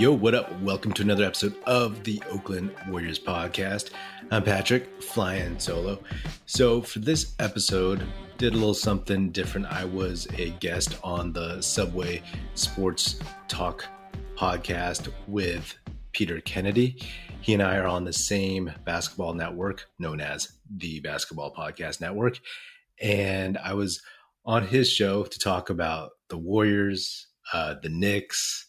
Yo, 0.00 0.10
what 0.10 0.34
up? 0.34 0.50
Welcome 0.62 0.94
to 0.94 1.02
another 1.02 1.26
episode 1.26 1.54
of 1.64 2.02
the 2.04 2.22
Oakland 2.30 2.74
Warriors 2.88 3.18
podcast. 3.18 3.90
I'm 4.30 4.42
Patrick, 4.42 5.02
flying 5.02 5.58
solo. 5.58 6.02
So, 6.46 6.80
for 6.80 7.00
this 7.00 7.34
episode, 7.38 8.06
did 8.38 8.54
a 8.54 8.56
little 8.56 8.72
something 8.72 9.28
different. 9.28 9.66
I 9.66 9.84
was 9.84 10.26
a 10.38 10.52
guest 10.52 10.96
on 11.04 11.34
the 11.34 11.60
Subway 11.60 12.22
Sports 12.54 13.20
Talk 13.46 13.84
podcast 14.36 15.12
with 15.26 15.76
Peter 16.12 16.40
Kennedy. 16.40 17.02
He 17.42 17.52
and 17.52 17.62
I 17.62 17.76
are 17.76 17.86
on 17.86 18.04
the 18.04 18.12
same 18.14 18.72
basketball 18.86 19.34
network 19.34 19.86
known 19.98 20.22
as 20.22 20.50
the 20.78 21.00
Basketball 21.00 21.54
Podcast 21.54 22.00
Network. 22.00 22.40
And 23.02 23.58
I 23.58 23.74
was 23.74 24.00
on 24.46 24.66
his 24.66 24.90
show 24.90 25.24
to 25.24 25.38
talk 25.38 25.68
about 25.68 26.12
the 26.30 26.38
Warriors, 26.38 27.26
uh, 27.52 27.74
the 27.82 27.90
Knicks, 27.90 28.64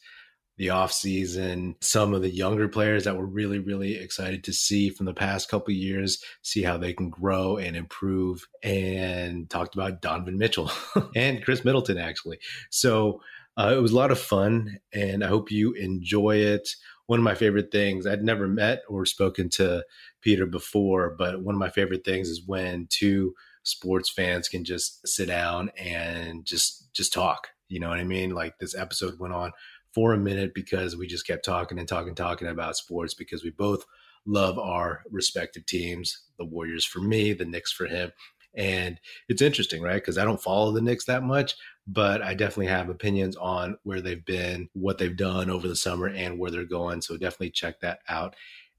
the 0.61 0.67
offseason, 0.67 1.73
some 1.83 2.13
of 2.13 2.21
the 2.21 2.29
younger 2.29 2.67
players 2.67 3.03
that 3.03 3.17
we're 3.17 3.25
really, 3.25 3.57
really 3.57 3.95
excited 3.95 4.43
to 4.43 4.53
see 4.53 4.91
from 4.91 5.07
the 5.07 5.13
past 5.13 5.49
couple 5.49 5.73
years, 5.73 6.23
see 6.43 6.61
how 6.61 6.77
they 6.77 6.93
can 6.93 7.09
grow 7.09 7.57
and 7.57 7.75
improve, 7.75 8.47
and 8.61 9.49
talked 9.49 9.73
about 9.73 10.03
Donovan 10.03 10.37
Mitchell 10.37 10.71
and 11.15 11.43
Khris 11.43 11.65
Middleton, 11.65 11.97
actually. 11.97 12.37
So 12.69 13.21
uh, 13.57 13.73
it 13.75 13.81
was 13.81 13.91
a 13.91 13.95
lot 13.95 14.11
of 14.11 14.19
fun, 14.19 14.77
and 14.93 15.23
I 15.23 15.29
hope 15.29 15.49
you 15.49 15.73
enjoy 15.73 16.35
it. 16.35 16.69
One 17.07 17.17
of 17.17 17.23
my 17.23 17.33
favorite 17.33 17.71
things, 17.71 18.05
I'd 18.05 18.23
never 18.23 18.47
met 18.47 18.83
or 18.87 19.07
spoken 19.07 19.49
to 19.53 19.83
Peter 20.21 20.45
before, 20.45 21.15
but 21.17 21.41
one 21.41 21.55
of 21.55 21.59
my 21.59 21.71
favorite 21.71 22.05
things 22.05 22.29
is 22.29 22.45
when 22.45 22.85
two 22.91 23.33
sports 23.63 24.11
fans 24.11 24.47
can 24.47 24.63
just 24.63 25.07
sit 25.07 25.25
down 25.25 25.71
and 25.75 26.45
just 26.45 26.93
just 26.93 27.13
talk 27.13 27.47
you 27.67 27.79
know 27.79 27.89
what 27.89 27.99
i 27.99 28.03
mean 28.03 28.31
like 28.31 28.57
this 28.57 28.75
episode 28.75 29.19
went 29.19 29.33
on 29.33 29.51
for 29.93 30.13
a 30.13 30.17
minute 30.17 30.53
because 30.53 30.95
we 30.95 31.07
just 31.07 31.27
kept 31.27 31.45
talking 31.45 31.79
and 31.79 31.87
talking, 31.87 32.15
talking 32.15 32.47
about 32.47 32.77
sports 32.77 33.13
because 33.13 33.43
we 33.43 33.49
both 33.51 33.85
love 34.25 34.57
our 34.59 35.03
respective 35.11 35.65
teams. 35.65 36.25
The 36.37 36.45
Warriors 36.45 36.85
for 36.85 36.99
me, 36.99 37.33
the 37.33 37.45
Knicks 37.45 37.71
for 37.71 37.87
him. 37.87 38.11
And 38.55 38.99
it's 39.29 39.41
interesting, 39.41 39.81
right? 39.81 39.95
Because 39.95 40.17
I 40.17 40.25
don't 40.25 40.41
follow 40.41 40.71
the 40.71 40.81
Knicks 40.81 41.05
that 41.05 41.23
much, 41.23 41.55
but 41.87 42.21
I 42.21 42.33
definitely 42.33 42.67
have 42.67 42.89
opinions 42.89 43.35
on 43.37 43.77
where 43.83 44.01
they've 44.01 44.23
been, 44.25 44.69
what 44.73 44.97
they've 44.97 45.15
done 45.15 45.49
over 45.49 45.67
the 45.67 45.75
summer, 45.75 46.07
and 46.07 46.37
where 46.37 46.51
they're 46.51 46.65
going. 46.65 47.01
So 47.01 47.15
definitely 47.15 47.51
check 47.51 47.79
that 47.79 47.99
out. 48.09 48.35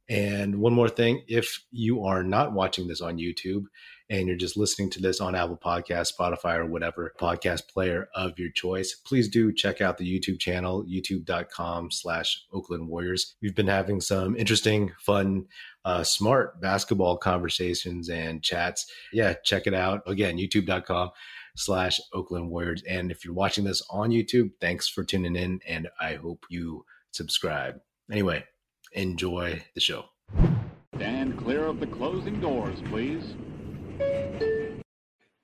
And 0.09 0.57
one 0.57 0.75
more 0.75 0.91
thing 0.91 1.23
if 1.27 1.65
you 1.71 2.05
are 2.05 2.23
not 2.23 2.53
watching 2.53 2.87
this 2.87 3.01
on 3.01 3.17
YouTube 3.17 3.65
and 4.11 4.27
you're 4.27 4.37
just 4.37 4.57
listening 4.57 4.91
to 4.91 5.01
this 5.01 5.21
on 5.21 5.35
Apple 5.35 5.59
Podcast, 5.63 6.13
Spotify, 6.19 6.57
or 6.57 6.67
whatever 6.67 7.13
podcast 7.19 7.69
player 7.69 8.09
of 8.15 8.39
your 8.39 8.51
choice, 8.51 8.95
please 8.95 9.29
do 9.29 9.53
check 9.53 9.81
out 9.81 9.99
the 9.99 10.21
YouTube 10.21 10.39
channel, 10.39 10.85
youtube.com 10.85 11.91
slash 11.91 12.45
Oakland 12.53 12.89
Warriors. 12.89 13.35
We've 13.41 13.55
been 13.55 13.69
having 13.69 14.01
some 14.01 14.37
interesting, 14.37 14.93
fun, 15.01 15.47
uh, 15.85 16.03
smart 16.03 16.61
basketball 16.61 17.17
conversations 17.17 18.09
and 18.09 18.43
chats. 18.43 18.91
Yeah, 19.13 19.35
check 19.45 19.67
it 19.67 19.75
out. 19.75 20.03
Again, 20.07 20.39
youtube.com 20.39 21.11
slash 21.57 22.01
Oakland 22.13 22.51
Warriors. 22.51 22.83
And 22.89 23.11
if 23.11 23.25
you're 23.25 23.35
watching 23.35 23.65
this 23.65 23.83
on 23.91 24.11
YouTube, 24.11 24.51
thanks 24.61 24.89
for 24.89 25.05
tuning 25.05 25.37
in 25.37 25.61
and 25.67 25.89
I 26.01 26.15
hope 26.15 26.45
you 26.49 26.85
subscribe. 27.13 27.81
Anyway, 28.11 28.45
enjoy 28.93 29.63
the 29.75 29.81
show. 29.81 30.07
Stand 30.97 31.39
clear 31.39 31.65
of 31.65 31.81
the 31.81 31.87
closing 31.87 32.41
doors, 32.41 32.81
please. 32.87 33.35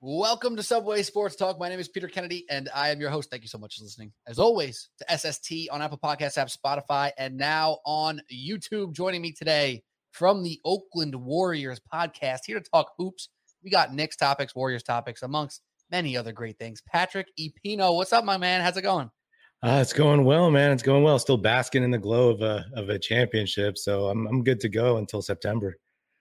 Welcome 0.01 0.55
to 0.55 0.63
Subway 0.63 1.03
Sports 1.03 1.35
Talk. 1.35 1.59
My 1.59 1.69
name 1.69 1.79
is 1.79 1.89
Peter 1.89 2.07
Kennedy, 2.07 2.45
and 2.49 2.69
I 2.73 2.89
am 2.89 3.01
your 3.01 3.09
host. 3.09 3.29
Thank 3.29 3.43
you 3.43 3.49
so 3.49 3.57
much 3.57 3.77
for 3.77 3.83
listening, 3.83 4.13
as 4.27 4.39
always, 4.39 4.89
to 4.97 5.17
SST 5.17 5.69
on 5.71 5.81
Apple 5.81 5.99
Podcasts 6.01 6.37
app, 6.37 6.47
Spotify, 6.47 7.11
and 7.17 7.37
now 7.37 7.79
on 7.85 8.21
YouTube. 8.33 8.93
Joining 8.93 9.21
me 9.21 9.33
today 9.33 9.83
from 10.11 10.41
the 10.41 10.59
Oakland 10.65 11.13
Warriors 11.15 11.81
podcast, 11.93 12.39
here 12.45 12.59
to 12.59 12.69
talk 12.73 12.91
hoops. 12.97 13.29
We 13.63 13.69
got 13.69 13.93
Knicks 13.93 14.15
topics, 14.15 14.55
Warriors 14.55 14.83
topics, 14.83 15.21
amongst 15.21 15.61
many 15.91 16.15
other 16.15 16.31
great 16.31 16.57
things. 16.57 16.81
Patrick 16.81 17.27
Epino, 17.39 17.95
what's 17.95 18.13
up, 18.13 18.23
my 18.23 18.37
man? 18.37 18.61
How's 18.61 18.77
it 18.77 18.83
going? 18.83 19.11
Uh, 19.61 19.79
it's 19.81 19.91
going 19.91 20.23
well, 20.23 20.49
man. 20.49 20.71
It's 20.71 20.83
going 20.83 21.03
well. 21.03 21.19
Still 21.19 21.37
basking 21.37 21.83
in 21.83 21.91
the 21.91 21.97
glow 21.97 22.29
of 22.29 22.41
a 22.41 22.65
of 22.73 22.87
a 22.89 22.97
championship, 22.97 23.77
so 23.77 24.07
I'm 24.07 24.25
I'm 24.27 24.43
good 24.43 24.61
to 24.61 24.69
go 24.69 24.97
until 24.97 25.21
September. 25.21 25.75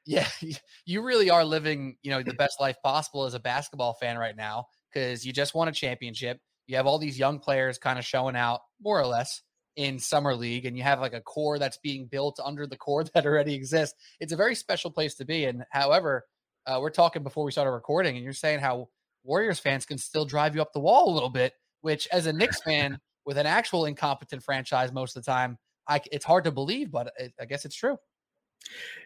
Yeah, 0.06 0.26
you 0.86 1.02
really 1.02 1.30
are 1.30 1.44
living, 1.44 1.96
you 2.02 2.10
know, 2.10 2.22
the 2.22 2.34
best 2.34 2.60
life 2.60 2.76
possible 2.82 3.24
as 3.24 3.34
a 3.34 3.40
basketball 3.40 3.94
fan 3.94 4.18
right 4.18 4.36
now 4.36 4.66
because 4.92 5.24
you 5.24 5.32
just 5.32 5.54
won 5.54 5.68
a 5.68 5.72
championship. 5.72 6.40
You 6.66 6.76
have 6.76 6.86
all 6.86 6.98
these 6.98 7.18
young 7.18 7.38
players 7.38 7.78
kind 7.78 7.98
of 7.98 8.04
showing 8.04 8.36
out 8.36 8.60
more 8.80 9.00
or 9.00 9.06
less 9.06 9.42
in 9.76 9.98
summer 9.98 10.34
league 10.34 10.66
and 10.66 10.76
you 10.76 10.82
have 10.82 11.00
like 11.00 11.12
a 11.14 11.20
core 11.20 11.58
that's 11.58 11.78
being 11.78 12.06
built 12.06 12.40
under 12.44 12.66
the 12.66 12.76
core 12.76 13.04
that 13.14 13.26
already 13.26 13.54
exists. 13.54 13.94
It's 14.20 14.32
a 14.32 14.36
very 14.36 14.54
special 14.54 14.90
place 14.90 15.14
to 15.16 15.24
be 15.24 15.44
and 15.44 15.64
however, 15.70 16.24
uh, 16.66 16.78
we're 16.80 16.90
talking 16.90 17.22
before 17.22 17.44
we 17.44 17.52
started 17.52 17.70
recording 17.70 18.16
and 18.16 18.24
you're 18.24 18.32
saying 18.34 18.60
how 18.60 18.88
Warriors 19.24 19.58
fans 19.58 19.86
can 19.86 19.98
still 19.98 20.24
drive 20.24 20.54
you 20.54 20.62
up 20.62 20.72
the 20.72 20.80
wall 20.80 21.10
a 21.10 21.14
little 21.14 21.30
bit, 21.30 21.52
which 21.80 22.08
as 22.12 22.26
a 22.26 22.32
Knicks 22.32 22.60
fan 22.62 22.98
with 23.24 23.38
an 23.38 23.46
actual 23.46 23.84
incompetent 23.86 24.42
franchise 24.42 24.92
most 24.92 25.16
of 25.16 25.24
the 25.24 25.30
time, 25.30 25.58
I, 25.88 26.00
it's 26.12 26.24
hard 26.24 26.44
to 26.44 26.52
believe, 26.52 26.90
but 26.90 27.12
it, 27.18 27.32
I 27.40 27.44
guess 27.46 27.64
it's 27.64 27.76
true. 27.76 27.96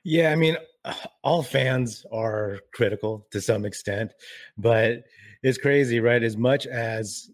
Yeah, 0.04 0.32
I 0.32 0.36
mean, 0.36 0.56
uh, 0.84 0.94
all 1.22 1.42
fans 1.42 2.04
are 2.12 2.58
critical 2.74 3.26
to 3.30 3.40
some 3.40 3.64
extent, 3.64 4.12
but 4.58 5.04
it's 5.42 5.58
crazy, 5.58 6.00
right? 6.00 6.22
As 6.22 6.36
much 6.36 6.66
as 6.66 7.30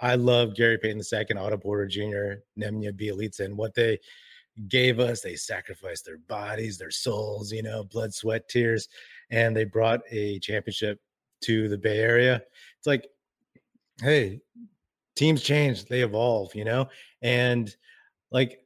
I 0.00 0.14
love 0.14 0.54
Gary 0.54 0.78
Payton 0.78 1.02
II, 1.12 1.36
Otto 1.38 1.56
Porter 1.58 1.86
Jr., 1.86 2.42
Nemanja 2.58 2.92
Bjelica, 2.92 3.40
and 3.40 3.56
what 3.56 3.74
they 3.74 3.98
gave 4.68 4.98
us, 4.98 5.20
they 5.20 5.36
sacrificed 5.36 6.04
their 6.04 6.18
bodies, 6.18 6.78
their 6.78 6.90
souls, 6.90 7.52
you 7.52 7.62
know, 7.62 7.84
blood, 7.84 8.12
sweat, 8.12 8.48
tears, 8.48 8.88
and 9.30 9.56
they 9.56 9.64
brought 9.64 10.00
a 10.10 10.38
championship 10.40 10.98
to 11.42 11.68
the 11.68 11.78
Bay 11.78 11.98
Area. 11.98 12.42
It's 12.78 12.86
like, 12.86 13.06
hey, 14.00 14.40
teams 15.16 15.42
change, 15.42 15.84
they 15.86 16.02
evolve, 16.02 16.54
you 16.54 16.64
know, 16.64 16.88
and 17.22 17.74
like 18.30 18.60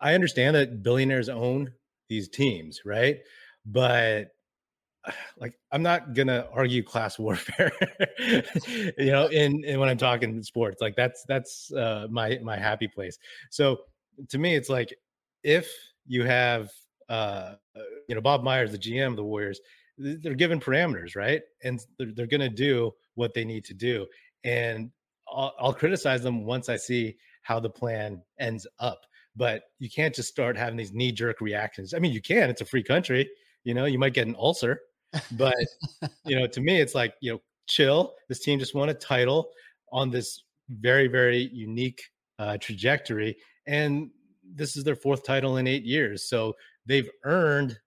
I 0.00 0.14
understand 0.14 0.56
that 0.56 0.82
billionaires 0.82 1.28
own 1.28 1.72
these 2.10 2.28
teams, 2.28 2.82
right? 2.84 3.20
But 3.64 4.32
like 5.38 5.54
I'm 5.72 5.82
not 5.82 6.12
gonna 6.12 6.46
argue 6.52 6.82
class 6.82 7.18
warfare, 7.26 7.72
you 8.98 9.10
know, 9.10 9.28
in, 9.28 9.64
in 9.64 9.80
when 9.80 9.88
I'm 9.88 9.96
talking 9.96 10.42
sports. 10.42 10.82
Like 10.82 10.96
that's 10.96 11.24
that's 11.26 11.72
uh, 11.72 12.08
my 12.10 12.38
my 12.42 12.58
happy 12.58 12.88
place. 12.88 13.18
So 13.48 13.78
to 14.28 14.36
me, 14.36 14.54
it's 14.54 14.68
like 14.68 14.94
if 15.42 15.72
you 16.06 16.24
have 16.24 16.70
uh, 17.08 17.54
uh 17.74 17.80
you 18.08 18.14
know 18.14 18.20
Bob 18.20 18.42
Myers, 18.42 18.72
the 18.72 18.78
GM 18.78 19.08
of 19.08 19.16
the 19.16 19.24
Warriors, 19.24 19.60
they're 19.96 20.34
given 20.34 20.60
parameters, 20.60 21.16
right? 21.16 21.42
And 21.64 21.80
they're, 21.98 22.12
they're 22.12 22.26
to 22.26 22.50
do 22.50 22.92
what 23.14 23.32
they 23.32 23.44
need 23.44 23.64
to 23.66 23.74
do. 23.74 24.06
And 24.44 24.90
I'll, 25.30 25.54
I'll 25.58 25.74
criticize 25.74 26.22
them 26.22 26.44
once 26.44 26.68
I 26.68 26.76
see 26.76 27.16
how 27.42 27.60
the 27.60 27.70
plan 27.70 28.22
ends 28.38 28.66
up 28.78 29.06
but 29.40 29.62
you 29.78 29.88
can't 29.88 30.14
just 30.14 30.28
start 30.28 30.54
having 30.54 30.76
these 30.76 30.92
knee 30.92 31.10
jerk 31.10 31.40
reactions. 31.40 31.94
I 31.94 31.98
mean, 31.98 32.12
you 32.12 32.20
can, 32.20 32.50
it's 32.50 32.60
a 32.60 32.64
free 32.66 32.82
country, 32.82 33.26
you 33.64 33.72
know, 33.72 33.86
you 33.86 33.98
might 33.98 34.12
get 34.12 34.26
an 34.26 34.36
ulcer, 34.38 34.82
but 35.32 35.56
you 36.26 36.38
know, 36.38 36.46
to 36.46 36.60
me, 36.60 36.78
it's 36.78 36.94
like, 36.94 37.14
you 37.22 37.32
know, 37.32 37.40
chill. 37.66 38.12
This 38.28 38.40
team 38.40 38.58
just 38.58 38.74
won 38.74 38.90
a 38.90 38.94
title 38.94 39.48
on 39.92 40.10
this 40.10 40.42
very, 40.68 41.08
very 41.08 41.48
unique 41.54 42.02
uh, 42.38 42.58
trajectory. 42.58 43.34
And 43.66 44.10
this 44.44 44.76
is 44.76 44.84
their 44.84 44.94
fourth 44.94 45.24
title 45.24 45.56
in 45.56 45.66
eight 45.66 45.84
years. 45.84 46.28
So 46.28 46.52
they've 46.84 47.08
earned 47.24 47.78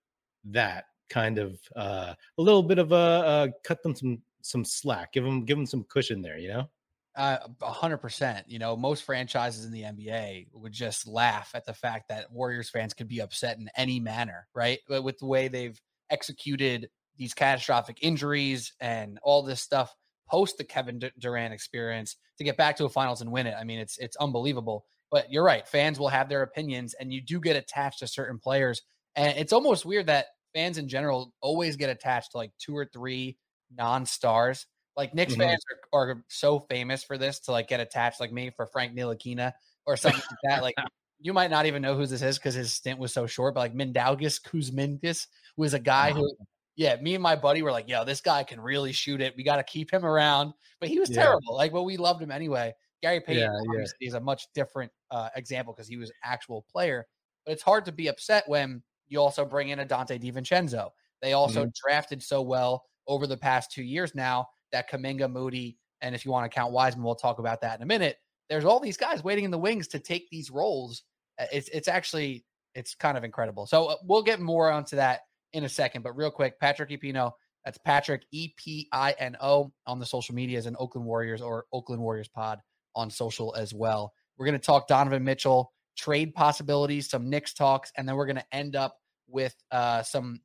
that 0.45 0.85
kind 1.11 1.37
of 1.37 1.59
uh, 1.75 2.15
a 2.39 2.41
little 2.41 2.63
bit 2.63 2.79
of 2.79 2.93
a 2.93 2.95
uh, 2.95 3.47
cut 3.63 3.83
them 3.83 3.95
some 3.95 4.23
some 4.41 4.65
slack, 4.65 5.13
give 5.13 5.23
them 5.23 5.45
give 5.45 5.57
them 5.57 5.67
some 5.67 5.83
cushion 5.83 6.23
there, 6.23 6.39
you 6.39 6.47
know. 6.47 6.67
Uh, 7.15 7.37
a 7.61 7.71
hundred 7.71 7.97
percent. 7.97 8.45
You 8.49 8.57
know, 8.57 8.75
most 8.75 9.03
franchises 9.03 9.65
in 9.65 9.71
the 9.71 9.83
NBA 9.83 10.47
would 10.53 10.71
just 10.71 11.07
laugh 11.07 11.51
at 11.53 11.65
the 11.65 11.73
fact 11.73 12.09
that 12.09 12.31
Warriors 12.31 12.69
fans 12.69 12.93
could 12.93 13.07
be 13.07 13.21
upset 13.21 13.57
in 13.57 13.69
any 13.77 13.99
manner, 13.99 14.47
right? 14.55 14.79
But 14.87 15.03
with 15.03 15.19
the 15.19 15.27
way 15.27 15.47
they've 15.47 15.79
executed 16.09 16.89
these 17.17 17.35
catastrophic 17.35 17.99
injuries 18.01 18.73
and 18.79 19.19
all 19.21 19.43
this 19.43 19.61
stuff 19.61 19.95
post 20.29 20.57
the 20.57 20.63
Kevin 20.63 20.99
Durant 21.19 21.53
experience 21.53 22.15
to 22.39 22.43
get 22.43 22.57
back 22.57 22.77
to 22.77 22.85
a 22.85 22.89
finals 22.89 23.21
and 23.21 23.31
win 23.31 23.45
it. 23.45 23.55
I 23.59 23.63
mean, 23.63 23.79
it's 23.79 23.97
it's 23.99 24.17
unbelievable. 24.17 24.85
But 25.11 25.31
you're 25.31 25.43
right, 25.43 25.67
fans 25.67 25.99
will 25.99 26.07
have 26.07 26.27
their 26.27 26.41
opinions, 26.41 26.95
and 26.95 27.13
you 27.13 27.21
do 27.21 27.39
get 27.39 27.55
attached 27.55 27.99
to 27.99 28.07
certain 28.07 28.39
players. 28.39 28.81
And 29.15 29.37
it's 29.37 29.53
almost 29.53 29.85
weird 29.85 30.07
that 30.07 30.25
fans 30.55 30.79
in 30.79 30.87
general 30.87 31.33
always 31.41 31.75
get 31.75 31.91
attached 31.91 32.31
to 32.31 32.37
like 32.37 32.51
two 32.57 32.75
or 32.75 32.85
three 32.85 33.37
non-stars 33.75 34.65
like 34.95 35.13
Knicks 35.13 35.33
mm-hmm. 35.33 35.41
fans 35.41 35.63
are, 35.91 36.09
are, 36.09 36.23
so 36.27 36.59
famous 36.59 37.03
for 37.03 37.17
this 37.17 37.39
to 37.41 37.51
like 37.51 37.67
get 37.67 37.79
attached, 37.79 38.19
like 38.19 38.31
me 38.31 38.51
for 38.55 38.65
Frank 38.67 38.95
Ntilikina 38.95 39.53
or 39.85 39.97
something 39.97 40.21
like 40.29 40.39
that. 40.43 40.61
Like 40.63 40.75
you 41.19 41.33
might 41.33 41.49
not 41.49 41.65
even 41.65 41.81
know 41.81 41.95
who 41.95 42.05
this 42.05 42.21
is 42.21 42.37
because 42.37 42.53
his 42.53 42.73
stint 42.73 42.99
was 42.99 43.13
so 43.13 43.25
short, 43.25 43.55
but 43.55 43.61
like 43.61 43.75
Mindaugas 43.75 44.41
Kuzminskas 44.41 45.27
was 45.57 45.73
a 45.73 45.79
guy 45.79 46.11
who, 46.11 46.29
yeah, 46.75 46.95
me 46.97 47.15
and 47.15 47.23
my 47.23 47.35
buddy 47.35 47.61
were 47.61 47.71
like, 47.71 47.87
yo, 47.87 48.03
this 48.03 48.21
guy 48.21 48.43
can 48.43 48.59
really 48.59 48.91
shoot 48.91 49.21
it. 49.21 49.33
We 49.35 49.43
got 49.43 49.57
to 49.57 49.63
keep 49.63 49.91
him 49.91 50.05
around. 50.05 50.53
But 50.79 50.89
he 50.89 50.99
was 50.99 51.09
yeah. 51.09 51.23
terrible. 51.23 51.55
Like, 51.55 51.71
but 51.71 51.83
we 51.83 51.97
loved 51.97 52.21
him 52.21 52.31
anyway. 52.31 52.73
Gary 53.01 53.19
Payton 53.19 53.43
yeah, 53.43 53.59
obviously 53.69 53.97
yeah. 54.01 54.07
is 54.09 54.13
a 54.13 54.19
much 54.19 54.47
different 54.53 54.91
uh, 55.11 55.29
example 55.35 55.73
because 55.73 55.87
he 55.87 55.97
was 55.97 56.11
actual 56.23 56.65
player. 56.71 57.05
But 57.45 57.53
it's 57.53 57.63
hard 57.63 57.85
to 57.85 57.91
be 57.91 58.07
upset 58.07 58.43
when 58.47 58.81
you 59.07 59.19
also 59.19 59.43
bring 59.43 59.69
in 59.69 59.79
a 59.79 59.85
Donte 59.85 60.21
DiVincenzo. 60.21 60.89
They 61.21 61.33
also 61.33 61.61
mm-hmm. 61.61 61.87
drafted 61.87 62.21
so 62.21 62.41
well 62.41 62.85
over 63.07 63.27
the 63.27 63.37
past 63.37 63.71
two 63.71 63.83
years 63.83 64.15
now 64.15 64.47
that 64.73 64.89
Kuminga, 64.89 65.31
Moody, 65.31 65.77
and 66.01 66.13
if 66.13 66.25
you 66.25 66.31
want 66.31 66.49
to 66.49 66.53
count 66.53 66.73
Wiseman, 66.73 67.05
we'll 67.05 67.15
talk 67.15 67.39
about 67.39 67.61
that 67.61 67.79
in 67.79 67.83
a 67.83 67.87
minute. 67.87 68.17
There's 68.49 68.65
all 68.65 68.81
these 68.81 68.97
guys 68.97 69.23
waiting 69.23 69.45
in 69.45 69.51
the 69.51 69.57
wings 69.57 69.87
to 69.89 69.99
take 69.99 70.29
these 70.29 70.51
roles. 70.51 71.03
Uh, 71.39 71.45
it's 71.51 71.69
it's 71.69 71.87
actually 71.87 72.45
it's 72.75 72.93
kind 72.93 73.17
of 73.17 73.23
incredible. 73.23 73.65
So 73.65 73.85
uh, 73.85 73.95
we'll 74.03 74.23
get 74.23 74.41
more 74.41 74.69
onto 74.69 74.97
that 74.97 75.21
in 75.53 75.63
a 75.63 75.69
second. 75.69 76.01
But 76.01 76.17
real 76.17 76.31
quick, 76.31 76.59
Patrick 76.59 76.89
Epino, 76.89 77.31
that's 77.63 77.77
Patrick 77.77 78.25
E 78.31 78.53
P 78.57 78.89
I 78.91 79.15
N 79.17 79.37
O 79.39 79.71
on 79.87 79.99
the 79.99 80.05
social 80.05 80.35
medias 80.35 80.65
and 80.65 80.75
Oakland 80.77 81.07
Warriors 81.07 81.41
or 81.41 81.65
Oakland 81.71 82.01
Warriors 82.01 82.27
Pod 82.27 82.59
on 82.95 83.09
social 83.09 83.55
as 83.55 83.73
well. 83.73 84.13
We're 84.37 84.45
going 84.45 84.59
to 84.59 84.65
talk 84.65 84.87
Donovan 84.87 85.23
Mitchell, 85.23 85.71
trade 85.97 86.33
possibilities, 86.33 87.09
some 87.09 87.29
Knicks 87.29 87.53
talks, 87.53 87.91
and 87.97 88.07
then 88.07 88.15
we're 88.15 88.25
going 88.25 88.37
to 88.37 88.45
end 88.55 88.75
up 88.75 88.97
with 89.27 89.55
uh, 89.71 90.03
some. 90.03 90.41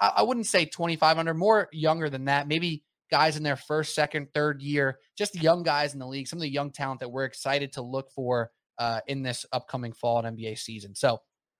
I, 0.00 0.14
I 0.16 0.22
wouldn't 0.22 0.46
say 0.46 0.64
2,500, 0.64 1.34
more 1.34 1.68
younger 1.72 2.10
than 2.10 2.24
that. 2.24 2.48
Maybe 2.48 2.82
guys 3.10 3.36
in 3.36 3.42
their 3.42 3.56
first, 3.56 3.94
second, 3.94 4.28
third 4.34 4.60
year, 4.62 4.98
just 5.16 5.40
young 5.40 5.62
guys 5.62 5.92
in 5.92 6.00
the 6.00 6.06
league, 6.06 6.28
some 6.28 6.38
of 6.38 6.42
the 6.42 6.48
young 6.48 6.70
talent 6.70 7.00
that 7.00 7.10
we're 7.10 7.24
excited 7.24 7.72
to 7.72 7.82
look 7.82 8.10
for 8.10 8.50
uh, 8.78 9.00
in 9.06 9.22
this 9.22 9.46
upcoming 9.52 9.92
fall 9.92 10.24
and 10.24 10.36
NBA 10.36 10.58
season. 10.58 10.94
So, 10.94 11.18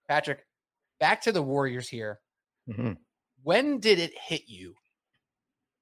Patrick, 0.08 0.44
back 1.00 1.22
to 1.22 1.32
the 1.32 1.42
Warriors 1.42 1.88
here. 1.88 2.20
Mm-hmm. 2.68 2.92
When 3.42 3.78
did 3.78 3.98
it 3.98 4.12
hit 4.18 4.42
you 4.48 4.74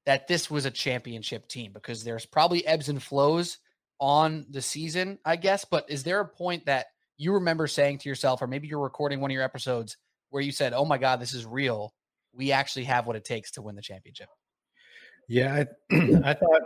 that 0.06 0.28
this 0.28 0.50
was 0.50 0.66
a 0.66 0.70
championship 0.70 1.48
team? 1.48 1.72
Because 1.72 2.04
there's 2.04 2.26
probably 2.26 2.66
ebbs 2.66 2.88
and 2.88 3.02
flows 3.02 3.58
on 4.00 4.46
the 4.50 4.62
season, 4.62 5.18
I 5.24 5.36
guess. 5.36 5.64
But 5.64 5.86
is 5.88 6.02
there 6.04 6.20
a 6.20 6.28
point 6.28 6.66
that 6.66 6.86
you 7.16 7.34
remember 7.34 7.66
saying 7.66 7.98
to 7.98 8.08
yourself, 8.08 8.42
or 8.42 8.46
maybe 8.46 8.68
you're 8.68 8.80
recording 8.80 9.20
one 9.20 9.30
of 9.30 9.34
your 9.34 9.44
episodes 9.44 9.96
where 10.30 10.42
you 10.42 10.52
said, 10.52 10.72
"Oh 10.72 10.84
my 10.84 10.98
God, 10.98 11.20
this 11.20 11.32
is 11.32 11.46
real. 11.46 11.94
We 12.32 12.52
actually 12.52 12.84
have 12.84 13.06
what 13.06 13.16
it 13.16 13.24
takes 13.24 13.52
to 13.52 13.62
win 13.62 13.76
the 13.76 13.82
championship." 13.82 14.28
Yeah, 15.28 15.64
I, 15.90 15.94
I 16.24 16.34
thought 16.34 16.62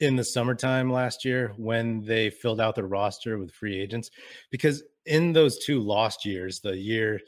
in 0.00 0.16
the 0.16 0.24
summertime 0.24 0.90
last 0.90 1.24
year 1.24 1.52
when 1.56 2.02
they 2.04 2.30
filled 2.30 2.60
out 2.60 2.74
the 2.74 2.84
roster 2.84 3.38
with 3.38 3.52
free 3.52 3.80
agents, 3.80 4.10
because 4.50 4.82
in 5.06 5.32
those 5.32 5.58
two 5.58 5.80
lost 5.80 6.24
years, 6.24 6.60
the 6.60 6.76
year 6.76 7.20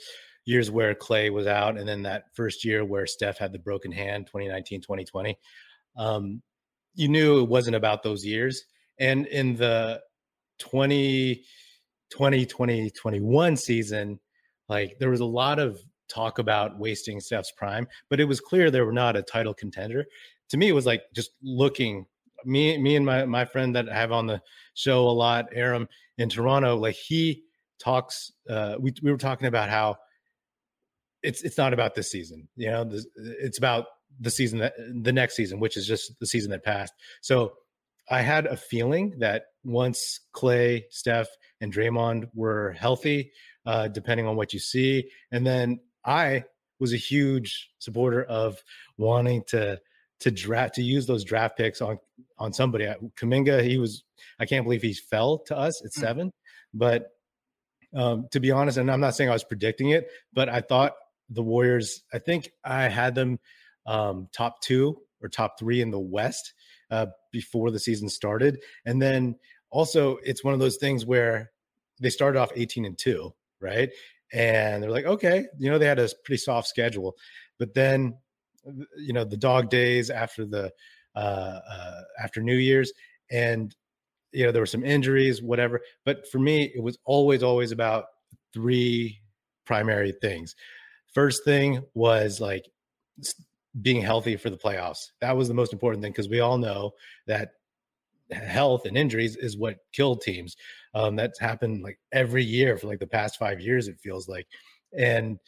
years 0.46 0.70
where 0.70 0.94
Clay 0.94 1.30
was 1.30 1.46
out, 1.46 1.78
and 1.78 1.88
then 1.88 2.02
that 2.02 2.24
first 2.34 2.64
year 2.64 2.84
where 2.84 3.06
Steph 3.06 3.38
had 3.38 3.52
the 3.52 3.58
broken 3.58 3.90
hand, 3.90 4.26
2019, 4.26 4.82
2020, 4.82 5.38
um, 5.96 6.42
you 6.94 7.08
knew 7.08 7.40
it 7.40 7.48
wasn't 7.48 7.76
about 7.76 8.02
those 8.02 8.24
years. 8.24 8.64
And 8.98 9.26
in 9.26 9.56
the 9.56 10.00
20, 10.60 11.42
2021 12.10 13.56
season, 13.56 14.20
like 14.68 14.98
there 14.98 15.10
was 15.10 15.20
a 15.20 15.24
lot 15.24 15.58
of 15.58 15.80
talk 16.08 16.38
about 16.38 16.78
wasting 16.78 17.20
Steph's 17.20 17.52
prime, 17.56 17.86
but 18.10 18.20
it 18.20 18.24
was 18.24 18.40
clear 18.40 18.70
they 18.70 18.80
were 18.80 18.92
not 18.92 19.16
a 19.16 19.22
title 19.22 19.54
contender. 19.54 20.04
To 20.50 20.56
me, 20.56 20.68
it 20.68 20.72
was 20.72 20.86
like 20.86 21.02
just 21.14 21.30
looking 21.42 22.06
me, 22.44 22.76
me 22.78 22.96
and 22.96 23.06
my 23.06 23.24
my 23.24 23.44
friend 23.44 23.74
that 23.76 23.88
I 23.88 23.94
have 23.94 24.12
on 24.12 24.26
the 24.26 24.40
show 24.74 25.08
a 25.08 25.10
lot, 25.10 25.46
Aram 25.52 25.88
in 26.18 26.28
Toronto, 26.28 26.76
like 26.76 26.96
he 26.96 27.42
talks. 27.78 28.32
Uh, 28.48 28.76
we 28.78 28.92
we 29.02 29.10
were 29.10 29.18
talking 29.18 29.46
about 29.46 29.70
how 29.70 29.96
it's 31.22 31.42
it's 31.42 31.58
not 31.58 31.72
about 31.72 31.94
this 31.94 32.10
season, 32.10 32.48
you 32.56 32.70
know. 32.70 32.84
This, 32.84 33.06
it's 33.16 33.58
about 33.58 33.86
the 34.20 34.30
season 34.30 34.58
that 34.60 34.74
the 35.02 35.12
next 35.12 35.34
season, 35.36 35.60
which 35.60 35.76
is 35.76 35.86
just 35.86 36.12
the 36.20 36.26
season 36.26 36.50
that 36.50 36.64
passed. 36.64 36.92
So 37.22 37.54
I 38.10 38.20
had 38.20 38.46
a 38.46 38.56
feeling 38.56 39.14
that 39.18 39.44
once 39.64 40.20
Clay, 40.32 40.86
Steph, 40.90 41.28
and 41.60 41.72
Draymond 41.72 42.28
were 42.34 42.72
healthy, 42.72 43.32
uh, 43.64 43.88
depending 43.88 44.26
on 44.26 44.36
what 44.36 44.52
you 44.52 44.58
see. 44.58 45.08
And 45.32 45.46
then 45.46 45.80
I 46.04 46.44
was 46.78 46.92
a 46.92 46.98
huge 46.98 47.70
supporter 47.78 48.24
of 48.24 48.62
wanting 48.98 49.42
to 49.48 49.80
to 50.24 50.30
draft 50.30 50.74
to 50.74 50.82
use 50.82 51.04
those 51.06 51.22
draft 51.22 51.58
picks 51.58 51.82
on 51.82 51.98
on 52.38 52.50
somebody. 52.50 52.90
Kuminga, 53.20 53.62
he 53.62 53.76
was 53.76 54.04
I 54.40 54.46
can't 54.46 54.64
believe 54.64 54.80
he 54.80 54.94
fell 54.94 55.38
to 55.46 55.56
us 55.56 55.84
at 55.84 55.92
hmm. 55.94 56.00
seven. 56.00 56.32
But 56.72 57.10
um, 57.94 58.26
to 58.32 58.40
be 58.40 58.50
honest, 58.50 58.78
and 58.78 58.90
I'm 58.90 59.00
not 59.00 59.14
saying 59.14 59.28
I 59.28 59.34
was 59.34 59.44
predicting 59.44 59.90
it, 59.90 60.08
but 60.32 60.48
I 60.48 60.62
thought 60.62 60.94
the 61.28 61.42
Warriors. 61.42 62.02
I 62.12 62.18
think 62.18 62.50
I 62.64 62.88
had 62.88 63.14
them 63.14 63.38
um, 63.86 64.28
top 64.32 64.62
two 64.62 64.96
or 65.22 65.28
top 65.28 65.58
three 65.58 65.82
in 65.82 65.90
the 65.90 66.00
West 66.00 66.54
uh, 66.90 67.06
before 67.30 67.70
the 67.70 67.78
season 67.78 68.08
started, 68.08 68.62
and 68.86 69.02
then 69.02 69.36
also 69.70 70.16
it's 70.24 70.42
one 70.42 70.54
of 70.54 70.60
those 70.60 70.78
things 70.78 71.04
where 71.04 71.50
they 72.00 72.08
started 72.08 72.38
off 72.38 72.50
18 72.56 72.84
and 72.84 72.98
2 72.98 73.32
right 73.60 73.90
and 74.32 74.82
they're 74.82 74.90
like 74.90 75.04
okay 75.04 75.46
you 75.58 75.70
know 75.70 75.78
they 75.78 75.86
had 75.86 75.98
a 75.98 76.08
pretty 76.24 76.38
soft 76.38 76.66
schedule 76.66 77.14
but 77.58 77.72
then 77.74 78.16
you 78.96 79.12
know 79.12 79.24
the 79.24 79.36
dog 79.36 79.70
days 79.70 80.10
after 80.10 80.44
the 80.44 80.72
uh, 81.16 81.60
uh, 81.70 82.00
after 82.22 82.40
new 82.40 82.56
year's 82.56 82.92
and 83.30 83.74
you 84.32 84.44
know 84.44 84.52
there 84.52 84.62
were 84.62 84.66
some 84.66 84.84
injuries 84.84 85.42
whatever 85.42 85.80
but 86.04 86.28
for 86.28 86.38
me 86.38 86.72
it 86.74 86.82
was 86.82 86.98
always 87.04 87.42
always 87.42 87.72
about 87.72 88.06
three 88.52 89.20
primary 89.64 90.12
things 90.20 90.54
first 91.12 91.44
thing 91.44 91.82
was 91.94 92.40
like 92.40 92.68
being 93.82 94.00
healthy 94.00 94.36
for 94.36 94.50
the 94.50 94.56
playoffs 94.56 95.10
that 95.20 95.36
was 95.36 95.48
the 95.48 95.54
most 95.54 95.72
important 95.72 96.02
thing 96.02 96.12
because 96.12 96.28
we 96.28 96.40
all 96.40 96.58
know 96.58 96.92
that 97.26 97.50
health 98.30 98.86
and 98.86 98.96
injuries 98.96 99.36
is 99.36 99.56
what 99.56 99.78
killed 99.92 100.20
teams. 100.22 100.56
Um, 100.94 101.16
that's 101.16 101.38
happened 101.38 101.82
like 101.82 101.98
every 102.12 102.44
year 102.44 102.76
for 102.76 102.86
like 102.86 102.98
the 102.98 103.06
past 103.06 103.38
five 103.38 103.60
years, 103.60 103.88
it 103.88 103.98
feels 104.00 104.28
like. 104.28 104.46
And 104.96 105.38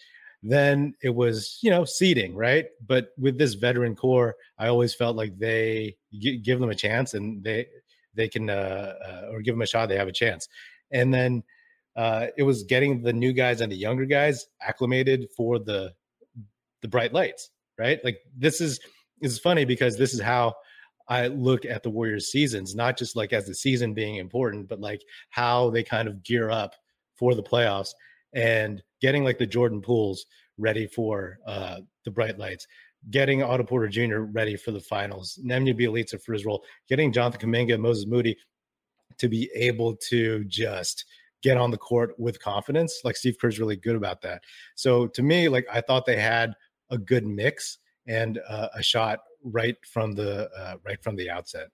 then 0.43 0.95
it 1.03 1.15
was, 1.15 1.59
you 1.63 1.71
know, 1.71 1.85
seeding, 1.85 2.35
right? 2.35 2.67
But 2.87 3.09
with 3.19 3.39
this 3.39 3.55
veteran 3.55 3.97
core, 3.97 4.37
I 4.59 4.69
always 4.69 4.95
felt 4.95 5.17
like 5.17 5.39
they 5.39 5.97
give 6.43 6.61
them 6.61 6.71
a 6.71 6.75
chance 6.75 7.15
and 7.15 7.43
they 7.43 7.67
they 8.15 8.29
can 8.29 8.49
uh, 8.49 8.95
uh, 9.07 9.29
or 9.31 9.43
give 9.43 9.55
them 9.55 9.63
a 9.63 9.67
shot, 9.67 9.89
they 9.89 9.97
have 9.97 10.09
a 10.09 10.13
chance. 10.13 10.49
And 10.91 11.13
then 11.13 11.43
uh, 11.97 12.29
it 12.37 12.43
was 12.43 12.63
getting 12.65 13.03
the 13.03 13.13
new 13.13 13.33
guys 13.33 13.61
and 13.61 13.71
the 13.71 13.77
younger 13.77 14.05
guys 14.05 14.47
acclimated 14.61 15.29
for 15.37 15.59
the 15.59 15.93
the 16.83 16.89
bright 16.89 17.13
lights, 17.13 17.51
right? 17.79 18.03
Like 18.05 18.19
this 18.37 18.61
is 18.61 18.81
is 19.23 19.39
funny 19.39 19.65
because 19.65 19.97
this 19.97 20.13
is 20.15 20.21
how 20.21 20.55
I 21.09 21.29
look 21.29 21.65
at 21.65 21.83
the 21.83 21.91
Warriors 21.91 22.31
seasons, 22.31 22.75
not 22.75 22.99
just 22.99 23.17
like 23.17 23.33
as 23.33 23.47
the 23.47 23.55
season 23.55 23.95
being 23.95 24.17
important, 24.17 24.69
but 24.69 24.81
like 24.81 25.03
how 25.31 25.71
they 25.71 25.83
kind 25.83 26.09
of 26.09 26.23
gear 26.23 26.51
up 26.51 26.75
for 27.17 27.35
the 27.35 27.43
playoffs 27.43 27.91
and 28.35 28.83
getting 29.01 29.25
like 29.25 29.39
the 29.39 29.47
Jordan 29.47 29.81
Pooles 29.81 30.21
ready 30.59 30.87
for 30.87 31.39
uh, 31.47 31.81
the 32.05 32.11
bright 32.11 32.39
lights, 32.39 32.67
getting 33.11 33.43
Otto 33.43 33.65
Porter 33.65 33.89
Jr. 33.89 34.21
ready 34.21 34.57
for 34.57 34.71
the 34.71 34.81
finals, 34.81 35.39
Nemanja 35.45 36.21
for 36.23 36.33
his 36.33 36.45
role, 36.45 36.65
getting 36.89 37.13
Jonathan 37.13 37.51
Kuminga 37.51 37.75
and 37.75 37.83
Moses 37.83 38.07
Moody 38.07 38.37
to 39.19 39.29
be 39.29 39.51
able 39.55 39.97
to 39.97 40.45
just 40.45 41.05
get 41.43 41.57
on 41.57 41.71
the 41.71 41.79
court 41.79 42.19
with 42.19 42.41
confidence. 42.41 43.01
Like 43.05 43.17
Steve 43.17 43.37
Kerr's 43.41 43.61
really 43.61 43.77
good 43.77 43.97
about 43.97 44.21
that. 44.23 44.43
So 44.75 45.07
to 45.09 45.23
me, 45.23 45.49
like 45.49 45.67
I 45.73 45.81
thought 45.81 46.07
they 46.07 46.17
had 46.17 46.55
a 46.91 46.99
good 46.99 47.27
mix 47.27 47.79
and 48.07 48.41
uh, 48.49 48.69
a 48.75 48.83
shot 48.83 49.21
right 49.43 49.77
from 49.87 50.13
the 50.13 50.51
uh, 50.57 50.75
right 50.85 51.03
from 51.03 51.17
the 51.17 51.31
outset. 51.31 51.69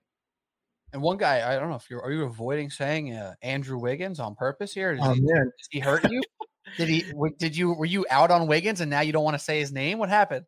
And 0.92 1.00
one 1.00 1.16
guy, 1.16 1.50
I 1.50 1.58
don't 1.58 1.70
know 1.70 1.76
if 1.76 1.88
you're 1.88 2.02
are 2.02 2.12
you 2.12 2.24
avoiding 2.24 2.70
saying 2.70 3.14
uh, 3.14 3.34
Andrew 3.42 3.78
Wiggins 3.78 4.20
on 4.20 4.34
purpose 4.34 4.74
here? 4.74 4.96
oh 5.00 5.14
he, 5.14 5.20
man, 5.20 5.44
did 5.44 5.66
he 5.70 5.80
hurt 5.80 6.10
you? 6.10 6.22
did 6.76 6.88
he? 6.88 7.04
Did 7.38 7.56
you? 7.56 7.72
Were 7.72 7.84
you 7.86 8.06
out 8.10 8.30
on 8.30 8.46
Wiggins 8.46 8.80
and 8.80 8.90
now 8.90 9.00
you 9.00 9.12
don't 9.12 9.24
want 9.24 9.36
to 9.36 9.42
say 9.42 9.60
his 9.60 9.72
name? 9.72 9.98
What 9.98 10.08
happened? 10.08 10.46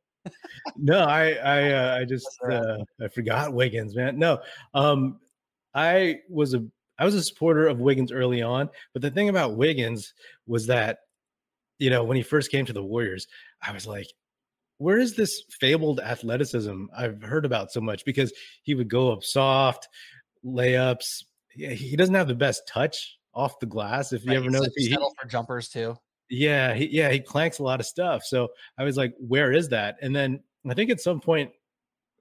no, 0.76 1.00
I 1.00 1.32
I 1.32 1.72
uh, 1.72 1.98
I 1.98 2.04
just 2.04 2.28
uh, 2.48 2.78
I 3.00 3.08
forgot 3.08 3.52
Wiggins, 3.52 3.94
man. 3.94 4.18
No, 4.18 4.40
um, 4.72 5.20
I 5.74 6.20
was 6.28 6.54
a 6.54 6.64
I 6.98 7.04
was 7.04 7.14
a 7.14 7.22
supporter 7.22 7.66
of 7.66 7.80
Wiggins 7.80 8.12
early 8.12 8.42
on, 8.42 8.70
but 8.92 9.02
the 9.02 9.10
thing 9.10 9.28
about 9.28 9.56
Wiggins 9.56 10.14
was 10.46 10.66
that 10.68 10.98
you 11.78 11.90
know 11.90 12.04
when 12.04 12.16
he 12.16 12.22
first 12.22 12.50
came 12.50 12.64
to 12.66 12.72
the 12.72 12.82
Warriors, 12.84 13.26
I 13.60 13.72
was 13.72 13.86
like, 13.86 14.06
where 14.78 14.98
is 14.98 15.16
this 15.16 15.42
fabled 15.60 16.00
athleticism 16.00 16.86
I've 16.96 17.22
heard 17.22 17.44
about 17.44 17.72
so 17.72 17.80
much? 17.80 18.04
Because 18.04 18.32
he 18.62 18.74
would 18.74 18.88
go 18.88 19.12
up 19.12 19.24
soft, 19.24 19.88
layups. 20.44 21.24
He 21.50 21.96
doesn't 21.96 22.14
have 22.14 22.28
the 22.28 22.34
best 22.34 22.62
touch 22.68 23.16
off 23.32 23.60
the 23.60 23.66
glass. 23.66 24.12
If 24.12 24.24
you 24.24 24.30
right, 24.30 24.38
ever 24.38 24.50
know, 24.50 24.64
he, 24.76 24.88
he 24.88 24.94
for 24.94 25.28
jumpers 25.28 25.68
too. 25.68 25.96
Yeah, 26.30 26.74
he, 26.74 26.86
yeah, 26.86 27.10
he 27.10 27.20
clanks 27.20 27.58
a 27.58 27.62
lot 27.62 27.80
of 27.80 27.86
stuff. 27.86 28.24
So 28.24 28.48
I 28.78 28.84
was 28.84 28.96
like, 28.96 29.14
where 29.18 29.52
is 29.52 29.68
that? 29.68 29.96
And 30.02 30.14
then 30.14 30.42
I 30.68 30.74
think 30.74 30.90
at 30.90 31.00
some 31.00 31.20
point 31.20 31.50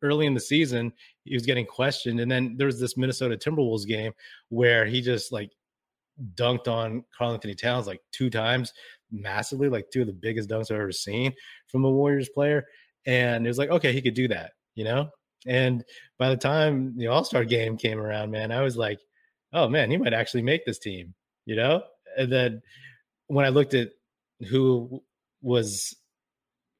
early 0.01 0.25
in 0.25 0.33
the 0.33 0.39
season, 0.39 0.91
he 1.23 1.33
was 1.33 1.45
getting 1.45 1.65
questioned. 1.65 2.19
And 2.19 2.29
then 2.29 2.55
there 2.57 2.67
was 2.67 2.79
this 2.79 2.97
Minnesota 2.97 3.37
Timberwolves 3.37 3.87
game 3.87 4.11
where 4.49 4.85
he 4.85 5.01
just 5.01 5.31
like 5.31 5.51
dunked 6.35 6.67
on 6.67 7.03
Karl-Anthony 7.17 7.55
Towns 7.55 7.87
like 7.87 8.01
two 8.11 8.29
times 8.29 8.73
massively, 9.11 9.69
like 9.69 9.89
two 9.91 10.01
of 10.01 10.07
the 10.07 10.13
biggest 10.13 10.49
dunks 10.49 10.71
I've 10.71 10.81
ever 10.81 10.91
seen 10.91 11.33
from 11.67 11.85
a 11.85 11.89
Warriors 11.89 12.29
player. 12.29 12.65
And 13.05 13.45
it 13.45 13.49
was 13.49 13.57
like, 13.57 13.69
okay, 13.69 13.93
he 13.93 14.01
could 14.01 14.13
do 14.13 14.27
that, 14.27 14.51
you 14.75 14.83
know? 14.83 15.09
And 15.47 15.83
by 16.19 16.29
the 16.29 16.37
time 16.37 16.97
the 16.97 17.07
All 17.07 17.23
Star 17.23 17.45
game 17.45 17.77
came 17.77 17.99
around, 17.99 18.31
man, 18.31 18.51
I 18.51 18.61
was 18.61 18.77
like, 18.77 18.99
oh 19.53 19.69
man, 19.69 19.89
he 19.89 19.97
might 19.97 20.13
actually 20.13 20.41
make 20.41 20.65
this 20.65 20.79
team, 20.79 21.13
you 21.45 21.55
know? 21.55 21.83
And 22.17 22.31
then 22.31 22.61
when 23.33 23.45
I 23.45 23.49
looked 23.49 23.73
at 23.73 23.89
who 24.49 25.01
was 25.41 25.95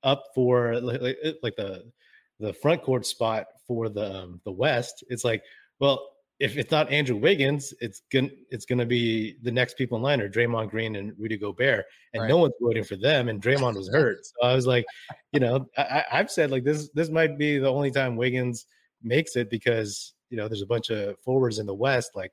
up 0.03 0.23
for 0.35 0.79
like, 0.79 1.17
like 1.41 1.55
the 1.55 1.91
the 2.39 2.53
front 2.53 2.81
court 2.81 3.05
spot 3.05 3.45
for 3.67 3.89
the 3.89 4.23
um, 4.23 4.41
the 4.45 4.51
West, 4.51 5.03
it's 5.09 5.23
like, 5.23 5.43
well, 5.79 6.09
if 6.39 6.57
it's 6.57 6.71
not 6.71 6.91
Andrew 6.91 7.15
Wiggins, 7.15 7.73
it's 7.79 8.01
gonna 8.11 8.29
it's 8.49 8.65
gonna 8.65 8.85
be 8.85 9.37
the 9.41 9.51
next 9.51 9.77
people 9.77 9.97
in 9.97 10.03
line 10.03 10.21
are 10.21 10.29
Draymond 10.29 10.69
Green 10.69 10.95
and 10.95 11.13
Rudy 11.17 11.37
Gobert, 11.37 11.85
and 12.13 12.23
right. 12.23 12.29
no 12.29 12.37
one's 12.37 12.53
voting 12.61 12.83
for 12.83 12.97
them. 12.97 13.29
And 13.29 13.41
Draymond 13.41 13.75
was 13.75 13.89
hurt, 13.89 14.19
so 14.25 14.47
I 14.47 14.53
was 14.53 14.67
like, 14.67 14.85
you 15.31 15.39
know, 15.39 15.67
I, 15.77 16.03
I've 16.11 16.31
said 16.31 16.51
like 16.51 16.63
this 16.63 16.89
this 16.93 17.09
might 17.09 17.37
be 17.37 17.57
the 17.59 17.71
only 17.71 17.91
time 17.91 18.15
Wiggins 18.15 18.65
makes 19.01 19.35
it 19.35 19.49
because 19.49 20.13
you 20.29 20.37
know 20.37 20.47
there's 20.47 20.61
a 20.61 20.67
bunch 20.67 20.89
of 20.89 21.15
forwards 21.23 21.59
in 21.59 21.65
the 21.65 21.73
West 21.73 22.11
like 22.15 22.31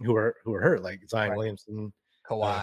who 0.00 0.14
are 0.16 0.36
who 0.44 0.54
are 0.54 0.60
hurt, 0.60 0.82
like 0.82 1.00
Zion 1.08 1.30
right. 1.30 1.36
Williamson, 1.36 1.92
Kawhi, 2.28 2.58
uh, 2.58 2.62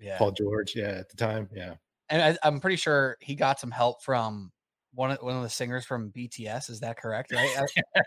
yeah, 0.00 0.18
Paul 0.18 0.32
George, 0.32 0.74
yeah, 0.74 0.88
at 0.88 1.08
the 1.08 1.16
time, 1.16 1.48
yeah. 1.54 1.74
And 2.10 2.38
I, 2.42 2.46
am 2.46 2.60
pretty 2.60 2.76
sure 2.76 3.16
he 3.20 3.34
got 3.34 3.60
some 3.60 3.70
help 3.70 4.02
from 4.02 4.50
one 4.94 5.10
of 5.10 5.18
one 5.20 5.36
of 5.36 5.42
the 5.42 5.50
singers 5.50 5.84
from 5.84 6.10
BTS. 6.10 6.70
Is 6.70 6.80
that 6.80 6.96
correct? 6.96 7.32
Right? 7.32 7.50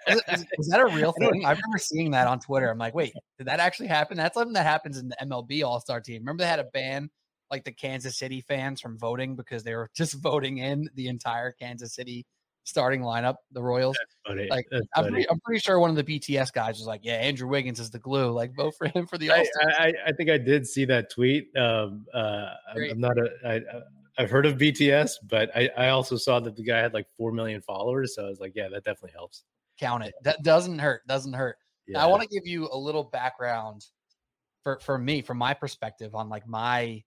is, 0.08 0.22
is, 0.28 0.46
is, 0.58 0.68
that 0.68 0.80
a 0.80 0.88
real 0.88 1.12
thing? 1.20 1.46
I 1.46 1.52
remember 1.52 1.78
seeing 1.78 2.12
that 2.12 2.28
on 2.28 2.40
Twitter. 2.40 2.70
I'm 2.70 2.78
like, 2.78 2.96
wait, 2.96 3.14
did 3.38 3.48
that 3.48 3.60
actually 3.60 3.88
happen? 3.88 4.18
That's 4.18 4.34
something 4.34 4.54
that 4.54 4.66
happens 4.66 4.98
in 4.98 5.10
the 5.10 5.18
MLB 5.22 5.64
All 5.64 5.80
Star 5.80 6.02
Team. 6.02 6.22
Remember 6.22 6.44
they 6.44 6.50
had 6.50 6.60
a 6.60 6.66
ban 6.66 7.10
like 7.52 7.64
the 7.64 7.72
Kansas 7.72 8.18
City 8.18 8.42
fans 8.42 8.82
from 8.82 8.98
voting 8.98 9.36
because 9.36 9.64
they 9.64 9.76
were 9.76 9.90
just 9.96 10.16
voting 10.16 10.58
in 10.58 10.90
the 10.96 11.08
entire 11.08 11.52
Kansas 11.52 11.94
City 11.94 12.26
starting 12.64 13.02
lineup, 13.02 13.36
the 13.52 13.62
Royals. 13.62 13.98
Like 14.28 14.66
I'm 14.96 15.08
pretty, 15.08 15.30
I'm 15.30 15.40
pretty, 15.40 15.60
sure 15.60 15.80
one 15.80 15.90
of 15.90 15.96
the 15.96 16.04
BTS 16.04 16.54
guys 16.54 16.78
was 16.78 16.88
like, 16.88 17.02
"Yeah, 17.04 17.16
Andrew 17.16 17.48
Wiggins 17.48 17.80
is 17.80 17.90
the 17.90 18.00
glue. 18.00 18.32
Like 18.32 18.56
vote 18.56 18.74
for 18.78 18.88
him 18.88 19.08
for 19.08 19.18
the 19.18 19.32
All 19.32 19.44
Star." 19.44 19.72
I, 19.80 19.88
I, 19.88 19.94
I, 20.08 20.12
think 20.14 20.30
I 20.30 20.38
did 20.38 20.68
see 20.68 20.86
that 20.86 21.12
tweet. 21.12 21.56
Um, 21.58 22.06
uh, 22.14 22.50
I'm 22.76 23.00
not 23.00 23.18
a. 23.18 23.30
I, 23.46 23.62
I've 24.18 24.30
heard 24.30 24.46
of 24.46 24.58
BTS, 24.58 25.14
but 25.30 25.50
I, 25.56 25.70
I 25.78 25.90
also 25.90 26.18
saw 26.18 26.40
that 26.42 26.56
the 26.56 26.64
guy 26.64 26.80
had 26.80 26.94
like 26.94 27.08
four 27.18 27.32
million 27.32 27.62
followers. 27.62 28.16
So 28.16 28.26
I 28.26 28.30
was 28.30 28.40
like, 28.40 28.54
yeah, 28.56 28.68
that 28.70 28.84
definitely 28.84 29.14
helps. 29.14 29.44
Count 29.80 30.04
it. 30.04 30.14
That 30.24 30.44
doesn't 30.44 30.80
hurt. 30.80 31.08
Doesn't 31.08 31.34
hurt. 31.34 31.58
Yeah. 31.88 31.98
Now, 31.98 32.06
I 32.06 32.08
want 32.08 32.22
to 32.22 32.28
give 32.28 32.46
you 32.46 32.70
a 32.72 32.78
little 32.78 33.04
background 33.04 33.86
for 34.64 34.80
for 34.80 34.98
me, 34.98 35.22
from 35.22 35.38
my 35.38 35.54
perspective, 35.54 36.14
on 36.14 36.30
like 36.30 36.48
my 36.48 37.04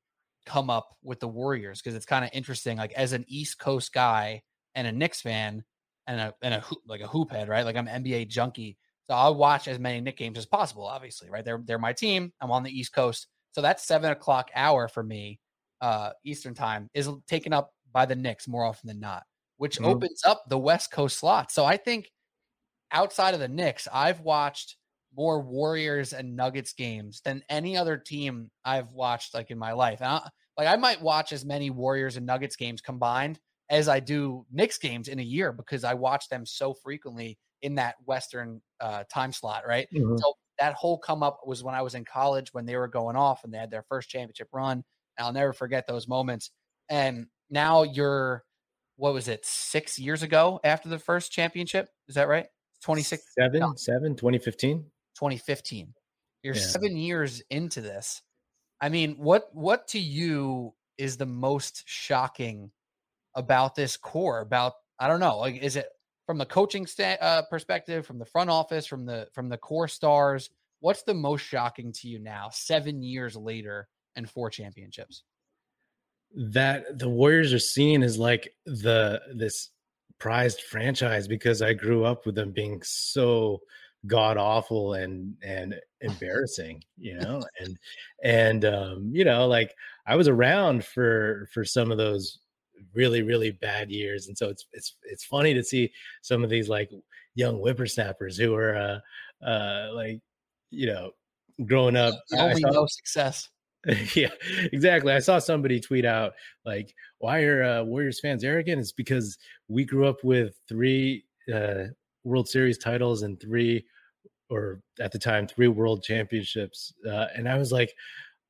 come 0.47 0.69
up 0.71 0.97
with 1.03 1.21
the 1.21 1.29
Warriors 1.29 1.81
because 1.81 1.95
it's 1.95 2.07
kind 2.07 2.25
of 2.25 2.31
interesting. 2.33 2.79
Like 2.79 2.93
as 2.93 3.13
an 3.13 3.25
East 3.29 3.59
Coast 3.59 3.93
guy 3.93 4.43
and 4.75 4.87
a 4.87 4.93
Knicks 4.93 5.21
fan 5.21 5.65
and 6.07 6.21
a 6.21 6.35
and 6.43 6.55
a 6.55 6.65
like 6.87 7.01
a 7.01 7.07
hoop 7.07 7.31
head, 7.31 7.49
right? 7.49 7.65
Like 7.65 7.77
I'm 7.77 7.87
NBA 7.87 8.29
junkie, 8.29 8.77
so 9.07 9.15
I'll 9.15 9.35
watch 9.35 9.69
as 9.69 9.79
many 9.79 10.01
Knick 10.01 10.17
games 10.17 10.39
as 10.39 10.47
possible. 10.47 10.87
Obviously, 10.87 11.31
right? 11.31 11.45
They're 11.45 11.63
they're 11.65 11.79
my 11.79 11.93
team. 11.93 12.33
I'm 12.41 12.51
on 12.51 12.63
the 12.63 12.71
East 12.71 12.93
Coast, 12.93 13.29
so 13.53 13.63
that's 13.63 13.87
seven 13.87 14.11
o'clock 14.11 14.51
hour 14.55 14.89
for 14.89 15.03
me, 15.03 15.41
uh, 15.81 16.11
Eastern 16.25 16.55
time 16.55 16.89
is 16.95 17.09
taken 17.29 17.53
up 17.53 17.73
by 17.93 18.07
the 18.07 18.17
Knicks 18.17 18.49
more 18.49 18.65
often 18.65 18.89
than 18.89 19.01
not, 19.01 19.23
which 19.59 19.77
mm-hmm. 19.77 19.87
opens 19.87 20.23
up 20.25 20.43
the 20.49 20.59
West 20.59 20.91
Coast 20.91 21.19
slot. 21.19 21.53
So 21.53 21.65
I 21.65 21.77
think 21.77 22.11
outside 22.91 23.35
of 23.35 23.41
the 23.41 23.49
Knicks, 23.49 23.87
I've 23.93 24.21
watched 24.21 24.77
more 25.17 25.41
Warriors 25.41 26.13
and 26.13 26.37
Nuggets 26.37 26.73
games 26.73 27.21
than 27.25 27.45
any 27.49 27.77
other 27.77 27.97
team 27.97 28.51
I've 28.65 28.93
watched 28.93 29.35
like 29.35 29.51
in 29.51 29.59
my 29.59 29.73
life. 29.73 30.01
And 30.01 30.09
I, 30.09 30.29
like 30.57 30.69
I 30.69 30.77
might 30.77 31.03
watch 31.03 31.33
as 31.33 31.45
many 31.45 31.71
Warriors 31.71 32.17
and 32.17 32.27
Nuggets 32.27 32.57
games 32.57 32.81
combined 32.81 33.39
as 33.71 33.89
I 33.89 34.01
do 34.01 34.45
Knicks 34.53 34.79
games 34.79 35.09
in 35.09 35.19
a 35.19 35.23
year 35.23 35.53
because 35.53 35.85
I 35.85 35.95
watch 35.95 36.29
them 36.29 36.45
so 36.47 36.75
frequently 36.75 37.39
in 37.63 37.77
that 37.77 37.95
Western 38.05 38.61
uh, 38.81 39.05
time 39.13 39.33
slot, 39.33 39.67
right? 39.67 39.89
Mm-hmm. 39.95 40.17
So 40.17 40.35
that 40.59 40.75
whole 40.75 40.99
come 40.99 41.23
up 41.23 41.41
was 41.47 41.65
when 41.65 41.75
I 41.75 41.83
was 41.83 41.95
in 41.95 42.05
college 42.05 42.53
when 42.53 42.67
they 42.67 42.77
were 42.77 42.89
going 42.89 43.17
off 43.17 43.43
and 43.45 43.53
they 43.53 43.59
had 43.59 43.71
their 43.71 43.85
first 43.89 44.09
championship 44.09 44.49
run. 44.53 44.85
I'll 45.19 45.33
never 45.33 45.53
forget 45.53 45.87
those 45.87 46.07
moments. 46.09 46.51
And 46.91 47.27
now 47.51 47.83
you're, 47.85 48.45
what 48.97 49.15
was 49.15 49.29
it, 49.29 49.45
six 49.47 49.99
years 49.99 50.23
ago 50.23 50.61
after 50.63 50.89
the 50.89 50.99
first 50.99 51.33
championship? 51.33 51.89
Is 52.09 52.17
that 52.17 52.29
right? 52.29 52.47
26 52.83 53.23
seven, 53.39 53.61
no. 53.61 53.73
seven, 53.77 54.15
2015. 54.15 54.85
2015. 55.15 55.95
You're 56.43 56.55
yeah. 56.55 56.61
seven 56.61 56.97
years 56.97 57.43
into 57.49 57.81
this. 57.81 58.21
I 58.81 58.91
mean, 58.91 59.17
what 59.19 59.49
what 59.55 59.89
to 59.89 59.99
you 59.99 60.75
is 60.99 61.17
the 61.17 61.27
most 61.27 61.85
shocking 61.87 62.71
about 63.35 63.75
this 63.75 63.97
core? 63.97 64.41
About 64.41 64.75
I 64.99 65.09
don't 65.09 65.21
know, 65.21 65.39
like 65.39 65.57
is 65.63 65.77
it 65.77 65.89
from 66.27 66.39
the 66.39 66.47
coaching 66.47 66.87
sta- 66.87 67.19
uh, 67.21 67.43
perspective, 67.51 68.07
from 68.07 68.19
the 68.19 68.25
front 68.25 68.51
office, 68.51 68.87
from 68.87 69.05
the 69.05 69.29
from 69.33 69.49
the 69.49 69.59
core 69.59 69.89
stars? 69.89 70.51
What's 70.81 71.03
the 71.03 71.15
most 71.15 71.43
shocking 71.43 71.93
to 71.93 72.09
you 72.09 72.19
now, 72.19 72.51
seven 72.53 73.03
years 73.03 73.37
later 73.37 73.89
and 74.17 74.29
four 74.29 74.51
championships? 74.51 75.23
That 76.35 76.99
the 76.99 77.09
Warriors 77.09 77.53
are 77.53 77.59
seen 77.59 78.03
as 78.03 78.19
like 78.19 78.53
the 78.67 79.21
this 79.35 79.71
prized 80.19 80.63
franchise 80.63 81.29
because 81.29 81.63
I 81.63 81.75
grew 81.75 82.05
up 82.05 82.27
with 82.27 82.35
them 82.35 82.53
being 82.53 82.81
so 82.83 83.61
god 84.07 84.37
awful 84.37 84.95
and 84.95 85.35
and 85.43 85.75
embarrassing 86.03 86.83
you 86.99 87.15
know 87.15 87.41
and 87.61 87.79
and 88.23 88.65
um 88.65 89.11
you 89.13 89.25
know 89.25 89.47
like 89.47 89.75
i 90.07 90.15
was 90.15 90.29
around 90.29 90.85
for 90.85 91.49
for 91.55 91.65
some 91.65 91.91
of 91.91 91.97
those 91.97 92.41
really 92.95 93.23
really 93.23 93.51
bad 93.51 93.91
years 93.91 94.29
and 94.29 94.37
so 94.37 94.49
it's 94.49 94.67
it's 94.73 94.97
it's 95.05 95.25
funny 95.25 95.55
to 95.55 95.63
see 95.63 95.91
some 96.23 96.45
of 96.45 96.51
these 96.51 96.69
like 96.69 96.91
young 97.35 97.57
whippersnappers 97.57 98.37
who 98.37 98.55
are 98.55 98.77
uh 98.77 99.47
uh 99.47 99.89
like 99.95 100.21
you 100.71 100.87
know 100.87 101.11
growing 101.67 101.97
up 101.97 102.15
only 102.37 102.61
saw, 102.61 102.71
no 102.71 102.87
success. 102.87 103.49
Yeah 104.15 104.31
exactly 104.73 105.13
i 105.13 105.19
saw 105.19 105.39
somebody 105.39 105.79
tweet 105.79 106.07
out 106.07 106.33
like 106.65 106.95
why 107.19 107.43
are 107.43 107.63
uh, 107.63 107.83
warriors 107.83 108.21
fans 108.21 108.45
arrogant? 108.45 108.81
It's 108.81 108.93
because 108.93 109.39
we 109.69 109.85
grew 109.85 110.07
up 110.07 110.25
with 110.25 110.55
three 110.69 111.25
uh 111.53 111.85
world 112.25 112.49
series 112.49 112.79
titles 112.79 113.23
and 113.23 113.39
three 113.41 113.85
or 114.51 114.81
at 115.01 115.13
the 115.13 115.19
time 115.19 115.47
three 115.47 115.69
world 115.69 116.03
championships 116.03 116.95
uh, 117.07 117.27
and 117.35 117.49
i 117.49 117.57
was 117.57 117.73
like 117.73 117.95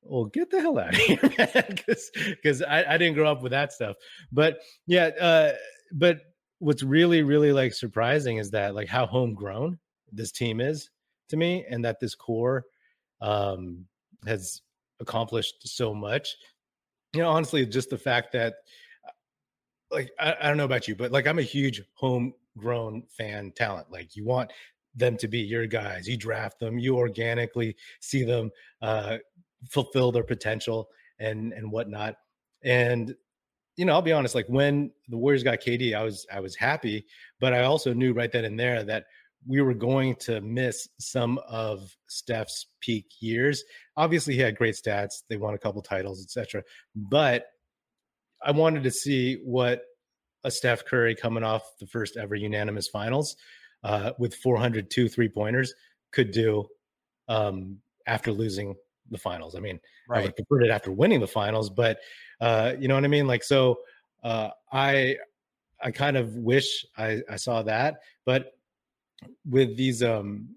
well, 0.05 0.27
get 0.27 0.51
the 0.51 0.61
hell 0.61 0.79
out 0.79 0.95
of 0.95 0.97
here, 1.01 1.19
man, 1.39 1.79
because 1.79 2.63
I, 2.63 2.85
I 2.95 2.99
didn't 2.99 3.15
grow 3.15 3.31
up 3.31 3.43
with 3.43 3.53
that 3.53 3.73
stuff. 3.73 3.97
But 4.33 4.59
yeah, 4.87 5.11
uh, 5.21 5.53
but 5.93 6.21
what's 6.59 6.83
really 6.83 7.23
really 7.23 7.53
like 7.53 7.75
surprising 7.75 8.39
is 8.39 8.51
that 8.53 8.75
like 8.75 8.89
how 8.89 9.07
homegrown 9.07 9.79
this 10.13 10.33
team 10.33 10.61
is 10.61 10.91
to 11.31 11.37
me, 11.37 11.65
and 11.69 11.85
that 11.85 12.01
this 12.01 12.15
core 12.15 12.65
um, 13.21 13.85
has 14.27 14.63
accomplished 15.01 15.67
so 15.67 15.95
much. 15.95 16.37
You 17.15 17.23
know, 17.23 17.31
honestly, 17.31 17.65
just 17.67 17.91
the 17.91 17.99
fact 17.99 18.33
that 18.33 18.55
like 19.91 20.11
I, 20.19 20.37
I 20.41 20.49
don't 20.49 20.57
know 20.57 20.65
about 20.65 20.89
you, 20.89 20.97
but 20.97 21.13
like 21.13 21.27
I'm 21.27 21.39
a 21.39 21.43
huge 21.43 21.83
homegrown 21.95 23.05
fan 23.09 23.53
talent. 23.57 23.91
Like 23.91 24.17
you 24.17 24.25
want 24.25 24.51
them 24.95 25.17
to 25.17 25.29
be 25.29 25.41
your 25.41 25.67
guys. 25.67 26.07
You 26.07 26.17
draft 26.17 26.61
them, 26.61 26.79
you 26.79 26.97
organically 26.97 27.77
see 28.01 28.25
them 28.25 28.51
uh, 28.83 29.19
fulfill 29.71 30.13
their 30.13 30.25
potential 30.25 30.89
and 31.19 31.53
and 31.53 31.71
whatnot. 31.71 32.17
And 32.63 33.15
you 33.77 33.85
know, 33.85 33.93
I'll 33.93 34.03
be 34.03 34.13
honest, 34.13 34.35
like 34.35 34.47
when 34.49 34.93
the 35.09 35.17
Warriors 35.17 35.43
got 35.43 35.61
KD, 35.61 35.95
I 35.95 36.03
was 36.03 36.27
I 36.33 36.41
was 36.41 36.57
happy, 36.57 37.07
but 37.41 37.53
I 37.53 37.65
also 37.65 37.93
knew 37.93 38.13
right 38.13 38.31
then 38.31 38.45
and 38.45 38.59
there 38.59 38.85
that 38.85 39.05
we 39.47 39.61
were 39.61 39.75
going 39.75 40.17
to 40.17 40.41
miss 40.41 40.89
some 40.99 41.39
of 41.49 41.95
Steph's 42.09 42.67
peak 42.81 43.07
years. 43.21 43.63
Obviously, 43.97 44.35
he 44.35 44.41
had 44.41 44.57
great 44.57 44.75
stats; 44.75 45.23
they 45.29 45.37
won 45.37 45.55
a 45.55 45.59
couple 45.59 45.83
titles, 45.83 46.23
etc. 46.23 46.63
But 46.95 47.47
I 48.43 48.53
wanted 48.53 48.85
to 48.85 48.91
see 48.91 49.41
what 49.45 49.83
a 50.45 50.51
Steph 50.51 50.85
Curry 50.85 51.15
coming 51.15 51.43
off 51.43 51.63
the 51.81 51.87
first 51.87 52.17
ever 52.17 52.35
unanimous 52.35 52.89
finals 52.89 53.37
uh, 53.83 54.13
with 54.19 54.35
402 54.37 55.09
three 55.09 55.29
pointers 55.29 55.75
could 56.13 56.31
do 56.31 56.67
um, 57.29 57.79
after 58.07 58.31
losing 58.31 58.75
the 59.11 59.19
finals. 59.19 59.55
I 59.55 59.61
mean, 59.61 59.81
right. 60.09 60.21
I 60.21 60.23
would 60.25 60.37
preferred 60.37 60.65
it 60.65 60.71
after 60.71 60.93
winning 60.93 61.21
the 61.21 61.27
finals, 61.27 61.71
but 61.71 61.99
uh, 62.41 62.75
you 62.79 62.89
know 62.89 62.95
what 62.95 63.05
I 63.05 63.09
mean? 63.09 63.27
Like, 63.27 63.43
so 63.43 63.79
uh, 64.23 64.51
I 64.73 65.17
I 65.83 65.91
kind 65.91 66.17
of 66.17 66.35
wish 66.37 66.85
I, 66.97 67.21
I 67.31 67.37
saw 67.37 67.63
that, 67.63 68.01
but 68.25 68.53
with 69.49 69.77
these 69.77 70.03
um 70.03 70.49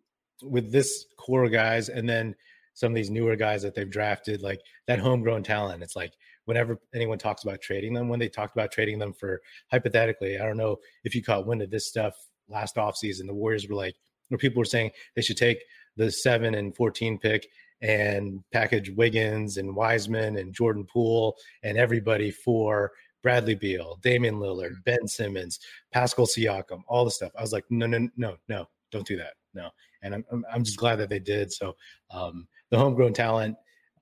with 0.41 0.71
this 0.71 1.05
core 1.17 1.49
guys 1.49 1.89
and 1.89 2.07
then 2.07 2.35
some 2.73 2.91
of 2.91 2.95
these 2.95 3.09
newer 3.09 3.35
guys 3.35 3.63
that 3.63 3.73
they've 3.73 3.89
drafted, 3.89 4.41
like 4.41 4.61
that 4.85 4.99
homegrown 4.99 5.41
talent, 5.41 5.81
it's 5.81 5.95
like 5.95 6.13
whenever 6.45 6.79
anyone 6.93 7.17
talks 7.17 7.43
about 7.43 7.59
trading 7.59 7.93
them, 7.93 8.07
when 8.07 8.19
they 8.19 8.29
talked 8.29 8.55
about 8.55 8.71
trading 8.71 8.99
them 8.99 9.13
for 9.13 9.41
hypothetically, 9.71 10.37
I 10.37 10.45
don't 10.45 10.57
know 10.57 10.77
if 11.03 11.15
you 11.15 11.23
caught 11.23 11.47
wind 11.47 11.63
of 11.63 11.71
this 11.71 11.87
stuff 11.87 12.13
last 12.47 12.75
offseason, 12.75 13.25
the 13.25 13.33
Warriors 13.33 13.67
were 13.67 13.75
like, 13.75 13.95
where 14.29 14.37
people 14.37 14.59
were 14.59 14.65
saying 14.65 14.91
they 15.15 15.21
should 15.21 15.37
take 15.37 15.63
the 15.95 16.11
seven 16.11 16.53
and 16.55 16.75
14 16.75 17.17
pick 17.17 17.47
and 17.81 18.43
package 18.51 18.89
Wiggins 18.91 19.57
and 19.57 19.75
Wiseman 19.75 20.37
and 20.37 20.53
Jordan 20.53 20.85
Poole 20.85 21.35
and 21.63 21.77
everybody 21.77 22.31
for 22.31 22.91
Bradley 23.23 23.55
Beal, 23.55 23.99
Damian 24.01 24.35
Lillard, 24.35 24.71
mm. 24.71 24.83
Ben 24.85 25.07
Simmons, 25.07 25.59
Pascal 25.91 26.25
Siakam, 26.25 26.81
all 26.87 27.05
the 27.05 27.11
stuff. 27.11 27.31
I 27.37 27.41
was 27.41 27.53
like, 27.53 27.65
no, 27.69 27.85
no, 27.85 28.07
no, 28.15 28.37
no, 28.47 28.67
don't 28.91 29.05
do 29.05 29.17
that. 29.17 29.33
No. 29.53 29.69
and 30.03 30.13
I'm 30.15 30.25
I'm, 30.31 30.45
I'm 30.53 30.63
just 30.63 30.77
glad 30.77 30.97
that 30.97 31.09
they 31.09 31.19
did. 31.19 31.51
So 31.51 31.75
um, 32.11 32.47
the 32.69 32.77
homegrown 32.77 33.13
talent, 33.13 33.57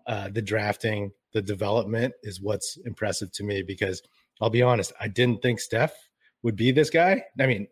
uh, 0.07 0.29
the 0.29 0.41
drafting, 0.41 1.11
the 1.33 1.41
development 1.41 2.13
is 2.23 2.41
what's 2.41 2.77
impressive 2.85 3.31
to 3.33 3.43
me 3.43 3.61
because 3.61 4.01
I'll 4.41 4.49
be 4.49 4.61
honest, 4.61 4.91
I 4.99 5.07
didn't 5.07 5.41
think 5.41 5.59
Steph 5.59 5.95
would 6.43 6.55
be 6.55 6.71
this 6.71 6.89
guy. 6.89 7.23
I 7.39 7.45
mean, 7.45 7.67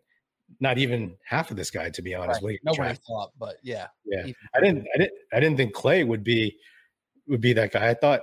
not 0.60 0.78
even 0.78 1.16
half 1.26 1.52
of 1.52 1.58
this 1.58 1.72
guy, 1.72 1.90
to 1.90 2.02
be 2.02 2.16
honest. 2.16 2.42
Right. 2.44 2.60
Nobody 2.64 2.98
thought, 3.08 3.32
but 3.40 3.58
yeah, 3.64 3.88
yeah. 4.06 4.28
I 4.54 4.60
didn't, 4.60 4.86
I 4.94 4.98
didn't, 4.98 5.14
I 5.34 5.40
didn't 5.40 5.58
think 5.58 5.74
Clay 5.74 6.04
would 6.04 6.24
be 6.24 6.58
would 7.28 7.42
be 7.42 7.54
that 7.54 7.72
guy. 7.72 7.90
I 7.90 7.94
thought, 7.94 8.22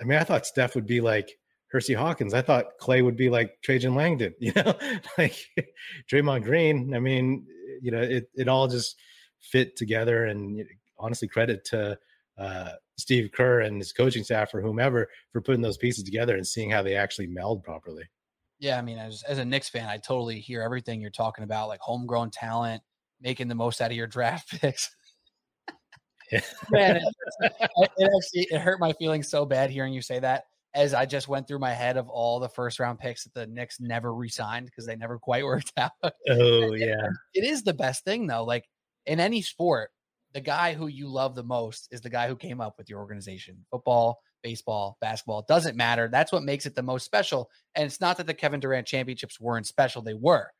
I 0.00 0.04
mean, 0.04 0.18
I 0.18 0.24
thought 0.24 0.46
Steph 0.46 0.74
would 0.74 0.86
be 0.86 1.00
like 1.00 1.30
Hersey 1.70 1.94
Hawkins. 1.94 2.34
I 2.34 2.42
thought 2.42 2.78
Clay 2.80 3.02
would 3.02 3.16
be 3.16 3.30
like 3.30 3.52
Trajan 3.62 3.94
Langdon. 3.94 4.34
You 4.40 4.52
know, 4.56 4.74
like 5.18 5.36
Draymond 6.10 6.44
Green. 6.44 6.94
I 6.94 7.00
mean, 7.00 7.46
you 7.82 7.90
know, 7.90 8.00
it 8.00 8.28
it 8.34 8.48
all 8.48 8.68
just 8.68 8.96
fit 9.40 9.76
together. 9.76 10.24
And 10.24 10.64
honestly, 10.98 11.28
credit 11.28 11.64
to 11.66 11.98
uh, 12.38 12.70
Steve 12.96 13.30
Kerr 13.32 13.60
and 13.60 13.78
his 13.78 13.92
coaching 13.92 14.24
staff 14.24 14.54
or 14.54 14.60
whomever 14.60 15.08
for 15.32 15.40
putting 15.40 15.62
those 15.62 15.76
pieces 15.76 16.04
together 16.04 16.36
and 16.36 16.46
seeing 16.46 16.70
how 16.70 16.82
they 16.82 16.94
actually 16.94 17.26
meld 17.26 17.62
properly. 17.62 18.04
Yeah, 18.60 18.78
I 18.78 18.82
mean, 18.82 18.98
as 18.98 19.22
as 19.22 19.38
a 19.38 19.44
Knicks 19.44 19.68
fan, 19.68 19.88
I 19.88 19.98
totally 19.98 20.40
hear 20.40 20.62
everything 20.62 21.00
you're 21.00 21.10
talking 21.10 21.44
about, 21.44 21.68
like 21.68 21.80
homegrown 21.80 22.30
talent, 22.30 22.82
making 23.20 23.48
the 23.48 23.54
most 23.54 23.80
out 23.80 23.90
of 23.90 23.96
your 23.96 24.06
draft 24.06 24.50
picks. 24.60 24.90
yeah. 26.32 26.40
Man, 26.70 26.96
it, 27.40 27.52
it, 27.96 28.04
actually 28.04 28.46
it 28.50 28.60
hurt 28.60 28.80
my 28.80 28.92
feelings 28.94 29.28
so 29.28 29.44
bad 29.46 29.70
hearing 29.70 29.92
you 29.92 30.02
say 30.02 30.18
that. 30.20 30.44
As 30.74 30.92
I 30.92 31.06
just 31.06 31.28
went 31.28 31.48
through 31.48 31.60
my 31.60 31.72
head 31.72 31.96
of 31.96 32.08
all 32.08 32.40
the 32.40 32.48
first 32.48 32.78
round 32.78 32.98
picks 32.98 33.24
that 33.24 33.34
the 33.34 33.46
Knicks 33.46 33.80
never 33.80 34.14
re-signed 34.14 34.66
because 34.66 34.86
they 34.86 34.96
never 34.96 35.18
quite 35.18 35.44
worked 35.44 35.72
out. 35.76 35.92
Oh 36.28 36.74
yeah, 36.74 37.08
it 37.34 37.44
is 37.44 37.62
the 37.62 37.74
best 37.74 38.04
thing 38.04 38.26
though. 38.26 38.44
Like 38.44 38.68
in 39.06 39.20
any 39.20 39.40
sport, 39.40 39.90
the 40.34 40.40
guy 40.40 40.74
who 40.74 40.86
you 40.88 41.08
love 41.08 41.34
the 41.34 41.44
most 41.44 41.88
is 41.90 42.00
the 42.00 42.10
guy 42.10 42.28
who 42.28 42.36
came 42.36 42.60
up 42.60 42.74
with 42.76 42.90
your 42.90 43.00
organization. 43.00 43.64
Football, 43.70 44.18
baseball, 44.42 44.96
basketball, 45.00 45.44
doesn't 45.48 45.76
matter. 45.76 46.08
That's 46.08 46.32
what 46.32 46.42
makes 46.42 46.66
it 46.66 46.74
the 46.74 46.82
most 46.82 47.04
special. 47.04 47.50
And 47.74 47.86
it's 47.86 48.00
not 48.00 48.16
that 48.16 48.26
the 48.26 48.34
Kevin 48.34 48.60
Durant 48.60 48.86
championships 48.86 49.40
weren't 49.40 49.66
special, 49.66 50.02
they 50.02 50.14
were. 50.14 50.50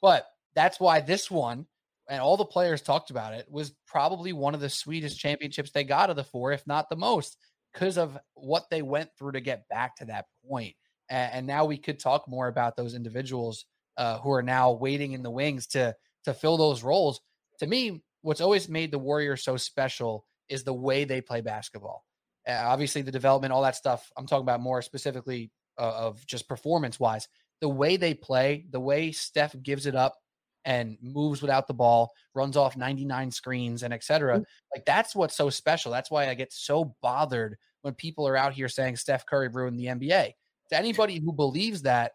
But 0.00 0.26
that's 0.54 0.80
why 0.80 1.00
this 1.00 1.30
one 1.30 1.66
and 2.08 2.20
all 2.20 2.36
the 2.36 2.44
players 2.44 2.82
talked 2.82 3.10
about 3.10 3.34
it 3.34 3.46
was 3.50 3.74
probably 3.86 4.32
one 4.32 4.54
of 4.54 4.60
the 4.60 4.68
sweetest 4.68 5.18
championships 5.18 5.70
they 5.70 5.84
got 5.84 6.10
of 6.10 6.16
the 6.16 6.24
four, 6.24 6.52
if 6.52 6.66
not 6.66 6.88
the 6.88 6.96
most, 6.96 7.36
because 7.72 7.96
of 7.96 8.18
what 8.34 8.68
they 8.70 8.82
went 8.82 9.10
through 9.18 9.32
to 9.32 9.40
get 9.40 9.68
back 9.68 9.96
to 9.96 10.04
that 10.06 10.26
point. 10.48 10.74
And, 11.10 11.46
now 11.46 11.64
we 11.66 11.76
could 11.76 11.98
talk 11.98 12.26
more 12.28 12.48
about 12.48 12.76
those 12.76 12.94
individuals 12.94 13.66
uh, 13.96 14.18
who 14.18 14.32
are 14.32 14.42
now 14.42 14.72
waiting 14.72 15.12
in 15.12 15.22
the 15.22 15.30
wings 15.30 15.66
to 15.68 15.94
to 16.24 16.34
fill 16.34 16.56
those 16.56 16.82
roles. 16.82 17.20
To 17.58 17.66
me, 17.66 18.02
what's 18.22 18.40
always 18.40 18.68
made 18.68 18.90
the 18.90 18.98
Warriors 18.98 19.44
so 19.44 19.58
special 19.58 20.24
is 20.48 20.64
the 20.64 20.72
way 20.72 21.04
they 21.04 21.20
play 21.20 21.42
basketball. 21.42 22.04
Uh, 22.48 22.60
obviously, 22.64 23.02
the 23.02 23.12
development, 23.12 23.52
all 23.52 23.62
that 23.62 23.76
stuff. 23.76 24.10
I'm 24.16 24.26
talking 24.26 24.42
about 24.42 24.60
more 24.60 24.82
specifically 24.82 25.50
uh, 25.78 25.94
of 25.96 26.26
just 26.26 26.48
performance 26.48 27.00
wise. 27.00 27.28
The 27.60 27.68
way 27.68 27.96
they 27.96 28.14
play, 28.14 28.66
the 28.70 28.80
way 28.80 29.12
Steph 29.12 29.54
gives 29.62 29.86
it 29.86 29.94
up 29.94 30.16
and 30.64 30.96
moves 31.00 31.42
without 31.42 31.66
the 31.66 31.74
ball, 31.74 32.12
runs 32.34 32.56
off 32.56 32.76
99 32.76 33.30
screens 33.30 33.82
and 33.82 33.92
etc. 33.92 34.40
Mm. 34.40 34.44
Like 34.74 34.84
that's 34.84 35.14
what's 35.14 35.36
so 35.36 35.50
special. 35.50 35.92
That's 35.92 36.10
why 36.10 36.28
I 36.28 36.34
get 36.34 36.52
so 36.52 36.96
bothered 37.02 37.56
when 37.82 37.94
people 37.94 38.26
are 38.26 38.36
out 38.36 38.54
here 38.54 38.68
saying 38.68 38.96
Steph 38.96 39.26
Curry 39.26 39.48
ruined 39.48 39.78
the 39.78 39.86
NBA. 39.86 40.32
To 40.70 40.76
anybody 40.76 41.20
who 41.22 41.32
believes 41.32 41.82
that, 41.82 42.12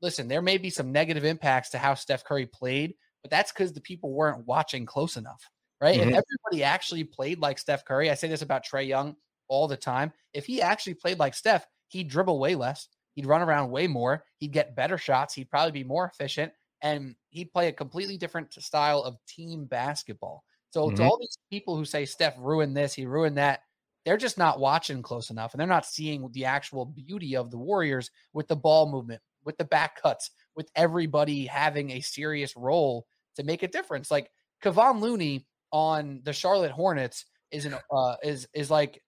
listen, 0.00 0.28
there 0.28 0.42
may 0.42 0.56
be 0.56 0.70
some 0.70 0.92
negative 0.92 1.24
impacts 1.24 1.70
to 1.70 1.78
how 1.78 1.94
Steph 1.94 2.24
Curry 2.24 2.46
played, 2.46 2.94
but 3.22 3.30
that's 3.30 3.52
because 3.52 3.72
the 3.72 3.80
people 3.80 4.12
weren't 4.12 4.46
watching 4.46 4.86
close 4.86 5.16
enough, 5.16 5.50
right? 5.80 5.98
Mm-hmm. 5.98 6.10
If 6.10 6.24
everybody 6.48 6.64
actually 6.64 7.04
played 7.04 7.40
like 7.40 7.58
Steph 7.58 7.84
Curry, 7.84 8.10
I 8.10 8.14
say 8.14 8.28
this 8.28 8.42
about 8.42 8.64
Trae 8.64 8.86
Young 8.86 9.16
all 9.50 9.68
the 9.68 9.76
time. 9.76 10.12
If 10.32 10.46
he 10.46 10.62
actually 10.62 10.94
played 10.94 11.18
like 11.18 11.34
Steph, 11.34 11.66
he'd 11.88 12.08
dribble 12.08 12.38
way 12.38 12.54
less. 12.54 12.88
He'd 13.14 13.26
run 13.26 13.42
around 13.42 13.70
way 13.70 13.86
more. 13.86 14.24
He'd 14.38 14.52
get 14.52 14.76
better 14.76 14.96
shots. 14.96 15.34
He'd 15.34 15.50
probably 15.50 15.72
be 15.72 15.84
more 15.84 16.06
efficient 16.06 16.52
and 16.82 17.14
he'd 17.28 17.52
play 17.52 17.68
a 17.68 17.72
completely 17.72 18.16
different 18.16 18.54
style 18.54 19.02
of 19.02 19.18
team 19.26 19.66
basketball. 19.66 20.44
So 20.70 20.86
mm-hmm. 20.86 20.96
to 20.96 21.02
all 21.02 21.18
these 21.18 21.36
people 21.50 21.76
who 21.76 21.84
say 21.84 22.06
Steph 22.06 22.36
ruined 22.38 22.76
this, 22.76 22.94
he 22.94 23.04
ruined 23.04 23.36
that, 23.36 23.60
they're 24.06 24.16
just 24.16 24.38
not 24.38 24.60
watching 24.60 25.02
close 25.02 25.28
enough 25.28 25.52
and 25.52 25.60
they're 25.60 25.66
not 25.66 25.84
seeing 25.84 26.26
the 26.32 26.46
actual 26.46 26.86
beauty 26.86 27.36
of 27.36 27.50
the 27.50 27.58
Warriors 27.58 28.10
with 28.32 28.48
the 28.48 28.56
ball 28.56 28.90
movement, 28.90 29.20
with 29.44 29.58
the 29.58 29.64
back 29.64 30.00
cuts, 30.00 30.30
with 30.56 30.70
everybody 30.74 31.44
having 31.44 31.90
a 31.90 32.00
serious 32.00 32.56
role 32.56 33.06
to 33.36 33.42
make 33.42 33.62
a 33.62 33.68
difference. 33.68 34.10
Like 34.10 34.30
Kevon 34.64 35.00
Looney 35.00 35.46
on 35.70 36.20
the 36.24 36.32
Charlotte 36.32 36.70
Hornets 36.70 37.26
is 37.50 37.66
an 37.66 37.74
uh, 37.92 38.16
is 38.22 38.48
is 38.54 38.70
like 38.70 39.02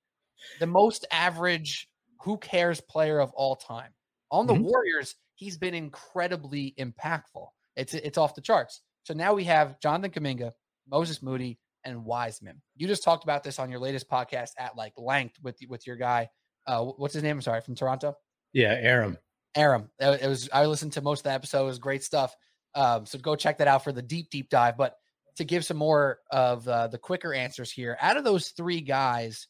the 0.61 0.67
most 0.67 1.07
average 1.11 1.89
who 2.23 2.39
cares 2.39 2.81
player 2.81 3.21
of 3.21 3.33
all 3.33 3.57
time. 3.57 3.91
On 4.31 4.47
the 4.47 4.55
mm-hmm. 4.55 4.65
Warriors, 4.65 5.15
he's 5.35 5.59
been 5.59 5.75
incredibly 5.75 6.75
impactful. 6.79 7.49
It's 7.77 7.95
it's 7.95 8.19
off 8.19 8.35
the 8.35 8.41
charts. 8.41 8.81
So 9.05 9.15
now 9.15 9.35
we 9.35 9.45
have 9.45 9.81
Jonathan 9.81 10.11
Kuminga, 10.11 10.53
Moses 10.89 11.23
Moody, 11.23 11.59
and 11.85 12.05
Wiseman. 12.05 12.63
You 12.77 12.87
just 12.87 13.03
talked 13.05 13.25
about 13.25 13.43
this 13.43 13.59
on 13.59 13.71
your 13.71 13.81
latest 13.81 14.09
podcast 14.09 14.51
at 14.59 14.77
like 14.77 14.95
length 14.97 15.37
with 15.43 15.59
with 15.69 15.87
your 15.87 15.97
guy. 15.97 16.29
Uh, 16.67 16.85
what's 16.85 17.15
his 17.15 17.23
name? 17.23 17.37
I'm 17.37 17.43
sorry, 17.43 17.61
from 17.61 17.75
Toronto. 17.75 18.17
Yeah, 18.53 18.77
Aram. 18.81 19.19
Aram. 19.55 19.91
It 19.99 20.29
was. 20.29 20.49
I 20.53 20.67
listened 20.67 20.93
to 20.93 21.03
most 21.03 21.21
of 21.21 21.25
the 21.25 21.33
episode. 21.33 21.63
It 21.63 21.67
was 21.67 21.79
great 21.79 22.05
stuff. 22.05 22.35
Um, 22.75 23.07
so 23.07 23.19
go 23.19 23.37
check 23.37 23.59
that 23.59 23.69
out 23.69 23.85
for 23.85 23.93
the 23.93 24.03
deep, 24.03 24.31
deep 24.31 24.49
dive. 24.49 24.77
But 24.77 24.97
to 25.37 25.45
give 25.45 25.65
some 25.65 25.77
more 25.77 26.19
of 26.31 26.67
uh, 26.69 26.89
the 26.89 26.99
quicker 26.99 27.35
answers 27.35 27.71
here, 27.71 27.97
out 28.01 28.17
of 28.17 28.25
those 28.25 28.49
three 28.49 28.81
guys, 28.81 29.49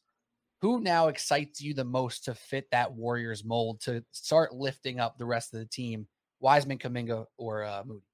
who 0.63 0.81
now 0.81 1.09
excites 1.09 1.61
you 1.61 1.75
the 1.75 1.85
most 1.85 2.25
to 2.25 2.35
fit 2.35 2.69
that 2.71 2.93
Warriors 2.93 3.45
mold 3.45 3.81
to 3.81 4.05
start 4.13 4.55
lifting 4.55 5.01
up 5.01 5.19
the 5.19 5.27
rest 5.27 5.53
of 5.53 5.59
the 5.59 5.67
team? 5.67 6.07
Wiseman, 6.39 6.79
Kuminga, 6.79 7.27
or 7.37 7.65
uh, 7.65 7.83
Moody? 7.85 8.07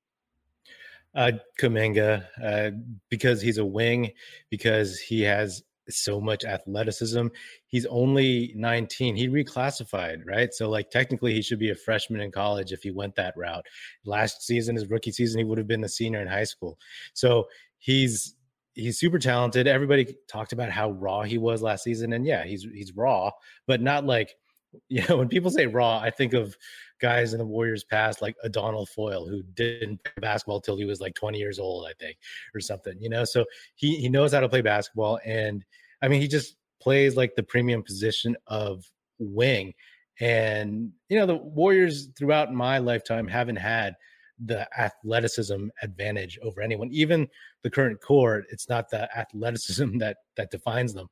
Uh, 1.14 1.32
Kuminga, 1.60 2.24
uh, 2.42 2.70
because 3.10 3.42
he's 3.42 3.58
a 3.58 3.64
wing, 3.64 4.12
because 4.48 4.98
he 4.98 5.20
has 5.20 5.62
so 5.90 6.22
much 6.22 6.44
athleticism. 6.44 7.26
He's 7.66 7.84
only 7.86 8.54
19. 8.56 9.14
He 9.14 9.28
reclassified, 9.28 10.22
right? 10.26 10.52
So 10.54 10.70
like 10.70 10.90
technically 10.90 11.34
he 11.34 11.42
should 11.42 11.58
be 11.58 11.70
a 11.70 11.74
freshman 11.74 12.22
in 12.22 12.30
college 12.30 12.72
if 12.72 12.82
he 12.82 12.90
went 12.90 13.14
that 13.16 13.36
route. 13.36 13.66
Last 14.06 14.46
season, 14.46 14.76
his 14.76 14.88
rookie 14.88 15.12
season, 15.12 15.38
he 15.38 15.44
would 15.44 15.58
have 15.58 15.66
been 15.66 15.84
a 15.84 15.88
senior 15.88 16.22
in 16.22 16.28
high 16.28 16.44
school. 16.44 16.78
So 17.12 17.46
he's 17.78 18.36
he's 18.78 18.98
super 18.98 19.18
talented. 19.18 19.66
Everybody 19.66 20.16
talked 20.28 20.52
about 20.52 20.70
how 20.70 20.92
raw 20.92 21.22
he 21.22 21.36
was 21.36 21.62
last 21.62 21.84
season, 21.84 22.12
and 22.12 22.24
yeah, 22.24 22.44
he's 22.44 22.66
he's 22.72 22.92
raw, 22.92 23.30
but 23.66 23.82
not 23.82 24.04
like 24.04 24.34
you 24.88 25.04
know 25.08 25.18
when 25.18 25.28
people 25.28 25.50
say 25.50 25.66
raw, 25.66 25.98
I 25.98 26.10
think 26.10 26.32
of 26.32 26.56
guys 27.00 27.32
in 27.32 27.38
the 27.38 27.46
Warriors 27.46 27.84
past 27.84 28.22
like 28.22 28.36
Adonal 28.42 28.86
Foyle 28.86 29.26
who 29.26 29.42
didn't 29.54 30.02
play 30.04 30.12
basketball 30.20 30.60
till 30.60 30.76
he 30.76 30.84
was 30.84 31.00
like 31.00 31.14
20 31.14 31.38
years 31.38 31.58
old, 31.58 31.86
I 31.86 31.92
think, 32.00 32.18
or 32.54 32.60
something. 32.60 32.94
You 33.00 33.08
know, 33.08 33.24
so 33.24 33.44
he 33.74 33.96
he 33.96 34.08
knows 34.08 34.32
how 34.32 34.40
to 34.40 34.48
play 34.48 34.62
basketball, 34.62 35.18
and 35.24 35.64
I 36.02 36.08
mean 36.08 36.20
he 36.20 36.28
just 36.28 36.56
plays 36.80 37.16
like 37.16 37.34
the 37.34 37.42
premium 37.42 37.82
position 37.82 38.36
of 38.46 38.84
wing. 39.18 39.74
And 40.20 40.92
you 41.08 41.18
know 41.18 41.26
the 41.26 41.36
Warriors 41.36 42.08
throughout 42.18 42.52
my 42.52 42.78
lifetime 42.78 43.26
haven't 43.28 43.56
had 43.56 43.94
the 44.44 44.68
athleticism 44.78 45.68
advantage 45.82 46.38
over 46.42 46.60
anyone. 46.60 46.88
Even 46.92 47.28
the 47.62 47.70
current 47.70 48.00
core, 48.00 48.44
it's 48.50 48.68
not 48.68 48.90
the 48.90 49.08
athleticism 49.16 49.98
that 49.98 50.18
that 50.36 50.50
defines 50.50 50.94
them. 50.94 51.08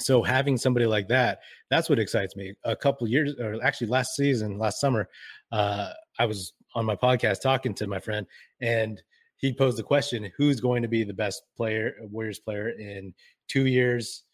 So 0.00 0.22
having 0.22 0.56
somebody 0.56 0.86
like 0.86 1.06
that, 1.08 1.38
that's 1.70 1.88
what 1.88 2.00
excites 2.00 2.34
me. 2.34 2.54
A 2.64 2.74
couple 2.74 3.06
years, 3.06 3.34
or 3.38 3.62
actually 3.62 3.86
last 3.86 4.16
season, 4.16 4.58
last 4.58 4.80
summer, 4.80 5.08
uh, 5.52 5.90
I 6.18 6.26
was 6.26 6.52
on 6.74 6.84
my 6.84 6.96
podcast 6.96 7.40
talking 7.40 7.74
to 7.74 7.86
my 7.86 8.00
friend, 8.00 8.26
and 8.60 9.00
he 9.36 9.52
posed 9.52 9.78
the 9.78 9.84
question: 9.84 10.30
Who's 10.36 10.60
going 10.60 10.82
to 10.82 10.88
be 10.88 11.04
the 11.04 11.14
best 11.14 11.42
player, 11.56 11.94
Warriors 12.00 12.40
player, 12.40 12.70
in 12.70 13.14
two 13.46 13.66
years, 13.66 14.24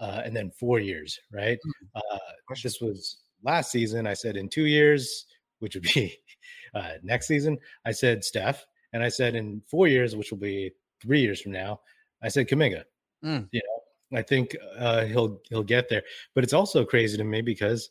uh, 0.00 0.22
and 0.24 0.34
then 0.34 0.50
four 0.50 0.80
years? 0.80 1.18
Right. 1.32 1.58
Hmm. 1.62 2.00
Uh, 2.14 2.54
this 2.62 2.80
was 2.80 3.18
last 3.44 3.70
season. 3.70 4.06
I 4.08 4.14
said 4.14 4.36
in 4.36 4.48
two 4.48 4.66
years, 4.66 5.26
which 5.60 5.74
would 5.74 5.84
be 5.94 6.16
uh, 6.74 6.92
next 7.02 7.26
season. 7.26 7.58
I 7.84 7.92
said 7.92 8.24
Steph, 8.24 8.66
and 8.92 9.02
I 9.02 9.08
said 9.08 9.34
in 9.34 9.62
four 9.68 9.88
years, 9.88 10.16
which 10.16 10.30
will 10.30 10.38
be 10.38 10.72
three 11.00 11.20
years 11.20 11.40
from 11.40 11.52
now, 11.52 11.80
I 12.22 12.28
said 12.28 12.48
Kuminga. 12.48 12.84
Mm. 13.24 13.48
You 13.52 13.60
know, 13.64 14.18
I 14.18 14.22
think 14.22 14.56
uh, 14.78 15.04
he'll 15.04 15.40
he'll 15.48 15.62
get 15.62 15.88
there. 15.88 16.02
But 16.34 16.44
it's 16.44 16.52
also 16.52 16.84
crazy 16.84 17.16
to 17.16 17.24
me 17.24 17.42
because 17.42 17.90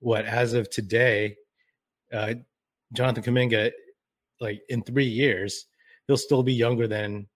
what 0.00 0.24
as 0.24 0.52
of 0.52 0.70
today, 0.70 1.36
uh, 2.12 2.34
Jonathan 2.92 3.22
Kuminga, 3.22 3.70
like 4.40 4.62
in 4.68 4.82
three 4.82 5.06
years, 5.06 5.66
he'll 6.06 6.16
still 6.16 6.42
be 6.42 6.54
younger 6.54 6.86
than 6.86 7.26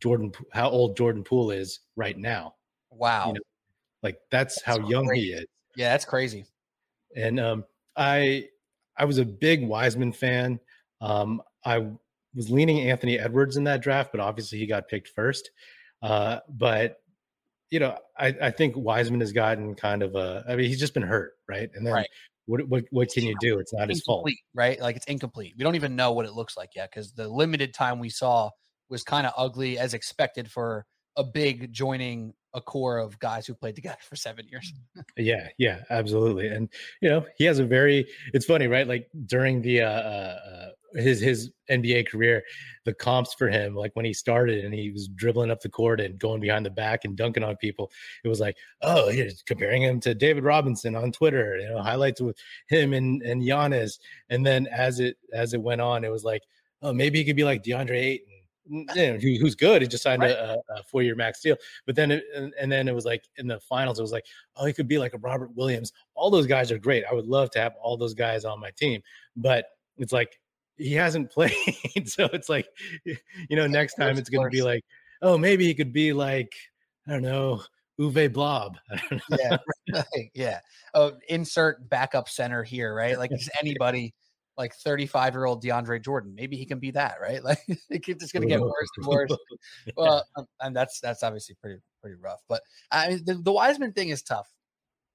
Jordan. 0.00 0.32
How 0.52 0.68
old 0.68 0.96
Jordan 0.96 1.24
Poole 1.24 1.50
is 1.50 1.80
right 1.96 2.16
now? 2.16 2.54
Wow, 2.90 3.28
you 3.28 3.32
know, 3.34 3.40
like 4.02 4.18
that's, 4.30 4.56
that's 4.56 4.64
how 4.64 4.76
crazy. 4.76 4.90
young 4.90 5.14
he 5.14 5.20
is. 5.32 5.46
Yeah, 5.76 5.90
that's 5.90 6.04
crazy. 6.04 6.46
And 7.14 7.40
um, 7.40 7.64
I 7.96 8.48
I 8.98 9.04
was 9.04 9.18
a 9.18 9.24
big 9.24 9.66
Wiseman 9.66 10.12
fan. 10.12 10.60
Um, 11.00 11.42
I 11.64 11.86
was 12.34 12.50
leaning 12.50 12.88
Anthony 12.90 13.18
Edwards 13.18 13.56
in 13.56 13.64
that 13.64 13.82
draft, 13.82 14.12
but 14.12 14.20
obviously 14.20 14.58
he 14.58 14.66
got 14.66 14.88
picked 14.88 15.08
first. 15.08 15.50
Uh, 16.02 16.40
but 16.48 17.00
you 17.70 17.80
know, 17.80 17.98
I, 18.16 18.34
I 18.40 18.50
think 18.50 18.76
Wiseman 18.76 19.20
has 19.20 19.32
gotten 19.32 19.74
kind 19.74 20.02
of 20.02 20.14
a. 20.14 20.44
I 20.48 20.56
mean, 20.56 20.68
he's 20.68 20.78
just 20.78 20.94
been 20.94 21.02
hurt, 21.02 21.32
right? 21.48 21.68
And 21.74 21.86
then 21.86 21.94
right. 21.94 22.08
what 22.46 22.66
what 22.68 22.84
what 22.90 23.08
can 23.08 23.24
you 23.24 23.34
do? 23.40 23.58
It's 23.58 23.72
not 23.72 23.88
his 23.88 24.02
fault, 24.02 24.28
right? 24.54 24.80
Like 24.80 24.96
it's 24.96 25.06
incomplete. 25.06 25.54
We 25.58 25.64
don't 25.64 25.74
even 25.74 25.96
know 25.96 26.12
what 26.12 26.26
it 26.26 26.32
looks 26.32 26.56
like 26.56 26.70
yet 26.76 26.90
because 26.90 27.12
the 27.12 27.28
limited 27.28 27.74
time 27.74 27.98
we 27.98 28.10
saw 28.10 28.50
was 28.88 29.02
kind 29.02 29.26
of 29.26 29.32
ugly 29.36 29.78
as 29.78 29.94
expected 29.94 30.50
for 30.50 30.86
a 31.16 31.24
big 31.24 31.72
joining 31.72 32.34
a 32.56 32.60
core 32.60 32.98
of 32.98 33.18
guys 33.20 33.46
who 33.46 33.54
played 33.54 33.76
together 33.76 33.98
for 34.00 34.16
seven 34.16 34.48
years. 34.48 34.72
yeah, 35.16 35.48
yeah, 35.58 35.82
absolutely. 35.90 36.48
And 36.48 36.68
you 37.00 37.08
know, 37.08 37.24
he 37.36 37.44
has 37.44 37.60
a 37.60 37.64
very. 37.64 38.06
It's 38.32 38.46
funny, 38.46 38.66
right? 38.66 38.88
Like 38.88 39.08
during 39.26 39.62
the 39.62 39.82
uh, 39.82 39.90
uh, 39.90 40.38
uh 40.50 40.68
his 40.94 41.20
his 41.20 41.52
NBA 41.70 42.08
career, 42.08 42.42
the 42.84 42.94
comps 42.94 43.34
for 43.34 43.48
him, 43.48 43.74
like 43.74 43.94
when 43.94 44.06
he 44.06 44.14
started 44.14 44.64
and 44.64 44.72
he 44.72 44.90
was 44.90 45.08
dribbling 45.08 45.50
up 45.50 45.60
the 45.60 45.68
court 45.68 46.00
and 46.00 46.18
going 46.18 46.40
behind 46.40 46.64
the 46.64 46.70
back 46.70 47.04
and 47.04 47.16
dunking 47.16 47.44
on 47.44 47.56
people, 47.56 47.90
it 48.24 48.28
was 48.28 48.40
like, 48.40 48.56
oh, 48.80 49.10
he's 49.10 49.42
comparing 49.42 49.82
him 49.82 50.00
to 50.00 50.14
David 50.14 50.44
Robinson 50.44 50.96
on 50.96 51.12
Twitter, 51.12 51.58
you 51.58 51.68
know, 51.68 51.82
highlights 51.82 52.20
with 52.20 52.36
him 52.68 52.94
and 52.94 53.22
and 53.22 53.42
Giannis. 53.42 53.98
And 54.30 54.44
then 54.44 54.66
as 54.68 54.98
it 54.98 55.18
as 55.32 55.52
it 55.52 55.62
went 55.62 55.82
on, 55.82 56.04
it 56.04 56.10
was 56.10 56.24
like, 56.24 56.42
oh, 56.82 56.92
maybe 56.92 57.18
he 57.18 57.24
could 57.24 57.36
be 57.36 57.44
like 57.44 57.62
DeAndre 57.62 57.96
Ayton 57.96 58.35
you 58.68 58.84
know, 58.94 59.18
who, 59.18 59.36
who's 59.38 59.54
good. 59.54 59.82
He 59.82 59.88
just 59.88 60.02
signed 60.02 60.22
right. 60.22 60.32
a, 60.32 60.58
a 60.76 60.82
four 60.82 61.02
year 61.02 61.14
max 61.14 61.40
deal. 61.40 61.56
But 61.86 61.96
then, 61.96 62.10
it, 62.10 62.24
and, 62.34 62.52
and, 62.60 62.70
then 62.70 62.88
it 62.88 62.94
was 62.94 63.04
like 63.04 63.24
in 63.36 63.46
the 63.46 63.60
finals, 63.60 63.98
it 63.98 64.02
was 64.02 64.12
like, 64.12 64.26
oh, 64.56 64.66
he 64.66 64.72
could 64.72 64.88
be 64.88 64.98
like 64.98 65.14
a 65.14 65.18
Robert 65.18 65.54
Williams. 65.54 65.92
All 66.14 66.30
those 66.30 66.46
guys 66.46 66.72
are 66.72 66.78
great. 66.78 67.04
I 67.10 67.14
would 67.14 67.26
love 67.26 67.50
to 67.52 67.60
have 67.60 67.74
all 67.80 67.96
those 67.96 68.14
guys 68.14 68.44
on 68.44 68.60
my 68.60 68.70
team. 68.70 69.02
But 69.36 69.66
it's 69.98 70.12
like 70.12 70.38
he 70.76 70.92
hasn't 70.92 71.30
played, 71.32 71.52
so 72.06 72.28
it's 72.32 72.48
like, 72.48 72.68
you 73.04 73.56
know, 73.56 73.66
next 73.66 73.94
time 73.94 74.18
it's 74.18 74.30
going 74.30 74.46
to 74.46 74.54
be 74.54 74.62
like, 74.62 74.84
oh, 75.22 75.38
maybe 75.38 75.64
he 75.64 75.74
could 75.74 75.92
be 75.92 76.12
like, 76.12 76.54
I 77.06 77.12
don't 77.12 77.22
know, 77.22 77.62
Uwe 78.00 78.32
Blab. 78.32 78.76
yeah, 79.30 79.56
right, 79.92 80.30
yeah. 80.34 80.60
Oh, 80.94 81.12
insert 81.28 81.88
backup 81.88 82.28
center 82.28 82.62
here, 82.62 82.94
right? 82.94 83.18
Like 83.18 83.30
just 83.30 83.50
anybody 83.60 84.14
like 84.56 84.74
35 84.74 85.34
year 85.34 85.44
old 85.44 85.62
DeAndre 85.62 86.02
Jordan. 86.02 86.34
Maybe 86.34 86.56
he 86.56 86.66
can 86.66 86.78
be 86.78 86.90
that, 86.92 87.16
right? 87.20 87.40
Like 87.44 87.60
it's 87.90 88.20
just 88.20 88.32
going 88.32 88.42
to 88.42 88.48
get 88.48 88.60
worse 88.60 88.88
and 88.96 89.06
worse. 89.06 89.30
well, 89.96 90.24
um, 90.36 90.46
and 90.60 90.74
that's 90.74 91.00
that's 91.00 91.22
obviously 91.22 91.56
pretty 91.60 91.80
pretty 92.00 92.16
rough. 92.20 92.40
But 92.48 92.62
I 92.90 93.08
mean, 93.08 93.22
the, 93.24 93.34
the 93.34 93.52
Wiseman 93.52 93.92
thing 93.92 94.08
is 94.08 94.22
tough 94.22 94.48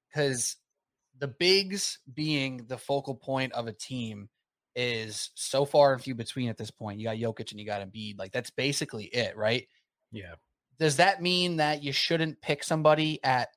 because 0.09 0.57
the 1.19 1.27
bigs 1.27 1.99
being 2.13 2.65
the 2.67 2.77
focal 2.77 3.15
point 3.15 3.53
of 3.53 3.67
a 3.67 3.73
team 3.73 4.29
is 4.75 5.31
so 5.35 5.65
far 5.65 5.93
and 5.93 6.01
few 6.01 6.15
between 6.15 6.49
at 6.49 6.57
this 6.57 6.71
point. 6.71 6.99
You 6.99 7.05
got 7.05 7.17
Jokic 7.17 7.51
and 7.51 7.59
you 7.59 7.65
got 7.65 7.81
Embiid. 7.81 8.17
Like 8.17 8.31
that's 8.31 8.51
basically 8.51 9.05
it, 9.05 9.35
right? 9.35 9.67
Yeah. 10.11 10.35
Does 10.79 10.97
that 10.97 11.21
mean 11.21 11.57
that 11.57 11.83
you 11.83 11.91
shouldn't 11.91 12.41
pick 12.41 12.63
somebody 12.63 13.19
at 13.23 13.49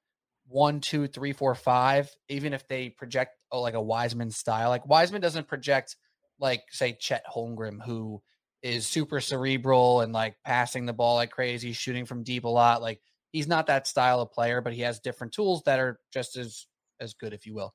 one, 0.47 0.81
two, 0.81 1.07
three, 1.07 1.33
four, 1.33 1.55
five, 1.55 2.11
even 2.29 2.53
if 2.53 2.67
they 2.69 2.91
project 2.91 3.33
oh, 3.51 3.61
like 3.61 3.75
a 3.75 3.83
Wiseman 3.83 4.31
style. 4.31 4.69
Like 4.69 4.87
Wiseman 4.87 5.21
doesn't 5.21 5.49
project 5.49 5.97
like 6.39 6.63
say 6.71 6.97
Chet 6.99 7.25
Holmgren, 7.33 7.85
who 7.85 8.23
is 8.63 8.87
super 8.87 9.21
cerebral 9.21 10.01
and 10.01 10.13
like 10.13 10.37
passing 10.45 10.87
the 10.87 10.93
ball 10.93 11.17
like 11.17 11.31
crazy, 11.31 11.73
shooting 11.73 12.05
from 12.05 12.25
deep 12.25 12.45
a 12.45 12.49
lot. 12.49 12.83
Like 12.83 13.01
he's 13.33 13.49
not 13.49 13.67
that 13.67 13.87
style 13.87 14.21
of 14.21 14.33
player, 14.33 14.61
but 14.61 14.73
he 14.73 14.83
has 14.83 15.01
different 15.01 15.33
tools 15.33 15.63
that 15.65 15.79
are 15.79 15.99
just 16.13 16.37
as 16.37 16.67
as 17.01 17.15
good, 17.15 17.33
if 17.33 17.47
you 17.47 17.55
will. 17.55 17.73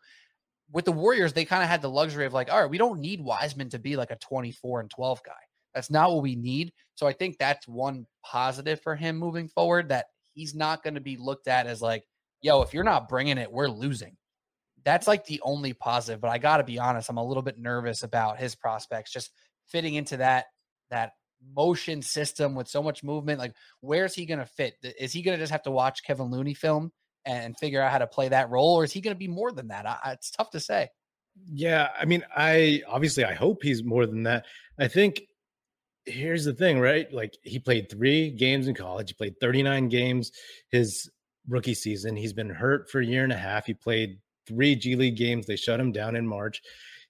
With 0.72 0.86
the 0.86 0.92
Warriors, 0.92 1.34
they 1.34 1.46
kind 1.46 1.64
of 1.64 1.70
had 1.70 1.82
the 1.82 1.90
luxury 1.90 2.26
of 2.26 2.34
like, 2.34 2.52
all 2.52 2.62
right, 2.62 2.70
we 2.70 2.78
don't 2.78 3.00
need 3.00 3.24
Wiseman 3.24 3.70
to 3.70 3.80
be 3.80 3.96
like 3.96 4.12
a 4.12 4.18
24 4.18 4.82
and 4.82 4.90
12 4.90 5.22
guy. 5.26 5.32
That's 5.74 5.90
not 5.90 6.12
what 6.12 6.24
we 6.24 6.36
need. 6.36 6.74
So 6.96 7.08
I 7.08 7.14
think 7.14 7.38
that's 7.38 7.68
one 7.68 8.06
positive 8.24 8.82
for 8.82 8.96
him 8.96 9.18
moving 9.18 9.48
forward 9.48 9.90
that 9.90 10.06
he's 10.34 10.56
not 10.56 10.84
going 10.84 10.96
to 10.96 11.02
be 11.02 11.18
looked 11.18 11.48
at 11.48 11.68
as 11.68 11.82
like 11.82 12.04
yo, 12.42 12.62
if 12.62 12.74
you're 12.74 12.84
not 12.84 13.10
bringing 13.10 13.38
it, 13.38 13.52
we're 13.52 13.68
losing. 13.68 14.16
That's 14.86 15.08
like 15.08 15.26
the 15.26 15.42
only 15.44 15.74
positive. 15.74 16.22
But 16.22 16.32
I 16.32 16.38
got 16.38 16.58
to 16.58 16.64
be 16.64 16.80
honest, 16.80 17.10
I'm 17.10 17.18
a 17.18 17.26
little 17.26 17.44
bit 17.44 17.58
nervous 17.58 18.04
about 18.04 18.40
his 18.40 18.56
prospects 18.56 19.12
just 19.12 19.32
fitting 19.68 19.96
into 19.96 20.18
that 20.18 20.46
that 20.90 21.14
motion 21.56 22.02
system 22.02 22.56
with 22.56 22.68
so 22.68 22.82
much 22.82 23.04
movement. 23.04 23.40
Like, 23.40 23.54
where's 23.82 24.14
he 24.14 24.26
going 24.26 24.40
to 24.40 24.46
fit? 24.46 24.76
Is 24.82 25.14
he 25.14 25.22
going 25.22 25.38
to 25.38 25.44
just 25.44 25.52
have 25.52 25.64
to 25.64 25.72
watch 25.72 26.04
Kevin 26.04 26.32
Looney 26.32 26.54
film 26.54 26.92
and 27.26 27.58
figure 27.58 27.82
out 27.82 27.92
how 27.92 27.98
to 28.00 28.08
play 28.08 28.30
that 28.30 28.50
role, 28.50 28.76
or 28.76 28.84
is 28.84 28.92
he 28.92 29.02
going 29.02 29.16
to 29.16 29.20
be 29.20 29.28
more 29.28 29.52
than 29.52 29.68
that? 29.68 29.86
I, 29.86 30.14
it's 30.14 30.32
tough 30.32 30.50
to 30.52 30.60
say. 30.60 30.90
Yeah, 31.52 31.90
I 31.98 32.06
mean, 32.06 32.24
I 32.36 32.82
obviously 32.88 33.24
I 33.24 33.34
hope 33.34 33.64
he's 33.64 33.84
more 33.84 34.06
than 34.06 34.24
that. 34.24 34.46
I 34.78 34.88
think 34.88 35.22
here's 36.06 36.46
the 36.46 36.54
thing, 36.54 36.80
right? 36.80 37.12
Like 37.14 37.38
he 37.44 37.60
played 37.60 37.90
three 37.90 38.32
games 38.32 38.68
in 38.68 38.76
college. 38.76 39.10
He 39.10 39.14
played 39.14 39.40
39 39.40 39.90
games. 39.90 40.32
His 40.70 41.10
rookie 41.50 41.74
season. 41.74 42.16
He's 42.16 42.34
been 42.34 42.50
hurt 42.50 42.90
for 42.90 43.02
a 43.02 43.06
year 43.06 43.24
and 43.24 43.34
a 43.34 43.38
half. 43.38 43.66
He 43.66 43.74
played 43.74 44.20
three 44.48 44.76
G 44.76 44.96
League 44.96 45.18
games. 45.18 45.46
They 45.46 45.56
shut 45.56 45.80
him 45.80 45.92
down 45.92 46.16
in 46.16 46.26
March. 46.26 46.62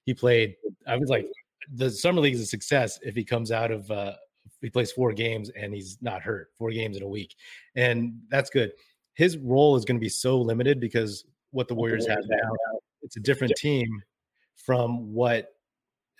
He 0.04 0.14
played, 0.14 0.56
I 0.86 0.96
was 0.96 1.08
like, 1.08 1.26
the 1.74 1.90
summer 1.90 2.20
league 2.20 2.34
is 2.34 2.40
a 2.40 2.46
success 2.46 2.98
if 3.02 3.14
he 3.14 3.22
comes 3.22 3.52
out 3.52 3.70
of, 3.70 3.88
uh, 3.90 4.14
he 4.60 4.70
plays 4.70 4.92
four 4.92 5.12
games 5.12 5.50
and 5.50 5.72
he's 5.72 5.98
not 6.00 6.22
hurt, 6.22 6.48
four 6.58 6.70
games 6.70 6.96
in 6.96 7.02
a 7.02 7.08
week. 7.08 7.36
And 7.76 8.20
that's 8.28 8.50
good. 8.50 8.72
His 9.14 9.36
role 9.38 9.76
is 9.76 9.84
going 9.84 9.96
to 9.96 10.00
be 10.00 10.08
so 10.08 10.40
limited 10.40 10.80
because 10.80 11.24
what 11.50 11.68
the 11.68 11.74
Warriors 11.74 12.06
have 12.06 12.24
now, 12.26 12.50
it's 13.02 13.16
a 13.16 13.20
different 13.20 13.54
team 13.56 13.88
from 14.56 15.12
what 15.12 15.48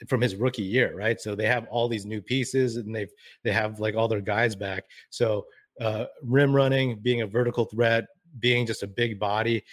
from 0.09 0.21
his 0.21 0.35
rookie 0.37 0.63
year, 0.63 0.97
right? 0.97 1.21
So 1.21 1.35
they 1.35 1.47
have 1.47 1.67
all 1.71 1.89
these 1.89 2.07
new 2.07 2.23
pieces 2.23 2.77
and 2.77 2.95
they've 2.95 3.13
they 3.45 3.53
have 3.53 3.81
like 3.81 3.95
all 3.95 4.09
their 4.09 4.21
guys 4.21 4.57
back. 4.57 4.85
So 5.11 5.47
uh, 5.81 6.07
rim 6.23 6.55
running, 6.55 6.99
being 7.01 7.23
a 7.23 7.27
vertical 7.27 7.65
threat, 7.65 8.07
being 8.39 8.67
just 8.67 8.83
a 8.83 8.87
big 8.87 9.19
body, 9.19 9.65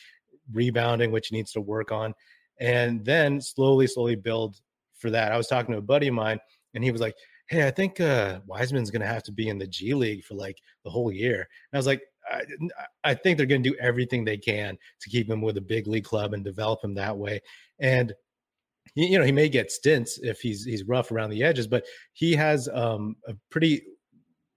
rebounding, 0.51 1.11
which 1.11 1.27
he 1.27 1.35
needs 1.35 1.51
to 1.53 1.61
work 1.61 1.91
on, 1.91 2.13
and 2.59 3.03
then 3.05 3.39
slowly, 3.41 3.87
slowly 3.87 4.15
build 4.15 4.57
for 4.97 5.09
that. 5.11 5.31
I 5.31 5.37
was 5.37 5.47
talking 5.47 5.73
to 5.73 5.79
a 5.79 5.81
buddy 5.81 6.07
of 6.07 6.13
mine, 6.13 6.39
and 6.73 6.83
he 6.83 6.91
was 6.91 7.01
like, 7.01 7.15
"Hey, 7.49 7.67
I 7.67 7.71
think 7.71 7.99
uh, 7.99 8.39
Wiseman's 8.45 8.91
going 8.91 9.01
to 9.01 9.07
have 9.07 9.23
to 9.23 9.31
be 9.31 9.49
in 9.49 9.57
the 9.57 9.67
G 9.67 9.93
League 9.93 10.23
for 10.23 10.35
like 10.35 10.57
the 10.83 10.89
whole 10.89 11.11
year." 11.11 11.39
And 11.39 11.77
I 11.77 11.77
was 11.77 11.87
like, 11.87 12.01
I, 12.29 12.43
I 13.03 13.13
think 13.13 13.37
they're 13.37 13.45
going 13.45 13.63
to 13.63 13.69
do 13.69 13.77
everything 13.79 14.23
they 14.25 14.37
can 14.37 14.77
to 15.01 15.09
keep 15.09 15.29
him 15.29 15.41
with 15.41 15.57
a 15.57 15.61
big 15.61 15.87
league 15.87 16.03
club 16.03 16.33
and 16.33 16.43
develop 16.43 16.83
him 16.83 16.95
that 16.95 17.17
way. 17.17 17.41
And 17.79 18.13
you 18.95 19.19
know, 19.19 19.25
he 19.25 19.31
may 19.31 19.49
get 19.49 19.71
stints 19.71 20.17
if 20.19 20.39
he's 20.39 20.63
he's 20.63 20.83
rough 20.83 21.11
around 21.11 21.29
the 21.29 21.43
edges, 21.43 21.67
but 21.67 21.85
he 22.13 22.33
has 22.33 22.67
um, 22.69 23.15
a 23.27 23.35
pretty 23.51 23.83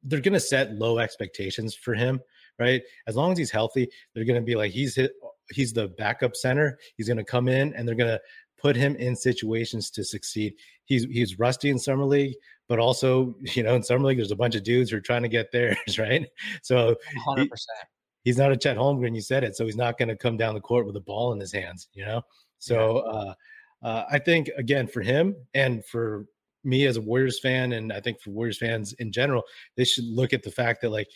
they're 0.02 0.20
going 0.20 0.34
to 0.34 0.40
set 0.40 0.74
low 0.74 0.98
expectations 0.98 1.74
for 1.74 1.94
him, 1.94 2.20
right? 2.58 2.82
As 3.06 3.16
long 3.16 3.32
as 3.32 3.38
he's 3.38 3.50
healthy, 3.50 3.88
they're 4.14 4.24
going 4.24 4.40
to 4.40 4.44
be 4.44 4.54
like 4.54 4.72
he's 4.72 4.94
hit, 4.96 5.12
he's 5.50 5.72
the 5.72 5.88
backup 5.88 6.36
center. 6.36 6.78
He's 6.96 7.06
going 7.06 7.18
to 7.18 7.24
come 7.24 7.48
in 7.48 7.74
and 7.74 7.86
they're 7.86 7.94
going 7.94 8.10
to 8.10 8.20
put 8.58 8.76
him 8.76 8.96
in 8.96 9.16
situations 9.16 9.90
to 9.90 10.04
succeed. 10.04 10.54
He's 10.84 11.04
he's 11.04 11.38
rusty 11.38 11.70
in 11.70 11.78
summer 11.78 12.04
league, 12.04 12.34
but 12.68 12.78
also 12.78 13.34
you 13.40 13.62
know 13.62 13.74
in 13.74 13.82
summer 13.82 14.06
league 14.06 14.18
there's 14.18 14.30
a 14.30 14.36
bunch 14.36 14.54
of 14.54 14.62
dudes 14.62 14.90
who 14.90 14.96
are 14.96 15.02
trying 15.02 15.22
to 15.22 15.28
get 15.28 15.52
theirs, 15.52 15.76
right? 15.98 16.26
So 16.62 16.96
100%. 17.26 17.48
He, 17.48 17.50
he's 18.24 18.38
not 18.38 18.52
a 18.52 18.56
Chet 18.56 18.76
Holmgren, 18.76 19.14
you 19.14 19.22
said 19.22 19.44
it, 19.44 19.56
so 19.56 19.64
he's 19.64 19.76
not 19.76 19.98
going 19.98 20.08
to 20.08 20.16
come 20.16 20.36
down 20.36 20.54
the 20.54 20.60
court 20.60 20.86
with 20.86 20.96
a 20.96 21.00
ball 21.00 21.32
in 21.32 21.40
his 21.40 21.52
hands, 21.52 21.88
you 21.94 22.04
know. 22.04 22.22
So 22.58 22.96
yeah. 22.96 23.12
uh, 23.12 23.34
uh, 23.82 24.04
I 24.10 24.18
think 24.18 24.50
again 24.58 24.86
for 24.86 25.00
him 25.00 25.34
and 25.54 25.84
for 25.84 26.26
me 26.64 26.86
as 26.86 26.96
a 26.96 27.00
Warriors 27.00 27.40
fan, 27.40 27.72
and 27.72 27.92
I 27.92 28.00
think 28.00 28.20
for 28.20 28.30
Warriors 28.30 28.58
fans 28.58 28.92
in 28.94 29.12
general, 29.12 29.42
they 29.76 29.84
should 29.84 30.04
look 30.04 30.32
at 30.32 30.42
the 30.42 30.50
fact 30.50 30.82
that 30.82 30.90
like 30.90 31.08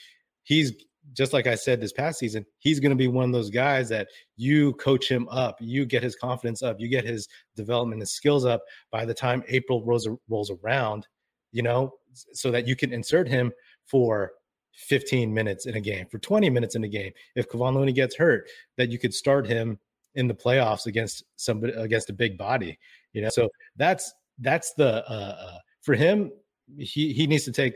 he's 0.42 0.72
just 1.12 1.33
like 1.33 1.46
I 1.46 1.54
said 1.54 1.80
this 1.80 1.92
past 1.92 2.18
season, 2.18 2.46
he's 2.59 2.80
going 2.80 2.90
to 2.90 2.96
be 2.96 3.09
one 3.09 3.26
of 3.26 3.33
those 3.33 3.50
guys 3.50 3.88
that 3.90 4.09
you 4.37 4.72
coach 4.74 5.11
him 5.11 5.28
up, 5.28 5.57
you 5.61 5.85
get 5.85 6.02
his 6.02 6.16
confidence 6.16 6.62
up, 6.62 6.80
you 6.80 6.88
get 6.88 7.04
his 7.04 7.28
development 7.57 8.00
and 8.00 8.09
skills 8.09 8.44
up 8.44 8.62
by 8.90 9.04
the 9.04 9.12
time 9.14 9.42
April 9.48 9.85
rolls, 9.85 10.09
rolls 10.28 10.50
around, 10.50 11.07
you 11.52 11.62
know, 11.62 11.92
so 12.33 12.50
that 12.50 12.66
you 12.66 12.74
can 12.74 12.92
insert 12.92 13.28
him 13.28 13.52
for 13.87 14.33
15 14.74 15.33
minutes 15.33 15.66
in 15.66 15.74
a 15.74 15.80
game, 15.80 16.07
for 16.11 16.18
20 16.18 16.48
minutes 16.50 16.74
in 16.74 16.85
a 16.85 16.88
game. 16.88 17.12
If 17.37 17.48
Kevon 17.48 17.74
Looney 17.74 17.92
gets 17.92 18.16
hurt, 18.16 18.48
that 18.76 18.90
you 18.90 18.98
could 18.98 19.14
start 19.14 19.46
him 19.46 19.78
in 20.14 20.26
the 20.26 20.35
playoffs 20.35 20.87
against 20.87 21.24
somebody 21.37 21.72
against 21.74 22.11
a 22.11 22.12
big 22.12 22.38
body, 22.38 22.78
you 23.12 23.22
know. 23.22 23.28
So 23.28 23.48
that's 23.76 24.12
that's 24.38 24.73
the 24.75 25.05
uh, 25.09 25.37
uh, 25.40 25.59
for 25.83 25.94
him. 25.94 26.31
He 26.79 27.12
he 27.12 27.27
needs 27.27 27.44
to 27.44 27.53
take 27.53 27.75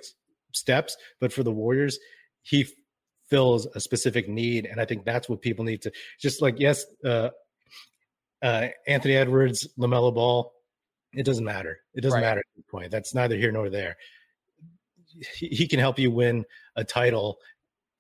steps, 0.53 0.97
but 1.21 1.33
for 1.33 1.43
the 1.43 1.53
Warriors, 1.53 1.99
he 2.43 2.67
fills 3.29 3.67
a 3.75 3.81
specific 3.81 4.29
need, 4.29 4.67
and 4.67 4.81
I 4.81 4.85
think 4.85 5.05
that's 5.05 5.29
what 5.29 5.43
people 5.43 5.65
need 5.65 5.83
to 5.83 5.93
just 6.21 6.43
like. 6.43 6.59
Yes, 6.59 6.85
uh, 7.05 7.31
uh, 8.43 8.69
Anthony 8.87 9.17
Edwards, 9.17 9.69
Lamelo 9.79 10.15
Ball. 10.15 10.53
It 11.13 11.25
doesn't 11.25 11.45
matter. 11.45 11.79
It 11.95 12.03
doesn't 12.03 12.21
right. 12.21 12.27
matter 12.27 12.41
at 12.41 12.47
this 12.57 12.65
point. 12.71 12.91
That's 12.91 13.15
neither 13.15 13.37
here 13.37 13.53
nor 13.53 13.71
there. 13.71 13.97
He, 15.35 15.49
he 15.49 15.67
can 15.67 15.81
help 15.81 15.99
you 15.99 16.11
win 16.11 16.45
a 16.77 16.85
title 16.85 17.39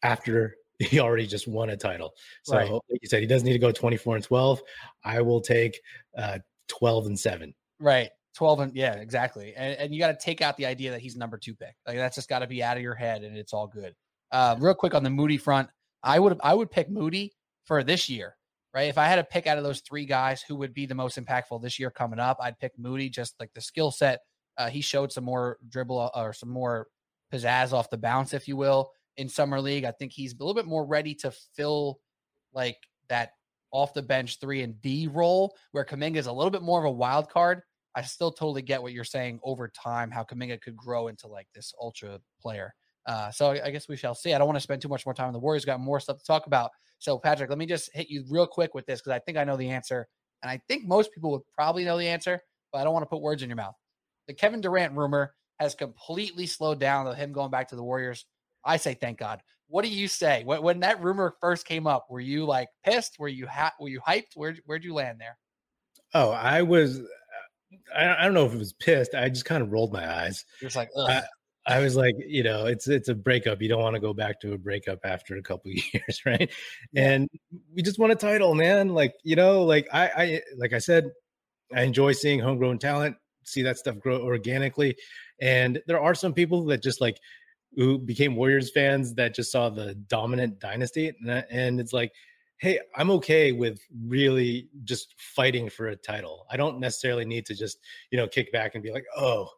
after 0.03 0.57
he 0.79 1.01
already 1.01 1.27
just 1.27 1.49
won 1.49 1.71
a 1.71 1.77
title. 1.77 2.13
So, 2.43 2.57
right. 2.57 2.71
like 2.71 3.03
you 3.03 3.09
said, 3.09 3.21
he 3.21 3.27
doesn't 3.27 3.47
need 3.47 3.55
to 3.55 3.59
go 3.59 3.73
24 3.73 4.17
and 4.17 4.25
12. 4.25 4.63
I 5.05 5.21
will 5.23 5.41
take 5.41 5.81
uh, 6.17 6.39
12 6.69 7.07
and 7.07 7.19
7. 7.19 7.55
Right. 7.81 8.11
12 8.39 8.61
and 8.61 8.77
yeah, 8.77 8.95
exactly. 8.95 9.53
And, 9.57 9.77
and 9.77 9.93
you 9.93 9.99
got 9.99 10.17
to 10.17 10.25
take 10.25 10.41
out 10.41 10.57
the 10.57 10.67
idea 10.67 10.93
that 10.93 11.01
he's 11.01 11.17
number 11.17 11.39
two 11.39 11.57
pick. 11.57 11.75
Like 11.85 11.97
that's 11.97 12.15
just 12.15 12.29
got 12.29 12.39
to 12.39 12.47
be 12.47 12.63
out 12.63 12.77
of 12.77 12.85
your 12.85 12.95
head 12.95 13.25
and 13.25 13.37
it's 13.37 13.53
all 13.53 13.67
good. 13.67 13.97
Uh, 14.31 14.55
real 14.61 14.75
quick 14.75 14.95
on 14.95 15.03
the 15.03 15.11
Moody 15.11 15.39
front, 15.39 15.69
I 16.05 16.21
would 16.21 16.39
I 16.41 16.55
would 16.55 16.71
pick 16.71 16.89
Moody 16.89 17.33
for 17.65 17.83
this 17.83 18.09
year, 18.09 18.37
right? 18.73 18.89
If 18.89 18.97
I 18.97 19.07
had 19.07 19.17
to 19.17 19.25
pick 19.25 19.49
out 19.49 19.59
of 19.59 19.65
those 19.65 19.81
three 19.81 20.07
guys 20.07 20.41
who 20.41 20.55
would 20.55 20.73
be 20.73 20.87
the 20.87 20.95
most 20.95 21.19
impactful 21.19 21.61
this 21.61 21.81
year 21.81 21.91
coming 21.91 22.21
up, 22.21 22.39
I'd 22.41 22.61
pick 22.61 22.79
Moody. 22.79 23.11
Just 23.11 23.35
like 23.41 23.51
the 23.55 23.61
skill 23.61 23.91
set, 23.91 24.21
uh, 24.57 24.69
he 24.69 24.83
showed 24.83 25.11
some 25.11 25.25
more 25.25 25.59
dribble 25.69 25.99
uh, 25.99 26.21
or 26.21 26.33
some 26.33 26.51
more 26.51 26.87
pizzazz 27.35 27.73
off 27.73 27.91
the 27.91 27.99
bounce, 27.99 28.35
if 28.35 28.47
you 28.47 28.57
will, 28.57 28.93
in 29.17 29.29
summer 29.29 29.61
league. 29.61 29.85
I 29.85 29.91
think 29.91 30.13
he's 30.13 30.33
a 30.33 30.37
little 30.37 30.55
bit 30.55 30.67
more 30.67 30.87
ready 30.87 31.17
to 31.17 31.33
fill 31.57 31.99
like 32.53 32.77
that 33.09 33.31
off 33.73 33.95
the 33.95 34.03
bench 34.03 34.39
three 34.41 34.63
and 34.63 34.81
D 34.81 35.09
role, 35.09 35.57
where 35.73 35.85
Kuminga 35.85 36.19
is 36.19 36.27
a 36.27 36.33
little 36.33 36.53
bit 36.53 36.63
more 36.63 36.79
of 36.79 36.85
a 36.85 36.91
wild 36.97 37.31
card. 37.31 37.63
I 37.99 38.03
still 38.03 38.31
totally 38.31 38.63
get 38.63 38.81
what 38.81 38.93
you're 38.93 39.03
saying 39.03 39.41
over 39.43 39.67
time, 39.67 40.13
how 40.13 40.23
Kuminga 40.23 40.61
could 40.61 40.77
grow 40.77 41.09
into 41.09 41.27
like 41.27 41.49
this 41.53 41.75
ultra 41.83 42.21
player. 42.41 42.73
Uh, 43.07 43.33
so 43.33 43.51
I, 43.51 43.67
I, 43.67 43.71
guess 43.71 43.89
we 43.89 43.97
shall 43.97 44.15
see. 44.15 44.35
I 44.35 44.39
don't 44.39 44.47
want 44.47 44.57
to 44.57 44.61
spend 44.61 44.81
too 44.81 44.89
much 44.89 45.05
more 45.05 45.15
time 45.15 45.27
on 45.27 45.33
the 45.33 45.41
Warriors. 45.41 45.65
Got 45.65 45.81
more 45.81 45.99
stuff 45.99 46.19
to 46.19 46.25
talk 46.25 46.47
about. 46.47 46.71
So 46.99 47.19
Patrick, 47.19 47.51
let 47.51 47.59
me 47.59 47.67
just 47.67 47.91
hit 47.93 48.09
you 48.09 48.25
real 48.31 48.47
quick 48.47 48.73
with 48.73 48.87
this 48.87 49.01
because 49.01 49.11
I 49.11 49.19
think 49.19 49.37
I 49.37 49.43
know 49.43 49.57
the 49.57 49.71
answer, 49.71 50.07
and 50.43 50.51
I 50.51 50.61
think 50.69 50.87
most 50.87 51.13
people 51.13 51.33
would 51.33 51.43
probably 51.57 51.85
know 51.85 51.99
the 51.99 52.07
answer, 52.07 52.41
but 52.73 52.79
I 52.79 52.85
don't 52.85 52.93
want 52.93 53.03
to 53.03 53.09
put 53.09 53.21
words 53.21 53.43
in 53.43 53.49
your 53.49 53.57
mouth. 53.57 53.75
The 54.29 54.35
Kevin 54.35 54.61
Durant 54.61 54.95
rumor 54.95 55.35
has 55.59 55.75
completely 55.75 56.47
slowed 56.47 56.79
down 56.79 57.09
of 57.09 57.17
him 57.17 57.33
going 57.33 57.51
back 57.51 57.67
to 57.71 57.77
the 57.77 57.83
Warriors. 57.83 58.27
I 58.65 58.77
say 58.77 58.95
thank 58.95 59.19
God. 59.19 59.43
What 59.67 59.85
do 59.85 59.91
you 59.91 60.07
say 60.07 60.45
when, 60.45 60.63
when 60.63 60.81
that 60.81 61.03
rumor 61.03 61.35
first 61.41 61.67
came 61.67 61.89
up? 61.89 62.07
Were 62.09 62.21
you 62.21 62.45
like 62.45 62.69
pissed? 62.85 63.17
Were 63.19 63.27
you 63.27 63.49
ha- 63.49 63.75
were 63.81 63.89
you 63.89 64.01
hyped? 64.01 64.37
Where 64.37 64.55
where'd 64.67 64.85
you 64.85 64.95
land 64.95 65.19
there? 65.21 65.37
Oh, 66.15 66.31
I 66.31 66.63
was. 66.63 67.01
I, 67.95 68.17
I 68.17 68.25
don't 68.25 68.35
know 68.35 68.47
if 68.47 68.55
it 68.55 68.59
was 68.59 68.73
pissed. 68.73 69.15
I 69.15 69.29
just 69.29 69.45
kind 69.45 69.63
of 69.63 69.71
rolled 69.71 69.93
my 69.93 70.11
eyes. 70.23 70.45
Just 70.61 70.77
like, 70.77 70.91
I, 70.97 71.23
I, 71.67 71.81
was 71.81 71.97
like, 71.97 72.15
you 72.27 72.43
know, 72.43 72.67
it's 72.67 72.89
it's 72.89 73.09
a 73.09 73.15
breakup. 73.15 73.61
You 73.61 73.69
don't 73.69 73.83
want 73.83 73.95
to 73.95 74.01
go 74.01 74.15
back 74.15 74.41
to 74.41 74.53
a 74.53 74.59
breakup 74.59 75.01
after 75.05 75.37
a 75.37 75.43
couple 75.43 75.71
years, 75.93 76.23
right? 76.25 76.51
Yeah. 76.93 77.11
And 77.11 77.29
we 77.75 77.83
just 77.83 77.99
won 77.99 78.11
a 78.11 78.17
title, 78.17 78.55
man. 78.55 78.91
Like, 78.91 79.15
you 79.25 79.37
know, 79.37 79.65
like 79.65 79.89
I, 79.93 80.07
I 80.09 80.43
like 80.57 80.73
I 80.73 80.79
said, 80.79 81.11
I 81.75 81.83
enjoy 81.83 82.13
seeing 82.13 82.41
homegrown 82.41 82.79
talent, 82.79 83.17
see 83.45 83.63
that 83.63 83.79
stuff 83.79 83.99
grow 83.99 84.23
organically. 84.23 84.97
And 85.41 85.81
there 85.87 86.01
are 86.01 86.15
some 86.15 86.33
people 86.33 86.65
that 86.67 86.83
just 86.83 87.01
like 87.01 87.19
who 87.77 87.99
became 87.99 88.35
Warriors 88.35 88.71
fans 88.71 89.15
that 89.15 89.35
just 89.35 89.53
saw 89.53 89.69
the 89.69 89.95
dominant 89.95 90.59
dynasty. 90.59 91.13
And 91.51 91.79
it's 91.79 91.93
like, 91.93 92.13
hey, 92.59 92.81
I'm 92.97 93.11
okay 93.13 93.53
with 93.53 93.81
really 94.07 94.69
just 94.85 95.15
fighting 95.17 95.71
for 95.71 95.89
a 95.89 95.97
title. 95.97 96.47
I 96.51 96.57
don't 96.57 96.81
necessarily 96.81 97.25
need 97.25 97.47
to 97.47 97.55
just, 97.55 97.79
you 98.11 98.19
know, 98.19 98.27
kick 98.27 98.53
back 98.53 98.75
and 98.75 98.83
be 98.83 98.91
like, 98.91 99.05
oh, 99.17 99.49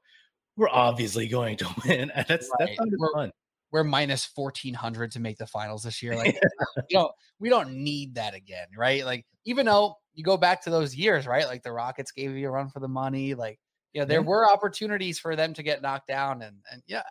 we're 0.57 0.69
obviously 0.69 1.27
going 1.27 1.57
to 1.59 1.69
win. 1.87 2.13
That's 2.15 2.51
right. 2.61 2.77
that's 2.77 2.93
we're, 2.99 3.13
fun. 3.13 3.33
We're 3.73 3.85
minus 3.85 4.25
fourteen 4.25 4.75
hundred 4.75 5.13
to 5.13 5.21
make 5.21 5.39
the 5.39 5.47
finals 5.47 5.85
this 5.85 6.03
year. 6.03 6.17
Like, 6.17 6.39
you 6.91 6.99
know, 6.99 7.13
we 7.39 7.49
don't 7.49 7.73
need 7.73 8.17
that 8.17 8.35
again, 8.35 8.67
right? 8.77 9.05
Like, 9.05 9.25
even 9.45 9.67
though 9.67 9.97
you 10.15 10.25
go 10.25 10.37
back 10.37 10.63
to 10.65 10.71
those 10.71 10.95
years, 10.95 11.27
right? 11.27 11.47
Like 11.47 11.63
the 11.63 11.73
Rockets 11.73 12.13
gave 12.13 12.33
you 12.33 12.49
a 12.49 12.51
run 12.51 12.69
for 12.69 12.81
the 12.81 12.89
money. 12.89 13.35
Like, 13.35 13.59
you 13.93 14.01
know, 14.01 14.07
there 14.07 14.21
yeah. 14.21 14.27
were 14.27 14.51
opportunities 14.51 15.19
for 15.19 15.37
them 15.37 15.55
to 15.55 15.63
get 15.63 15.83
knocked 15.83 16.09
down, 16.09 16.43
and 16.43 16.57
and 16.71 16.83
yeah, 16.87 17.03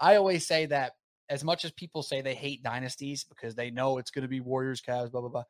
I 0.00 0.16
always 0.16 0.46
say 0.46 0.66
that 0.66 0.92
as 1.28 1.44
much 1.44 1.64
as 1.64 1.72
people 1.72 2.02
say 2.02 2.20
they 2.20 2.34
hate 2.34 2.62
dynasties 2.62 3.24
because 3.24 3.54
they 3.54 3.70
know 3.70 3.98
it's 3.98 4.10
going 4.10 4.22
to 4.22 4.28
be 4.28 4.40
Warriors, 4.40 4.80
Cavs, 4.80 5.10
blah 5.10 5.20
blah 5.20 5.30
blah. 5.30 5.44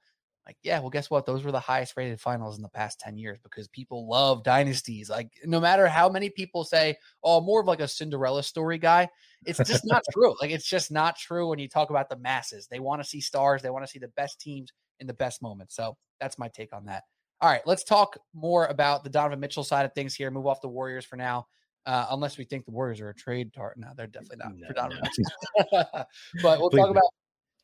Like, 0.46 0.56
yeah, 0.62 0.78
well, 0.78 0.90
guess 0.90 1.10
what? 1.10 1.26
Those 1.26 1.42
were 1.42 1.50
the 1.50 1.58
highest 1.58 1.96
rated 1.96 2.20
finals 2.20 2.56
in 2.56 2.62
the 2.62 2.68
past 2.68 3.00
10 3.00 3.18
years 3.18 3.36
because 3.42 3.66
people 3.66 4.08
love 4.08 4.44
dynasties. 4.44 5.10
Like, 5.10 5.30
no 5.44 5.58
matter 5.58 5.88
how 5.88 6.08
many 6.08 6.30
people 6.30 6.62
say, 6.62 6.96
oh, 7.24 7.40
more 7.40 7.60
of 7.60 7.66
like 7.66 7.80
a 7.80 7.88
Cinderella 7.88 8.44
story 8.44 8.78
guy, 8.78 9.08
it's 9.44 9.58
just 9.58 9.84
not 9.84 10.04
true. 10.12 10.36
Like, 10.40 10.52
it's 10.52 10.68
just 10.68 10.92
not 10.92 11.18
true 11.18 11.48
when 11.48 11.58
you 11.58 11.68
talk 11.68 11.90
about 11.90 12.08
the 12.08 12.16
masses. 12.16 12.68
They 12.68 12.78
want 12.78 13.02
to 13.02 13.08
see 13.08 13.20
stars, 13.20 13.60
they 13.60 13.70
want 13.70 13.84
to 13.84 13.90
see 13.90 13.98
the 13.98 14.08
best 14.08 14.40
teams 14.40 14.72
in 15.00 15.08
the 15.08 15.14
best 15.14 15.42
moments. 15.42 15.74
So 15.74 15.96
that's 16.20 16.38
my 16.38 16.46
take 16.46 16.72
on 16.72 16.84
that. 16.86 17.02
All 17.40 17.50
right, 17.50 17.66
let's 17.66 17.82
talk 17.82 18.16
more 18.32 18.66
about 18.66 19.02
the 19.02 19.10
Donovan 19.10 19.40
Mitchell 19.40 19.64
side 19.64 19.84
of 19.84 19.94
things 19.94 20.14
here. 20.14 20.30
Move 20.30 20.46
off 20.46 20.60
the 20.60 20.68
Warriors 20.68 21.04
for 21.04 21.16
now 21.16 21.48
uh, 21.86 22.06
unless 22.10 22.36
we 22.36 22.44
think 22.44 22.64
the 22.64 22.72
Warriors 22.72 23.00
are 23.00 23.10
a 23.10 23.14
trade 23.14 23.52
target. 23.54 23.78
No, 23.78 23.88
they're 23.96 24.06
definitely 24.06 24.38
not 24.38 24.56
no, 24.56 24.66
predominantly. 24.66 25.24
No. 25.72 25.84
but 26.42 26.60
we'll 26.60 26.70
Please 26.70 26.80
talk 26.80 26.90
about 26.90 27.12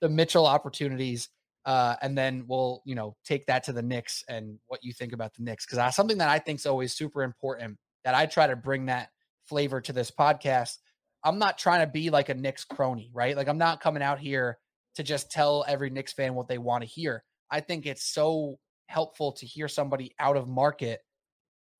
the 0.01 0.09
Mitchell 0.09 0.47
opportunities, 0.47 1.29
uh, 1.67 1.97
and 2.03 2.17
then 2.17 2.45
we'll 2.47 2.83
you 2.85 2.95
know 2.95 3.17
take 3.25 3.47
that 3.47 3.65
to 3.65 3.73
the 3.73 3.83
Knicks 3.83 4.25
and 4.29 4.59
what 4.69 4.81
you 4.83 4.93
think 4.93 5.13
about 5.13 5.35
the 5.35 5.43
Knicks 5.43 5.67
because 5.67 5.77
that's 5.77 5.97
something 5.97 6.19
that 6.19 6.29
I 6.29 6.39
think 6.39 6.61
is 6.61 6.67
always 6.67 6.95
super 6.95 7.23
important 7.23 7.77
that 8.05 8.15
I 8.15 8.27
try 8.27 8.47
to 8.47 8.57
bring 8.57 8.87
that 8.87 9.09
flavor 9.47 9.81
to 9.81 9.93
this 9.93 10.11
podcast. 10.11 10.79
I'm 11.25 11.39
not 11.39 11.59
trying 11.59 11.87
to 11.87 11.93
be 11.93 12.11
like 12.11 12.29
a 12.29 12.35
Knicks 12.35 12.65
crony, 12.65 13.11
right? 13.13 13.37
Like 13.37 13.49
I'm 13.49 13.59
not 13.59 13.81
coming 13.81 14.03
out 14.03 14.19
here 14.19 14.59
to 14.95 15.03
just 15.03 15.31
tell 15.31 15.65
every 15.67 15.91
Knicks 15.91 16.13
fan 16.13 16.35
what 16.35 16.49
they 16.49 16.59
want 16.59 16.83
to 16.83 16.89
hear. 16.89 17.25
I 17.51 17.61
think 17.61 17.87
it's 17.87 18.05
so 18.05 18.59
helpful 18.87 19.33
to 19.33 19.47
hear 19.47 19.69
somebody 19.69 20.15
out 20.19 20.37
of 20.37 20.49
market 20.49 21.01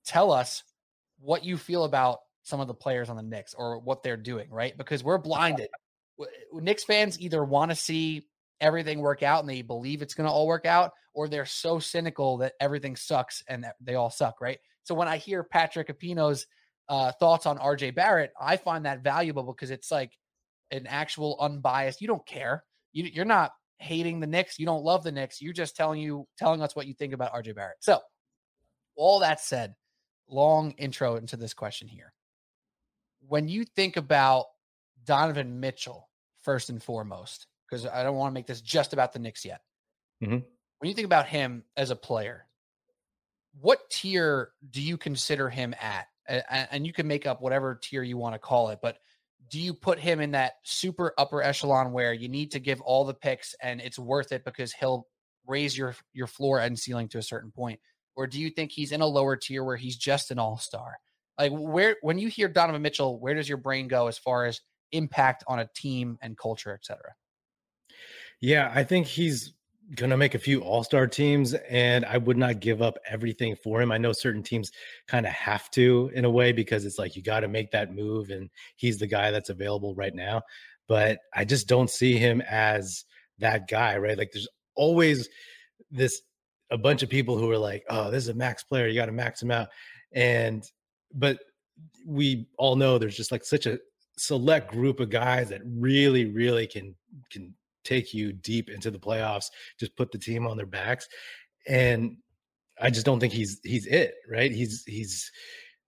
tell 0.05 0.33
us 0.33 0.63
what 1.21 1.45
you 1.45 1.57
feel 1.57 1.85
about 1.85 2.19
some 2.43 2.61
of 2.61 2.67
the 2.67 2.75
players 2.75 3.09
on 3.09 3.17
the 3.17 3.23
Knicks 3.23 3.55
or 3.55 3.79
what 3.79 4.03
they're 4.03 4.17
doing, 4.17 4.51
right? 4.51 4.77
Because 4.77 5.05
we're 5.05 5.19
blinded. 5.19 5.69
Knicks 6.53 6.85
fans 6.85 7.21
either 7.21 7.45
want 7.45 7.71
to 7.71 7.77
see 7.77 8.27
everything 8.61 9.01
work 9.01 9.23
out 9.23 9.41
and 9.41 9.49
they 9.49 9.63
believe 9.63 10.03
it's 10.03 10.15
going 10.15 10.27
to 10.27 10.33
all 10.33 10.47
work 10.47 10.67
out, 10.67 10.93
or 11.15 11.29
they're 11.29 11.47
so 11.47 11.79
cynical 11.79 12.39
that 12.39 12.55
everything 12.61 12.97
sucks 12.97 13.43
and 13.49 13.67
they 13.81 13.95
all 13.95 14.11
suck, 14.11 14.41
right? 14.41 14.59
So 14.85 14.95
when 14.95 15.09
I 15.09 15.17
hear 15.17 15.45
Patrick 15.45 15.89
Epino's 15.89 16.47
uh, 16.89 17.13
thoughts 17.13 17.47
on 17.47 17.59
RJ 17.59 17.95
Barrett, 17.95 18.33
I 18.41 18.57
find 18.57 18.87
that 18.87 19.03
valuable 19.03 19.45
because 19.45 19.71
it's 19.71 19.91
like 19.91 20.13
an 20.71 20.87
actual 20.87 21.37
unbiased. 21.41 22.01
You 22.01 22.09
don't 22.09 22.27
care. 22.27 22.65
You, 22.93 23.05
you're 23.05 23.25
not 23.25 23.53
hating 23.79 24.21
the 24.21 24.27
Knicks. 24.27 24.59
You 24.59 24.67
don't 24.67 24.85
love 24.85 25.05
the 25.05 25.13
Knicks. 25.13 25.41
You're 25.41 25.53
just 25.53 25.77
telling 25.77 26.01
you 26.01 26.27
telling 26.39 26.63
us 26.63 26.75
what 26.75 26.87
you 26.87 26.95
think 26.95 27.13
about 27.13 27.33
RJ 27.33 27.55
Barrett. 27.55 27.77
So, 27.81 28.01
all 28.97 29.21
that 29.21 29.41
said, 29.41 29.75
long 30.29 30.73
intro 30.73 31.17
into 31.17 31.37
this 31.37 31.55
question 31.55 31.89
here 31.89 32.13
when 33.33 33.49
you 33.49 33.65
think 33.65 33.97
about 33.97 34.45
Donovan 35.07 35.59
Mitchell, 35.59 36.11
first 36.43 36.69
and 36.69 36.83
foremost, 36.83 37.47
because 37.67 37.87
I 37.87 38.03
don't 38.03 38.17
want 38.17 38.31
to 38.31 38.35
make 38.35 38.47
this 38.47 38.61
just 38.61 38.93
about 38.93 39.15
the 39.15 39.21
Knicks 39.21 39.43
yet. 39.43 39.63
Mm-hmm. 40.23 40.41
When 40.79 40.89
you 40.89 40.93
think 40.93 41.07
about 41.07 41.29
him 41.29 41.65
as 41.75 41.89
a 41.89 41.97
player, 41.97 42.45
what 43.59 43.89
tier 43.89 44.51
do 44.69 44.83
you 44.83 44.99
consider 44.99 45.49
him 45.49 45.75
at? 45.81 46.09
And 46.51 46.87
you 46.87 46.93
can 46.93 47.07
make 47.07 47.27
up 47.27 47.41
whatever 47.41 47.81
tier 47.83 48.03
you 48.03 48.19
want 48.19 48.35
to 48.35 48.39
call 48.39 48.69
it, 48.69 48.81
but 48.83 48.99
do 49.49 49.59
you 49.59 49.73
put 49.73 49.99
him 49.99 50.21
in 50.21 50.33
that 50.33 50.57
super 50.63 51.15
upper 51.17 51.43
echelon 51.43 51.93
where 51.93 52.13
you 52.13 52.29
need 52.29 52.51
to 52.51 52.61
give 52.61 52.83
all 52.83 53.07
the 53.07 53.15
picks 53.15 53.55
and 53.63 53.81
it's 53.81 53.99
worth 53.99 54.33
it 54.33 54.45
because 54.45 54.75
he'll 54.75 55.07
raise 55.47 55.75
your 55.75 55.97
your 56.13 56.27
floor 56.27 56.61
and 56.61 56.79
ceiling 56.79 57.09
to 57.09 57.19
a 57.19 57.23
certain 57.23 57.51
point? 57.51 57.81
Or 58.15 58.27
do 58.27 58.39
you 58.39 58.51
think 58.51 58.73
he's 58.73 58.93
in 58.93 59.01
a 59.01 59.07
lower 59.07 59.37
tier 59.37 59.65
where 59.65 59.77
he's 59.77 59.97
just 59.97 60.31
an 60.31 60.39
all-star? 60.39 60.99
Like 61.43 61.53
where 61.53 61.97
when 62.03 62.19
you 62.19 62.29
hear 62.29 62.47
Donovan 62.49 62.83
Mitchell, 62.83 63.19
where 63.19 63.35
does 63.35 63.49
your 63.49 63.59
brain 63.59 63.89
go 63.89 64.07
as 64.07 64.17
far 64.17 64.47
as 64.47 64.61
impact 64.93 65.43
on 65.49 65.59
a 65.59 65.69
team 65.75 66.17
and 66.23 66.39
culture, 66.39 66.73
et 66.73 66.85
cetera? 66.85 67.15
Yeah, 68.41 68.71
I 68.73 68.85
think 68.85 69.09
he's 69.09 69.53
gonna 69.97 70.17
make 70.17 70.37
a 70.37 70.39
few 70.39 70.61
all-star 70.61 71.09
teams 71.09 71.55
and 71.55 72.05
I 72.05 72.17
would 72.17 72.37
not 72.37 72.61
give 72.61 72.81
up 72.81 72.97
everything 73.11 73.57
for 73.57 73.83
him. 73.83 73.91
I 73.91 73.99
know 73.99 74.13
certain 74.13 74.45
teams 74.45 74.71
kind 75.09 75.27
of 75.27 75.33
have 75.33 75.69
to 75.73 76.13
in 76.15 76.25
a 76.25 76.31
way 76.31 76.53
because 76.53 76.85
it's 76.85 76.99
like 76.99 77.17
you 77.17 77.23
got 77.23 77.41
to 77.41 77.49
make 77.49 77.73
that 77.73 77.93
move 77.93 78.31
and 78.31 78.49
he's 78.77 78.99
the 78.99 79.09
guy 79.09 79.33
that's 79.33 79.51
available 79.51 79.97
right 79.97 80.15
now. 80.15 80.43
But 80.87 81.19
I 81.35 81.45
just 81.45 81.67
don't 81.67 81.91
see 81.91 82.17
him 82.19 82.41
as 82.43 83.05
that 83.39 83.69
guy, 83.69 83.99
right? 83.99 84.17
Like 84.17 84.31
there's 84.33 84.49
always 84.77 85.29
this 85.91 86.23
a 86.71 86.79
bunch 86.79 87.03
of 87.03 87.11
people 87.11 87.37
who 87.37 87.51
are 87.51 87.59
like, 87.59 87.83
"Oh, 87.91 88.13
this 88.13 88.23
is 88.23 88.29
a 88.29 88.35
max 88.35 88.63
player. 88.63 88.87
You 88.87 88.95
got 88.95 89.07
to 89.07 89.13
max 89.13 89.43
him 89.43 89.51
out." 89.51 89.69
And 90.13 90.65
but 91.15 91.39
we 92.07 92.47
all 92.59 92.77
know 92.77 92.99
there's 92.99 93.17
just 93.17 93.33
like 93.33 93.45
such 93.45 93.67
a 93.67 93.79
select 94.19 94.71
group 94.71 95.01
of 95.01 95.11
guys 95.11 95.49
that 95.49 95.63
really, 95.65 96.27
really 96.27 96.67
can 96.67 96.95
can 97.31 97.55
take 97.85 98.15
you 98.15 98.33
deep 98.33 98.71
into 98.71 98.91
the 98.91 98.99
playoffs, 98.99 99.47
just 99.79 99.97
put 99.97 100.13
the 100.13 100.19
team 100.19 100.47
on 100.47 100.57
their 100.57 100.67
backs. 100.67 101.09
And 101.67 102.17
I 102.81 102.91
just 102.91 103.07
don't 103.07 103.21
think 103.21 103.33
he's 103.33 103.61
he's 103.65 103.87
it, 103.87 104.15
right? 104.31 104.53
He's 104.53 104.85
he's 104.87 105.31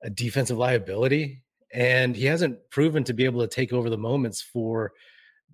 a 0.03 0.11
defensive 0.11 0.59
liability 0.59 1.43
and 1.73 2.15
he 2.15 2.27
hasn't 2.27 2.59
proven 2.71 3.03
to 3.05 3.13
be 3.13 3.25
able 3.25 3.41
to 3.41 3.49
take 3.49 3.73
over 3.73 3.91
the 3.91 3.99
moments 3.99 4.41
for 4.41 4.93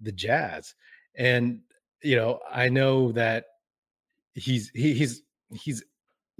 the 0.03 0.13
Jazz. 0.13 0.75
And 1.17 1.61
you 2.03 2.17
know, 2.17 2.41
I 2.51 2.69
know 2.69 3.13
that 3.13 3.45
he's 4.35 4.71
he, 4.75 4.95
he's 4.95 5.23
he's 5.53 5.83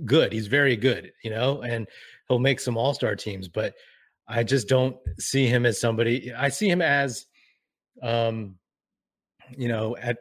good. 0.05 0.33
He's 0.33 0.47
very 0.47 0.77
good, 0.77 1.13
you 1.23 1.31
know, 1.31 1.63
and 1.63 1.87
he'll 2.29 2.39
make 2.39 2.61
some 2.61 2.77
all 2.77 2.95
star 2.95 3.17
teams, 3.17 3.49
but 3.49 3.75
I 4.29 4.43
just 4.45 4.69
don't 4.69 4.97
see 5.19 5.47
him 5.47 5.67
as 5.67 5.81
somebody. 5.81 6.33
I 6.33 6.49
see 6.49 6.69
him 6.69 6.83
as, 6.83 7.27
um, 8.03 8.57
you 9.57 9.69
know, 9.69 9.97
at 9.97 10.19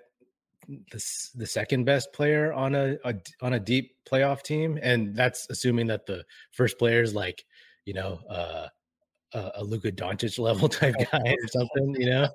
the 0.67 1.03
the 1.35 1.47
second 1.47 1.85
best 1.85 2.13
player 2.13 2.53
on 2.53 2.75
a, 2.75 2.97
a 3.03 3.15
on 3.41 3.53
a 3.53 3.59
deep 3.59 3.95
playoff 4.09 4.43
team, 4.43 4.79
and 4.81 5.15
that's 5.15 5.47
assuming 5.49 5.87
that 5.87 6.05
the 6.05 6.23
first 6.51 6.77
player 6.79 7.01
is 7.01 7.13
like 7.13 7.43
you 7.89 7.95
know, 7.95 8.19
uh, 8.29 8.67
a, 9.33 9.51
a 9.55 9.63
Luka 9.63 9.91
Doncic 9.91 10.37
level 10.37 10.69
type 10.79 10.93
guy 11.11 11.23
or 11.23 11.47
something, 11.47 11.95
you 11.99 12.07
know. 12.07 12.27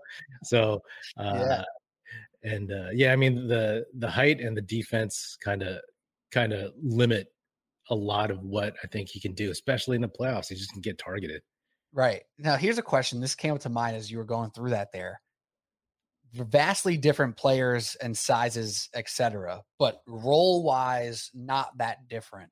So, 0.42 0.80
uh, 1.16 1.44
yeah. 1.46 1.64
and 2.42 2.72
uh, 2.72 2.88
yeah, 2.92 3.12
I 3.12 3.16
mean 3.16 3.46
the 3.46 3.84
the 3.94 4.10
height 4.10 4.40
and 4.40 4.56
the 4.56 4.62
defense 4.62 5.36
kind 5.40 5.62
of 5.62 5.78
kind 6.32 6.52
of 6.52 6.72
limit 6.82 7.28
a 7.90 7.94
lot 7.94 8.30
of 8.30 8.42
what 8.42 8.74
I 8.82 8.86
think 8.86 9.08
he 9.08 9.20
can 9.20 9.34
do, 9.34 9.50
especially 9.50 9.96
in 9.96 10.02
the 10.02 10.08
playoffs. 10.08 10.48
He 10.48 10.54
just 10.54 10.72
can 10.72 10.80
get 10.80 10.98
targeted. 10.98 11.42
Right 11.92 12.22
now, 12.38 12.56
here's 12.56 12.78
a 12.78 12.82
question. 12.82 13.20
This 13.20 13.34
came 13.34 13.56
to 13.58 13.68
mind 13.68 13.96
as 13.96 14.10
you 14.10 14.18
were 14.18 14.24
going 14.24 14.50
through 14.50 14.70
that. 14.70 14.90
There, 14.92 15.20
vastly 16.32 16.96
different 16.96 17.36
players 17.36 17.96
and 17.96 18.16
sizes, 18.16 18.88
etc. 18.94 19.62
But 19.78 20.02
role 20.06 20.62
wise, 20.62 21.30
not 21.34 21.76
that 21.78 22.08
different. 22.08 22.50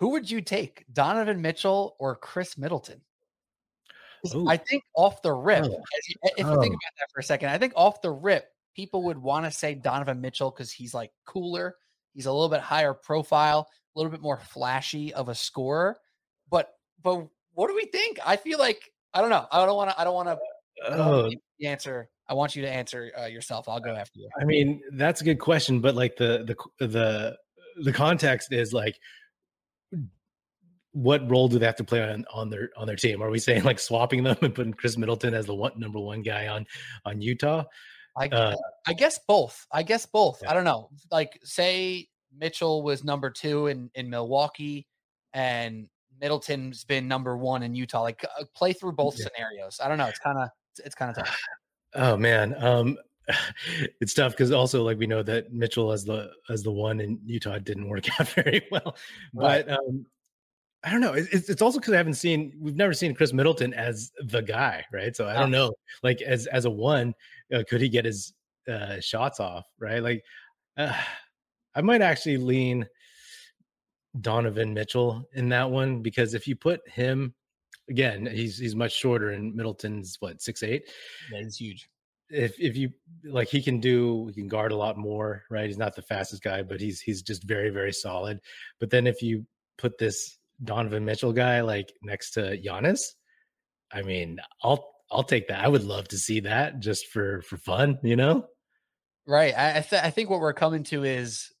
Who 0.00 0.10
would 0.10 0.28
you 0.28 0.40
take, 0.40 0.84
Donovan 0.92 1.40
Mitchell 1.40 1.94
or 2.00 2.16
Khris 2.16 2.58
Middleton? 2.58 3.00
Ooh. 4.34 4.48
I 4.48 4.56
think 4.56 4.82
off 4.96 5.22
the 5.22 5.32
rip, 5.32 5.64
oh. 5.64 5.82
if 5.96 6.08
you 6.08 6.44
oh. 6.44 6.60
think 6.60 6.74
about 6.74 6.92
that 6.98 7.08
for 7.12 7.20
a 7.20 7.24
second, 7.24 7.50
I 7.50 7.58
think 7.58 7.72
off 7.76 8.02
the 8.02 8.10
rip, 8.10 8.46
people 8.74 9.04
would 9.04 9.18
want 9.18 9.44
to 9.44 9.50
say 9.50 9.74
Donovan 9.74 10.20
Mitchell 10.20 10.50
because 10.50 10.72
he's 10.72 10.94
like 10.94 11.12
cooler. 11.24 11.76
He's 12.14 12.26
a 12.26 12.32
little 12.32 12.48
bit 12.48 12.60
higher 12.60 12.94
profile, 12.94 13.68
a 13.94 13.98
little 13.98 14.10
bit 14.10 14.20
more 14.20 14.38
flashy 14.38 15.12
of 15.14 15.28
a 15.28 15.34
scorer. 15.34 15.98
But 16.50 16.70
but 17.02 17.26
what 17.54 17.68
do 17.68 17.74
we 17.74 17.86
think? 17.86 18.18
I 18.24 18.36
feel 18.36 18.58
like 18.58 18.90
I 19.14 19.20
don't 19.20 19.30
know. 19.30 19.46
I 19.50 19.64
don't 19.64 19.76
want 19.76 19.90
to. 19.90 20.00
I 20.00 20.04
don't 20.04 20.14
want 20.14 20.28
to. 20.28 20.38
Oh. 20.88 21.30
The 21.58 21.66
answer. 21.66 22.08
I 22.28 22.34
want 22.34 22.56
you 22.56 22.62
to 22.62 22.70
answer 22.70 23.12
uh, 23.20 23.26
yourself. 23.26 23.68
I'll 23.68 23.80
go 23.80 23.94
after 23.94 24.18
you. 24.18 24.28
I 24.40 24.44
mean, 24.44 24.80
that's 24.94 25.20
a 25.20 25.24
good 25.24 25.38
question, 25.38 25.80
but 25.80 25.94
like 25.94 26.16
the 26.16 26.56
the 26.78 26.86
the 26.86 27.36
the 27.82 27.92
context 27.92 28.52
is 28.52 28.72
like 28.72 28.98
what 30.92 31.28
role 31.30 31.48
do 31.48 31.58
they 31.58 31.66
have 31.66 31.76
to 31.76 31.84
play 31.84 32.02
on 32.02 32.24
on 32.32 32.50
their 32.50 32.70
on 32.76 32.86
their 32.86 32.96
team? 32.96 33.22
Are 33.22 33.30
we 33.30 33.38
saying 33.38 33.64
like 33.64 33.78
swapping 33.78 34.22
them 34.22 34.36
and 34.42 34.54
putting 34.54 34.74
Khris 34.74 34.96
Middleton 34.96 35.34
as 35.34 35.46
the 35.46 35.54
one 35.54 35.72
number 35.76 35.98
one 35.98 36.22
guy 36.22 36.48
on 36.48 36.66
on 37.04 37.20
Utah? 37.20 37.64
I 38.16 38.28
uh, 38.28 38.56
I 38.86 38.92
guess 38.92 39.18
both. 39.26 39.66
I 39.72 39.82
guess 39.82 40.06
both. 40.06 40.40
Yeah. 40.42 40.50
I 40.50 40.54
don't 40.54 40.64
know. 40.64 40.90
Like 41.10 41.38
say 41.44 42.08
Mitchell 42.36 42.82
was 42.82 43.04
number 43.04 43.30
two 43.30 43.66
in 43.66 43.90
in 43.94 44.10
Milwaukee, 44.10 44.86
and 45.32 45.88
Middleton's 46.20 46.84
been 46.84 47.08
number 47.08 47.36
one 47.36 47.62
in 47.62 47.74
Utah. 47.74 48.02
Like 48.02 48.24
uh, 48.24 48.44
play 48.54 48.72
through 48.72 48.92
both 48.92 49.16
yeah. 49.18 49.26
scenarios. 49.26 49.80
I 49.82 49.88
don't 49.88 49.98
know. 49.98 50.06
It's 50.06 50.18
kind 50.18 50.38
of 50.38 50.48
it's 50.84 50.94
kind 50.94 51.10
of 51.10 51.24
tough. 51.24 51.38
Oh 51.94 52.16
man, 52.16 52.54
um, 52.64 52.96
it's 54.00 54.14
tough 54.14 54.32
because 54.32 54.50
also 54.50 54.82
like 54.82 54.96
we 54.96 55.06
know 55.06 55.22
that 55.24 55.52
Mitchell 55.52 55.92
as 55.92 56.06
the 56.06 56.30
as 56.48 56.62
the 56.62 56.72
one 56.72 57.00
in 57.00 57.20
Utah 57.26 57.58
didn't 57.58 57.86
work 57.86 58.08
out 58.20 58.28
very 58.28 58.66
well, 58.70 58.96
right. 59.34 59.66
but 59.66 59.78
um, 59.78 60.06
I 60.84 60.90
don't 60.90 61.00
know. 61.00 61.12
It's, 61.12 61.48
it's 61.48 61.62
also 61.62 61.78
because 61.78 61.94
I 61.94 61.98
haven't 61.98 62.14
seen, 62.14 62.52
we've 62.58 62.74
never 62.74 62.92
seen 62.92 63.14
Khris 63.14 63.32
Middleton 63.32 63.72
as 63.72 64.10
the 64.24 64.40
guy, 64.40 64.84
right? 64.92 65.14
So 65.14 65.28
I 65.28 65.34
don't 65.34 65.52
know. 65.52 65.72
Like 66.02 66.22
as 66.22 66.46
as 66.48 66.64
a 66.64 66.70
one, 66.70 67.14
uh, 67.54 67.62
could 67.68 67.80
he 67.80 67.88
get 67.88 68.04
his 68.04 68.32
uh, 68.68 68.98
shots 69.00 69.38
off, 69.38 69.64
right? 69.78 70.02
Like 70.02 70.24
uh, 70.76 70.92
I 71.74 71.82
might 71.82 72.02
actually 72.02 72.36
lean 72.36 72.86
Donovan 74.20 74.74
Mitchell 74.74 75.28
in 75.34 75.48
that 75.50 75.70
one 75.70 76.02
because 76.02 76.34
if 76.34 76.46
you 76.46 76.56
put 76.56 76.80
him 76.88 77.34
again, 77.88 78.26
he's 78.26 78.58
he's 78.58 78.76
much 78.76 78.92
shorter, 78.92 79.30
and 79.30 79.54
Middleton's 79.54 80.16
what 80.20 80.42
six 80.42 80.62
eight. 80.62 80.88
That 81.30 81.42
is 81.42 81.56
huge. 81.56 81.88
If 82.28 82.58
if 82.58 82.76
you 82.76 82.90
like, 83.24 83.48
he 83.48 83.62
can 83.62 83.80
do 83.80 84.26
he 84.28 84.40
can 84.40 84.48
guard 84.48 84.72
a 84.72 84.76
lot 84.76 84.96
more, 84.96 85.44
right? 85.50 85.66
He's 85.66 85.78
not 85.78 85.94
the 85.94 86.02
fastest 86.02 86.42
guy, 86.42 86.62
but 86.62 86.80
he's 86.80 87.00
he's 87.00 87.22
just 87.22 87.44
very 87.44 87.70
very 87.70 87.92
solid. 87.92 88.40
But 88.80 88.90
then 88.90 89.06
if 89.06 89.22
you 89.22 89.46
put 89.78 89.98
this 89.98 90.38
Donovan 90.62 91.04
Mitchell 91.04 91.32
guy 91.32 91.60
like 91.62 91.92
next 92.02 92.32
to 92.32 92.58
Giannis, 92.58 93.00
I 93.92 94.02
mean, 94.02 94.40
I'll 94.62 94.92
I'll 95.10 95.24
take 95.24 95.48
that. 95.48 95.62
I 95.62 95.68
would 95.68 95.84
love 95.84 96.08
to 96.08 96.18
see 96.18 96.40
that 96.40 96.80
just 96.80 97.06
for 97.08 97.42
for 97.42 97.56
fun, 97.56 97.98
you 98.02 98.16
know. 98.16 98.46
Right. 99.26 99.54
I 99.56 99.80
th- 99.80 100.02
I 100.02 100.10
think 100.10 100.30
what 100.30 100.40
we're 100.40 100.52
coming 100.52 100.82
to 100.84 101.04
is 101.04 101.51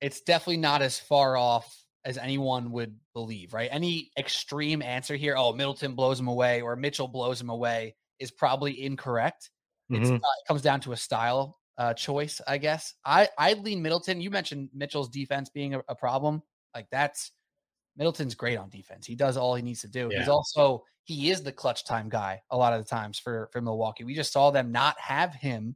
it's 0.00 0.20
definitely 0.20 0.58
not 0.58 0.82
as 0.82 0.98
far 0.98 1.36
off 1.36 1.74
as 2.04 2.18
anyone 2.18 2.70
would 2.72 2.94
believe, 3.12 3.52
right? 3.52 3.68
Any 3.72 4.10
extreme 4.16 4.82
answer 4.82 5.16
here, 5.16 5.34
oh, 5.36 5.52
Middleton 5.52 5.94
blows 5.94 6.18
him 6.18 6.28
away 6.28 6.60
or 6.60 6.76
Mitchell 6.76 7.08
blows 7.08 7.40
him 7.40 7.50
away, 7.50 7.94
is 8.18 8.30
probably 8.30 8.84
incorrect. 8.84 9.50
Mm-hmm. 9.90 10.14
Uh, 10.14 10.16
it 10.16 10.46
comes 10.46 10.62
down 10.62 10.80
to 10.80 10.92
a 10.92 10.96
style 10.96 11.58
uh, 11.78 11.94
choice, 11.94 12.40
I 12.46 12.58
guess. 12.58 12.94
I 13.04 13.28
I 13.38 13.54
lean 13.54 13.82
Middleton. 13.82 14.20
You 14.20 14.30
mentioned 14.30 14.68
Mitchell's 14.74 15.08
defense 15.08 15.48
being 15.48 15.74
a, 15.74 15.82
a 15.88 15.94
problem. 15.94 16.42
Like 16.74 16.86
that's 16.90 17.32
Middleton's 17.96 18.34
great 18.34 18.58
on 18.58 18.68
defense. 18.68 19.06
He 19.06 19.14
does 19.14 19.36
all 19.36 19.54
he 19.54 19.62
needs 19.62 19.80
to 19.82 19.88
do. 19.88 20.08
Yeah. 20.10 20.20
He's 20.20 20.28
also 20.28 20.84
he 21.04 21.30
is 21.30 21.42
the 21.42 21.52
clutch 21.52 21.84
time 21.84 22.08
guy 22.08 22.42
a 22.50 22.56
lot 22.56 22.72
of 22.72 22.82
the 22.82 22.88
times 22.88 23.18
for 23.18 23.48
for 23.52 23.60
Milwaukee. 23.60 24.04
We 24.04 24.14
just 24.14 24.32
saw 24.32 24.50
them 24.50 24.72
not 24.72 24.98
have 25.00 25.34
him 25.34 25.74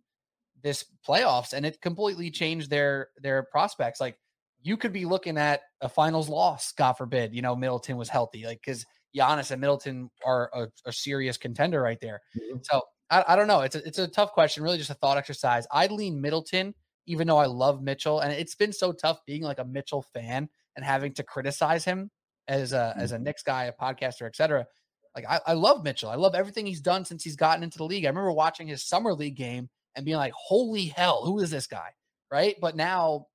this 0.62 0.84
playoffs, 1.06 1.52
and 1.52 1.66
it 1.66 1.80
completely 1.80 2.30
changed 2.30 2.70
their 2.70 3.08
their 3.20 3.42
prospects. 3.44 4.00
Like 4.00 4.16
you 4.62 4.76
could 4.76 4.92
be 4.92 5.04
looking 5.04 5.38
at 5.38 5.60
a 5.80 5.88
finals 5.88 6.28
loss, 6.28 6.72
God 6.72 6.94
forbid. 6.94 7.34
You 7.34 7.42
know, 7.42 7.56
Middleton 7.56 7.96
was 7.96 8.08
healthy, 8.08 8.44
like 8.46 8.60
because 8.64 8.86
Giannis 9.16 9.50
and 9.50 9.60
Middleton 9.60 10.10
are 10.24 10.50
a, 10.54 10.68
a 10.86 10.92
serious 10.92 11.36
contender 11.36 11.80
right 11.80 12.00
there. 12.00 12.20
Mm-hmm. 12.36 12.58
So 12.62 12.82
I, 13.10 13.24
I 13.28 13.36
don't 13.36 13.48
know. 13.48 13.60
It's 13.60 13.76
a, 13.76 13.86
it's 13.86 13.98
a 13.98 14.08
tough 14.08 14.32
question. 14.32 14.62
Really, 14.62 14.78
just 14.78 14.90
a 14.90 14.94
thought 14.94 15.18
exercise. 15.18 15.66
I'd 15.70 15.92
lean 15.92 16.20
Middleton, 16.20 16.74
even 17.06 17.26
though 17.26 17.38
I 17.38 17.46
love 17.46 17.82
Mitchell, 17.82 18.20
and 18.20 18.32
it's 18.32 18.54
been 18.54 18.72
so 18.72 18.92
tough 18.92 19.20
being 19.26 19.42
like 19.42 19.58
a 19.58 19.64
Mitchell 19.64 20.02
fan 20.02 20.48
and 20.76 20.84
having 20.84 21.12
to 21.14 21.22
criticize 21.22 21.84
him 21.84 22.10
as 22.48 22.72
a 22.72 22.76
mm-hmm. 22.76 23.00
as 23.00 23.12
a 23.12 23.18
Knicks 23.18 23.42
guy, 23.42 23.64
a 23.64 23.72
podcaster, 23.72 24.26
etc. 24.26 24.66
Like 25.14 25.26
I, 25.28 25.40
I 25.48 25.52
love 25.52 25.84
Mitchell. 25.84 26.10
I 26.10 26.14
love 26.14 26.34
everything 26.34 26.66
he's 26.66 26.80
done 26.80 27.04
since 27.04 27.22
he's 27.22 27.36
gotten 27.36 27.62
into 27.62 27.78
the 27.78 27.84
league. 27.84 28.04
I 28.04 28.08
remember 28.08 28.32
watching 28.32 28.66
his 28.66 28.84
summer 28.84 29.12
league 29.12 29.36
game 29.36 29.68
and 29.94 30.04
being 30.04 30.16
like, 30.16 30.32
"Holy 30.32 30.86
hell, 30.86 31.24
who 31.24 31.40
is 31.40 31.50
this 31.50 31.66
guy?" 31.66 31.90
Right? 32.30 32.56
But 32.60 32.76
now, 32.76 33.26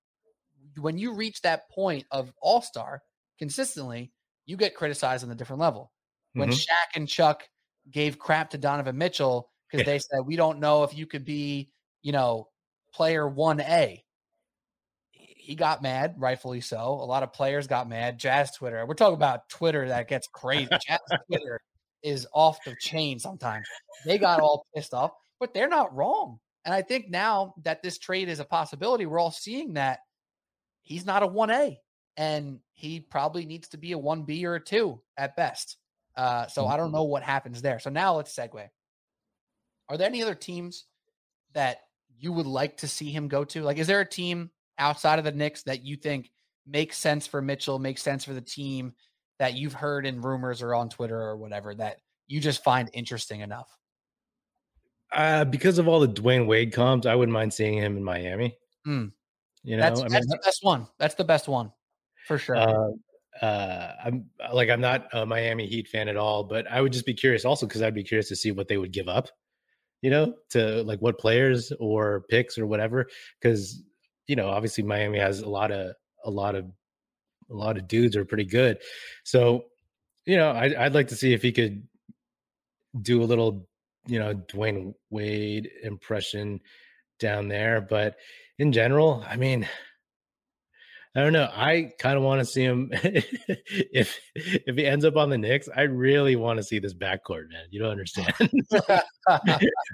when 0.80 0.98
you 0.98 1.14
reach 1.14 1.42
that 1.42 1.70
point 1.70 2.06
of 2.12 2.34
All 2.42 2.62
Star 2.62 3.02
consistently, 3.40 4.12
you 4.46 4.58
get 4.58 4.76
criticized 4.76 5.24
on 5.24 5.32
a 5.32 5.36
different 5.36 5.62
level. 5.62 5.92
When 6.34 6.50
mm-hmm. 6.50 6.56
Shaq 6.56 6.96
and 6.96 7.08
Chuck 7.08 7.48
gave 7.90 8.20
crap 8.20 8.52
to 8.52 8.58
Donovan 8.58 8.98
Mitchell 8.98 9.50
because 9.72 9.86
they 9.86 10.00
said 10.00 10.22
we 10.26 10.36
don't 10.36 10.60
know 10.60 10.84
if 10.84 10.96
you 10.96 11.06
could 11.06 11.26
be, 11.26 11.72
you 12.02 12.12
know, 12.12 12.50
player 12.94 13.28
one 13.28 13.62
A 13.62 14.04
he 15.48 15.56
got 15.56 15.82
mad, 15.82 16.16
rightfully 16.18 16.60
so. 16.60 16.78
A 16.78 17.08
lot 17.08 17.24
of 17.24 17.32
players 17.32 17.68
got 17.68 17.88
mad. 17.88 18.20
Jazz 18.20 18.52
Twitter. 18.52 18.86
We're 18.86 18.96
talking 18.96 19.16
about 19.16 19.48
Twitter 19.48 19.88
that 19.88 20.10
gets 20.10 20.28
crazy. 20.28 20.68
Jazz 20.88 21.00
Twitter 21.26 21.62
is 22.04 22.28
off 22.34 22.62
the 22.66 22.76
chain 22.78 23.18
sometimes. 23.18 23.66
They 24.06 24.18
got 24.18 24.42
all 24.42 24.66
pissed 24.76 24.94
off, 24.94 25.12
but 25.40 25.54
they're 25.54 25.70
not 25.70 25.96
wrong. 25.96 26.40
And 26.66 26.74
I 26.74 26.82
think 26.82 27.10
now 27.10 27.54
that 27.64 27.82
this 27.82 27.98
trade 27.98 28.30
is 28.30 28.40
a 28.40 28.46
possibility, 28.46 29.06
we're 29.06 29.20
all 29.20 29.32
seeing 29.32 29.74
that 29.76 30.00
he's 30.82 31.06
not 31.06 31.24
a 31.24 31.28
1A 31.28 31.78
and 32.18 32.60
he 32.74 33.00
probably 33.00 33.46
needs 33.46 33.70
to 33.70 33.78
be 33.78 33.94
a 33.94 33.98
1B 33.98 34.44
or 34.44 34.56
a 34.56 34.64
2 34.64 35.00
at 35.18 35.36
best. 35.36 35.78
Uh, 36.16 36.48
so 36.48 36.66
I 36.66 36.76
don't 36.78 36.88
mm-hmm. 36.88 36.96
know 36.96 37.04
what 37.04 37.24
happens 37.24 37.62
there. 37.62 37.80
So 37.80 37.90
now 37.90 38.16
let's 38.16 38.36
segue. 38.36 38.68
Are 39.90 39.98
there 39.98 40.08
any 40.08 40.24
other 40.24 40.36
teams 40.36 40.86
that 41.54 41.82
you 42.20 42.34
would 42.34 42.48
like 42.48 42.78
to 42.78 42.88
see 42.88 43.12
him 43.12 43.28
go 43.28 43.44
to? 43.46 43.62
Like, 43.62 43.78
is 43.78 43.88
there 43.88 44.02
a 44.02 44.10
team 44.10 44.50
outside 44.80 45.20
of 45.20 45.26
the 45.26 45.32
Knicks 45.32 45.64
that 45.64 45.84
you 45.84 45.96
think 45.96 46.32
makes 46.66 46.98
sense 46.98 47.28
for 47.28 47.42
Mitchell, 47.42 47.80
makes 47.80 48.02
sense 48.02 48.26
for 48.26 48.34
the 48.34 48.42
team 48.42 48.94
that 49.40 49.54
you've 49.54 49.74
heard 49.74 50.06
in 50.06 50.22
rumors 50.22 50.62
or 50.62 50.74
on 50.74 50.90
Twitter 50.90 51.20
or 51.20 51.38
whatever 51.38 51.76
that 51.76 51.98
you 52.28 52.40
just 52.42 52.64
find 52.64 52.90
interesting 52.94 53.42
enough? 53.42 53.70
Uh, 55.12 55.46
because 55.46 55.78
of 55.78 55.88
all 55.88 56.00
the 56.00 56.08
Dwyane 56.08 56.48
Wade 56.48 56.74
comps, 56.74 57.08
I 57.08 57.16
wouldn't 57.16 57.34
mind 57.34 57.54
seeing 57.54 57.76
him 57.76 57.98
in 57.98 58.04
Miami. 58.04 58.58
Mm. 58.86 59.12
You 59.64 59.78
know, 59.78 59.84
that's, 59.84 60.00
I 60.00 60.04
mean, 60.04 60.12
that's 60.12 60.28
the 60.28 60.40
best 60.44 60.64
one. 60.64 60.88
That's 61.00 61.16
the 61.16 61.24
best 61.24 61.48
one 61.48 61.72
for 62.28 62.38
sure. 62.38 62.56
Uh, 62.56 62.92
uh, 63.42 63.94
I'm 64.04 64.26
like 64.54 64.70
I'm 64.70 64.82
not 64.82 65.08
a 65.14 65.26
Miami 65.26 65.68
Heat 65.68 65.88
fan 65.88 66.08
at 66.08 66.18
all, 66.18 66.44
but 66.44 66.70
I 66.72 66.82
would 66.82 66.94
just 66.94 67.06
be 67.06 67.14
curious 67.14 67.46
also 67.46 67.68
because 67.68 67.82
I'd 67.82 67.94
be 67.94 68.04
curious 68.04 68.30
to 68.30 68.36
see 68.36 68.52
what 68.52 68.68
they 68.68 68.78
would 68.78 68.92
give 68.92 69.08
up, 69.08 69.28
you 70.02 70.10
know, 70.10 70.34
to 70.52 70.84
like 70.84 71.00
what 71.00 71.20
players 71.20 71.72
or 71.80 72.26
picks 72.30 72.58
or 72.58 72.66
whatever. 72.66 73.08
Because 73.40 73.84
you 74.28 74.36
know, 74.36 74.50
obviously 74.50 74.84
Miami 74.84 75.20
has 75.20 75.42
a 75.42 75.50
lot 75.50 75.72
of 75.72 75.94
a 76.26 76.30
lot 76.30 76.56
of 76.56 76.66
a 77.50 77.54
lot 77.54 77.78
of 77.78 77.88
dudes 77.88 78.16
are 78.16 78.26
pretty 78.26 78.46
good. 78.46 78.78
So, 79.24 79.66
you 80.26 80.38
know, 80.38 80.52
I, 80.52 80.84
would 80.84 80.94
like 80.94 81.08
to 81.10 81.16
see 81.16 81.34
if 81.34 81.42
he 81.42 81.52
could 81.52 81.84
do 83.02 83.22
a 83.22 83.26
little, 83.26 83.68
you 84.08 84.20
know, 84.20 84.34
Dwyane 84.34 84.94
Wade 85.10 85.70
impression 85.84 86.60
down 87.20 87.48
there. 87.48 87.82
But 87.82 88.16
in 88.60 88.72
general, 88.72 89.24
I 89.28 89.36
mean, 89.36 89.68
I 91.18 91.22
don't 91.22 91.34
know. 91.34 91.50
I 91.52 91.94
kind 91.98 92.16
of 92.16 92.22
want 92.22 92.42
to 92.42 92.46
see 92.46 92.62
him 92.62 92.90
if 92.94 94.20
if 94.36 94.76
he 94.76 94.86
ends 94.86 95.04
up 95.04 95.16
on 95.16 95.32
the 95.32 95.38
Knicks. 95.38 95.68
I 95.76 95.82
really 95.82 96.36
want 96.36 96.58
to 96.58 96.64
see 96.64 96.78
this 96.78 96.94
backcourt, 96.94 97.50
man. 97.50 97.66
You 97.72 97.80
don't 97.80 97.90
understand. 97.90 98.36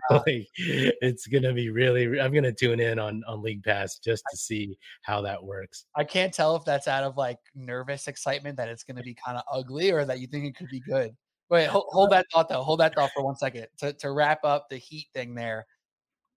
like 0.10 0.48
it's 0.58 1.28
gonna 1.28 1.54
be 1.54 1.70
really. 1.70 2.20
I'm 2.20 2.34
gonna 2.34 2.52
tune 2.52 2.82
in 2.82 3.00
on 3.00 3.24
on 3.26 3.42
League 3.42 3.64
Pass 3.64 4.00
just 4.00 4.22
to 4.32 4.38
see 4.38 4.78
how 5.04 5.22
that 5.22 5.42
works. 5.42 5.86
I 5.96 6.04
can't 6.04 6.34
tell 6.34 6.58
if 6.58 6.66
that's 6.66 6.90
out 6.90 7.06
of 7.06 7.16
like 7.16 7.40
nervous 7.56 8.10
excitement 8.10 8.58
that 8.58 8.68
it's 8.68 8.84
gonna 8.84 9.04
be 9.04 9.16
kind 9.16 9.38
of 9.38 9.44
ugly, 9.50 9.92
or 9.92 10.04
that 10.04 10.20
you 10.20 10.28
think 10.28 10.44
it 10.44 10.58
could 10.58 10.68
be 10.68 10.82
good. 10.82 11.16
Wait, 11.50 11.68
hold, 11.68 11.86
hold 11.90 12.12
that 12.12 12.26
thought 12.32 12.50
though. 12.50 12.64
Hold 12.64 12.80
that 12.80 12.96
thought 12.96 13.12
for 13.14 13.24
one 13.24 13.36
second. 13.36 13.68
To 13.80 13.94
to 13.94 14.12
wrap 14.12 14.44
up 14.44 14.68
the 14.70 14.78
Heat 14.78 15.08
thing 15.14 15.36
there, 15.36 15.66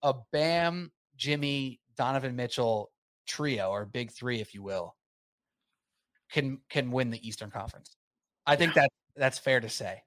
a 0.03 0.15
Bam, 0.33 0.93
Jimmy, 1.17 1.81
Donovan 1.97 2.37
Mitchell 2.37 2.91
trio 3.27 3.71
or 3.71 3.85
big 3.85 4.13
three, 4.13 4.41
if 4.41 4.55
you 4.55 4.63
will, 4.63 4.95
can 6.31 6.59
can 6.69 6.91
win 6.91 7.11
the 7.11 7.27
Eastern 7.27 7.51
Conference. 7.51 7.97
I 8.47 8.57
think 8.57 8.75
that 8.75 8.91
that's 9.17 9.39
fair 9.39 9.61
to 9.61 9.69
say. 9.69 10.03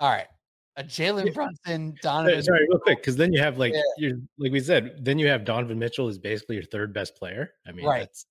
All 0.00 0.10
right. 0.10 0.28
A 0.76 0.82
Jalen 0.82 1.34
Brunson, 1.34 1.94
Donovan. 2.00 2.42
Sorry, 2.42 2.66
real 2.66 2.78
quick, 2.78 2.98
because 2.98 3.16
then 3.16 3.30
you 3.30 3.40
have 3.40 3.58
like 3.58 3.74
yeah. 3.74 3.82
you're 3.98 4.18
like 4.38 4.52
we 4.52 4.60
said, 4.60 5.04
then 5.04 5.18
you 5.18 5.28
have 5.28 5.44
Donovan 5.44 5.78
Mitchell 5.78 6.08
is 6.08 6.18
basically 6.18 6.56
your 6.56 6.64
third 6.64 6.94
best 6.94 7.14
player. 7.14 7.50
I 7.66 7.72
mean, 7.72 7.84
right. 7.84 7.98
that's, 7.98 8.26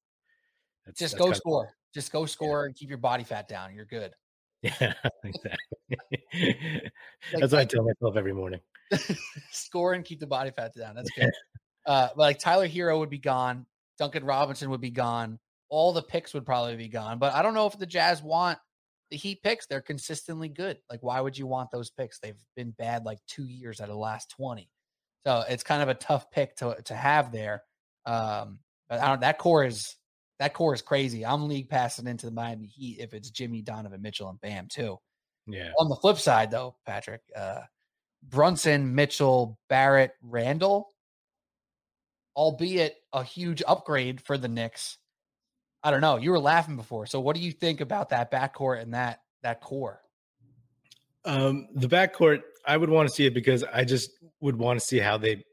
that's 0.86 1.00
just 1.00 1.18
that's 1.18 1.28
go 1.28 1.34
score. 1.34 1.66
Of, 1.66 1.72
just 1.94 2.12
go 2.12 2.26
score 2.26 2.62
yeah. 2.62 2.66
and 2.66 2.76
keep 2.76 2.90
your 2.90 2.98
body 2.98 3.24
fat 3.24 3.48
down. 3.48 3.76
You're 3.76 3.86
good. 3.86 4.12
Yeah, 4.80 4.94
exactly. 5.24 5.78
like, 5.90 6.92
that's 7.34 7.52
what 7.52 7.62
I 7.62 7.66
tell 7.66 7.84
myself 7.84 8.16
every 8.16 8.34
morning. 8.34 8.60
score 9.52 9.94
and 9.94 10.06
keep 10.06 10.20
the 10.20 10.28
body 10.28 10.52
fat 10.52 10.74
down. 10.76 10.96
That's 10.96 11.10
good. 11.10 11.32
uh, 11.88 12.10
like 12.16 12.38
Tyler 12.38 12.68
Herro 12.68 13.00
would 13.00 13.10
be 13.10 13.18
gone. 13.18 13.66
Duncan 13.98 14.24
Robinson 14.24 14.70
would 14.70 14.82
be 14.82 14.92
gone. 14.92 15.40
All 15.70 15.94
the 15.94 16.04
picks 16.04 16.34
would 16.36 16.46
probably 16.46 16.76
be 16.76 16.90
gone. 16.90 17.18
But 17.18 17.34
I 17.34 17.42
don't 17.42 17.56
know 17.56 17.66
if 17.66 17.78
the 17.80 17.88
Jazz 17.88 18.22
want 18.22 18.60
the 19.10 19.18
Heat 19.18 19.42
picks. 19.42 19.66
They're 19.66 19.82
consistently 19.82 20.50
good. 20.50 20.78
Like, 20.90 21.02
why 21.02 21.20
would 21.20 21.38
you 21.38 21.48
want 21.48 21.72
those 21.72 21.90
picks? 21.90 22.20
They've 22.20 22.40
been 22.56 22.72
bad 22.72 23.04
like 23.04 23.20
two 23.28 23.46
years 23.46 23.82
out 23.82 23.90
of 23.90 23.96
the 23.96 24.00
last 24.00 24.30
20. 24.38 24.70
So 25.26 25.44
it's 25.48 25.64
kind 25.64 25.82
of 25.82 25.90
a 25.90 25.94
tough 25.94 26.30
pick 26.32 26.56
to 26.58 26.78
to 26.86 26.96
have 26.96 27.32
there. 27.32 27.64
Um, 28.06 28.60
but 28.90 29.00
I 29.00 29.08
don't 29.08 29.22
that 29.22 29.38
core 29.38 29.64
is 29.64 29.96
that 30.42 30.56
core 30.56 30.74
is 30.74 30.82
crazy. 30.82 31.24
I'm 31.24 31.48
league 31.48 31.70
passing 31.70 32.08
into 32.08 32.26
the 32.26 32.32
Miami 32.32 32.66
Heat 32.66 32.98
if 33.00 33.14
it's 33.14 33.30
Jimmy, 33.30 33.62
Donovan 33.62 34.02
Mitchell, 34.02 34.28
and 34.28 34.42
Bam 34.42 34.68
too. 34.68 34.98
Yeah. 35.46 35.70
On 35.78 35.88
the 35.88 35.96
flip 35.96 36.18
side, 36.18 36.50
though, 36.50 36.78
Patrick, 36.84 37.22
uh, 37.36 37.62
Brunson, 38.24 38.96
Mitchell, 38.96 39.60
Barrett, 39.70 40.14
Randle, 40.24 40.88
albeit 42.36 42.96
a 43.14 43.24
huge 43.24 43.62
upgrade 43.68 44.20
for 44.20 44.36
the 44.36 44.48
Knicks. 44.48 44.98
I 45.84 45.92
don't 45.92 46.02
know. 46.02 46.18
You 46.18 46.32
were 46.32 46.40
laughing 46.40 46.76
before. 46.76 47.06
So 47.06 47.20
what 47.20 47.36
do 47.36 47.42
you 47.44 47.52
think 47.52 47.80
about 47.80 48.10
that 48.10 48.32
backcourt 48.32 48.82
and 48.82 48.96
that 48.96 49.20
that 49.44 49.62
core? 49.62 50.02
Um, 51.24 51.68
the 51.76 51.88
backcourt, 51.88 52.42
I 52.66 52.78
would 52.78 52.90
want 52.90 53.08
to 53.08 53.14
see 53.14 53.28
it 53.28 53.36
because 53.36 53.64
I 53.72 53.84
just 53.84 54.10
would 54.40 54.56
want 54.56 54.80
to 54.80 54.84
see 54.84 54.98
how 54.98 55.20
they 55.20 55.44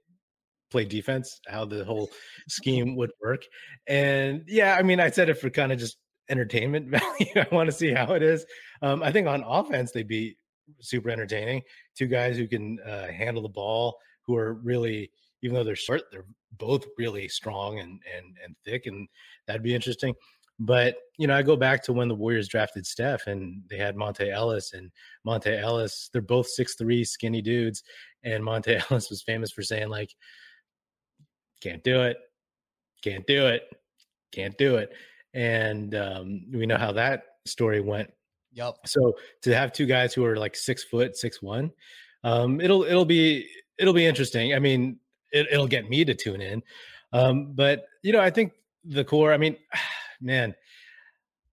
play 0.71 0.85
defense, 0.85 1.41
how 1.49 1.65
the 1.65 1.85
whole 1.85 2.11
scheme 2.49 2.97
would 2.97 3.11
work. 3.23 3.43
And 3.87 4.45
yeah, 4.47 4.77
I 4.79 4.83
mean, 4.83 5.01
I 5.01 5.11
said 5.11 5.29
it 5.29 5.39
for 5.39 5.51
kind 5.51 5.73
of 5.73 5.79
just 5.79 5.99
entertainment 6.29 6.89
value. 6.91 7.33
I 7.37 7.47
want 7.53 7.69
to 7.69 7.77
see 7.77 7.93
how 7.93 8.13
it 8.15 8.23
is. 8.23 8.45
Um, 8.83 9.03
I 9.03 9.13
think 9.13 9.27
on 9.27 9.45
offense, 9.47 9.93
they'd 9.93 10.09
be 10.09 10.37
super 10.81 11.11
entertaining. 11.11 11.63
Two 11.97 12.07
guys 12.07 12.37
who 12.37 12.47
can 12.47 12.79
uh, 12.87 13.07
handle 13.09 13.43
the 13.43 13.49
ball, 13.49 13.97
who 14.27 14.37
are 14.37 14.55
really 14.55 15.11
even 15.43 15.55
though 15.55 15.65
they're 15.65 15.77
short, 15.77 16.03
they're 16.11 16.25
both 16.59 16.85
really 16.97 17.29
strong 17.29 17.79
and 17.79 18.01
and 18.17 18.37
and 18.45 18.57
thick, 18.65 18.87
and 18.87 19.09
that'd 19.47 19.63
be 19.63 19.75
interesting. 19.75 20.15
But 20.59 20.97
you 21.19 21.27
know, 21.27 21.37
I 21.37 21.43
go 21.43 21.57
back 21.57 21.83
to 21.85 21.93
when 21.93 22.09
the 22.09 22.15
Warriors 22.15 22.49
drafted 22.49 22.87
Steph, 22.87 23.27
and 23.27 23.63
they 23.71 23.77
had 23.77 23.97
Monta 23.97 24.31
Ellis, 24.31 24.73
and 24.73 24.91
Monta 25.27 25.59
Ellis. 25.59 26.11
They're 26.13 26.23
both 26.23 26.49
six 26.49 26.75
three, 26.75 27.05
skinny 27.05 27.43
dudes, 27.43 27.83
and 28.25 28.43
Monta 28.43 28.83
Ellis 28.91 29.11
was 29.11 29.23
famous 29.23 29.53
for 29.53 29.63
saying 29.63 29.89
like, 29.89 30.11
"Can't 31.61 31.83
do 31.83 32.03
it, 32.03 32.19
can't 33.03 33.27
do 33.27 33.47
it, 33.47 33.63
can't 34.33 34.57
do 34.59 34.77
it," 34.77 34.93
and 35.35 35.95
um, 35.95 36.43
we 36.53 36.67
know 36.67 36.79
how 36.79 36.93
that 36.93 37.25
story 37.47 37.81
went. 37.81 38.11
Yep. 38.53 38.75
So 38.87 39.17
to 39.43 39.55
have 39.55 39.73
two 39.73 39.87
guys 39.87 40.15
who 40.15 40.25
are 40.25 40.37
like 40.37 40.57
six 40.57 40.85
foot, 40.85 41.17
six 41.17 41.43
one, 41.43 41.71
um, 42.25 42.61
it'll 42.61 42.83
it'll 42.83 43.05
be 43.05 43.49
it'll 43.79 43.95
be 43.95 44.07
interesting. 44.07 44.55
I 44.55 44.59
mean, 44.59 44.99
it, 45.33 45.47
will 45.53 45.67
get 45.67 45.89
me 45.89 46.05
to 46.05 46.15
tune 46.15 46.41
in. 46.41 46.63
Um, 47.13 47.53
but 47.55 47.87
you 48.03 48.13
know, 48.13 48.21
I 48.21 48.31
think 48.31 48.53
the 48.85 49.05
core. 49.05 49.33
I 49.33 49.37
mean, 49.37 49.57
man, 50.21 50.55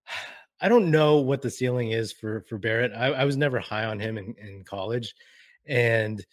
I 0.62 0.70
don't 0.70 0.90
know 0.90 1.18
what 1.18 1.42
the 1.42 1.50
ceiling 1.50 1.92
is 1.92 2.12
for 2.12 2.46
for 2.50 2.58
Barrett. 2.58 2.94
I, 2.94 3.08
I 3.08 3.26
was 3.26 3.38
never 3.38 3.60
high 3.60 3.86
on 3.86 4.00
him 4.00 4.18
in, 4.18 4.36
in 4.38 4.64
college, 4.64 5.14
and 5.68 6.26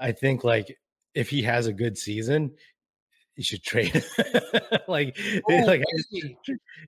I 0.00 0.12
think 0.12 0.44
like 0.44 0.78
if 1.14 1.28
he 1.28 1.42
has 1.42 1.66
a 1.66 1.72
good 1.72 1.98
season, 1.98 2.52
you 3.40 3.44
should 3.44 3.62
trade 3.62 4.04
like 4.86 5.18
oh, 5.50 5.56
like 5.64 5.82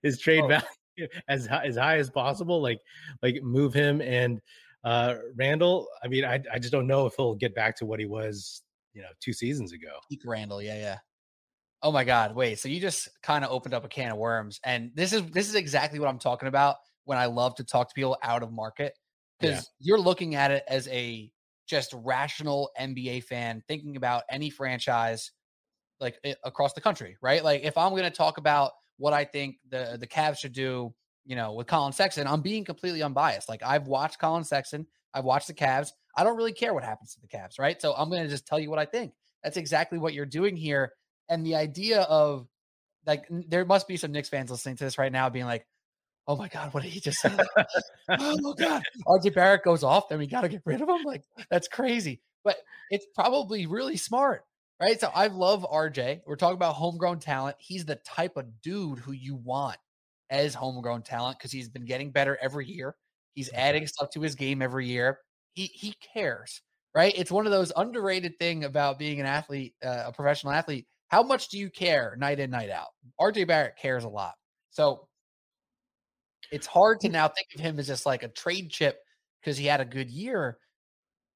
his, 0.02 0.18
trade 0.20 0.42
oh. 0.44 0.48
value 0.48 1.08
as 1.28 1.46
high, 1.46 1.64
as 1.64 1.76
high 1.76 1.96
as 1.96 2.10
possible. 2.10 2.60
Like 2.60 2.78
like 3.22 3.42
move 3.42 3.72
him 3.72 4.02
and 4.02 4.38
uh 4.84 5.14
Randle. 5.34 5.88
I 6.04 6.08
mean, 6.08 6.26
I 6.26 6.42
I 6.52 6.58
just 6.58 6.70
don't 6.70 6.86
know 6.86 7.06
if 7.06 7.14
he'll 7.16 7.36
get 7.36 7.54
back 7.54 7.74
to 7.78 7.86
what 7.86 8.00
he 8.00 8.04
was 8.04 8.60
you 8.92 9.00
know 9.00 9.08
two 9.18 9.32
seasons 9.32 9.72
ago. 9.72 9.92
Peak 10.10 10.20
Randle, 10.26 10.60
yeah, 10.60 10.76
yeah. 10.76 10.98
Oh 11.82 11.90
my 11.90 12.04
God! 12.04 12.34
Wait, 12.34 12.58
so 12.58 12.68
you 12.68 12.80
just 12.80 13.08
kind 13.22 13.46
of 13.46 13.50
opened 13.50 13.72
up 13.72 13.86
a 13.86 13.88
can 13.88 14.12
of 14.12 14.18
worms, 14.18 14.60
and 14.62 14.90
this 14.94 15.14
is 15.14 15.22
this 15.30 15.48
is 15.48 15.54
exactly 15.54 15.98
what 15.98 16.08
I'm 16.08 16.18
talking 16.18 16.48
about 16.48 16.76
when 17.04 17.16
I 17.16 17.26
love 17.26 17.54
to 17.56 17.64
talk 17.64 17.88
to 17.88 17.94
people 17.94 18.18
out 18.22 18.42
of 18.42 18.52
market 18.52 18.92
because 19.40 19.54
yeah. 19.54 19.62
you're 19.80 20.00
looking 20.00 20.34
at 20.34 20.50
it 20.50 20.64
as 20.68 20.86
a 20.88 21.32
just 21.66 21.94
rational 21.94 22.70
NBA 22.78 23.24
fan 23.24 23.62
thinking 23.66 23.96
about 23.96 24.24
any 24.30 24.50
franchise 24.50 25.32
like 26.02 26.18
eh, 26.24 26.34
across 26.44 26.74
the 26.74 26.80
country, 26.80 27.16
right? 27.22 27.42
Like 27.42 27.62
if 27.62 27.78
I'm 27.78 27.92
going 27.92 28.02
to 28.02 28.10
talk 28.10 28.36
about 28.38 28.72
what 28.98 29.12
I 29.12 29.24
think 29.24 29.56
the 29.70 29.96
the 29.98 30.06
Cavs 30.06 30.38
should 30.40 30.52
do, 30.52 30.92
you 31.24 31.36
know, 31.36 31.54
with 31.54 31.66
Collin 31.66 31.92
Sexton, 31.92 32.26
I'm 32.26 32.42
being 32.42 32.64
completely 32.64 33.02
unbiased. 33.02 33.48
Like 33.48 33.62
I've 33.62 33.86
watched 33.86 34.18
Collin 34.18 34.44
Sexton, 34.44 34.86
I've 35.14 35.24
watched 35.24 35.46
the 35.46 35.54
Cavs. 35.54 35.92
I 36.16 36.24
don't 36.24 36.36
really 36.36 36.52
care 36.52 36.74
what 36.74 36.84
happens 36.84 37.14
to 37.14 37.20
the 37.20 37.28
Cavs, 37.28 37.58
right? 37.58 37.80
So 37.80 37.94
I'm 37.94 38.10
going 38.10 38.22
to 38.22 38.28
just 38.28 38.46
tell 38.46 38.60
you 38.60 38.68
what 38.68 38.78
I 38.78 38.84
think. 38.84 39.12
That's 39.42 39.56
exactly 39.56 39.98
what 39.98 40.14
you're 40.14 40.26
doing 40.26 40.56
here. 40.56 40.92
And 41.28 41.46
the 41.46 41.54
idea 41.54 42.02
of 42.02 42.46
like, 43.06 43.26
there 43.30 43.64
must 43.64 43.88
be 43.88 43.96
some 43.96 44.12
Knicks 44.12 44.28
fans 44.28 44.50
listening 44.50 44.76
to 44.76 44.84
this 44.84 44.98
right 44.98 45.10
now 45.10 45.30
being 45.30 45.46
like, 45.46 45.66
oh 46.28 46.36
my 46.36 46.48
God, 46.48 46.72
what 46.72 46.82
did 46.82 46.92
he 46.92 47.00
just 47.00 47.20
say? 47.20 47.30
oh 48.08 48.38
my 48.40 48.52
God, 48.58 48.82
RJ 49.06 49.34
Barrett 49.34 49.64
goes 49.64 49.82
off, 49.82 50.08
then 50.08 50.18
we 50.18 50.26
got 50.26 50.42
to 50.42 50.48
get 50.48 50.62
rid 50.64 50.80
of 50.80 50.88
him. 50.88 51.02
Like, 51.04 51.24
that's 51.50 51.68
crazy. 51.68 52.20
But 52.44 52.56
it's 52.90 53.06
probably 53.14 53.66
really 53.66 53.96
smart, 53.96 54.44
right? 54.82 55.00
So 55.00 55.10
I 55.14 55.28
love 55.28 55.64
RJ. 55.70 56.22
We're 56.26 56.36
talking 56.36 56.56
about 56.56 56.74
homegrown 56.74 57.20
talent. 57.20 57.56
He's 57.60 57.84
the 57.86 57.96
type 57.96 58.36
of 58.36 58.46
dude 58.62 58.98
who 58.98 59.12
you 59.12 59.36
want 59.36 59.78
as 60.30 60.54
homegrown 60.54 61.02
talent 61.02 61.38
because 61.38 61.52
he's 61.52 61.68
been 61.68 61.84
getting 61.86 62.10
better 62.10 62.38
every 62.42 62.66
year. 62.66 62.96
He's 63.34 63.50
adding 63.54 63.86
stuff 63.86 64.10
to 64.10 64.20
his 64.20 64.34
game 64.34 64.62
every 64.62 64.86
year 64.88 65.18
he 65.54 65.66
he 65.66 65.94
cares, 66.14 66.62
right? 66.94 67.12
It's 67.16 67.30
one 67.30 67.46
of 67.46 67.52
those 67.52 67.72
underrated 67.76 68.38
thing 68.38 68.64
about 68.64 68.98
being 68.98 69.20
an 69.20 69.26
athlete, 69.26 69.74
uh, 69.84 70.04
a 70.06 70.12
professional 70.12 70.52
athlete. 70.52 70.86
How 71.08 71.22
much 71.22 71.48
do 71.48 71.58
you 71.58 71.70
care 71.70 72.16
night 72.18 72.40
in 72.40 72.50
night 72.50 72.70
out? 72.70 72.88
RJ 73.20 73.46
Barrett 73.46 73.76
cares 73.76 74.04
a 74.04 74.08
lot. 74.08 74.34
So 74.70 75.08
it's 76.50 76.66
hard 76.66 77.00
to 77.00 77.08
now 77.08 77.28
think 77.28 77.48
of 77.54 77.60
him 77.60 77.78
as 77.78 77.86
just 77.86 78.06
like 78.06 78.22
a 78.22 78.28
trade 78.28 78.70
chip 78.70 78.98
because 79.40 79.56
he 79.56 79.66
had 79.66 79.80
a 79.80 79.84
good 79.84 80.10
year, 80.10 80.58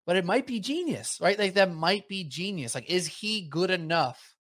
but 0.07 0.17
it 0.17 0.25
might 0.25 0.47
be 0.47 0.61
genius, 0.61 1.19
right? 1.21 1.39
Like 1.39 1.55
that 1.55 1.75
might 1.75 2.09
be 2.09 2.25
genius. 2.25 2.75
Like, 2.75 2.89
is 2.89 3.07
he 3.07 3.43
good 3.43 3.71
enough 3.71 4.35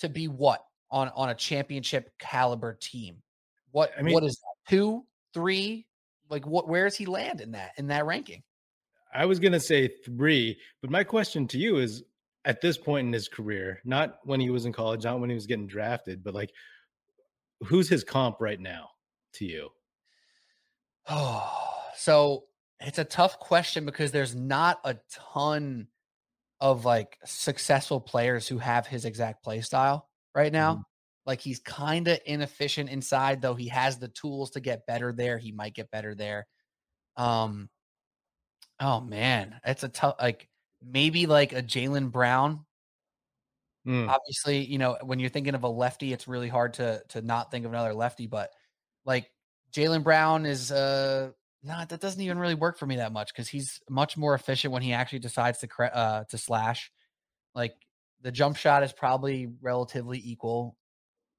to 0.00 0.08
be 0.08 0.26
what 0.26 0.64
on 0.90 1.10
on 1.14 1.28
a 1.28 1.34
championship 1.34 2.10
caliber 2.18 2.76
team? 2.80 3.22
What 3.70 3.92
I 3.96 4.02
mean, 4.02 4.14
what 4.14 4.24
is 4.24 4.36
that? 4.36 4.70
Two, 4.70 5.04
three? 5.34 5.86
Like, 6.30 6.46
what? 6.46 6.68
Where 6.68 6.84
does 6.84 6.96
he 6.96 7.06
land 7.06 7.42
in 7.42 7.52
that 7.52 7.72
in 7.76 7.88
that 7.88 8.06
ranking? 8.06 8.42
I 9.14 9.26
was 9.26 9.38
gonna 9.38 9.60
say 9.60 9.88
three, 9.88 10.58
but 10.80 10.90
my 10.90 11.04
question 11.04 11.46
to 11.48 11.58
you 11.58 11.76
is: 11.76 12.02
at 12.46 12.62
this 12.62 12.78
point 12.78 13.06
in 13.06 13.12
his 13.12 13.28
career, 13.28 13.80
not 13.84 14.18
when 14.24 14.40
he 14.40 14.48
was 14.48 14.64
in 14.64 14.72
college, 14.72 15.04
not 15.04 15.20
when 15.20 15.30
he 15.30 15.34
was 15.34 15.46
getting 15.46 15.66
drafted, 15.66 16.24
but 16.24 16.34
like, 16.34 16.50
who's 17.66 17.88
his 17.90 18.04
comp 18.04 18.40
right 18.40 18.60
now 18.60 18.88
to 19.34 19.44
you? 19.44 19.68
Oh, 21.08 21.82
so 21.96 22.44
it's 22.80 22.98
a 22.98 23.04
tough 23.04 23.38
question 23.38 23.84
because 23.84 24.12
there's 24.12 24.34
not 24.34 24.80
a 24.84 24.96
ton 25.10 25.88
of 26.60 26.84
like 26.84 27.18
successful 27.24 28.00
players 28.00 28.48
who 28.48 28.58
have 28.58 28.86
his 28.86 29.04
exact 29.04 29.42
play 29.42 29.60
style 29.60 30.08
right 30.34 30.52
now. 30.52 30.72
Mm-hmm. 30.72 30.82
Like 31.26 31.40
he's 31.40 31.58
kind 31.60 32.08
of 32.08 32.18
inefficient 32.26 32.90
inside, 32.90 33.40
though 33.40 33.54
he 33.54 33.68
has 33.68 33.98
the 33.98 34.08
tools 34.08 34.50
to 34.52 34.60
get 34.60 34.86
better 34.86 35.12
there. 35.12 35.38
He 35.38 35.52
might 35.52 35.74
get 35.74 35.90
better 35.90 36.14
there. 36.14 36.46
Um, 37.16 37.70
Oh 38.80 39.00
man, 39.00 39.60
it's 39.64 39.84
a 39.84 39.88
tough. 39.88 40.16
Like 40.20 40.48
maybe 40.82 41.26
like 41.26 41.52
a 41.52 41.62
Jaylen 41.62 42.10
Brown. 42.10 42.64
Mm. 43.86 44.08
Obviously, 44.08 44.64
you 44.64 44.78
know, 44.78 44.96
when 45.02 45.18
you're 45.18 45.30
thinking 45.30 45.54
of 45.54 45.62
a 45.62 45.68
lefty, 45.68 46.12
it's 46.12 46.26
really 46.26 46.48
hard 46.48 46.74
to 46.74 47.02
to 47.10 47.22
not 47.22 47.50
think 47.50 47.66
of 47.66 47.72
another 47.72 47.94
lefty, 47.94 48.26
but 48.26 48.50
like 49.04 49.30
Jaylen 49.72 50.02
Brown 50.02 50.46
is 50.46 50.72
uh 50.72 51.30
no, 51.64 51.82
that 51.88 52.00
doesn't 52.00 52.20
even 52.20 52.38
really 52.38 52.54
work 52.54 52.78
for 52.78 52.86
me 52.86 52.96
that 52.96 53.12
much 53.12 53.32
because 53.32 53.48
he's 53.48 53.80
much 53.88 54.16
more 54.16 54.34
efficient 54.34 54.72
when 54.72 54.82
he 54.82 54.92
actually 54.92 55.20
decides 55.20 55.58
to 55.60 55.66
cre- 55.66 55.84
uh 55.92 56.24
to 56.24 56.38
slash. 56.38 56.92
Like 57.54 57.72
the 58.22 58.30
jump 58.30 58.56
shot 58.56 58.82
is 58.82 58.92
probably 58.92 59.48
relatively 59.62 60.20
equal. 60.22 60.76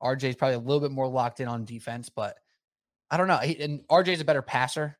RJ 0.02 0.24
is 0.30 0.36
probably 0.36 0.56
a 0.56 0.60
little 0.60 0.80
bit 0.80 0.92
more 0.92 1.08
locked 1.08 1.40
in 1.40 1.48
on 1.48 1.64
defense, 1.64 2.10
but 2.10 2.36
I 3.10 3.18
don't 3.18 3.28
know. 3.28 3.38
He, 3.38 3.62
and 3.62 3.82
RJ 3.88 4.10
is 4.10 4.22
a 4.22 4.26
better 4.26 4.42
passer. 4.42 4.98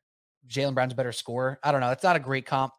Jaylen 0.48 0.74
Brown's 0.74 0.92
a 0.92 0.96
better 0.96 1.12
scorer. 1.12 1.58
I 1.62 1.72
don't 1.72 1.80
know. 1.80 1.90
It's 1.90 2.04
not 2.04 2.16
a 2.16 2.20
great 2.20 2.46
comp. 2.46 2.72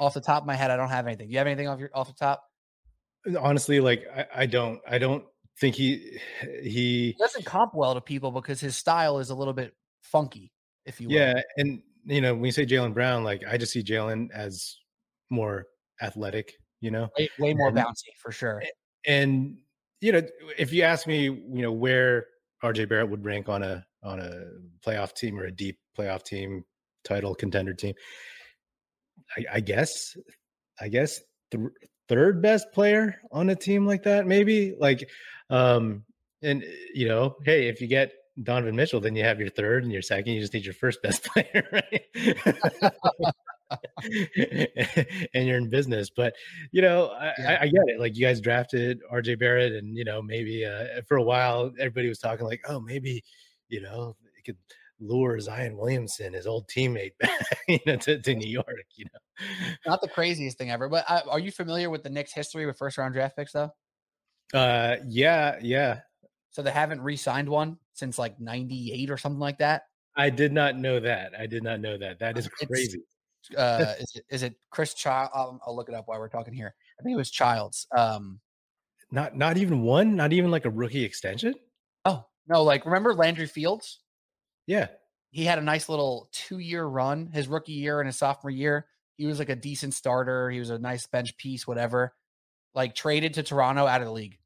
Off 0.00 0.14
the 0.14 0.20
top 0.20 0.42
of 0.42 0.46
my 0.46 0.56
head, 0.56 0.70
I 0.70 0.76
don't 0.76 0.88
have 0.88 1.06
anything. 1.06 1.28
Do 1.28 1.32
you 1.32 1.38
have 1.38 1.46
anything 1.46 1.68
off 1.68 1.78
your 1.78 1.90
off 1.94 2.08
the 2.08 2.14
top? 2.14 2.42
Honestly, 3.38 3.78
like 3.78 4.06
I, 4.14 4.42
I 4.42 4.46
don't 4.46 4.80
I 4.88 4.98
don't 4.98 5.24
think 5.60 5.76
he 5.76 6.18
he 6.62 7.12
He 7.12 7.16
doesn't 7.18 7.44
comp 7.44 7.74
well 7.74 7.94
to 7.94 8.00
people 8.00 8.32
because 8.32 8.60
his 8.60 8.74
style 8.74 9.18
is 9.18 9.30
a 9.30 9.34
little 9.34 9.52
bit 9.52 9.74
funky, 10.00 10.50
if 10.86 11.00
you 11.00 11.08
will. 11.08 11.14
yeah, 11.14 11.40
and 11.58 11.82
you 12.04 12.20
know 12.20 12.34
when 12.34 12.44
you 12.44 12.52
say 12.52 12.66
Jaylen 12.66 12.94
Brown, 12.94 13.24
like 13.24 13.42
I 13.48 13.56
just 13.56 13.72
see 13.72 13.82
Jaylen 13.82 14.28
as 14.32 14.76
more 15.30 15.66
athletic, 16.00 16.52
you 16.80 16.90
know, 16.90 17.08
way, 17.18 17.28
way 17.38 17.54
more 17.54 17.68
And- 17.68 17.76
bouncy 17.76 18.10
for 18.20 18.32
sure. 18.32 18.62
and 19.06 19.56
you 20.00 20.12
know 20.12 20.22
if 20.58 20.72
you 20.72 20.82
ask 20.82 21.06
me, 21.06 21.24
you 21.24 21.62
know 21.62 21.72
where 21.72 22.26
RJ 22.62 22.88
Barrett 22.88 23.08
would 23.10 23.24
rank 23.24 23.48
on 23.48 23.62
a 23.62 23.84
on 24.02 24.18
a 24.20 24.44
playoff 24.84 25.14
team 25.14 25.38
or 25.38 25.44
a 25.46 25.52
deep 25.52 25.78
playoff 25.96 26.24
team, 26.24 26.64
title 27.04 27.34
contender 27.34 27.72
team, 27.74 27.94
I, 29.36 29.44
I 29.54 29.60
guess 29.60 30.16
I 30.80 30.88
guess 30.88 31.20
th- 31.50 31.62
third 32.08 32.42
best 32.42 32.66
player 32.72 33.20
on 33.30 33.50
a 33.50 33.54
team 33.56 33.86
like 33.86 34.02
that, 34.02 34.26
maybe 34.26 34.74
like, 34.78 35.08
um, 35.50 36.04
and 36.42 36.64
you 36.94 37.06
know, 37.08 37.36
hey, 37.44 37.68
if 37.68 37.80
you 37.80 37.86
get 37.86 38.12
Donovan 38.42 38.76
Mitchell, 38.76 39.00
then 39.00 39.16
you 39.16 39.24
have 39.24 39.40
your 39.40 39.50
third 39.50 39.84
and 39.84 39.92
your 39.92 40.02
second. 40.02 40.32
You 40.32 40.40
just 40.40 40.54
need 40.54 40.64
your 40.64 40.74
first 40.74 41.02
best 41.02 41.24
player, 41.32 41.68
right? 41.72 42.02
and 45.34 45.46
you're 45.46 45.56
in 45.56 45.70
business. 45.70 46.10
But 46.10 46.34
you 46.72 46.82
know, 46.82 47.06
I, 47.06 47.32
Yeah. 47.38 47.50
I, 47.50 47.62
I 47.62 47.66
get 47.66 47.82
it. 47.86 48.00
Like 48.00 48.16
you 48.16 48.26
guys 48.26 48.40
drafted 48.40 49.00
RJ 49.12 49.38
Barrett, 49.38 49.72
and 49.72 49.96
you 49.96 50.04
know, 50.04 50.22
maybe 50.22 50.64
uh, 50.64 51.02
for 51.06 51.16
a 51.16 51.22
while 51.22 51.72
everybody 51.78 52.08
was 52.08 52.18
talking 52.18 52.46
like, 52.46 52.60
oh, 52.68 52.80
maybe 52.80 53.22
you 53.68 53.80
know, 53.80 54.16
it 54.38 54.44
could 54.44 54.58
lure 55.00 55.40
Zion 55.40 55.76
Williamson, 55.76 56.34
his 56.34 56.46
old 56.46 56.68
teammate, 56.68 57.12
back 57.20 57.58
you 57.66 57.78
know, 57.86 57.96
to, 57.96 58.20
to 58.20 58.34
New 58.34 58.50
York. 58.50 58.86
You 58.96 59.06
know, 59.12 59.46
Not 59.86 60.00
the 60.00 60.08
craziest 60.08 60.58
thing 60.58 60.70
ever, 60.70 60.88
but 60.88 61.04
uh, 61.08 61.22
are 61.28 61.40
you 61.40 61.50
familiar 61.50 61.90
with 61.90 62.02
the 62.02 62.10
Knicks' 62.10 62.32
history 62.34 62.66
with 62.66 62.78
first 62.78 62.98
round 62.98 63.14
draft 63.14 63.36
picks 63.36 63.52
though? 63.52 63.70
uh, 64.54 64.96
yeah, 65.08 65.56
yeah. 65.62 66.00
So 66.52 66.62
they 66.62 66.70
haven't 66.70 67.00
re-signed 67.00 67.48
one 67.48 67.78
since 67.94 68.18
like 68.18 68.38
'98 68.40 69.10
or 69.10 69.16
something 69.18 69.40
like 69.40 69.58
that. 69.58 69.82
I 70.16 70.30
did 70.30 70.52
not 70.52 70.76
know 70.76 71.00
that. 71.00 71.32
I 71.38 71.46
did 71.46 71.62
not 71.62 71.80
know 71.80 71.96
that. 71.98 72.18
That 72.20 72.38
is 72.38 72.46
It's- 72.46 72.68
crazy. 72.68 73.00
Uh, 73.56 73.94
is 74.00 74.12
it 74.14 74.24
is 74.30 74.42
it 74.44 74.54
Chris 74.70 74.94
Child? 74.94 75.30
I'll, 75.34 75.60
I'll 75.66 75.74
look 75.74 75.88
it 75.88 75.94
up 75.94 76.06
while 76.06 76.18
we're 76.20 76.28
talking 76.28 76.54
here. 76.54 76.74
I 77.00 77.02
think 77.02 77.14
it 77.14 77.16
was 77.16 77.30
Childs. 77.30 77.86
Um, 77.96 78.38
Not 79.10 79.36
not 79.36 79.56
even 79.56 79.82
one. 79.82 80.14
Not 80.14 80.32
even 80.32 80.50
like 80.50 80.64
a 80.64 80.70
rookie 80.70 81.04
extension. 81.04 81.54
oh 82.04 82.24
no, 82.46 82.62
like 82.62 82.84
remember 82.84 83.14
Landry 83.14 83.46
Fields? 83.46 84.00
Yeah. 84.66 84.88
he 85.30 85.44
had 85.44 85.58
a 85.58 85.62
nice 85.62 85.88
little 85.88 86.28
two 86.32 86.58
year 86.58 86.84
run 86.84 87.28
his 87.32 87.48
rookie 87.48 87.72
year 87.72 88.00
and 88.00 88.06
his 88.06 88.16
sophomore 88.16 88.50
year. 88.50 88.86
He 89.16 89.26
was 89.26 89.38
like 89.38 89.48
a 89.48 89.56
decent 89.56 89.94
starter. 89.94 90.50
He 90.50 90.58
was 90.60 90.70
a 90.70 90.78
nice 90.78 91.06
bench 91.06 91.36
piece, 91.36 91.66
whatever. 91.66 92.14
Like 92.74 92.94
traded 92.94 93.34
to 93.34 93.42
Toronto 93.42 93.86
out 93.86 94.00
of 94.02 94.06
the 94.06 94.12
league. 94.12 94.38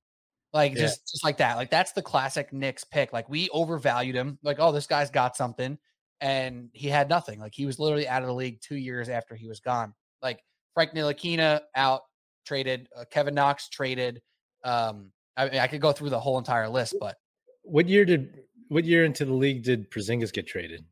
Like 0.56 0.72
Yeah. 0.74 0.80
just 0.82 1.06
just 1.08 1.24
like 1.24 1.36
that. 1.38 1.56
Like 1.56 1.70
that's 1.70 1.92
the 1.92 2.02
classic 2.02 2.52
Knicks 2.52 2.84
pick. 2.84 3.12
Like 3.12 3.28
we 3.28 3.48
overvalued 3.50 4.14
him. 4.16 4.38
Like, 4.42 4.56
oh, 4.58 4.72
this 4.72 4.86
guy's 4.86 5.10
got 5.10 5.36
something. 5.36 5.78
And 6.20 6.70
he 6.72 6.88
had 6.88 7.08
nothing. 7.08 7.38
Like 7.40 7.52
he 7.54 7.66
was 7.66 7.78
literally 7.78 8.08
out 8.08 8.22
of 8.22 8.28
the 8.28 8.34
league 8.34 8.60
two 8.62 8.76
years 8.76 9.08
after 9.08 9.34
he 9.34 9.46
was 9.48 9.60
gone. 9.60 9.92
Like 10.22 10.40
Frank 10.74 10.92
Ntilikina 10.92 11.60
out, 11.74 12.00
traded. 12.46 12.88
Uh, 12.96 13.04
Kevin 13.10 13.34
Knox 13.34 13.68
traded. 13.68 14.22
Um, 14.64 15.12
I, 15.36 15.48
mean, 15.50 15.58
I 15.60 15.66
could 15.66 15.82
go 15.82 15.92
through 15.92 16.10
the 16.10 16.18
whole 16.20 16.38
entire 16.38 16.68
list, 16.68 16.94
but 16.98 17.16
What 17.62 17.88
year 17.88 18.04
did 18.06 18.34
what 18.68 18.84
year 18.84 19.04
into 19.04 19.24
the 19.26 19.34
league 19.34 19.62
did 19.62 19.90
Porzingis 19.90 20.32
get 20.32 20.46
traded? 20.46 20.84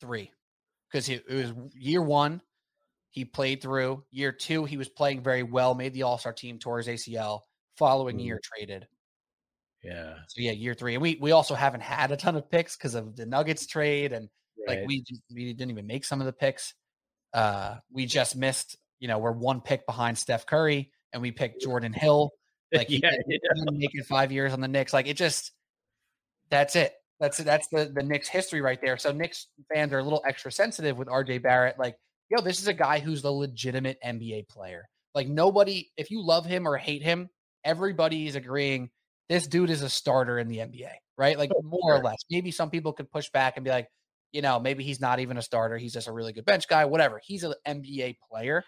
three 0.00 0.30
because 0.90 1.08
it 1.08 1.28
was 1.28 1.52
year 1.74 2.00
one 2.02 2.40
he 3.10 3.24
played 3.24 3.60
through 3.60 4.02
year 4.10 4.32
two 4.32 4.64
he 4.64 4.76
was 4.78 4.88
playing 4.88 5.22
very 5.22 5.42
well 5.42 5.74
made 5.74 5.92
the 5.92 6.04
all-star 6.04 6.32
team 6.32 6.58
tore 6.58 6.78
his 6.78 6.86
acl 6.88 7.40
following 7.80 8.18
Mhm. 8.18 8.24
year 8.24 8.40
traded 8.44 8.86
Yeah. 9.82 10.14
so 10.28 10.40
yeah 10.42 10.52
year 10.52 10.74
three 10.74 10.94
and 10.94 11.02
we 11.02 11.16
we 11.20 11.32
also 11.32 11.54
haven't 11.54 11.80
had 11.80 12.12
a 12.12 12.16
ton 12.16 12.36
of 12.36 12.50
picks 12.50 12.76
because 12.76 12.94
of 12.94 13.16
the 13.16 13.24
nuggets 13.26 13.66
trade 13.66 14.12
and 14.12 14.28
like 14.68 14.80
we 14.86 15.00
didn't- 15.00 15.22
we 15.34 15.52
didn't 15.54 15.70
even 15.70 15.86
make 15.86 16.04
some 16.04 16.20
of 16.20 16.26
the 16.26 16.32
picks 16.34 16.74
uh 17.32 17.76
we 17.90 18.04
just 18.06 18.36
missed 18.36 18.76
you 18.98 19.08
know 19.08 19.18
we're 19.18 19.32
one 19.32 19.60
pick 19.62 19.86
behind 19.86 20.18
steph 20.18 20.44
curry 20.44 20.92
and 21.14 21.22
we 21.22 21.32
picked 21.32 21.62
jordan 21.62 21.92
hill 21.94 22.30
like 22.72 22.88
he 22.88 22.98
yeah, 23.02 23.10
didn't 23.10 23.24
yeah. 23.28 23.62
even 23.62 23.78
make 23.78 23.94
it 23.94 24.04
five 24.06 24.30
years 24.30 24.52
on 24.52 24.60
the 24.60 24.68
Knicks. 24.68 24.92
Like 24.92 25.08
it 25.08 25.16
just 25.16 25.50
that's 26.50 26.76
it. 26.76 26.92
That's 27.18 27.38
that's 27.38 27.66
the 27.72 27.90
the 27.92 28.02
Knicks 28.04 28.28
history 28.28 28.60
right 28.60 28.80
there. 28.80 28.96
So 28.96 29.10
Knicks 29.10 29.48
fans 29.74 29.92
are 29.92 29.98
a 29.98 30.04
little 30.04 30.22
extra 30.24 30.52
sensitive 30.52 30.96
with 30.96 31.08
RJ 31.08 31.42
Barrett. 31.42 31.80
Like, 31.80 31.96
yo, 32.30 32.40
this 32.40 32.60
is 32.60 32.68
a 32.68 32.72
guy 32.72 33.00
who's 33.00 33.22
the 33.22 33.32
legitimate 33.32 33.98
NBA 34.04 34.48
player. 34.48 34.88
Like 35.16 35.26
nobody, 35.26 35.90
if 35.96 36.12
you 36.12 36.22
love 36.24 36.46
him 36.46 36.64
or 36.68 36.76
hate 36.76 37.02
him, 37.02 37.28
everybody 37.64 38.26
is 38.26 38.36
agreeing 38.36 38.90
this 39.28 39.46
dude 39.46 39.70
is 39.70 39.82
a 39.82 39.88
starter 39.88 40.38
in 40.38 40.48
the 40.48 40.58
NBA, 40.58 40.90
right? 41.16 41.38
Like 41.38 41.50
Oh, 41.54 41.62
more 41.62 41.94
or 41.94 42.02
less. 42.02 42.18
Maybe 42.30 42.50
some 42.50 42.68
people 42.68 42.92
could 42.92 43.10
push 43.10 43.30
back 43.30 43.56
and 43.56 43.64
be 43.64 43.70
like, 43.70 43.88
you 44.32 44.42
know, 44.42 44.58
maybe 44.58 44.82
he's 44.82 45.00
not 45.00 45.20
even 45.20 45.36
a 45.36 45.42
starter. 45.42 45.78
He's 45.78 45.92
just 45.92 46.08
a 46.08 46.12
really 46.12 46.32
good 46.32 46.44
bench 46.44 46.66
guy. 46.68 46.84
Whatever. 46.84 47.20
He's 47.24 47.44
an 47.44 47.54
NBA 47.66 48.16
player. 48.28 48.64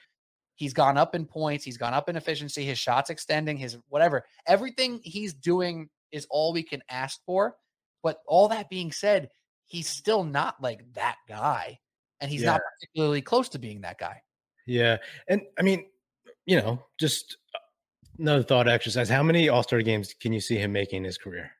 He's 0.54 0.72
gone 0.72 0.96
up 0.96 1.14
in 1.14 1.26
points. 1.26 1.64
He's 1.64 1.78
gone 1.78 1.94
up 1.94 2.08
in 2.08 2.16
efficiency. 2.16 2.64
His 2.64 2.78
shots 2.78 3.10
extending. 3.10 3.56
His 3.56 3.76
whatever. 3.88 4.24
Everything 4.46 5.00
he's 5.02 5.34
doing 5.34 5.88
is 6.12 6.26
all 6.30 6.52
we 6.52 6.62
can 6.62 6.82
ask 6.88 7.20
for. 7.26 7.56
But 8.02 8.18
all 8.26 8.48
that 8.48 8.70
being 8.70 8.92
said, 8.92 9.30
he's 9.66 9.88
still 9.88 10.22
not 10.22 10.62
like 10.62 10.84
that 10.94 11.16
guy, 11.28 11.78
and 12.20 12.30
he's 12.30 12.42
not 12.42 12.60
particularly 12.78 13.22
close 13.22 13.48
to 13.50 13.58
being 13.58 13.80
that 13.80 13.98
guy. 13.98 14.22
Yeah. 14.66 14.98
And 15.28 15.42
I 15.58 15.62
mean, 15.62 15.86
you 16.46 16.56
know, 16.56 16.84
just 16.98 17.36
another 18.18 18.42
thought 18.42 18.68
exercise. 18.68 19.08
How 19.08 19.22
many 19.22 19.48
All 19.48 19.62
Star 19.62 19.82
games 19.82 20.14
can 20.14 20.32
you 20.32 20.40
see 20.40 20.56
him 20.56 20.72
making 20.72 20.98
in 20.98 21.04
his 21.04 21.18
career? 21.18 21.52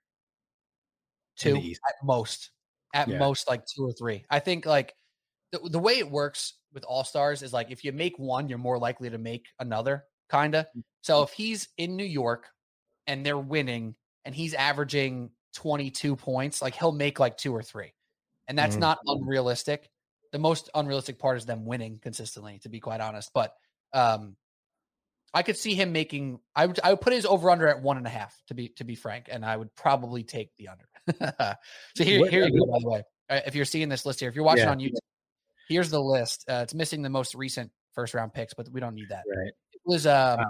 Two 1.37 1.57
at 1.89 1.95
most, 2.05 2.51
at 2.95 3.09
Yeah. 3.09 3.19
most 3.19 3.49
like 3.49 3.65
two 3.67 3.85
or 3.85 3.93
three. 3.93 4.25
I 4.31 4.39
think 4.39 4.67
like 4.67 4.95
the, 5.51 5.59
the 5.61 5.79
way 5.79 5.99
it 5.99 6.11
works 6.11 6.55
with 6.73 6.85
all 6.85 7.05
stars 7.05 7.43
is 7.43 7.53
like 7.53 7.71
if 7.71 7.85
you 7.85 7.93
make 7.93 8.19
one, 8.19 8.49
you're 8.49 8.59
more 8.59 8.79
likely 8.79 9.11
to 9.11 9.19
make 9.19 9.47
another, 9.59 10.07
kind 10.29 10.55
of. 10.55 10.67
So 11.03 11.23
if 11.23 11.33
he's 11.33 11.69
in 11.79 11.97
New 11.97 12.05
York 12.05 12.49
and 13.07 13.25
they're 13.27 13.39
winning 13.39 13.97
and 14.25 14.35
he's 14.35 14.55
averaging 14.55 15.33
22 15.55 16.17
points, 16.17 16.63
like 16.63 16.75
he'll 16.75 16.93
make 16.93 17.19
like 17.19 17.37
two 17.37 17.53
or 17.55 17.63
three. 17.63 17.93
And 18.49 18.59
that's 18.59 18.77
Mhm. 18.77 18.81
not 18.81 18.99
unrealistic. 19.07 19.91
The 20.33 20.39
most 20.39 20.71
unrealistic 20.75 21.19
part 21.19 21.39
is 21.39 21.47
them 21.47 21.65
winning 21.67 21.99
consistently, 21.99 22.59
to 22.61 22.69
be 22.69 22.81
quite 22.81 23.01
honest. 23.01 23.33
But 23.35 23.55
um 23.95 24.37
I 25.35 25.43
could 25.43 25.57
see 25.57 25.75
him 25.75 25.93
making 25.93 26.41
I 26.55 26.67
would 26.67 26.79
I 26.85 26.91
would 26.91 27.01
put 27.01 27.13
his 27.13 27.25
over 27.25 27.51
under 27.51 27.67
at 27.69 27.81
one 27.83 27.97
and 27.97 28.07
a 28.07 28.11
half 28.11 28.37
to 28.49 28.55
be 28.55 28.69
to 28.77 28.85
be 28.85 28.95
frank, 28.95 29.29
and 29.31 29.45
I 29.45 29.57
would 29.57 29.75
probably 29.75 30.25
take 30.25 30.51
the 30.57 30.69
under. 30.69 30.89
so 31.97 32.05
here, 32.05 32.29
here 32.29 32.45
you 32.47 32.59
go, 32.61 32.67
by 32.67 32.79
the 32.81 32.89
way. 32.89 33.03
Uh, 33.31 33.41
If 33.47 33.55
you're 33.55 33.65
seeing 33.65 33.89
this 33.89 34.05
list 34.05 34.21
here, 34.21 34.29
if 34.29 34.35
you're 34.35 34.45
watching 34.45 34.65
Yeah. 34.65 34.71
on 34.71 34.79
YouTube, 34.79 34.99
here's 35.69 35.91
the 35.91 36.01
list. 36.01 36.45
Uh, 36.49 36.61
it's 36.63 36.75
missing 36.75 37.03
the 37.03 37.11
most 37.11 37.35
recent 37.35 37.71
first 37.95 38.15
round 38.15 38.35
picks, 38.35 38.55
but 38.55 38.69
we 38.71 38.81
don't 38.81 38.95
need 38.95 39.09
that. 39.09 39.25
Right. 39.29 39.53
It 39.73 39.81
was 39.85 40.07
um 40.07 40.41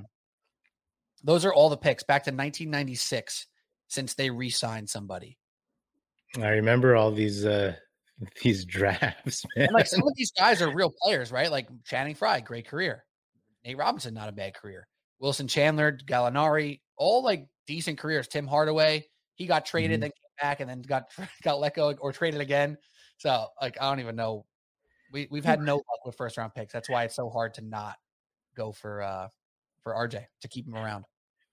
those 1.22 1.44
are 1.44 1.54
all 1.54 1.68
the 1.68 1.76
picks 1.76 2.02
back 2.02 2.24
to 2.24 2.30
1996 2.30 3.46
since 3.86 4.14
they 4.14 4.30
re-signed 4.30 4.90
somebody. 4.90 5.38
I 6.36 6.48
remember 6.48 6.96
all 6.96 7.12
these 7.12 7.46
uh 7.46 7.74
these 8.42 8.64
drafts, 8.64 9.44
man. 9.56 9.66
And 9.66 9.74
like 9.74 9.86
some 9.86 10.02
of 10.02 10.12
these 10.16 10.32
guys 10.32 10.60
are 10.60 10.74
real 10.74 10.92
players, 11.02 11.30
right? 11.30 11.50
Like 11.50 11.68
Channing 11.84 12.14
Frye, 12.16 12.40
great 12.40 12.66
career. 12.66 13.04
Nate 13.64 13.76
Robinson, 13.76 14.14
not 14.14 14.28
a 14.28 14.32
bad 14.32 14.54
career. 14.54 14.86
Wilson 15.20 15.46
Chandler, 15.48 15.96
Gallinari, 16.04 16.80
all 16.96 17.22
like 17.22 17.46
decent 17.66 17.98
careers. 17.98 18.26
Tim 18.28 18.46
Hardaway, 18.46 19.06
he 19.34 19.46
got 19.46 19.64
traded, 19.66 19.98
Mhm. 19.98 20.02
then 20.02 20.10
came 20.10 20.34
back, 20.40 20.60
and 20.60 20.68
then 20.68 20.82
got 20.82 21.04
got 21.42 21.60
let 21.60 21.74
go 21.74 21.92
or 22.00 22.12
traded 22.12 22.40
again. 22.40 22.76
So 23.18 23.46
like 23.60 23.76
I 23.80 23.88
don't 23.88 24.00
even 24.00 24.16
know. 24.16 24.46
We 25.12 25.28
we've 25.30 25.44
had 25.44 25.60
no 25.60 25.76
luck 25.90 26.04
with 26.04 26.16
first 26.16 26.36
round 26.38 26.54
picks. 26.54 26.72
That's 26.72 26.88
why 26.88 27.04
it's 27.04 27.14
so 27.14 27.28
hard 27.30 27.54
to 27.54 27.62
not 27.62 27.96
go 28.56 28.72
for 28.72 29.02
uh 29.02 29.28
for 29.82 29.94
RJ 29.94 30.24
to 30.40 30.48
keep 30.48 30.66
him 30.66 30.74
around. 30.74 31.04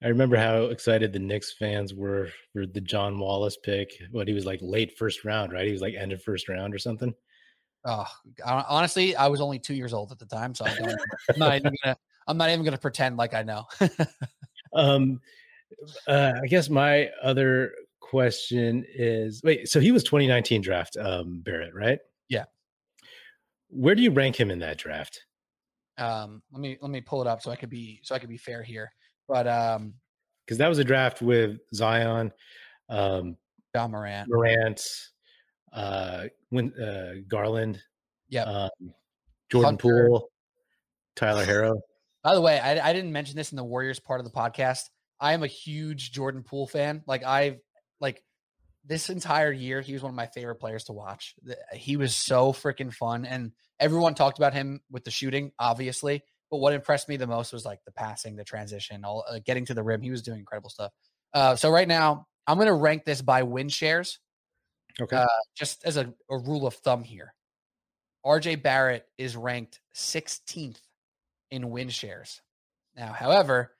I 0.01 0.07
remember 0.07 0.37
how 0.37 0.63
excited 0.65 1.11
the 1.11 1.19
Knicks 1.19 1.53
fans 1.53 1.93
were 1.93 2.29
for 2.53 2.65
the 2.65 2.79
John 2.79 3.19
Wallace 3.19 3.57
pick. 3.57 3.91
What 4.11 4.27
he 4.29 4.33
was 4.33 4.45
like 4.45 4.59
late 4.61 4.97
first 4.97 5.25
round, 5.25 5.51
right? 5.51 5.65
He 5.65 5.73
was 5.73 5.81
like 5.81 5.93
end 5.93 6.13
of 6.13 6.23
first 6.23 6.47
round 6.47 6.73
or 6.73 6.79
something. 6.79 7.13
Oh, 7.85 8.05
honestly, 8.45 9.15
I 9.15 9.27
was 9.27 9.41
only 9.41 9.59
two 9.59 9.73
years 9.73 9.93
old 9.93 10.11
at 10.11 10.19
the 10.19 10.25
time, 10.25 10.53
so 10.53 10.65
I 10.65 10.75
don't, 10.75 10.91
I'm 11.33 11.39
not 11.39 11.55
even 11.55 11.73
gonna. 11.83 11.97
I'm 12.27 12.37
not 12.37 12.49
even 12.49 12.63
gonna 12.63 12.77
pretend 12.77 13.17
like 13.17 13.33
I 13.33 13.43
know. 13.43 13.65
um, 14.73 15.19
uh, 16.07 16.33
I 16.43 16.47
guess 16.47 16.69
my 16.69 17.09
other 17.23 17.73
question 17.99 18.85
is 18.93 19.41
wait, 19.43 19.69
so 19.69 19.79
he 19.79 19.91
was 19.91 20.03
2019 20.03 20.61
draft, 20.61 20.97
um, 20.97 21.41
Barrett, 21.43 21.73
right? 21.73 21.99
Yeah. 22.27 22.45
Where 23.69 23.95
do 23.95 24.01
you 24.01 24.11
rank 24.11 24.39
him 24.39 24.51
in 24.51 24.59
that 24.59 24.77
draft? 24.77 25.23
Um, 25.97 26.41
let 26.51 26.61
me 26.61 26.77
let 26.81 26.91
me 26.91 27.01
pull 27.01 27.21
it 27.21 27.27
up 27.27 27.41
so 27.41 27.51
I 27.51 27.55
could 27.55 27.69
be 27.69 27.99
so 28.03 28.15
I 28.15 28.19
could 28.19 28.29
be 28.29 28.37
fair 28.37 28.63
here. 28.63 28.91
But 29.27 29.47
um, 29.47 29.93
because 30.45 30.57
that 30.57 30.67
was 30.67 30.79
a 30.79 30.83
draft 30.83 31.21
with 31.21 31.57
Zion, 31.73 32.31
um, 32.89 33.37
Ja 33.75 33.87
Morant, 33.87 34.29
Morant, 34.29 34.81
uh, 35.73 36.25
when 36.49 36.73
uh, 36.79 37.13
Garland, 37.27 37.81
yeah, 38.29 38.43
um, 38.43 38.93
Jordan 39.51 39.71
Hunter. 39.71 40.07
Poole, 40.07 40.29
Tyler 41.15 41.45
Herro. 41.47 41.79
By 42.23 42.35
the 42.35 42.41
way, 42.41 42.59
I, 42.59 42.89
I 42.89 42.93
didn't 42.93 43.11
mention 43.11 43.35
this 43.35 43.51
in 43.51 43.55
the 43.55 43.63
Warriors 43.63 43.99
part 43.99 44.19
of 44.19 44.25
the 44.25 44.31
podcast. 44.31 44.83
I 45.19 45.33
am 45.33 45.43
a 45.43 45.47
huge 45.47 46.11
Jordan 46.11 46.43
Poole 46.43 46.67
fan. 46.67 47.03
Like 47.05 47.23
I've 47.23 47.59
like 47.99 48.23
this 48.85 49.09
entire 49.09 49.51
year, 49.51 49.81
he 49.81 49.93
was 49.93 50.01
one 50.01 50.11
of 50.11 50.15
my 50.15 50.27
favorite 50.27 50.55
players 50.55 50.85
to 50.85 50.93
watch. 50.93 51.35
He 51.73 51.97
was 51.97 52.15
so 52.15 52.53
freaking 52.53 52.93
fun, 52.93 53.25
and 53.25 53.51
everyone 53.79 54.15
talked 54.15 54.37
about 54.37 54.53
him 54.53 54.81
with 54.91 55.03
the 55.03 55.11
shooting, 55.11 55.51
obviously. 55.59 56.23
But 56.49 56.57
what 56.57 56.73
impressed 56.73 57.07
me 57.07 57.17
the 57.17 57.27
most 57.27 57.53
was 57.53 57.63
like 57.63 57.79
the 57.85 57.91
passing, 57.91 58.35
the 58.35 58.43
transition, 58.43 59.05
all 59.05 59.23
uh, 59.29 59.39
getting 59.45 59.65
to 59.67 59.73
the 59.73 59.83
rim. 59.83 60.01
He 60.01 60.09
was 60.09 60.23
doing 60.23 60.39
incredible 60.39 60.69
stuff. 60.69 60.91
Uh, 61.33 61.55
so 61.55 61.69
right 61.69 61.87
now, 61.87 62.25
I'm 62.47 62.57
going 62.57 62.67
to 62.67 62.73
rank 62.73 63.05
this 63.05 63.21
by 63.21 63.43
win 63.43 63.69
shares, 63.69 64.19
Okay. 65.01 65.15
uh, 65.15 65.25
just 65.55 65.85
as 65.85 65.97
a, 65.97 66.13
a 66.29 66.37
rule 66.37 66.67
of 66.67 66.75
thumb 66.75 67.03
here. 67.03 67.33
RJ 68.25 68.61
Barrett 68.61 69.05
is 69.17 69.35
ranked 69.35 69.79
16th 69.95 70.79
in 71.51 71.69
win 71.69 71.89
shares. 71.89 72.41
Now, 72.95 73.13
however, 73.13 73.71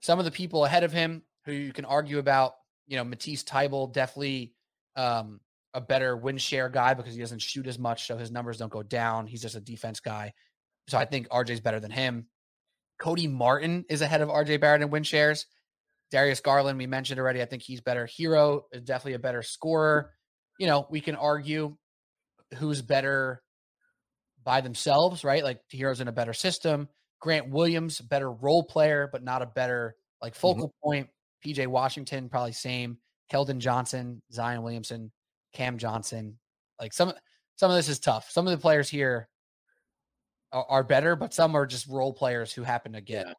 some 0.00 0.18
of 0.18 0.24
the 0.24 0.30
people 0.30 0.64
ahead 0.64 0.84
of 0.84 0.92
him 0.92 1.22
who 1.44 1.52
you 1.52 1.72
can 1.72 1.84
argue 1.84 2.18
about, 2.18 2.54
you 2.86 2.96
know, 2.96 3.04
Matisse 3.04 3.44
Thybulle 3.44 3.92
definitely 3.92 4.54
um, 4.96 5.40
a 5.74 5.80
better 5.80 6.16
win 6.16 6.38
share 6.38 6.68
guy 6.68 6.94
because 6.94 7.14
he 7.14 7.20
doesn't 7.20 7.40
shoot 7.42 7.66
as 7.66 7.78
much, 7.78 8.06
so 8.06 8.16
his 8.16 8.30
numbers 8.30 8.58
don't 8.58 8.72
go 8.72 8.82
down. 8.82 9.26
He's 9.26 9.42
just 9.42 9.56
a 9.56 9.60
defense 9.60 10.00
guy. 10.00 10.32
So 10.88 10.98
I 10.98 11.04
think 11.04 11.28
RJ's 11.28 11.60
better 11.60 11.80
than 11.80 11.90
him. 11.90 12.26
Cody 12.98 13.26
Martin 13.26 13.84
is 13.88 14.00
ahead 14.00 14.20
of 14.20 14.28
RJ 14.28 14.60
Barrett 14.60 14.82
in 14.82 14.90
win 14.90 15.02
shares. 15.02 15.46
Darius 16.10 16.40
Garland, 16.40 16.78
we 16.78 16.86
mentioned 16.86 17.18
already. 17.18 17.40
I 17.40 17.46
think 17.46 17.62
he's 17.62 17.80
better. 17.80 18.06
Herro 18.06 18.62
is 18.72 18.82
definitely 18.82 19.14
a 19.14 19.18
better 19.18 19.42
scorer. 19.42 20.10
You 20.58 20.66
know, 20.66 20.86
we 20.90 21.00
can 21.00 21.16
argue 21.16 21.76
who's 22.58 22.82
better 22.82 23.42
by 24.44 24.60
themselves, 24.60 25.24
right? 25.24 25.42
Like 25.42 25.60
Herro's 25.72 26.00
in 26.00 26.08
a 26.08 26.12
better 26.12 26.32
system. 26.32 26.88
Grant 27.20 27.50
Williams, 27.50 28.00
better 28.00 28.30
role 28.30 28.64
player, 28.64 29.08
but 29.10 29.22
not 29.22 29.42
a 29.42 29.46
better 29.46 29.94
like 30.20 30.34
mm-hmm. 30.34 30.40
focal 30.40 30.74
point. 30.82 31.08
PJ 31.44 31.66
Washington, 31.66 32.28
probably 32.28 32.52
same. 32.52 32.98
Keldon 33.32 33.58
Johnson, 33.58 34.22
Zion 34.32 34.62
Williamson, 34.62 35.10
Cam 35.52 35.78
Johnson. 35.78 36.38
Like 36.80 36.92
some 36.92 37.12
some 37.56 37.70
of 37.70 37.76
this 37.76 37.88
is 37.88 37.98
tough. 37.98 38.30
Some 38.30 38.46
of 38.46 38.50
the 38.50 38.58
players 38.58 38.88
here 38.88 39.28
are, 40.52 40.66
are 40.68 40.84
better, 40.84 41.16
but 41.16 41.32
some 41.32 41.54
are 41.54 41.66
just 41.66 41.88
role 41.88 42.12
players 42.12 42.52
who 42.52 42.62
happen 42.62 42.92
to 42.92 43.00
get 43.00 43.26
Yeah. 43.26 43.32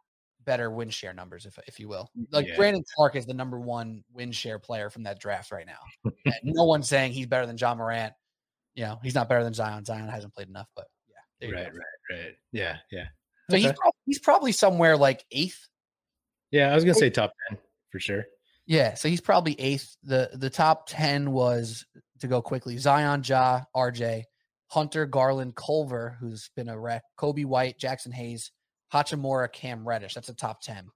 Better 0.46 0.70
win 0.72 0.90
share 0.90 1.14
numbers, 1.14 1.46
if 1.46 1.58
if 1.68 1.80
you 1.80 1.88
will. 1.88 2.10
Like 2.32 2.48
Yeah. 2.48 2.56
Brandon 2.56 2.84
Clarke 2.96 3.16
is 3.16 3.26
the 3.26 3.34
number 3.34 3.60
one 3.60 4.04
win 4.12 4.32
share 4.32 4.60
player 4.60 4.90
from 4.90 5.04
that 5.04 5.20
draft 5.20 5.52
right 5.52 5.66
now. 5.66 6.12
No 6.44 6.64
one's 6.66 6.88
saying 6.90 7.14
he's 7.14 7.28
better 7.28 7.46
than 7.46 7.58
Ja 7.58 7.74
Morant. 7.76 8.14
You 8.76 8.84
know, 8.86 9.00
he's 9.04 9.16
not 9.16 9.30
better 9.30 9.44
than 9.44 9.54
Zion. 9.54 9.86
Zion 9.86 10.08
hasn't 10.08 10.34
played 10.34 10.50
enough, 10.50 10.68
but 10.76 10.88
yeah, 11.40 11.50
right, 11.52 11.66
right, 11.68 11.76
right. 12.12 12.36
Yeah, 12.52 12.78
yeah. 12.92 13.06
So 13.50 13.58
he's 13.58 13.68
Okay. 13.68 13.76
prob- 13.78 13.94
he's 14.06 14.20
probably 14.20 14.52
somewhere 14.52 14.98
like 14.98 15.24
eighth. 15.32 15.68
Yeah, 16.52 16.72
I 16.72 16.76
was 16.76 16.84
gonna 16.84 16.96
say 16.96 17.10
top 17.10 17.34
ten 17.50 17.58
for 17.92 18.00
sure. 18.00 18.26
Yeah, 18.66 18.94
so 18.96 19.10
he's 19.10 19.22
probably 19.22 19.60
eighth. 19.60 19.96
the 20.04 20.30
The 20.34 20.50
top 20.50 20.88
ten 20.88 21.32
was 21.32 21.86
to 22.20 22.28
go 22.28 22.42
quickly: 22.42 22.78
Zion, 22.78 23.22
Ja, 23.26 23.62
RJ, 23.76 24.24
Hunter, 24.68 25.06
Garland, 25.06 25.56
Culver, 25.56 26.18
who's 26.20 26.50
been 26.56 26.70
a 26.70 26.80
wreck, 26.80 27.04
Coby 27.18 27.46
White, 27.46 27.78
Jaxson 27.78 28.14
Hayes, 28.14 28.52
Hachimura, 28.94 29.52
Cam 29.52 29.88
Reddish. 29.88 30.14
That's 30.14 30.30
a 30.30 30.36
top 30.36 30.62
ten. 30.62 30.88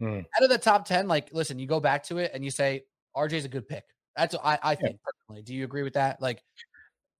Hmm. 0.00 0.18
Out 0.36 0.42
of 0.42 0.50
the 0.50 0.58
top 0.58 0.86
ten, 0.86 1.06
like, 1.06 1.32
listen, 1.32 1.58
you 1.58 1.66
go 1.66 1.80
back 1.80 2.02
to 2.04 2.18
it 2.18 2.32
and 2.34 2.44
you 2.44 2.50
say 2.50 2.82
RJ's 3.16 3.44
a 3.44 3.48
good 3.48 3.68
pick. 3.68 3.84
That's 4.16 4.34
what 4.34 4.44
I, 4.44 4.58
I 4.62 4.74
think 4.74 4.98
personally. 5.02 5.42
Do 5.42 5.54
you 5.54 5.64
agree 5.64 5.82
with 5.82 5.94
that? 5.94 6.20
Like, 6.20 6.42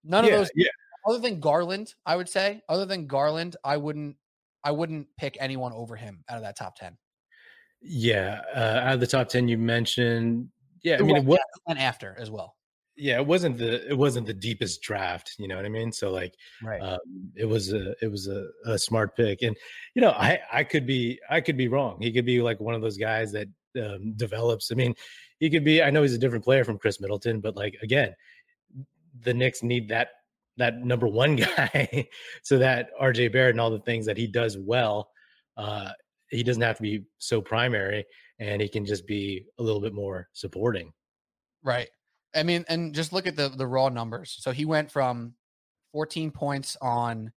none 0.03 0.25
yeah, 0.25 0.33
of 0.33 0.39
those 0.41 0.51
yeah. 0.55 0.69
other 1.07 1.19
than 1.19 1.41
Garland, 1.41 1.95
I 2.05 2.17
would 2.17 2.29
say, 2.29 2.63
other 2.69 2.85
than 2.85 3.07
Garland, 3.07 3.57
I 3.65 3.77
wouldn't 3.77 4.17
I 4.65 4.73
wouldn't 4.73 5.07
pick 5.17 5.37
anyone 5.41 5.73
over 5.73 5.95
him 5.95 6.25
out 6.29 6.37
of 6.37 6.43
that 6.43 6.57
top 6.57 6.77
10. 6.77 6.97
Yeah, 7.83 8.41
uh, 8.57 8.81
out 8.83 8.95
of 8.95 9.01
the 9.01 9.07
top 9.07 9.29
ten 9.29 9.47
you 9.47 9.59
mentioned, 9.59 10.49
yeah, 10.83 10.97
I 10.99 11.03
mean, 11.03 11.17
it 11.17 11.25
went- 11.25 11.27
was, 11.27 11.39
yeah, 11.69 11.75
after 11.83 12.17
as 12.19 12.31
well. 12.31 12.57
Yeah, 12.97 13.17
it 13.19 13.27
wasn't 13.27 13.59
the 13.59 13.89
it 13.89 13.99
wasn't 13.99 14.27
the 14.27 14.35
deepest 14.35 14.81
draft. 14.83 15.35
You 15.39 15.49
know 15.49 15.57
what 15.57 15.65
I 15.65 15.69
mean? 15.69 15.91
So 15.91 16.11
like, 16.13 16.35
Right. 16.63 16.81
um, 16.81 16.99
it 17.35 17.45
was 17.45 17.73
a 17.73 17.95
it 18.01 18.09
was 18.11 18.29
a, 18.29 18.47
a 18.67 18.79
smart 18.79 19.17
pick, 19.17 19.43
and 19.43 19.57
you 19.95 20.03
know, 20.03 20.11
I 20.11 20.39
I 20.53 20.65
could 20.65 20.87
be 20.87 21.19
I 21.29 21.41
could 21.41 21.57
be 21.57 21.69
wrong. 21.69 22.01
He 22.01 22.13
could 22.13 22.25
be 22.27 22.41
like 22.41 22.61
one 22.61 22.75
of 22.75 22.83
those 22.83 22.97
guys 22.97 23.33
that 23.33 23.49
um, 23.83 24.13
develops. 24.17 24.71
I 24.71 24.77
mean, 24.77 24.95
he 25.41 25.51
could 25.51 25.65
be. 25.65 25.83
I 25.83 25.91
know 25.91 26.03
he's 26.03 26.15
a 26.15 26.19
different 26.19 26.45
player 26.45 26.65
from 26.65 26.79
Khris 26.79 27.01
Middleton, 27.01 27.41
but 27.41 27.57
like 27.57 27.77
again, 27.83 28.15
the 29.23 29.35
Knicks 29.35 29.63
need 29.65 29.89
that 29.89 30.11
that 30.57 30.79
number 30.85 31.09
one 31.09 31.35
guy 31.57 32.07
so 32.45 32.59
that 32.59 32.91
RJ 33.01 33.33
Barrett 33.33 33.51
and 33.55 33.61
all 33.61 33.71
the 33.71 33.81
things 33.81 34.07
that 34.07 34.17
he 34.17 34.29
does 34.29 34.57
well, 34.57 35.11
uh, 35.57 35.91
he 36.31 36.45
doesn't 36.45 36.63
have 36.63 36.77
to 36.77 36.83
be 36.83 37.05
so 37.19 37.41
primary, 37.41 38.05
and 38.39 38.63
he 38.63 38.69
can 38.69 38.85
just 38.87 39.05
be 39.05 39.47
a 39.59 39.63
little 39.65 39.81
bit 39.81 39.95
more 39.95 40.29
supporting. 40.33 40.93
Right. 41.65 41.89
I 42.35 42.43
mean, 42.43 42.65
and 42.69 42.95
just 42.95 43.13
look 43.13 43.27
at 43.27 43.37
the 43.37 43.49
the 43.49 43.67
raw 43.67 43.89
numbers. 43.89 44.37
So 44.41 44.51
he 44.51 44.65
went 44.65 44.91
from 44.91 45.35
14 45.93 46.31
points 46.33 46.77
on 46.83 47.33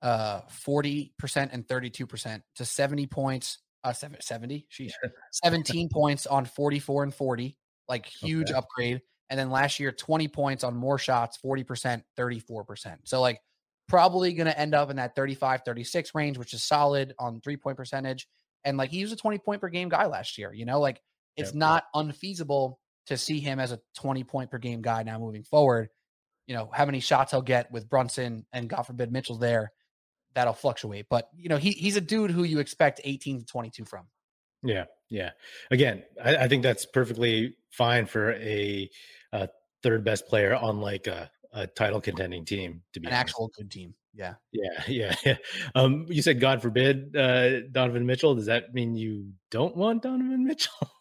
uh 0.00 0.42
40% 0.42 1.10
and 1.52 1.66
32% 1.66 2.42
to 2.54 2.64
70 2.64 3.06
points 3.08 3.58
uh 3.82 3.92
70 3.92 4.66
sheesh. 4.70 4.92
17 5.32 5.88
points 5.92 6.26
on 6.26 6.44
44 6.44 7.02
and 7.02 7.14
40 7.14 7.56
like 7.88 8.06
huge 8.06 8.50
Okay. 8.50 8.58
upgrade. 8.58 9.00
And 9.30 9.38
then 9.38 9.50
last 9.50 9.80
year 9.80 9.90
20 9.90 10.28
points 10.28 10.62
on 10.62 10.76
more 10.76 10.98
shots 10.98 11.38
40% 11.44 12.02
34% 12.16 12.96
so 13.04 13.20
like 13.20 13.40
probably 13.88 14.32
going 14.34 14.46
to 14.46 14.58
end 14.58 14.74
up 14.74 14.90
in 14.90 14.96
that 14.96 15.16
35 15.16 15.62
36 15.64 16.14
range 16.14 16.38
which 16.38 16.54
is 16.54 16.62
solid 16.62 17.14
on 17.18 17.40
three 17.40 17.56
point 17.56 17.76
percentage. 17.76 18.28
And 18.64 18.76
like 18.76 18.90
he 18.90 19.02
was 19.02 19.10
a 19.10 19.16
20 19.16 19.38
point 19.38 19.60
per 19.60 19.68
game 19.68 19.88
guy 19.88 20.06
last 20.06 20.38
year 20.38 20.52
you 20.54 20.64
know? 20.64 20.78
Like 20.78 21.00
it's 21.36 21.54
not 21.54 21.84
unfeasible 21.94 22.78
to 23.08 23.16
see 23.18 23.40
him 23.40 23.58
as 23.58 23.72
a 23.72 23.80
20 23.96 24.24
point 24.24 24.50
per 24.50 24.58
game 24.58 24.80
guy 24.80 25.02
now 25.02 25.18
moving 25.18 25.42
forward 25.42 25.88
you 26.46 26.54
know 26.54 26.70
how 26.72 26.86
many 26.86 27.00
shots 27.00 27.32
he'll 27.32 27.42
get 27.42 27.70
with 27.72 27.88
brunson 27.88 28.46
and 28.52 28.68
god 28.68 28.82
forbid 28.82 29.12
mitchell's 29.12 29.40
there 29.40 29.72
that'll 30.34 30.54
fluctuate 30.54 31.06
but 31.10 31.28
you 31.36 31.48
know 31.48 31.56
he, 31.56 31.72
he's 31.72 31.96
a 31.96 32.00
dude 32.00 32.30
who 32.30 32.44
you 32.44 32.58
expect 32.58 33.00
18 33.04 33.40
to 33.40 33.44
22 33.46 33.84
from 33.84 34.06
Yeah, 34.62 34.84
yeah. 35.08 35.30
Again, 35.70 36.02
I, 36.22 36.36
I 36.36 36.48
think 36.48 36.62
that's 36.64 36.84
perfectly 36.84 37.56
fine 37.70 38.06
for 38.06 38.32
a, 38.32 38.90
uh 39.32 39.46
third 39.82 40.04
best 40.04 40.26
player 40.26 40.56
on 40.56 40.80
like 40.80 41.06
a, 41.06 41.30
a 41.52 41.68
title 41.68 42.00
contending 42.00 42.44
team. 42.44 42.82
To 42.94 43.00
be 43.00 43.06
an 43.06 43.12
honest. 43.12 43.20
actual 43.20 43.50
good 43.56 43.70
team 43.70 43.94
yeah 44.18 44.34
yeah, 44.52 44.82
yeah, 44.88 45.14
yeah. 45.24 45.36
Um, 45.74 46.06
you 46.08 46.22
said 46.22 46.40
God 46.40 46.60
forbid 46.60 47.16
uh, 47.16 47.60
Donovan 47.70 48.04
Mitchell. 48.04 48.34
Does 48.34 48.46
that 48.46 48.74
mean 48.74 48.96
you 48.96 49.32
don't 49.50 49.76
want 49.76 50.02
Donovan 50.02 50.44
Mitchell? 50.44 50.90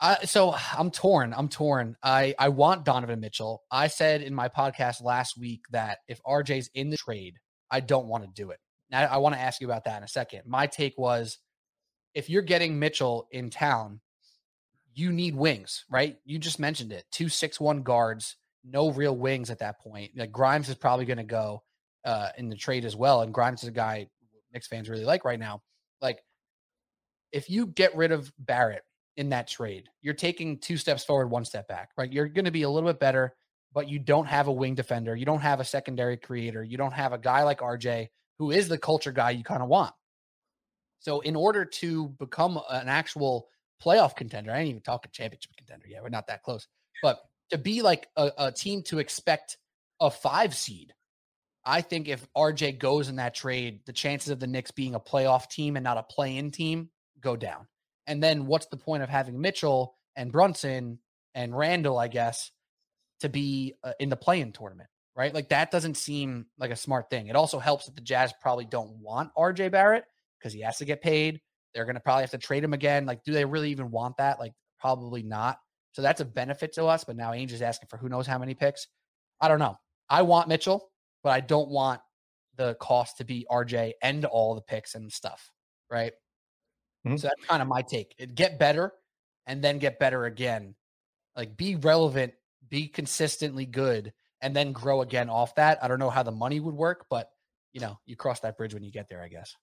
I, 0.00 0.24
so 0.24 0.54
I'm 0.76 0.90
torn. 0.90 1.32
I'm 1.34 1.48
torn. 1.48 1.96
I 2.02 2.34
I 2.38 2.50
want 2.50 2.84
Donovan 2.84 3.20
Mitchell. 3.20 3.62
I 3.70 3.86
said 3.86 4.22
in 4.22 4.34
my 4.34 4.48
podcast 4.48 5.02
last 5.02 5.38
week 5.38 5.62
that 5.70 5.98
if 6.06 6.20
RJ's 6.22 6.70
in 6.74 6.90
the 6.90 6.96
trade, 6.96 7.38
I 7.70 7.80
don't 7.80 8.06
want 8.06 8.24
to 8.24 8.30
do 8.30 8.50
it. 8.50 8.58
Now 8.90 9.04
I 9.04 9.16
want 9.18 9.34
to 9.34 9.40
ask 9.40 9.60
you 9.60 9.66
about 9.66 9.84
that 9.84 9.98
in 9.98 10.02
a 10.02 10.08
second. 10.08 10.42
My 10.46 10.66
take 10.66 10.98
was 10.98 11.38
if 12.14 12.28
you're 12.28 12.42
getting 12.42 12.78
Mitchell 12.78 13.26
in 13.30 13.48
town, 13.50 14.00
you 14.94 15.12
need 15.12 15.34
wings, 15.34 15.84
right? 15.90 16.16
You 16.24 16.38
just 16.38 16.58
mentioned 16.58 16.92
it. 16.92 17.04
Two 17.10 17.30
six 17.30 17.58
one 17.58 17.82
guards, 17.82 18.36
no 18.64 18.90
real 18.90 19.16
wings 19.16 19.50
at 19.50 19.60
that 19.60 19.80
point. 19.80 20.12
Like 20.14 20.30
Grimes 20.30 20.68
is 20.68 20.74
probably 20.74 21.06
going 21.06 21.18
to 21.18 21.24
go 21.24 21.62
uh, 22.04 22.28
in 22.36 22.50
the 22.50 22.56
trade 22.56 22.84
as 22.84 22.94
well, 22.94 23.22
and 23.22 23.32
Grimes 23.32 23.62
is 23.62 23.70
a 23.70 23.72
guy 23.72 24.08
Knicks 24.52 24.68
fans 24.68 24.90
really 24.90 25.04
like 25.06 25.24
right 25.24 25.40
now. 25.40 25.62
Like 26.02 26.18
if 27.32 27.48
you 27.48 27.66
get 27.66 27.96
rid 27.96 28.12
of 28.12 28.30
Barrett 28.38 28.82
in 29.16 29.30
that 29.30 29.48
trade, 29.48 29.88
you're 30.02 30.14
taking 30.14 30.58
two 30.58 30.76
steps 30.76 31.04
forward, 31.04 31.28
one 31.28 31.44
step 31.44 31.68
back, 31.68 31.90
right? 31.96 32.12
You're 32.12 32.28
going 32.28 32.44
to 32.44 32.50
be 32.50 32.62
a 32.62 32.70
little 32.70 32.88
bit 32.88 33.00
better, 33.00 33.34
but 33.72 33.88
you 33.88 33.98
don't 33.98 34.26
have 34.26 34.48
a 34.48 34.52
wing 34.52 34.74
defender. 34.74 35.16
You 35.16 35.26
don't 35.26 35.40
have 35.40 35.60
a 35.60 35.64
secondary 35.64 36.16
creator. 36.16 36.62
You 36.62 36.76
don't 36.76 36.92
have 36.92 37.12
a 37.12 37.18
guy 37.18 37.42
like 37.42 37.60
RJ 37.60 38.08
who 38.38 38.50
is 38.50 38.68
the 38.68 38.78
culture 38.78 39.12
guy 39.12 39.30
you 39.30 39.44
kind 39.44 39.62
of 39.62 39.68
want. 39.68 39.94
So, 41.00 41.20
in 41.20 41.36
order 41.36 41.64
to 41.64 42.08
become 42.18 42.60
an 42.70 42.88
actual 42.88 43.48
playoff 43.84 44.16
contender, 44.16 44.52
I 44.52 44.60
ain't 44.60 44.70
even 44.70 44.82
talking 44.82 45.10
championship 45.12 45.52
contender 45.56 45.86
yet. 45.88 46.02
We're 46.02 46.08
not 46.08 46.26
that 46.28 46.42
close, 46.42 46.66
but 47.02 47.20
to 47.50 47.58
be 47.58 47.82
like 47.82 48.08
a, 48.16 48.30
a 48.38 48.52
team 48.52 48.82
to 48.84 48.98
expect 48.98 49.56
a 50.00 50.10
five 50.10 50.54
seed, 50.54 50.94
I 51.64 51.80
think 51.80 52.08
if 52.08 52.26
RJ 52.36 52.78
goes 52.78 53.08
in 53.08 53.16
that 53.16 53.34
trade, 53.34 53.80
the 53.86 53.92
chances 53.92 54.30
of 54.30 54.40
the 54.40 54.46
Knicks 54.46 54.70
being 54.70 54.94
a 54.94 55.00
playoff 55.00 55.48
team 55.48 55.76
and 55.76 55.84
not 55.84 55.98
a 55.98 56.02
play 56.02 56.36
in 56.36 56.50
team 56.50 56.90
go 57.20 57.36
down. 57.36 57.66
And 58.06 58.22
then 58.22 58.46
what's 58.46 58.66
the 58.66 58.76
point 58.76 59.02
of 59.02 59.08
having 59.08 59.40
Mitchell 59.40 59.96
and 60.14 60.32
Brunson 60.32 60.98
and 61.34 61.56
Randle, 61.56 61.98
I 61.98 62.08
guess, 62.08 62.50
to 63.20 63.28
be 63.28 63.74
uh, 63.82 63.92
in 63.98 64.08
the 64.08 64.16
play-in 64.16 64.52
tournament, 64.52 64.88
right? 65.16 65.34
Like 65.34 65.48
that 65.50 65.70
doesn't 65.70 65.96
seem 65.96 66.46
like 66.58 66.70
a 66.70 66.76
smart 66.76 67.10
thing. 67.10 67.28
It 67.28 67.36
also 67.36 67.58
helps 67.58 67.86
that 67.86 67.96
the 67.96 68.02
Jazz 68.02 68.32
probably 68.40 68.64
don't 68.64 68.96
want 68.98 69.30
RJ 69.36 69.72
Barrett 69.72 70.04
because 70.38 70.52
he 70.52 70.60
has 70.60 70.78
to 70.78 70.84
get 70.84 71.02
paid. 71.02 71.40
They're 71.74 71.84
going 71.84 71.94
to 71.94 72.00
probably 72.00 72.22
have 72.22 72.30
to 72.30 72.38
trade 72.38 72.64
him 72.64 72.72
again. 72.72 73.06
Like, 73.06 73.22
do 73.24 73.32
they 73.32 73.44
really 73.44 73.70
even 73.70 73.90
want 73.90 74.16
that? 74.18 74.38
Like, 74.38 74.52
probably 74.78 75.22
not. 75.22 75.58
So 75.92 76.02
that's 76.02 76.20
a 76.20 76.24
benefit 76.24 76.74
to 76.74 76.86
us. 76.86 77.04
But 77.04 77.16
now 77.16 77.32
Ainge 77.32 77.52
is 77.52 77.62
asking 77.62 77.88
for 77.88 77.96
who 77.96 78.08
knows 78.08 78.26
how 78.26 78.38
many 78.38 78.54
picks. 78.54 78.86
I 79.40 79.48
don't 79.48 79.58
know. 79.58 79.78
I 80.08 80.22
want 80.22 80.48
Mitchell, 80.48 80.90
but 81.22 81.30
I 81.30 81.40
don't 81.40 81.68
want 81.68 82.00
the 82.56 82.76
cost 82.80 83.18
to 83.18 83.24
be 83.24 83.46
RJ 83.50 83.92
and 84.02 84.24
all 84.24 84.54
the 84.54 84.62
picks 84.62 84.94
and 84.94 85.12
stuff, 85.12 85.50
right? 85.90 86.12
Mm-hmm. 87.06 87.16
So 87.16 87.28
that's 87.28 87.48
kind 87.48 87.62
of 87.62 87.68
my 87.68 87.82
take. 87.82 88.14
It 88.18 88.34
get 88.34 88.58
better 88.58 88.92
and 89.46 89.62
then 89.62 89.78
get 89.78 89.98
better 89.98 90.24
again. 90.24 90.74
Like 91.36 91.56
be 91.56 91.76
relevant, 91.76 92.32
be 92.68 92.88
consistently 92.88 93.66
good, 93.66 94.12
and 94.40 94.54
then 94.54 94.72
grow 94.72 95.02
again 95.02 95.30
off 95.30 95.54
that. 95.56 95.82
I 95.82 95.88
don't 95.88 95.98
know 95.98 96.10
how 96.10 96.22
the 96.22 96.32
money 96.32 96.60
would 96.60 96.74
work, 96.74 97.06
but 97.10 97.30
you 97.72 97.80
know, 97.80 97.98
you 98.06 98.16
cross 98.16 98.40
that 98.40 98.56
bridge 98.56 98.74
when 98.74 98.82
you 98.82 98.90
get 98.90 99.08
there, 99.08 99.22
I 99.22 99.28
guess. 99.28 99.54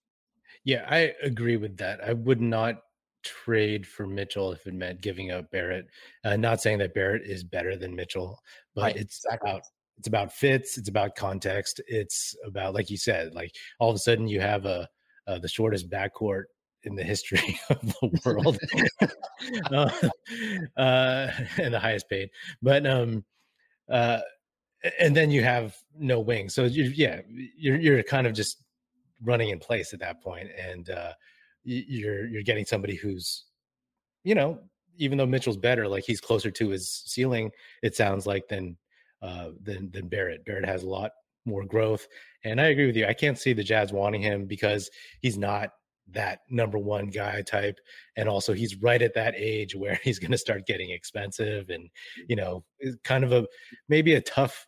Yeah, 0.64 0.86
I 0.88 1.12
agree 1.22 1.56
with 1.56 1.76
that. 1.78 2.02
I 2.02 2.12
would 2.12 2.40
not 2.40 2.76
trade 3.24 3.86
for 3.86 4.06
Mitchell 4.06 4.52
if 4.52 4.66
it 4.66 4.74
meant 4.74 5.00
giving 5.00 5.32
up 5.32 5.50
Barrett. 5.50 5.86
Uh, 6.24 6.36
not 6.36 6.60
saying 6.60 6.78
that 6.78 6.94
Barrett 6.94 7.22
is 7.24 7.42
better 7.42 7.76
than 7.76 7.94
Mitchell, 7.94 8.38
but 8.74 8.82
right, 8.82 8.96
it's 8.96 9.24
exactly. 9.24 9.50
about 9.50 9.62
it's 9.98 10.08
about 10.08 10.32
fits. 10.32 10.78
It's 10.78 10.88
about 10.88 11.14
context. 11.14 11.80
It's 11.86 12.34
about, 12.44 12.74
like 12.74 12.90
you 12.90 12.96
said, 12.96 13.32
like 13.32 13.54
all 13.78 13.90
of 13.90 13.96
a 13.96 14.00
sudden 14.00 14.28
you 14.28 14.40
have 14.40 14.66
a 14.66 14.88
uh, 15.26 15.38
the 15.38 15.48
shortest 15.48 15.88
backcourt 15.88 16.44
in 16.84 16.94
the 16.94 17.02
history 17.02 17.58
of 17.70 17.80
the 17.80 18.20
world, 18.24 18.58
uh, 19.72 20.80
uh, 20.80 21.30
and 21.58 21.74
the 21.74 21.80
highest 21.80 22.08
paid. 22.08 22.30
But 22.62 22.86
um, 22.86 23.24
uh, 23.88 24.20
and 24.98 25.16
then 25.16 25.30
you 25.30 25.42
have 25.42 25.76
no 25.98 26.20
wings. 26.20 26.54
So 26.54 26.64
you, 26.64 26.84
yeah, 26.84 27.20
you're 27.28 27.78
you're 27.78 28.02
kind 28.02 28.26
of 28.26 28.34
just 28.34 28.62
running 29.22 29.50
in 29.50 29.58
place 29.58 29.92
at 29.92 30.00
that 30.00 30.22
point, 30.22 30.50
and 30.58 30.90
uh, 30.90 31.12
you're 31.64 32.26
you're 32.26 32.42
getting 32.42 32.64
somebody 32.64 32.94
who's, 32.94 33.44
you 34.22 34.34
know, 34.34 34.60
even 34.96 35.18
though 35.18 35.26
Mitchell's 35.26 35.56
better, 35.56 35.88
like 35.88 36.04
he's 36.04 36.20
closer 36.20 36.50
to 36.50 36.68
his 36.68 37.02
ceiling. 37.06 37.50
It 37.82 37.96
sounds 37.96 38.26
like 38.26 38.48
than 38.48 38.76
uh, 39.22 39.50
than 39.62 39.90
than 39.90 40.08
Barrett. 40.08 40.44
Barrett 40.44 40.66
has 40.66 40.82
a 40.82 40.88
lot 40.88 41.12
more 41.46 41.64
growth, 41.64 42.06
and 42.44 42.60
I 42.60 42.66
agree 42.66 42.86
with 42.86 42.96
you. 42.96 43.06
I 43.06 43.14
can't 43.14 43.38
see 43.38 43.52
the 43.52 43.64
Jazz 43.64 43.92
wanting 43.92 44.22
him 44.22 44.46
because 44.46 44.90
he's 45.20 45.38
not 45.38 45.70
that 46.10 46.40
number 46.50 46.78
one 46.78 47.08
guy 47.08 47.42
type, 47.42 47.78
and 48.16 48.28
also 48.28 48.52
he's 48.52 48.76
right 48.76 49.02
at 49.02 49.14
that 49.14 49.34
age 49.36 49.74
where 49.76 49.98
he's 50.02 50.18
going 50.18 50.32
to 50.32 50.38
start 50.38 50.66
getting 50.66 50.90
expensive, 50.90 51.70
and 51.70 51.88
you 52.28 52.36
know, 52.36 52.64
kind 53.04 53.24
of 53.24 53.32
a 53.32 53.46
maybe 53.88 54.14
a 54.14 54.20
tough 54.20 54.66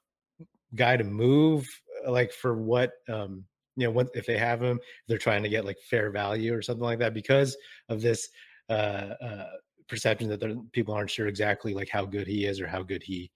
guy 0.75 0.97
to 0.97 1.05
move, 1.05 1.67
uh, 2.07 2.11
like 2.11 2.33
for 2.33 2.57
what 2.57 2.93
um, 3.09 3.45
you 3.77 3.87
know, 3.87 3.91
what 3.91 4.09
if 4.15 4.27
they 4.27 4.39
have 4.39 4.63
him, 4.63 4.81
they're 5.07 5.19
trying 5.19 5.43
to 5.43 5.49
get 5.49 5.65
like 5.65 5.79
fair 5.89 6.11
value 6.11 6.55
or 6.55 6.63
something 6.63 6.85
like 6.85 6.99
that 6.99 7.15
because 7.15 7.57
of 7.89 8.01
this 8.01 8.29
uh, 8.71 9.13
uh, 9.23 9.47
perception 9.89 10.29
that 10.29 10.69
people 10.73 10.95
aren't 10.95 11.11
sure 11.11 11.29
exactly 11.29 11.75
like 11.75 11.89
how 11.89 12.05
good 12.05 12.27
he 12.27 12.47
is 12.47 12.61
or 12.61 12.67
how 12.67 12.83
good 12.83 13.03
he 13.03 13.31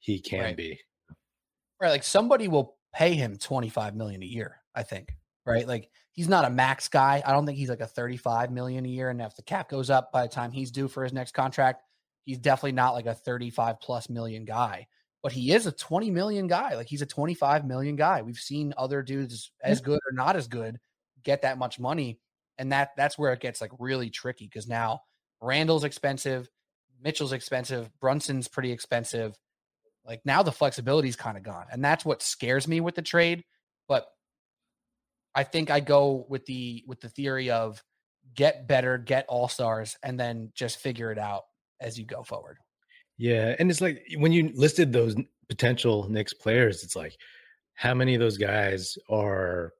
he 0.00 0.20
can 0.20 0.40
right. 0.40 0.56
be. 0.56 0.78
Right. 1.80 1.90
Like 1.90 2.02
somebody 2.02 2.48
will 2.48 2.76
pay 2.92 3.14
him 3.14 3.36
25 3.36 3.94
million 3.94 4.22
a 4.22 4.26
year, 4.26 4.60
I 4.74 4.82
think. 4.82 5.14
Right. 5.46 5.68
Like 5.68 5.90
he's 6.12 6.28
not 6.28 6.44
a 6.44 6.50
max 6.50 6.88
guy. 6.88 7.22
I 7.24 7.32
don't 7.32 7.44
think 7.44 7.58
he's 7.58 7.68
like 7.68 7.80
a 7.80 7.86
35 7.86 8.50
million 8.50 8.84
a 8.86 8.88
year. 8.88 9.10
And 9.10 9.20
if 9.20 9.36
the 9.36 9.42
cap 9.42 9.68
goes 9.68 9.90
up 9.90 10.10
by 10.12 10.22
the 10.22 10.28
time 10.28 10.52
he's 10.52 10.70
due 10.70 10.88
for 10.88 11.02
his 11.02 11.12
next 11.12 11.32
contract, 11.32 11.82
he's 12.24 12.38
definitely 12.38 12.72
not 12.72 12.94
like 12.94 13.06
a 13.06 13.14
35 13.14 13.80
plus 13.80 14.08
million 14.08 14.44
guy. 14.44 14.86
But 15.22 15.32
he 15.32 15.52
is 15.52 15.66
a 15.66 15.72
20 15.72 16.10
million 16.10 16.46
guy. 16.46 16.76
Like 16.76 16.86
he's 16.86 17.02
a 17.02 17.06
25 17.06 17.66
million 17.66 17.96
guy. 17.96 18.22
We've 18.22 18.36
seen 18.36 18.74
other 18.76 19.02
dudes 19.02 19.50
as 19.62 19.80
good 19.80 20.00
or 20.06 20.12
not 20.12 20.36
as 20.36 20.48
good 20.48 20.78
get 21.24 21.42
that 21.42 21.58
much 21.58 21.80
money. 21.80 22.20
And 22.58 22.72
that 22.72 22.90
that's 22.96 23.18
where 23.18 23.32
it 23.32 23.40
gets 23.40 23.60
like 23.60 23.72
really 23.78 24.10
tricky 24.10 24.46
because 24.46 24.68
now 24.68 25.00
Randle's 25.40 25.84
expensive, 25.84 26.48
Mitchell's 27.02 27.32
expensive, 27.32 27.90
Brunson's 28.00 28.48
pretty 28.48 28.70
expensive. 28.70 29.36
Like 30.06 30.20
now 30.24 30.42
the 30.42 30.52
flexibility 30.52 31.08
is 31.08 31.16
kind 31.16 31.36
of 31.36 31.42
gone. 31.42 31.66
And 31.72 31.84
that's 31.84 32.04
what 32.04 32.22
scares 32.22 32.68
me 32.68 32.80
with 32.80 32.94
the 32.94 33.02
trade. 33.02 33.44
But 33.88 34.06
I 35.34 35.42
think 35.44 35.70
I 35.70 35.80
go 35.80 36.26
with 36.28 36.46
the 36.46 36.84
with 36.86 37.00
the 37.00 37.08
theory 37.08 37.50
of 37.50 37.82
get 38.34 38.66
better, 38.66 38.98
get 38.98 39.26
all 39.28 39.48
stars, 39.48 39.96
and 40.02 40.18
then 40.18 40.50
just 40.54 40.78
figure 40.78 41.10
it 41.10 41.18
out 41.18 41.42
as 41.80 41.98
you 41.98 42.06
go 42.06 42.22
forward. 42.22 42.58
Yeah. 43.16 43.54
And 43.58 43.70
it's 43.70 43.80
like 43.80 44.02
when 44.16 44.32
you 44.32 44.50
listed 44.54 44.92
those 44.92 45.14
potential 45.48 46.08
Knicks 46.08 46.34
players, 46.34 46.82
it's 46.82 46.96
like 46.96 47.16
how 47.74 47.94
many 47.94 48.14
of 48.14 48.20
those 48.20 48.38
guys 48.38 48.96
are 49.08 49.72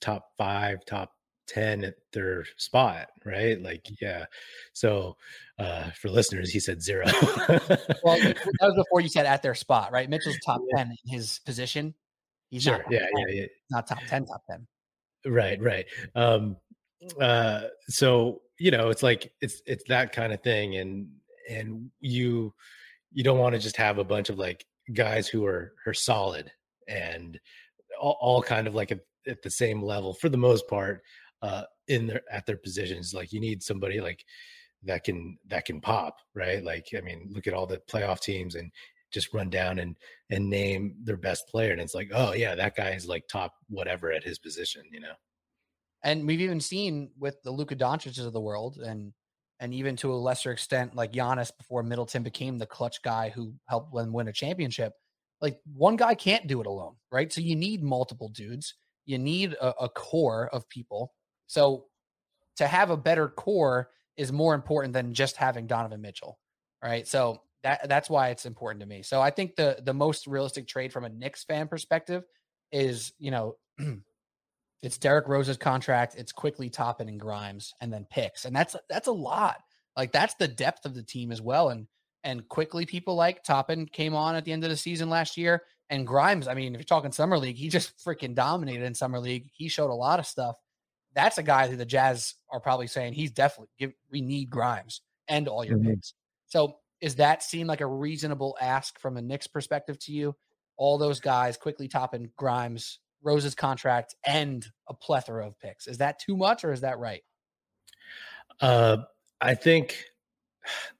top 0.00 0.26
five, 0.36 0.84
top 0.84 1.12
10 1.48 1.84
at 1.84 1.94
their 2.12 2.44
spot, 2.56 3.08
right? 3.24 3.60
Like, 3.60 3.86
yeah. 4.00 4.26
So 4.72 5.16
uh 5.58 5.90
for 5.90 6.08
listeners, 6.08 6.50
he 6.50 6.60
said 6.60 6.82
zero. 6.82 7.06
well, 7.06 8.18
that 8.20 8.36
was 8.60 8.74
before 8.76 9.00
you 9.00 9.08
said 9.08 9.26
at 9.26 9.42
their 9.42 9.54
spot, 9.54 9.92
right? 9.92 10.08
Mitchell's 10.08 10.38
top 10.44 10.60
10 10.76 10.94
in 11.04 11.12
his 11.12 11.40
position. 11.44 11.94
He's 12.50 12.64
sure. 12.64 12.84
yeah, 12.90 13.00
10, 13.00 13.08
yeah, 13.16 13.26
yeah. 13.28 13.46
Not 13.70 13.86
top 13.86 14.00
10, 14.08 14.26
top 14.26 14.42
10. 14.50 14.66
Right, 15.26 15.60
right. 15.60 15.86
Um 16.14 16.56
uh 17.20 17.62
so 17.88 18.42
you 18.58 18.70
know 18.70 18.88
it's 18.90 19.02
like 19.02 19.32
it's 19.40 19.60
it's 19.66 19.84
that 19.88 20.12
kind 20.12 20.32
of 20.32 20.40
thing 20.42 20.76
and 20.76 21.08
and 21.50 21.90
you 22.00 22.54
you 23.12 23.24
don't 23.24 23.38
want 23.38 23.54
to 23.54 23.60
just 23.60 23.76
have 23.76 23.98
a 23.98 24.04
bunch 24.04 24.28
of 24.30 24.38
like 24.38 24.64
guys 24.94 25.28
who 25.28 25.44
are 25.44 25.72
are 25.86 25.94
solid 25.94 26.50
and 26.88 27.38
all, 28.00 28.16
all 28.20 28.42
kind 28.42 28.66
of 28.66 28.74
like 28.74 28.92
at, 28.92 29.00
at 29.26 29.42
the 29.42 29.50
same 29.50 29.82
level 29.82 30.14
for 30.14 30.28
the 30.28 30.36
most 30.36 30.66
part 30.68 31.02
uh, 31.42 31.64
in 31.88 32.06
their 32.06 32.22
at 32.30 32.46
their 32.46 32.56
positions. 32.56 33.12
Like 33.14 33.32
you 33.32 33.40
need 33.40 33.62
somebody 33.62 34.00
like 34.00 34.24
that 34.84 35.04
can 35.04 35.38
that 35.48 35.64
can 35.64 35.80
pop, 35.80 36.16
right? 36.34 36.62
Like 36.64 36.86
I 36.96 37.00
mean, 37.00 37.30
look 37.32 37.46
at 37.46 37.54
all 37.54 37.66
the 37.66 37.80
playoff 37.90 38.20
teams 38.20 38.54
and 38.54 38.70
just 39.12 39.32
run 39.34 39.50
down 39.50 39.78
and 39.78 39.96
and 40.30 40.48
name 40.48 40.94
their 41.02 41.16
best 41.16 41.48
player, 41.48 41.72
and 41.72 41.80
it's 41.80 41.94
like, 41.94 42.10
oh 42.14 42.32
yeah, 42.32 42.54
that 42.54 42.76
guy 42.76 42.90
is 42.90 43.06
like 43.06 43.24
top 43.30 43.52
whatever 43.68 44.12
at 44.12 44.24
his 44.24 44.38
position, 44.38 44.82
you 44.90 45.00
know. 45.00 45.14
And 46.04 46.26
we've 46.26 46.40
even 46.40 46.60
seen 46.60 47.10
with 47.18 47.36
the 47.44 47.52
Luka 47.52 47.76
Doncic's 47.76 48.18
of 48.18 48.32
the 48.32 48.40
world, 48.40 48.78
and 48.78 49.12
and 49.60 49.72
even 49.72 49.96
to 49.96 50.12
a 50.12 50.16
lesser 50.16 50.52
extent, 50.52 50.94
like 50.96 51.12
Giannis 51.12 51.52
before 51.56 51.82
Middleton 51.82 52.22
became 52.22 52.58
the 52.58 52.66
clutch 52.66 53.02
guy 53.02 53.30
who 53.30 53.54
helped 53.66 53.94
them 53.94 54.12
win 54.12 54.28
a 54.28 54.32
championship. 54.32 54.92
Like 55.40 55.58
one 55.72 55.96
guy 55.96 56.14
can't 56.14 56.46
do 56.46 56.60
it 56.60 56.66
alone, 56.66 56.96
right? 57.10 57.32
So 57.32 57.40
you 57.40 57.56
need 57.56 57.82
multiple 57.82 58.28
dudes. 58.28 58.74
You 59.06 59.18
need 59.18 59.54
a, 59.54 59.84
a 59.84 59.88
core 59.88 60.48
of 60.52 60.68
people 60.68 61.12
so 61.52 61.84
to 62.56 62.66
have 62.66 62.88
a 62.88 62.96
better 62.96 63.28
core 63.28 63.90
is 64.16 64.32
more 64.32 64.54
important 64.54 64.94
than 64.94 65.12
just 65.12 65.36
having 65.36 65.66
Donovan 65.66 66.00
Mitchell. 66.00 66.38
Right. 66.82 67.06
So 67.06 67.42
that 67.62 67.88
that's 67.88 68.10
why 68.10 68.28
it's 68.28 68.46
important 68.46 68.80
to 68.80 68.86
me. 68.86 69.02
So 69.02 69.20
I 69.20 69.30
think 69.30 69.56
the 69.56 69.78
the 69.82 69.94
most 69.94 70.26
realistic 70.26 70.66
trade 70.66 70.92
from 70.92 71.04
a 71.04 71.08
Knicks 71.08 71.44
fan 71.44 71.68
perspective 71.68 72.24
is, 72.70 73.12
you 73.18 73.30
know, 73.30 73.56
it's 74.82 74.98
Derrick 74.98 75.28
Rose's 75.28 75.56
contract, 75.56 76.14
it's 76.16 76.32
Quickley 76.32 76.70
Toppin 76.70 77.08
and 77.08 77.20
Grimes, 77.20 77.74
and 77.80 77.92
then 77.92 78.06
picks. 78.10 78.44
And 78.44 78.54
that's 78.54 78.76
that's 78.88 79.08
a 79.08 79.12
lot. 79.12 79.56
Like 79.96 80.12
that's 80.12 80.34
the 80.34 80.48
depth 80.48 80.86
of 80.86 80.94
the 80.94 81.02
team 81.02 81.32
as 81.32 81.42
well. 81.42 81.70
And 81.70 81.86
and 82.24 82.48
Quickley 82.48 82.86
people 82.86 83.14
like 83.14 83.42
Toppin 83.42 83.86
came 83.86 84.14
on 84.14 84.36
at 84.36 84.44
the 84.44 84.52
end 84.52 84.64
of 84.64 84.70
the 84.70 84.76
season 84.76 85.10
last 85.10 85.36
year. 85.36 85.62
And 85.90 86.06
Grimes, 86.06 86.48
I 86.48 86.54
mean, 86.54 86.74
if 86.74 86.78
you're 86.78 86.84
talking 86.84 87.12
summer 87.12 87.36
league, 87.36 87.56
he 87.56 87.68
just 87.68 87.98
freaking 87.98 88.34
dominated 88.34 88.84
in 88.84 88.94
summer 88.94 89.18
league. 89.18 89.48
He 89.52 89.68
showed 89.68 89.90
a 89.90 89.94
lot 89.94 90.18
of 90.18 90.26
stuff 90.26 90.56
that's 91.14 91.38
a 91.38 91.42
guy 91.42 91.68
who 91.68 91.76
the 91.76 91.84
Jazz 91.84 92.34
are 92.50 92.60
probably 92.60 92.86
saying 92.86 93.12
he's 93.12 93.30
definitely 93.30 93.68
give, 93.78 93.92
we 94.10 94.20
need 94.20 94.50
Grimes 94.50 95.02
and 95.28 95.48
all 95.48 95.64
your 95.64 95.78
mm-hmm. 95.78 95.90
picks. 95.90 96.14
So 96.46 96.76
is 97.02 97.16
that 97.16 97.42
seem 97.42 97.66
like 97.66 97.80
a 97.80 97.86
reasonable 97.86 98.56
ask 98.60 98.98
from 98.98 99.16
a 99.16 99.22
Knicks 99.22 99.48
perspective 99.48 99.98
to 100.00 100.12
you? 100.12 100.34
All 100.76 100.96
those 100.96 101.20
guys 101.20 101.56
Quickley 101.56 101.88
Toppin 101.88 102.30
Grimes, 102.36 103.00
Rose's 103.22 103.54
contract, 103.54 104.14
and 104.24 104.64
a 104.88 104.94
plethora 104.94 105.46
of 105.46 105.58
picks. 105.58 105.86
Is 105.88 105.98
that 105.98 106.20
too 106.20 106.36
much 106.36 106.64
or 106.64 106.72
is 106.72 106.80
that 106.80 106.98
right? 106.98 107.22
Uh, 108.60 108.98
I 109.40 109.54
think, 109.54 110.04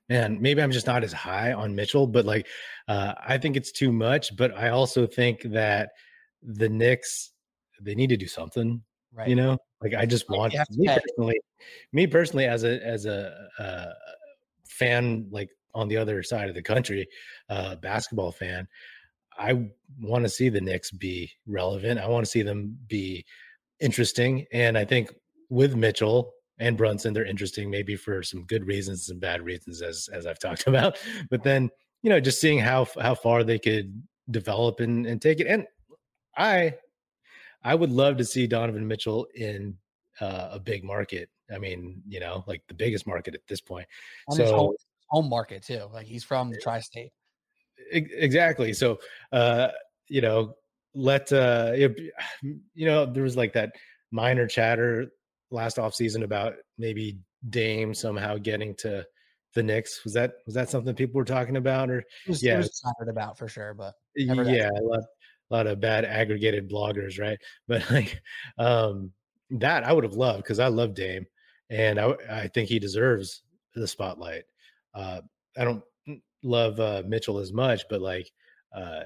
man, 0.09 0.43
maybe 0.43 0.61
I'm 0.61 0.73
just 0.73 0.89
not 0.89 1.05
as 1.05 1.13
high 1.13 1.53
on 1.53 1.77
Mitchell, 1.77 2.09
but 2.09 2.27
like, 2.27 2.49
uh, 2.89 3.15
I 3.25 3.39
think 3.39 3.57
it's 3.57 3.71
too 3.71 3.93
much. 3.93 4.37
But 4.37 4.57
I 4.57 4.71
also 4.71 5.07
think 5.07 5.43
that 5.43 5.91
the 6.43 6.69
Knicks 6.69 7.31
they 7.81 7.95
need 7.95 8.09
to 8.09 8.17
do 8.17 8.27
something. 8.27 8.83
Right. 9.15 9.29
You 9.29 9.37
know, 9.37 9.59
like 9.81 9.95
I 9.95 10.07
just 10.07 10.29
want 10.29 10.55
me 10.71 10.89
personally, 10.89 11.41
me 11.93 12.07
personally 12.07 12.47
as 12.47 12.65
a 12.65 12.85
as 12.85 13.05
a, 13.05 13.33
a 13.59 13.89
fan, 14.65 15.29
like 15.31 15.51
on 15.75 15.89
the 15.89 15.97
other 15.97 16.23
side 16.23 16.49
of 16.49 16.55
the 16.55 16.63
country, 16.63 17.09
uh, 17.49 17.77
basketball 17.77 18.33
fan, 18.33 18.69
I 19.39 19.69
want 20.01 20.25
to 20.25 20.29
see 20.29 20.49
the 20.49 20.61
Knicks 20.61 20.91
be 20.91 21.31
relevant. 21.47 22.01
I 22.01 22.09
want 22.09 22.25
to 22.25 22.31
see 22.31 22.43
them 22.43 22.79
be 22.87 23.25
interesting, 23.81 24.47
and 24.53 24.77
I 24.77 24.85
think 24.85 25.11
with 25.49 25.75
Mitchell 25.75 26.33
and 26.63 26.77
Brunson. 26.77 27.13
They're 27.13 27.25
interesting, 27.25 27.71
maybe 27.71 27.97
for 27.97 28.23
some 28.23 28.45
good 28.45 28.65
reasons, 28.67 29.07
some 29.07 29.19
bad 29.19 29.43
reasons, 29.43 29.83
as 29.83 30.09
as 30.13 30.27
I've 30.27 30.39
talked 30.39 30.67
about. 30.67 30.99
But 31.31 31.43
then 31.43 31.71
you 32.03 32.11
know, 32.11 32.21
just 32.21 32.41
seeing 32.41 32.59
how 32.59 32.87
how 33.01 33.15
far 33.15 33.45
they 33.45 33.59
could 33.59 34.03
develop 34.31 34.81
and, 34.81 35.07
and 35.07 35.21
take 35.21 35.41
it. 35.41 35.47
And 35.47 35.67
I 36.37 36.75
I 37.63 37.75
would 37.75 37.91
love 37.91 38.17
to 38.19 38.25
see 38.25 38.47
Donovan 38.47 38.87
Mitchell 38.87 39.27
in 39.35 39.77
uh, 40.21 40.51
a 40.53 40.61
big 40.61 40.85
market. 40.85 41.29
I 41.53 41.59
mean, 41.59 42.03
you 42.09 42.21
know, 42.21 42.45
like 42.47 42.63
the 42.69 42.75
biggest 42.75 43.07
market 43.07 43.35
at 43.35 43.47
this 43.47 43.61
point. 43.61 43.87
So 44.31 44.75
home, 45.13 45.29
market 45.29 45.63
too. 45.63 45.83
Like 45.93 46.07
he's 46.07 46.25
from 46.25 46.51
the 46.51 46.59
tri-state. 46.59 47.13
Exactly. 47.91 48.73
So, 48.73 48.99
uh, 49.31 49.69
you 50.09 50.23
know, 50.23 50.55
let 50.95 51.33
uh, 51.33 51.73
you 52.43 52.87
know, 52.87 53.07
there 53.07 53.23
was 53.23 53.37
like 53.37 53.53
that 53.53 53.73
minor 54.11 54.47
chatter 54.47 55.09
last 55.51 55.79
off 55.79 55.95
season 55.95 56.23
about 56.23 56.55
maybe 56.79 57.19
Dame 57.51 57.95
somehow 57.95 58.39
getting 58.39 58.75
to 58.77 59.07
the 59.55 59.63
Knicks. 59.63 60.03
Was 60.03 60.15
that 60.15 60.33
was 60.47 60.55
that 60.55 60.71
something 60.71 60.95
people 60.95 61.19
were 61.19 61.25
talking 61.25 61.57
about 61.57 61.91
or 61.91 62.03
was, 62.27 62.43
yeah, 62.43 62.59
excited 62.59 63.09
about 63.09 63.37
for 63.37 63.49
sure, 63.49 63.75
but 63.75 63.95
yeah, 64.17 64.71
a 64.71 64.83
lot, 64.83 65.01
a 65.51 65.55
lot 65.55 65.67
of 65.67 65.81
bad 65.81 66.07
aggregated 66.07 66.71
bloggers, 66.71 67.21
right? 67.21 67.39
But 67.69 67.89
like 67.91 68.21
um 68.57 69.13
that 69.51 69.85
I 69.85 69.93
would 69.93 70.05
have 70.05 70.15
loved 70.15 70.45
because 70.45 70.59
I 70.59 70.69
love 70.69 70.95
Dame 70.95 71.27
and 71.69 72.01
I 72.01 72.15
I 72.31 72.49
think 72.49 72.71
he 72.71 72.79
deserves 72.79 73.43
the 73.75 73.87
spotlight. 73.87 74.45
Uh 74.95 75.21
I 75.57 75.65
don't 75.65 75.83
love 76.43 76.81
uh 76.81 77.03
Mitchell 77.07 77.39
as 77.39 77.53
much, 77.53 77.83
but 77.89 78.01
like 78.01 78.31
uh 78.75 79.03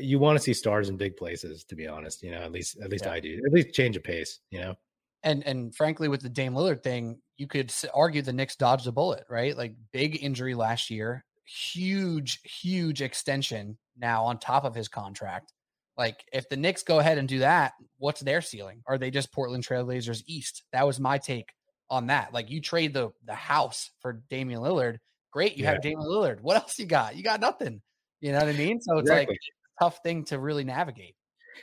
you 0.00 0.18
want 0.18 0.38
to 0.38 0.42
see 0.42 0.54
stars 0.54 0.88
in 0.88 0.96
big 0.96 1.16
places 1.16 1.64
to 1.64 1.76
be 1.76 1.86
honest, 1.86 2.22
you 2.22 2.30
know, 2.30 2.40
at 2.42 2.52
least 2.52 2.78
at 2.82 2.90
least 2.90 3.04
yeah. 3.04 3.12
I 3.12 3.20
do. 3.20 3.40
At 3.46 3.52
least 3.52 3.74
change 3.74 3.96
of 3.96 4.04
pace, 4.04 4.40
you 4.50 4.60
know. 4.60 4.74
And 5.22 5.46
and 5.46 5.74
frankly, 5.74 6.08
with 6.08 6.22
the 6.22 6.28
Dame 6.28 6.54
Lillard 6.54 6.82
thing, 6.82 7.20
you 7.36 7.46
could 7.46 7.72
argue 7.94 8.22
the 8.22 8.32
Knicks 8.32 8.56
dodged 8.56 8.86
a 8.86 8.92
bullet, 8.92 9.24
right? 9.28 9.56
Like 9.56 9.74
big 9.92 10.22
injury 10.22 10.54
last 10.54 10.90
year, 10.90 11.24
huge, 11.44 12.40
huge 12.42 13.02
extension 13.02 13.78
now 13.96 14.24
on 14.24 14.38
top 14.38 14.64
of 14.64 14.74
his 14.74 14.88
contract. 14.88 15.52
Like 15.96 16.24
if 16.32 16.48
the 16.48 16.56
Knicks 16.56 16.82
go 16.82 16.98
ahead 16.98 17.18
and 17.18 17.28
do 17.28 17.40
that, 17.40 17.74
what's 17.98 18.20
their 18.20 18.40
ceiling? 18.40 18.82
Are 18.86 18.98
they 18.98 19.10
just 19.10 19.32
Portland 19.32 19.64
Trailblazers 19.64 20.24
East? 20.26 20.64
That 20.72 20.86
was 20.86 20.98
my 20.98 21.18
take 21.18 21.52
on 21.90 22.06
that. 22.06 22.32
Like 22.32 22.50
you 22.50 22.60
trade 22.60 22.94
the 22.94 23.10
the 23.24 23.34
house 23.34 23.90
for 24.00 24.22
Damian 24.30 24.60
Lillard, 24.60 24.98
great. 25.32 25.56
You 25.56 25.64
yeah. 25.64 25.72
have 25.72 25.82
Damian 25.82 26.08
Lillard. 26.08 26.40
What 26.40 26.56
else 26.56 26.78
you 26.78 26.86
got? 26.86 27.16
You 27.16 27.22
got 27.22 27.40
nothing. 27.40 27.80
You 28.20 28.32
know 28.32 28.38
what 28.38 28.48
I 28.48 28.52
mean? 28.52 28.80
So 28.80 28.98
it's 28.98 29.10
exactly. 29.10 29.34
like 29.34 29.40
tough 29.80 29.98
thing 30.02 30.24
to 30.26 30.38
really 30.38 30.64
navigate. 30.64 31.16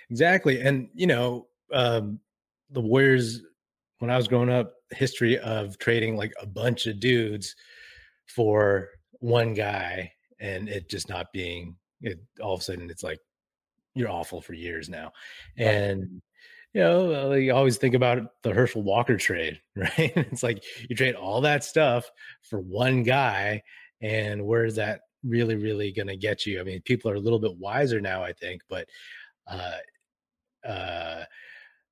Exactly, 0.10 0.62
and 0.62 0.90
you 0.94 1.08
know 1.08 1.48
um, 1.74 2.20
the 2.70 2.82
Warriors 2.82 3.42
when 4.00 4.10
I 4.10 4.18
was 4.18 4.28
growing 4.28 4.50
up, 4.50 4.74
history 4.92 5.38
of 5.38 5.78
trading 5.78 6.16
like 6.16 6.34
a 6.42 6.46
bunch 6.46 6.88
of 6.88 7.00
dudes 7.00 7.56
for 8.26 8.90
one 9.20 9.54
guy 9.54 10.12
and 10.40 10.70
it 10.70 10.90
just 10.90 11.10
not 11.10 11.32
being 11.34 11.76
it, 12.02 12.20
all 12.42 12.54
of 12.54 12.62
a 12.62 12.64
sudden 12.64 12.90
it's 12.90 13.04
like 13.04 13.20
you're 13.94 14.10
awful 14.10 14.42
for 14.42 14.54
years 14.54 14.90
now. 14.90 15.12
And 15.58 16.22
you 16.74 16.82
know, 16.82 17.34
you 17.34 17.54
always 17.54 17.78
think 17.78 17.96
about 17.96 18.20
the 18.44 18.54
Herschel 18.54 18.84
Walker 18.84 19.18
trade, 19.18 19.60
right? 19.76 20.14
it's 20.16 20.44
like 20.44 20.64
you 20.88 20.96
trade 20.96 21.16
all 21.16 21.42
that 21.42 21.64
stuff 21.64 22.10
for 22.42 22.60
one 22.60 23.04
guy, 23.04 23.64
and 24.02 24.46
where's 24.46 24.76
that 24.76 25.02
really, 25.24 25.56
really 25.56 25.92
going 25.92 26.08
to 26.08 26.18
get 26.18 26.46
you? 26.46 26.60
I 26.60 26.64
mean, 26.64 26.82
people 26.82 27.12
are 27.12 27.16
a 27.16 27.20
little 27.20 27.40
bit 27.40 27.58
wiser 27.58 28.00
now, 28.00 28.24
I 28.24 28.34
think, 28.34 28.62
but, 28.70 28.88
uh, 29.48 29.78
uh, 30.68 31.24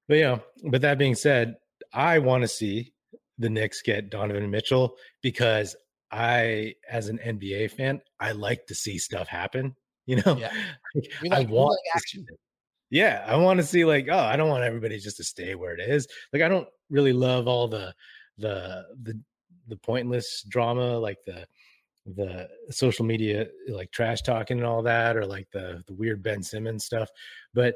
but 0.07 0.15
you 0.17 0.23
know, 0.23 0.43
but 0.69 0.81
that 0.81 0.97
being 0.97 1.15
said, 1.15 1.55
I 1.93 2.19
want 2.19 2.43
to 2.43 2.47
see 2.47 2.93
the 3.37 3.49
Knicks 3.49 3.81
get 3.81 4.09
Donovan 4.09 4.49
Mitchell 4.49 4.95
because 5.21 5.75
I, 6.11 6.75
as 6.89 7.09
an 7.09 7.19
NBA 7.19 7.71
fan, 7.71 8.01
I 8.19 8.31
like 8.31 8.67
to 8.67 8.75
see 8.75 8.97
stuff 8.97 9.27
happen. 9.27 9.75
You 10.05 10.21
know, 10.25 10.37
yeah. 10.37 10.53
like, 10.95 11.33
I 11.33 11.43
want 11.51 11.71
like 11.71 11.95
action. 11.95 12.25
Yeah, 12.89 13.23
I 13.27 13.35
want 13.35 13.59
to 13.59 13.65
see 13.65 13.83
like, 13.85 14.07
oh, 14.09 14.17
I 14.17 14.35
don't 14.37 14.49
want 14.49 14.63
everybody 14.63 14.97
just 14.97 15.17
to 15.17 15.23
stay 15.23 15.55
where 15.55 15.73
it 15.73 15.81
is. 15.81 16.07
Like, 16.31 16.41
I 16.41 16.47
don't 16.47 16.67
really 16.89 17.13
love 17.13 17.47
all 17.47 17.67
the 17.67 17.93
the 18.37 18.85
the 19.03 19.19
the 19.67 19.77
pointless 19.77 20.43
drama, 20.47 20.97
like 20.97 21.17
the 21.25 21.45
the 22.15 22.47
social 22.69 23.05
media 23.05 23.47
like 23.67 23.91
trash 23.91 24.21
talking 24.21 24.57
and 24.57 24.65
all 24.65 24.81
that, 24.83 25.17
or 25.17 25.25
like 25.25 25.47
the 25.51 25.83
the 25.87 25.93
weird 25.93 26.23
Ben 26.23 26.41
Simmons 26.41 26.85
stuff. 26.85 27.09
But 27.53 27.75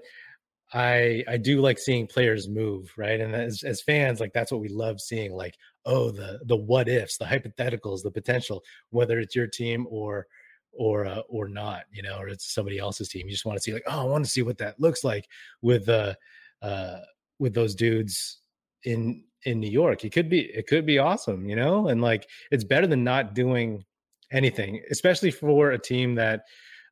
I 0.74 1.24
I 1.28 1.38
do 1.38 1.60
like 1.62 1.78
seeing 1.78 2.08
players 2.08 2.48
move, 2.48 2.92
right? 2.98 3.20
And 3.20 3.36
as 3.36 3.64
as 3.64 3.82
fans, 3.82 4.20
like 4.22 4.32
that's 4.34 4.52
what 4.52 4.62
we 4.62 4.70
love 4.70 5.02
seeing. 5.02 5.34
Like, 5.34 5.56
oh, 5.86 6.12
the 6.12 6.40
the 6.46 6.56
what 6.56 6.88
ifs, 6.88 7.18
the 7.18 7.26
hypotheticals, 7.26 8.04
the 8.04 8.12
potential, 8.12 8.64
whether 8.92 9.20
it's 9.20 9.36
your 9.36 9.48
team 9.48 9.86
or 9.90 10.28
or 10.74 11.06
uh, 11.06 11.22
or 11.30 11.48
not, 11.48 11.84
you 11.92 12.02
know, 12.02 12.18
or 12.18 12.28
it's 12.28 12.54
somebody 12.54 12.80
else's 12.80 13.10
team. 13.10 13.28
You 13.28 13.34
just 13.34 13.46
want 13.46 13.58
to 13.58 13.62
see 13.62 13.74
like, 13.74 13.84
oh, 13.88 14.02
I 14.02 14.04
want 14.06 14.26
to 14.26 14.32
see 14.32 14.42
what 14.42 14.58
that 14.60 14.80
looks 14.80 15.04
like 15.04 15.28
with 15.62 15.90
uh 15.90 16.16
uh 16.62 17.00
with 17.40 17.54
those 17.54 17.76
dudes 17.76 18.42
in 18.84 19.24
in 19.44 19.60
New 19.60 19.70
York. 19.70 20.06
It 20.06 20.12
could 20.12 20.30
be 20.30 20.42
it 20.42 20.68
could 20.68 20.86
be 20.86 21.00
awesome, 21.00 21.48
you 21.48 21.56
know, 21.56 21.88
and 21.88 22.02
like 22.02 22.28
it's 22.52 22.64
better 22.64 22.88
than 22.88 23.04
not 23.04 23.34
doing 23.34 23.84
anything, 24.32 24.82
especially 24.90 25.32
for 25.32 25.72
a 25.72 25.80
team 25.80 26.16
that, 26.16 26.44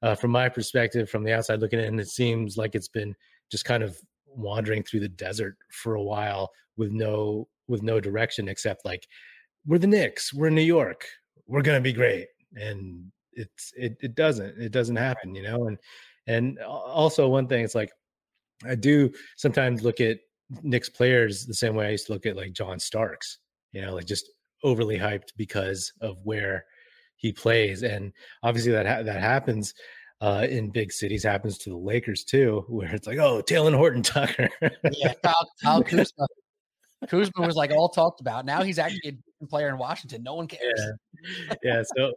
uh, 0.02 0.16
from 0.16 0.32
my 0.32 0.50
perspective, 0.50 1.10
from 1.10 1.24
the 1.24 1.34
outside 1.34 1.60
looking 1.60 1.80
in, 1.80 2.00
it 2.00 2.08
seems 2.08 2.58
like 2.58 2.76
it's 2.76 2.88
been 2.88 3.16
just 3.52 3.66
kind 3.66 3.84
of 3.84 3.98
wandering 4.28 4.84
through 4.84 5.00
the 5.00 5.10
desert 5.10 5.58
for 5.72 5.96
a 5.96 6.04
while 6.04 6.52
with 6.78 6.92
no 6.92 7.48
with 7.68 7.84
no 7.84 8.00
direction 8.00 8.48
except 8.48 8.86
like 8.86 9.08
we're 9.66 9.78
the 9.78 9.88
Knicks, 9.88 10.34
we're 10.34 10.48
in 10.48 10.56
New 10.56 10.62
York, 10.62 11.06
we're 11.48 11.62
gonna 11.62 11.82
be 11.82 11.94
great, 11.94 12.28
and 12.56 13.12
it's 13.40 13.74
it 13.76 13.98
it 14.02 14.16
doesn't 14.16 14.62
it 14.62 14.72
doesn't 14.72 14.96
happen, 14.96 15.36
you 15.36 15.44
know. 15.44 15.68
And 15.68 15.78
and 16.28 16.60
also 16.60 17.28
one 17.28 17.48
thing, 17.48 17.64
it's 17.64 17.76
like 17.76 17.92
I 18.66 18.76
do 18.76 19.12
sometimes 19.38 19.84
look 19.84 20.02
at 20.02 20.20
Knicks 20.64 20.90
players 20.90 21.46
the 21.46 21.54
same 21.54 21.76
way 21.76 21.88
I 21.88 21.92
used 21.92 22.08
to 22.08 22.14
look 22.14 22.26
at 22.26 22.36
like 22.36 22.54
John 22.54 22.80
Starks, 22.80 23.40
you 23.72 23.82
know, 23.82 23.94
like 23.94 24.06
just 24.06 24.30
overly 24.64 24.98
hyped 24.98 25.30
because 25.38 25.92
of 26.02 26.18
where 26.24 26.66
he 27.16 27.32
plays, 27.32 27.84
and 27.84 28.14
obviously 28.44 28.72
that 28.72 28.86
ha- 28.86 29.04
that 29.04 29.22
happens 29.22 29.74
uh, 30.22 30.46
in 30.50 30.70
big 30.70 30.92
cities 30.92 31.24
happens 31.24 31.58
to 31.60 31.70
the 31.70 31.78
Lakers 31.78 32.24
too, 32.24 32.66
where 32.70 32.94
it's 32.94 33.08
like, 33.08 33.20
oh, 33.20 33.42
Talen 33.42 33.76
Horton 33.76 34.04
Tucker. 34.04 34.50
yeah, 34.92 35.14
Kyle, 35.24 35.50
Kyle 35.64 35.84
Kuzma. 35.90 36.28
Kuzma 37.08 37.46
was 37.46 37.56
like 37.56 37.72
all 37.72 37.90
talked 37.90 38.22
about. 38.22 38.46
Now 38.46 38.62
he's 38.64 38.80
actually 38.80 39.18
a 39.42 39.46
player 39.46 39.70
in 39.70 39.78
Washington. 39.78 40.24
No 40.24 40.36
one 40.36 40.48
cares. 40.48 40.82
Yeah, 41.24 41.54
yeah. 41.64 41.84
So, 41.96 42.14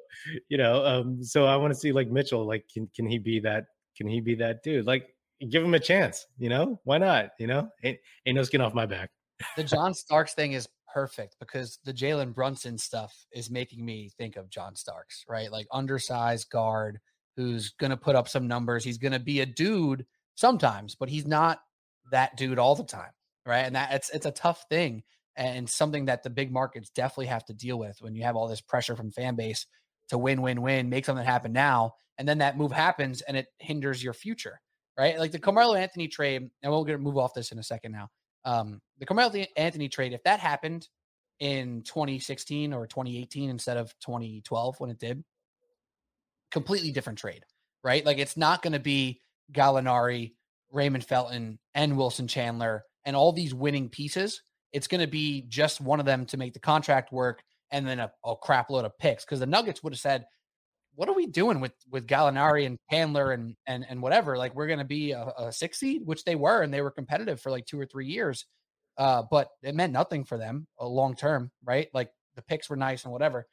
you 0.48 0.58
know, 0.58 0.84
um, 0.84 1.22
so 1.22 1.46
I 1.46 1.56
want 1.56 1.72
to 1.72 1.78
see 1.78 1.92
like 1.92 2.10
Mitchell. 2.10 2.46
Like, 2.46 2.64
can 2.72 2.88
can 2.94 3.06
he 3.06 3.18
be 3.18 3.40
that? 3.40 3.66
Can 3.96 4.08
he 4.08 4.20
be 4.20 4.34
that 4.36 4.62
dude? 4.62 4.86
Like, 4.86 5.14
give 5.50 5.62
him 5.62 5.74
a 5.74 5.80
chance. 5.80 6.26
You 6.38 6.48
know, 6.48 6.80
why 6.84 6.98
not? 6.98 7.30
You 7.38 7.46
know, 7.46 7.68
ain't 7.84 7.98
ain't 8.26 8.36
no 8.36 8.42
skin 8.42 8.60
off 8.60 8.74
my 8.74 8.86
back. 8.86 9.10
the 9.56 9.64
John 9.64 9.94
Starks 9.94 10.34
thing 10.34 10.52
is 10.52 10.68
perfect 10.92 11.36
because 11.40 11.78
the 11.84 11.92
Jalen 11.92 12.34
Brunson 12.34 12.76
stuff 12.76 13.26
is 13.32 13.50
making 13.50 13.84
me 13.84 14.10
think 14.18 14.36
of 14.36 14.50
John 14.50 14.74
Starks, 14.74 15.24
right? 15.28 15.50
Like 15.50 15.66
undersized 15.70 16.50
guard 16.50 17.00
who's 17.36 17.70
going 17.70 17.90
to 17.90 17.96
put 17.96 18.16
up 18.16 18.28
some 18.28 18.46
numbers. 18.46 18.84
He's 18.84 18.98
going 18.98 19.12
to 19.12 19.18
be 19.18 19.40
a 19.40 19.46
dude 19.46 20.04
sometimes, 20.34 20.94
but 20.94 21.08
he's 21.08 21.26
not 21.26 21.60
that 22.10 22.36
dude 22.36 22.58
all 22.58 22.74
the 22.74 22.84
time, 22.84 23.10
right? 23.46 23.60
And 23.60 23.76
that 23.76 23.92
it's 23.92 24.10
it's 24.10 24.26
a 24.26 24.32
tough 24.32 24.64
thing 24.68 25.02
and 25.36 25.68
something 25.68 26.06
that 26.06 26.22
the 26.22 26.30
big 26.30 26.52
markets 26.52 26.90
definitely 26.90 27.26
have 27.26 27.44
to 27.46 27.54
deal 27.54 27.78
with 27.78 27.96
when 28.00 28.14
you 28.14 28.22
have 28.24 28.36
all 28.36 28.48
this 28.48 28.60
pressure 28.60 28.96
from 28.96 29.10
fan 29.10 29.34
base 29.34 29.66
to 30.08 30.18
win, 30.18 30.42
win, 30.42 30.60
win, 30.60 30.90
make 30.90 31.04
something 31.04 31.24
happen 31.24 31.52
now, 31.52 31.94
and 32.18 32.28
then 32.28 32.38
that 32.38 32.58
move 32.58 32.72
happens 32.72 33.22
and 33.22 33.36
it 33.36 33.46
hinders 33.58 34.02
your 34.02 34.12
future, 34.12 34.60
right? 34.98 35.18
Like 35.18 35.32
the 35.32 35.38
Carmelo 35.38 35.74
Anthony 35.74 36.08
trade, 36.08 36.42
and 36.42 36.50
going 36.62 36.86
to 36.86 36.98
move 36.98 37.16
off 37.16 37.34
this 37.34 37.52
in 37.52 37.58
a 37.58 37.62
second 37.62 37.92
now. 37.92 38.08
Um, 38.44 38.80
the 38.98 39.06
Carmelo 39.06 39.44
Anthony 39.56 39.88
trade, 39.88 40.12
if 40.12 40.22
that 40.24 40.40
happened 40.40 40.88
in 41.40 41.82
2016 41.82 42.72
or 42.72 42.86
2018 42.86 43.50
instead 43.50 43.76
of 43.76 43.88
2012 44.00 44.80
when 44.80 44.90
it 44.90 44.98
did, 44.98 45.24
completely 46.50 46.92
different 46.92 47.18
trade, 47.18 47.44
right? 47.82 48.04
Like 48.04 48.18
it's 48.18 48.36
not 48.36 48.62
going 48.62 48.74
to 48.74 48.80
be 48.80 49.20
Gallinari, 49.52 50.34
Raymond 50.70 51.04
Felton, 51.04 51.58
and 51.74 51.96
Wilson 51.96 52.28
Chandler 52.28 52.84
and 53.04 53.16
all 53.16 53.32
these 53.32 53.54
winning 53.54 53.88
pieces. 53.88 54.42
It's 54.72 54.86
going 54.86 55.00
to 55.00 55.06
be 55.06 55.44
just 55.48 55.80
one 55.80 56.00
of 56.00 56.06
them 56.06 56.24
to 56.26 56.36
make 56.36 56.54
the 56.54 56.60
contract 56.60 57.12
work 57.12 57.42
and 57.70 57.86
then 57.86 58.00
a, 58.00 58.12
a 58.24 58.36
crap 58.36 58.70
load 58.70 58.84
of 58.84 58.98
picks 58.98 59.24
because 59.24 59.40
the 59.40 59.46
Nuggets 59.46 59.82
would 59.82 59.92
have 59.92 60.00
said, 60.00 60.24
what 60.94 61.08
are 61.08 61.14
we 61.14 61.26
doing 61.26 61.60
with 61.60 61.72
with 61.90 62.06
Gallinari 62.06 62.66
and 62.66 62.78
Chandler 62.90 63.32
and 63.32 63.56
and 63.66 63.86
and 63.88 64.02
whatever? 64.02 64.36
Like 64.36 64.54
we're 64.54 64.66
going 64.66 64.78
to 64.78 64.84
be 64.84 65.12
a, 65.12 65.32
a 65.38 65.52
six 65.52 65.78
seed, 65.78 66.02
which 66.04 66.24
they 66.24 66.34
were, 66.34 66.62
and 66.62 66.72
they 66.72 66.82
were 66.82 66.90
competitive 66.90 67.40
for 67.40 67.50
like 67.50 67.64
two 67.64 67.80
or 67.80 67.86
three 67.86 68.06
years. 68.06 68.44
Uh, 68.98 69.22
but 69.30 69.48
it 69.62 69.74
meant 69.74 69.92
nothing 69.92 70.22
for 70.22 70.36
them 70.36 70.66
uh, 70.78 70.86
long 70.86 71.16
term, 71.16 71.50
right? 71.64 71.88
Like 71.94 72.10
the 72.36 72.42
picks 72.42 72.68
were 72.68 72.76
nice 72.76 73.04
and 73.04 73.12
whatever 73.12 73.46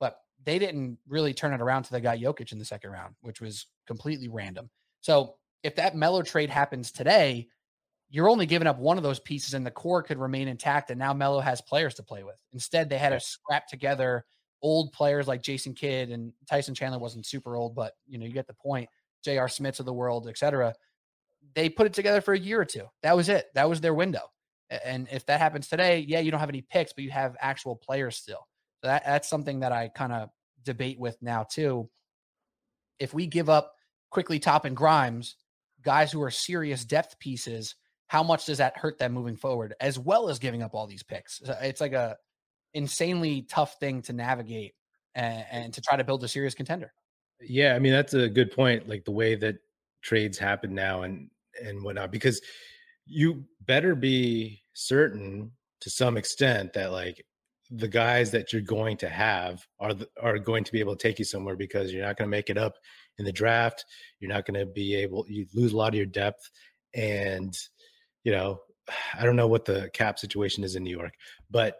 but 0.00 0.18
they 0.44 0.58
didn't 0.58 0.98
really 1.08 1.34
turn 1.34 1.52
it 1.52 1.60
around 1.60 1.84
to 1.84 1.92
they 1.92 2.00
got 2.00 2.18
Jokic 2.18 2.52
in 2.52 2.58
the 2.58 2.64
second 2.64 2.90
round, 2.90 3.14
which 3.20 3.40
was 3.40 3.66
completely 3.86 4.28
random. 4.28 4.70
So 5.00 5.36
if 5.62 5.76
that 5.76 5.96
Melo 5.96 6.22
trade 6.22 6.50
happens 6.50 6.92
today, 6.92 7.48
you're 8.08 8.28
only 8.28 8.46
giving 8.46 8.68
up 8.68 8.78
one 8.78 8.96
of 8.96 9.02
those 9.02 9.20
pieces 9.20 9.54
and 9.54 9.66
the 9.66 9.70
core 9.70 10.02
could 10.02 10.18
remain 10.18 10.48
intact. 10.48 10.90
And 10.90 10.98
now 10.98 11.12
Melo 11.12 11.40
has 11.40 11.60
players 11.60 11.94
to 11.94 12.02
play 12.02 12.22
with. 12.22 12.36
Instead, 12.52 12.88
they 12.88 12.98
had 12.98 13.10
to 13.10 13.20
scrap 13.20 13.66
together 13.66 14.24
old 14.62 14.92
players 14.92 15.28
like 15.28 15.42
Jason 15.42 15.74
Kidd 15.74 16.10
and 16.10 16.32
Tyson 16.48 16.74
Chandler 16.74 16.98
wasn't 16.98 17.26
super 17.26 17.56
old, 17.56 17.74
but 17.74 17.92
you 18.06 18.18
know, 18.18 18.26
you 18.26 18.32
get 18.32 18.46
the 18.46 18.54
point. 18.54 18.88
J.R. 19.24 19.48
Smiths 19.48 19.80
of 19.80 19.86
the 19.86 19.92
world, 19.92 20.28
etc. 20.28 20.72
They 21.54 21.68
put 21.68 21.86
it 21.86 21.94
together 21.94 22.20
for 22.20 22.34
a 22.34 22.38
year 22.38 22.60
or 22.60 22.64
two. 22.64 22.84
That 23.02 23.16
was 23.16 23.28
it. 23.28 23.46
That 23.54 23.68
was 23.68 23.80
their 23.80 23.94
window. 23.94 24.20
And 24.84 25.08
if 25.10 25.26
that 25.26 25.40
happens 25.40 25.68
today, 25.68 26.04
yeah, 26.06 26.20
you 26.20 26.30
don't 26.30 26.40
have 26.40 26.48
any 26.48 26.62
picks, 26.62 26.92
but 26.92 27.02
you 27.02 27.10
have 27.10 27.36
actual 27.40 27.74
players 27.74 28.16
still. 28.16 28.46
So 28.80 28.88
that, 28.88 29.04
that's 29.04 29.28
something 29.28 29.60
that 29.60 29.72
I 29.72 29.88
kind 29.88 30.12
of 30.12 30.30
debate 30.64 30.98
with 30.98 31.20
now 31.20 31.44
too. 31.44 31.88
If 32.98 33.14
we 33.14 33.26
give 33.26 33.48
up 33.48 33.74
Quickley 34.10 34.38
Toppin 34.38 34.74
Grimes, 34.74 35.36
guys 35.82 36.12
who 36.12 36.22
are 36.22 36.30
serious 36.30 36.84
depth 36.84 37.18
pieces, 37.18 37.74
how 38.08 38.22
much 38.22 38.46
does 38.46 38.58
that 38.58 38.76
hurt 38.76 38.98
them 38.98 39.12
moving 39.12 39.36
forward, 39.36 39.74
as 39.80 39.98
well 39.98 40.28
as 40.28 40.38
giving 40.38 40.62
up 40.62 40.74
all 40.74 40.86
these 40.86 41.02
picks? 41.02 41.40
It's 41.60 41.80
like 41.80 41.92
a 41.92 42.16
insanely 42.74 43.42
tough 43.42 43.78
thing 43.80 44.02
to 44.02 44.12
navigate 44.12 44.74
and, 45.14 45.44
and 45.50 45.74
to 45.74 45.80
try 45.80 45.96
to 45.96 46.04
build 46.04 46.22
a 46.24 46.28
serious 46.28 46.54
contender. 46.54 46.92
Yeah, 47.40 47.74
I 47.74 47.78
mean 47.78 47.92
that's 47.92 48.14
a 48.14 48.28
good 48.28 48.52
point. 48.52 48.88
Like 48.88 49.04
the 49.04 49.12
way 49.12 49.34
that 49.36 49.56
trades 50.02 50.38
happen 50.38 50.74
now 50.74 51.02
and 51.02 51.30
and 51.62 51.82
whatnot, 51.82 52.12
because 52.12 52.40
you 53.06 53.44
better 53.66 53.94
be 53.94 54.62
certain 54.74 55.52
to 55.80 55.90
some 55.90 56.16
extent 56.16 56.72
that 56.74 56.92
like 56.92 57.24
the 57.70 57.88
guys 57.88 58.30
that 58.30 58.52
you're 58.52 58.62
going 58.62 58.96
to 58.98 59.08
have 59.08 59.66
are 59.80 59.94
are 60.22 60.38
going 60.38 60.64
to 60.64 60.72
be 60.72 60.80
able 60.80 60.94
to 60.96 61.02
take 61.02 61.18
you 61.18 61.24
somewhere 61.24 61.56
because 61.56 61.92
you're 61.92 62.04
not 62.04 62.16
going 62.16 62.28
to 62.28 62.36
make 62.36 62.50
it 62.50 62.58
up 62.58 62.74
in 63.18 63.24
the 63.24 63.32
draft. 63.32 63.84
You're 64.20 64.32
not 64.32 64.46
going 64.46 64.60
to 64.60 64.66
be 64.66 64.94
able 64.94 65.26
you 65.28 65.46
lose 65.54 65.72
a 65.72 65.76
lot 65.76 65.88
of 65.88 65.94
your 65.94 66.06
depth 66.06 66.50
and 66.94 67.56
you 68.26 68.32
know 68.32 68.60
I 69.18 69.24
don't 69.24 69.36
know 69.36 69.46
what 69.46 69.64
the 69.64 69.88
cap 69.94 70.18
situation 70.18 70.64
is 70.64 70.76
in 70.76 70.82
New 70.82 70.96
York, 70.96 71.14
but 71.50 71.78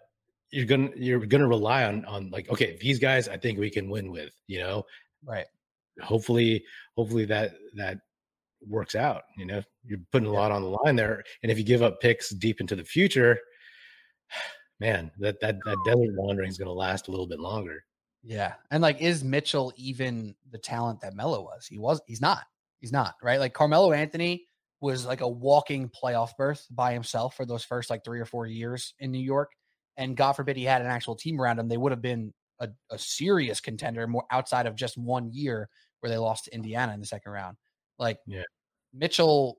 you're 0.51 0.65
gonna 0.65 0.91
you're 0.97 1.27
gonna 1.27 1.49
rely 1.49 1.85
on 1.85 2.05
on 2.07 2.31
like 2.31 2.49
okay 2.49 2.79
these 2.81 2.99
guys 2.99 3.29
I 3.29 3.37
think 3.37 3.59
we 3.59 3.69
can 3.69 3.91
win 3.91 4.11
with 4.11 4.33
you 4.47 4.61
know? 4.61 4.85
Right. 5.25 5.47
Hopefully 6.01 6.65
hopefully 6.97 7.25
that 7.27 7.55
that 7.75 7.99
works 8.67 8.95
out 8.95 9.25
you 9.37 9.45
know? 9.45 9.61
You're 9.85 9.99
putting 10.13 10.29
a 10.29 10.33
lot 10.33 10.53
on 10.53 10.63
the 10.63 10.69
line 10.69 10.97
there 10.97 11.23
and 11.43 11.51
if 11.51 11.59
you 11.59 11.65
give 11.65 11.83
up 11.83 12.01
picks 12.01 12.31
deep 12.31 12.61
into 12.61 12.77
the 12.77 12.85
future 12.85 13.39
man 14.81 15.11
that 15.19 15.41
that 15.41 15.57
that 15.65 15.77
desert 15.85 16.15
wandering 16.17 16.49
is 16.49 16.59
going 16.59 16.69
to 16.69 16.73
last 16.73 17.09
a 17.09 17.11
little 17.11 17.27
bit 17.27 17.41
longer. 17.41 17.85
Yeah 18.23 18.55
and 18.71 18.83
like 18.83 19.01
is 19.01 19.25
mitchell 19.25 19.73
even 19.77 20.35
the 20.53 20.59
talent 20.59 21.01
that 21.01 21.15
Melo 21.15 21.43
was? 21.43 21.67
He 21.67 21.79
was 21.79 22.01
he's 22.07 22.21
not 22.21 22.45
he's 22.79 22.93
not 22.93 23.15
right? 23.21 23.41
Like 23.41 23.53
carmelo 23.53 23.93
anthony 23.93 24.47
was 24.81 25.07
like 25.07 25.21
a 25.21 25.29
walking 25.29 25.91
playoff 25.91 26.31
berth 26.37 26.67
by 26.71 26.93
himself 26.93 27.35
for 27.37 27.47
those 27.47 27.65
first 27.65 27.91
like 27.91 28.05
three 28.05 28.21
or 28.21 28.27
four 28.27 28.47
years 28.47 28.95
in 28.99 29.11
new 29.11 29.19
york 29.19 29.51
and 29.97 30.17
God 30.17 30.33
forbid 30.33 30.57
he 30.57 30.65
had 30.65 30.83
an 30.83 30.89
actual 30.89 31.17
team 31.17 31.41
around 31.41 31.59
him, 31.59 31.69
they 31.69 31.77
would 31.77 31.93
have 31.93 32.03
been 32.03 32.33
a, 32.61 32.69
a, 32.91 32.99
serious 32.99 33.61
contender 33.61 34.07
more 34.07 34.25
outside 34.31 34.67
of 34.67 34.77
just 34.77 34.97
one 34.97 35.31
year 35.33 35.69
where 36.01 36.11
they 36.11 36.19
lost 36.19 36.45
to 36.45 36.55
Indiana 36.55 36.93
in 36.93 37.01
the 37.01 37.07
second 37.07 37.33
round. 37.33 37.57
Like 37.99 38.19
yeah. 38.27 38.43
Mitchell 38.93 39.59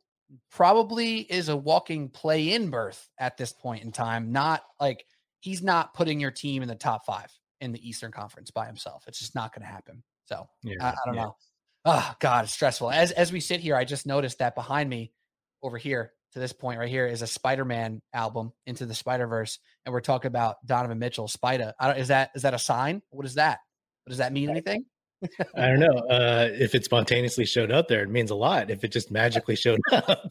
probably 0.51 1.19
is 1.19 1.49
a 1.49 1.57
walking 1.57 2.09
play 2.09 2.53
in 2.53 2.69
berth 2.69 3.07
at 3.19 3.37
this 3.37 3.53
point 3.53 3.83
in 3.83 3.91
time. 3.91 4.31
Not 4.31 4.63
like 4.79 5.05
he's 5.39 5.63
not 5.63 5.93
putting 5.93 6.19
your 6.19 6.31
team 6.31 6.61
in 6.61 6.67
the 6.67 6.75
top 6.75 7.05
five 7.05 7.31
in 7.61 7.71
the 7.71 7.87
Eastern 7.87 8.11
Conference 8.11 8.51
by 8.51 8.65
himself. 8.65 9.03
It's 9.07 9.19
just 9.19 9.35
not 9.35 9.53
going 9.53 9.65
to 9.65 9.71
happen. 9.71 10.03
So 10.25 10.47
yeah, 10.63 10.75
I, 10.81 10.89
I, 10.89 10.95
don't 11.05 11.15
yeah. 11.15 11.23
know. 11.23 11.35
Oh 11.89 12.13
God, 12.19 12.43
it's 12.43 12.53
stressful. 12.53 12.91
As 12.91 13.13
as 13.13 13.31
we 13.31 13.39
sit 13.39 13.61
here, 13.61 13.73
I 13.73 13.85
just 13.85 14.05
noticed 14.05 14.39
that 14.39 14.55
behind 14.55 14.89
me 14.89 15.13
over 15.63 15.77
here 15.77 16.11
to 16.33 16.39
this 16.39 16.51
point 16.51 16.79
right 16.79 16.89
here 16.89 17.07
is 17.07 17.21
a 17.21 17.25
Spida-Man 17.25 18.01
album 18.13 18.51
into 18.65 18.85
the 18.85 18.93
Spider-Verse, 18.93 19.59
and 19.85 19.93
we're 19.93 20.01
talking 20.01 20.27
about 20.27 20.57
Donovan 20.65 20.99
Mitchell, 20.99 21.29
Spider. 21.29 21.73
is 21.95 22.09
that 22.09 22.31
is 22.35 22.41
that 22.41 22.53
a 22.53 22.59
sign? 22.59 23.01
What 23.11 23.25
is 23.25 23.35
that? 23.35 23.59
What 24.03 24.09
does 24.09 24.17
that 24.17 24.33
mean? 24.33 24.49
Anything? 24.49 24.83
I 25.55 25.67
don't 25.67 25.79
know. 25.79 25.97
Uh, 26.09 26.49
if 26.51 26.75
it 26.75 26.83
spontaneously 26.83 27.45
showed 27.45 27.71
up 27.71 27.87
there, 27.87 28.03
it 28.03 28.09
means 28.09 28.31
a 28.31 28.35
lot. 28.35 28.69
If 28.69 28.83
it 28.83 28.91
just 28.91 29.09
magically 29.09 29.55
showed 29.55 29.79
up, 29.93 30.29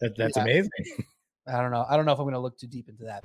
that, 0.00 0.16
that's 0.16 0.36
yeah. 0.36 0.42
amazing. 0.44 0.70
I 1.48 1.60
don't 1.60 1.72
know. 1.72 1.84
I 1.90 1.96
don't 1.96 2.06
know 2.06 2.12
if 2.12 2.20
I'm 2.20 2.24
going 2.24 2.34
to 2.34 2.40
look 2.40 2.56
too 2.56 2.68
deep 2.68 2.88
into 2.88 3.04
that. 3.04 3.24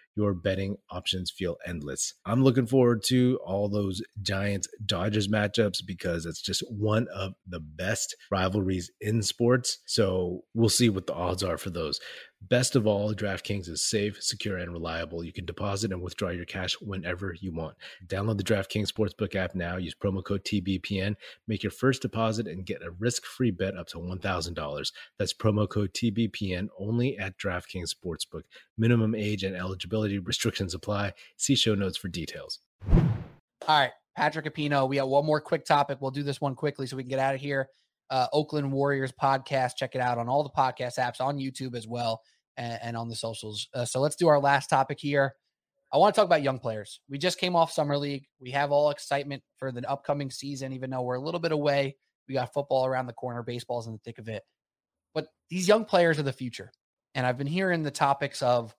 your 0.15 0.33
betting 0.33 0.77
options 0.89 1.31
feel 1.31 1.57
endless. 1.65 2.13
I'm 2.25 2.43
looking 2.43 2.65
forward 2.65 3.03
to 3.07 3.39
all 3.45 3.69
those 3.69 4.01
Giants 4.21 4.67
Dodgers 4.85 5.27
matchups 5.27 5.79
because 5.85 6.25
it's 6.25 6.41
just 6.41 6.63
one 6.69 7.07
of 7.13 7.33
the 7.47 7.59
best 7.59 8.15
rivalries 8.29 8.91
in 8.99 9.21
sports. 9.21 9.79
So 9.85 10.41
we'll 10.53 10.69
see 10.69 10.89
what 10.89 11.07
the 11.07 11.13
odds 11.13 11.43
are 11.43 11.57
for 11.57 11.69
those. 11.69 11.99
Best 12.49 12.75
of 12.75 12.87
all, 12.87 13.13
DraftKings 13.13 13.69
is 13.69 13.85
safe, 13.85 14.21
secure, 14.21 14.57
and 14.57 14.73
reliable. 14.73 15.23
You 15.23 15.31
can 15.31 15.45
deposit 15.45 15.91
and 15.91 16.01
withdraw 16.01 16.29
your 16.29 16.45
cash 16.45 16.73
whenever 16.81 17.35
you 17.39 17.51
want. 17.51 17.77
Download 18.07 18.35
the 18.35 18.43
DraftKings 18.43 18.91
Sportsbook 18.91 19.35
app 19.35 19.53
now. 19.53 19.77
Use 19.77 19.93
promo 19.93 20.23
code 20.23 20.43
TBPN. 20.43 21.15
Make 21.47 21.61
your 21.61 21.71
first 21.71 22.01
deposit 22.01 22.47
and 22.47 22.65
get 22.65 22.83
a 22.83 22.91
risk-free 22.91 23.51
bet 23.51 23.77
up 23.77 23.87
to 23.89 23.99
$1,000. 23.99 24.91
That's 25.19 25.33
promo 25.33 25.69
code 25.69 25.93
TBPN 25.93 26.67
only 26.79 27.17
at 27.19 27.37
DraftKings 27.37 27.93
Sportsbook. 27.93 28.43
Minimum 28.77 29.13
age 29.13 29.43
and 29.43 29.55
eligibility 29.55 30.17
restrictions 30.17 30.73
apply. 30.73 31.13
See 31.37 31.55
show 31.55 31.75
notes 31.75 31.97
for 31.97 32.07
details. 32.07 32.59
All 32.91 33.79
right, 33.79 33.91
Patrick 34.17 34.45
Epino. 34.45 34.89
We 34.89 34.97
have 34.97 35.07
one 35.07 35.25
more 35.25 35.41
quick 35.41 35.63
topic. 35.63 35.99
We'll 36.01 36.11
do 36.11 36.23
this 36.23 36.41
one 36.41 36.55
quickly 36.55 36.87
so 36.87 36.97
we 36.97 37.03
can 37.03 37.11
get 37.11 37.19
out 37.19 37.35
of 37.35 37.39
here 37.39 37.69
uh, 38.11 38.27
Oakland 38.33 38.71
Warriors 38.71 39.11
podcast. 39.11 39.71
Check 39.77 39.95
it 39.95 40.01
out 40.01 40.17
on 40.17 40.29
all 40.29 40.43
the 40.43 40.49
podcast 40.49 40.99
apps, 40.99 41.19
on 41.19 41.37
YouTube 41.37 41.75
as 41.75 41.87
well, 41.87 42.21
and, 42.57 42.77
and 42.83 42.97
on 42.97 43.09
the 43.09 43.15
socials. 43.15 43.67
Uh, 43.73 43.85
so 43.85 43.99
let's 43.99 44.15
do 44.15 44.27
our 44.27 44.39
last 44.39 44.67
topic 44.67 44.99
here. 44.99 45.33
I 45.93 45.97
want 45.97 46.13
to 46.13 46.19
talk 46.19 46.25
about 46.25 46.43
young 46.43 46.59
players. 46.59 47.01
We 47.09 47.17
just 47.17 47.39
came 47.39 47.55
off 47.55 47.71
Summer 47.71 47.97
League. 47.97 48.25
We 48.39 48.51
have 48.51 48.71
all 48.71 48.91
excitement 48.91 49.43
for 49.57 49.71
the 49.71 49.89
upcoming 49.89 50.29
season, 50.29 50.71
even 50.73 50.89
though 50.89 51.01
we're 51.01 51.15
a 51.15 51.21
little 51.21 51.39
bit 51.39 51.51
away. 51.51 51.97
We 52.27 52.35
got 52.35 52.53
football 52.53 52.85
around 52.85 53.07
the 53.07 53.13
corner, 53.13 53.43
baseball's 53.43 53.87
in 53.87 53.93
the 53.93 53.99
thick 53.99 54.19
of 54.19 54.29
it. 54.29 54.43
But 55.13 55.27
these 55.49 55.67
young 55.67 55.83
players 55.83 56.19
are 56.19 56.23
the 56.23 56.31
future. 56.31 56.71
And 57.15 57.25
I've 57.25 57.37
been 57.37 57.47
hearing 57.47 57.83
the 57.83 57.91
topics 57.91 58.41
of 58.41 58.73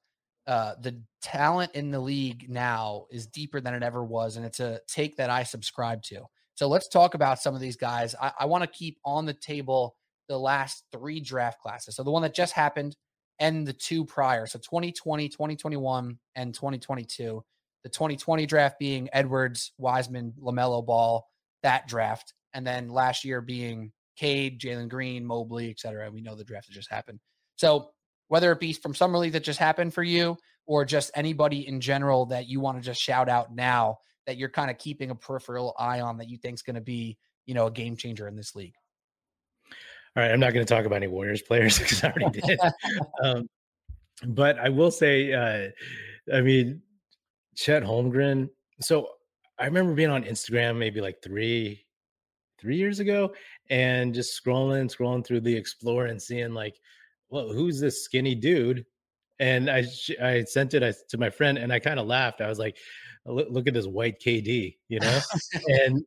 uh, 0.47 0.75
the 0.81 1.03
talent 1.21 1.73
in 1.75 1.91
the 1.91 2.01
league 2.01 2.49
now 2.49 3.07
is 3.11 3.27
deeper 3.27 3.61
than 3.61 3.75
it 3.75 3.83
ever 3.83 4.03
was. 4.03 4.37
And 4.37 4.47
it's 4.47 4.61
a 4.61 4.81
take 4.89 5.17
that 5.17 5.29
I 5.29 5.43
subscribe 5.43 6.03
to. 6.05 6.23
So 6.55 6.69
let's 6.69 6.89
talk 6.89 7.15
about 7.15 7.41
some 7.41 7.55
of 7.55 7.61
these 7.61 7.77
guys. 7.77 8.15
I, 8.21 8.33
I 8.41 8.45
want 8.47 8.63
to 8.63 8.69
keep 8.69 8.99
on 9.05 9.27
the 9.27 9.35
table 9.35 9.97
the 10.29 10.39
last 10.39 10.85
three 10.93 11.21
draft 11.21 11.61
classes. 11.61 11.97
So 11.97 12.03
the 12.03 12.11
one 12.11 12.23
that 12.23 12.35
just 12.35 12.53
happened 12.53 12.97
and 13.39 13.67
the 13.67 13.73
two 13.73 14.05
prior. 14.05 14.47
So 14.47 14.59
2020, 14.59 15.29
2021, 15.29 16.19
and 16.37 16.55
2022. 16.55 17.45
The 17.83 17.89
2020 17.89 18.47
draft 18.47 18.79
being 18.79 19.09
Edwards, 19.13 19.73
Wiseman, 19.77 20.35
LaMelo 20.41 20.87
Ball, 20.87 21.27
that 21.63 21.89
draft. 21.89 22.35
And 22.55 22.67
then 22.67 22.89
last 22.89 23.25
year 23.25 23.41
being 23.41 23.93
Cade, 24.17 24.61
Jalen 24.61 24.89
Green, 24.89 25.25
Mobley, 25.25 25.71
et 25.71 25.81
cetera. 25.81 26.11
We 26.11 26.21
know 26.21 26.37
the 26.37 26.45
draft 26.45 26.69
that 26.69 26.75
just 26.75 26.91
happened. 26.91 27.19
So 27.57 27.91
whether 28.29 28.53
it 28.53 28.61
be 28.61 28.73
from 28.73 28.95
Summer 28.95 29.19
League 29.19 29.33
that 29.33 29.43
just 29.43 29.59
happened 29.59 29.93
for 29.93 30.03
you 30.03 30.37
or 30.67 30.85
just 30.85 31.11
anybody 31.15 31.67
in 31.67 31.81
general 31.81 32.27
that 32.27 32.47
you 32.47 32.61
want 32.61 32.79
to 32.79 32.85
just 32.85 33.03
shout 33.03 33.29
out 33.29 33.55
now 33.55 33.99
that 34.27 34.37
you're 34.37 34.49
kind 34.49 34.71
of 34.71 34.79
keeping 34.79 35.11
a 35.11 35.15
peripheral 35.15 35.75
eye 35.79 36.01
on 36.01 36.19
that 36.19 36.29
you 36.29 36.37
think 36.37 36.55
is 36.55 36.63
going 36.63 36.75
to 36.75 36.81
be, 36.81 37.19
you 37.47 37.55
know, 37.55 37.67
a 37.67 37.71
game 37.71 37.97
changer 37.97 38.29
in 38.29 38.37
this 38.37 38.55
league? 38.55 38.75
All 40.15 40.23
right, 40.23 40.31
I'm 40.31 40.41
not 40.41 40.53
going 40.53 40.65
to 40.65 40.75
talk 40.75 40.85
about 40.85 40.97
any 40.97 41.07
Warriors 41.07 41.43
players 41.43 41.79
because 41.79 42.05
I 42.05 42.11
already 42.11 42.41
did. 42.41 42.61
um, 43.23 43.49
but 44.27 44.59
I 44.59 44.69
will 44.69 44.91
say, 44.91 45.33
uh, 45.33 45.69
I 46.35 46.41
mean, 46.41 46.83
Chet 47.57 47.83
Holmgren. 47.83 48.49
So 48.81 49.09
I 49.59 49.65
remember 49.65 49.95
being 49.95 50.11
on 50.11 50.25
Instagram 50.25 50.77
maybe 50.77 51.01
like 51.01 51.23
three, 51.23 51.85
three 52.61 52.77
years 52.77 53.01
ago, 53.01 53.33
and 53.71 54.15
just 54.15 54.41
scrolling, 54.43 54.95
scrolling 54.95 55.25
through 55.25 55.41
the 55.41 55.55
Explorer 55.55 56.07
and 56.07 56.21
seeing 56.21 56.53
like, 56.53 56.79
well, 57.31 57.51
who's 57.51 57.81
this 57.81 58.05
skinny 58.05 58.35
dude? 58.35 58.85
And 59.41 59.71
I 59.71 59.85
I 60.23 60.45
sent 60.45 60.75
it 60.75 60.97
to 61.09 61.19
my 61.19 61.31
friend, 61.31 61.59
and 61.59 61.73
I 61.73 61.79
kind 61.79 61.99
of 61.99 62.07
laughed. 62.07 62.41
I 62.41 62.49
was 62.49 62.59
like, 62.59 62.77
look 63.27 63.69
at 63.69 63.75
this 63.75 63.87
white 63.87 64.21
KD, 64.21 64.77
you 64.89 65.01
know, 65.01 65.21
and 65.69 66.05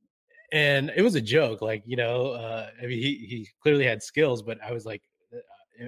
and 0.52 0.92
it 0.96 1.02
was 1.02 1.16
a 1.16 1.22
joke, 1.22 1.62
like 1.62 1.84
you 1.86 1.96
know, 1.96 2.32
uh, 2.32 2.70
I 2.82 2.86
mean, 2.86 3.00
he 3.00 3.26
he 3.28 3.48
clearly 3.62 3.86
had 3.86 4.04
skills, 4.04 4.42
but 4.42 4.58
I 4.64 4.72
was 4.72 4.86
like, 4.86 5.02
uh, 5.34 5.88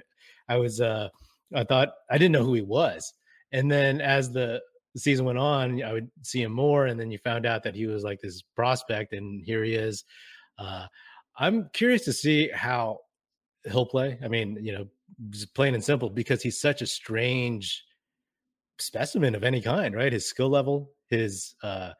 I 0.49 0.57
was 0.57 0.81
uh, 0.81 1.09
I 1.53 1.63
thought 1.63 1.89
I 2.09 2.17
didn't 2.17 2.33
know 2.33 2.43
who 2.43 2.53
he 2.53 2.61
was. 2.61 3.13
And 3.51 3.71
then 3.71 4.01
as 4.01 4.31
the 4.31 4.61
season 4.97 5.25
went 5.25 5.37
on, 5.37 5.81
I 5.83 5.93
would 5.93 6.09
see 6.21 6.41
him 6.41 6.51
more. 6.51 6.87
And 6.87 6.99
then 6.99 7.11
you 7.11 7.17
found 7.19 7.45
out 7.45 7.63
that 7.63 7.75
he 7.75 7.85
was 7.85 8.03
like 8.03 8.19
this 8.19 8.41
prospect, 8.55 9.13
and 9.13 9.43
here 9.43 9.63
he 9.63 9.75
is. 9.75 10.03
Uh, 10.57 10.87
I'm 11.37 11.69
curious 11.73 12.03
to 12.05 12.13
see 12.13 12.49
how 12.49 12.99
he'll 13.65 13.85
play. 13.85 14.17
I 14.23 14.27
mean, 14.27 14.57
you 14.61 14.73
know, 14.73 14.87
plain 15.53 15.75
and 15.75 15.83
simple, 15.83 16.09
because 16.09 16.41
he's 16.41 16.59
such 16.59 16.81
a 16.81 16.87
strange 16.87 17.83
specimen 18.79 19.35
of 19.35 19.43
any 19.43 19.61
kind, 19.61 19.95
right? 19.95 20.11
His 20.11 20.27
skill 20.27 20.49
level, 20.49 20.91
his 21.09 21.55
uh 21.63 21.91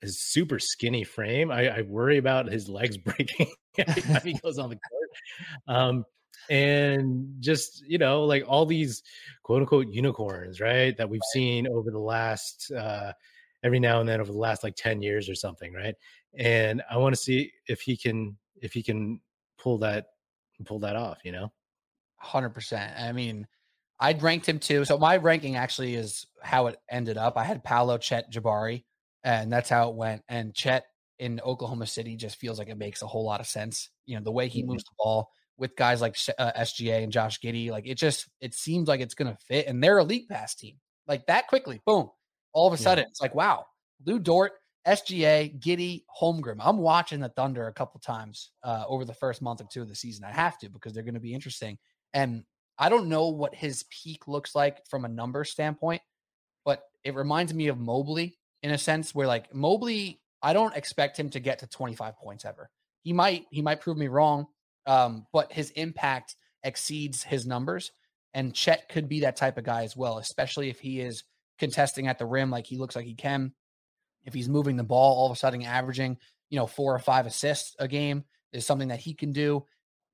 his 0.00 0.22
super 0.22 0.58
skinny 0.58 1.04
frame. 1.04 1.50
I, 1.50 1.78
I 1.78 1.82
worry 1.82 2.18
about 2.18 2.46
his 2.46 2.68
legs 2.68 2.96
breaking 2.98 3.50
every 3.78 4.02
time 4.02 4.22
he 4.22 4.34
goes 4.34 4.58
on 4.58 4.70
the 4.70 4.76
court. 4.76 5.10
Um, 5.68 6.04
and 6.48 7.36
just 7.40 7.82
you 7.86 7.98
know, 7.98 8.24
like 8.24 8.44
all 8.46 8.66
these 8.66 9.02
quote 9.42 9.62
unquote 9.62 9.88
unicorns, 9.88 10.60
right? 10.60 10.96
That 10.96 11.08
we've 11.08 11.20
seen 11.32 11.66
over 11.66 11.90
the 11.90 11.98
last 11.98 12.70
uh 12.72 13.12
every 13.62 13.80
now 13.80 14.00
and 14.00 14.08
then 14.08 14.20
over 14.20 14.30
the 14.30 14.38
last 14.38 14.62
like 14.62 14.76
10 14.76 15.02
years 15.02 15.28
or 15.28 15.34
something, 15.34 15.72
right? 15.72 15.94
And 16.38 16.82
I 16.90 16.98
want 16.98 17.14
to 17.14 17.20
see 17.20 17.52
if 17.66 17.80
he 17.80 17.96
can 17.96 18.36
if 18.60 18.72
he 18.72 18.82
can 18.82 19.20
pull 19.58 19.78
that 19.78 20.06
pull 20.64 20.78
that 20.80 20.96
off, 20.96 21.18
you 21.24 21.32
know? 21.32 21.52
Hundred 22.18 22.50
percent. 22.50 22.92
I 22.98 23.12
mean, 23.12 23.46
I'd 23.98 24.22
ranked 24.22 24.46
him 24.46 24.58
too. 24.58 24.84
So 24.84 24.98
my 24.98 25.16
ranking 25.16 25.56
actually 25.56 25.94
is 25.94 26.26
how 26.42 26.66
it 26.66 26.78
ended 26.90 27.16
up. 27.16 27.36
I 27.36 27.44
had 27.44 27.64
Paolo, 27.64 27.98
Chet, 27.98 28.30
Jabari, 28.30 28.84
and 29.24 29.52
that's 29.52 29.70
how 29.70 29.88
it 29.88 29.96
went. 29.96 30.22
And 30.28 30.54
Chet 30.54 30.84
in 31.18 31.40
Oklahoma 31.40 31.86
City 31.86 32.16
just 32.16 32.36
feels 32.36 32.58
like 32.58 32.68
it 32.68 32.76
makes 32.76 33.02
a 33.02 33.06
whole 33.06 33.24
lot 33.24 33.40
of 33.40 33.46
sense. 33.46 33.90
You 34.04 34.16
know, 34.16 34.22
the 34.22 34.32
way 34.32 34.48
he 34.48 34.60
mm-hmm. 34.60 34.72
moves 34.72 34.84
the 34.84 34.90
ball 34.98 35.30
with 35.58 35.76
guys 35.76 36.00
like 36.00 36.16
uh, 36.38 36.52
SGA 36.58 37.02
and 37.02 37.12
Josh 37.12 37.40
Giddey, 37.40 37.70
like 37.70 37.86
it 37.86 37.96
just 37.96 38.28
it 38.40 38.54
seems 38.54 38.88
like 38.88 39.00
it's 39.00 39.14
going 39.14 39.32
to 39.32 39.38
fit. 39.46 39.66
And 39.66 39.82
they're 39.82 39.98
a 39.98 40.04
league 40.04 40.28
pass 40.28 40.54
team 40.54 40.76
like 41.06 41.26
that 41.26 41.46
quickly. 41.48 41.80
Boom, 41.86 42.10
all 42.52 42.66
of 42.66 42.74
a 42.74 42.76
sudden 42.76 43.04
yeah. 43.04 43.08
it's 43.08 43.20
like 43.20 43.34
wow, 43.34 43.64
Lu 44.04 44.18
Dort, 44.18 44.52
SGA, 44.86 45.58
Giddey, 45.58 46.04
Holmgren. 46.20 46.58
I'm 46.60 46.78
watching 46.78 47.20
the 47.20 47.30
Thunder 47.30 47.66
a 47.66 47.72
couple 47.72 47.98
times 48.00 48.50
uh, 48.62 48.84
over 48.86 49.04
the 49.04 49.14
first 49.14 49.40
month 49.40 49.60
or 49.60 49.66
two 49.70 49.82
of 49.82 49.88
the 49.88 49.94
season. 49.94 50.24
I 50.24 50.32
have 50.32 50.58
to 50.58 50.68
because 50.68 50.92
they're 50.92 51.02
going 51.02 51.14
to 51.14 51.20
be 51.20 51.34
interesting. 51.34 51.78
And 52.12 52.44
I 52.78 52.88
don't 52.88 53.08
know 53.08 53.28
what 53.28 53.54
his 53.54 53.84
peak 53.84 54.28
looks 54.28 54.54
like 54.54 54.86
from 54.88 55.04
a 55.04 55.08
number 55.08 55.44
standpoint, 55.44 56.02
but 56.64 56.82
it 57.04 57.14
reminds 57.14 57.54
me 57.54 57.68
of 57.68 57.78
Mobley 57.78 58.38
in 58.62 58.70
a 58.70 58.78
sense 58.78 59.14
where 59.14 59.26
like 59.26 59.54
Mobley, 59.54 60.20
I 60.42 60.52
don't 60.52 60.76
expect 60.76 61.18
him 61.18 61.30
to 61.30 61.40
get 61.40 61.60
to 61.60 61.66
25 61.66 62.16
points 62.18 62.44
ever. 62.44 62.70
He 63.02 63.12
might, 63.12 63.46
he 63.50 63.62
might 63.62 63.80
prove 63.80 63.96
me 63.96 64.08
wrong, 64.08 64.46
um, 64.86 65.26
but 65.32 65.52
his 65.52 65.70
impact 65.70 66.36
exceeds 66.62 67.22
his 67.22 67.46
numbers. 67.46 67.92
And 68.34 68.54
Chet 68.54 68.88
could 68.88 69.08
be 69.08 69.20
that 69.20 69.36
type 69.36 69.56
of 69.56 69.64
guy 69.64 69.84
as 69.84 69.96
well, 69.96 70.18
especially 70.18 70.68
if 70.68 70.80
he 70.80 71.00
is 71.00 71.24
contesting 71.58 72.06
at 72.08 72.18
the 72.18 72.26
rim 72.26 72.50
like 72.50 72.66
he 72.66 72.76
looks 72.76 72.94
like 72.96 73.06
he 73.06 73.14
can. 73.14 73.52
If 74.24 74.34
he's 74.34 74.48
moving 74.48 74.76
the 74.76 74.84
ball, 74.84 75.16
all 75.16 75.26
of 75.26 75.32
a 75.32 75.38
sudden 75.38 75.62
averaging, 75.62 76.18
you 76.50 76.58
know, 76.58 76.66
four 76.66 76.94
or 76.94 76.98
five 76.98 77.26
assists 77.26 77.74
a 77.78 77.88
game 77.88 78.24
is 78.52 78.66
something 78.66 78.88
that 78.88 78.98
he 78.98 79.14
can 79.14 79.32
do. 79.32 79.64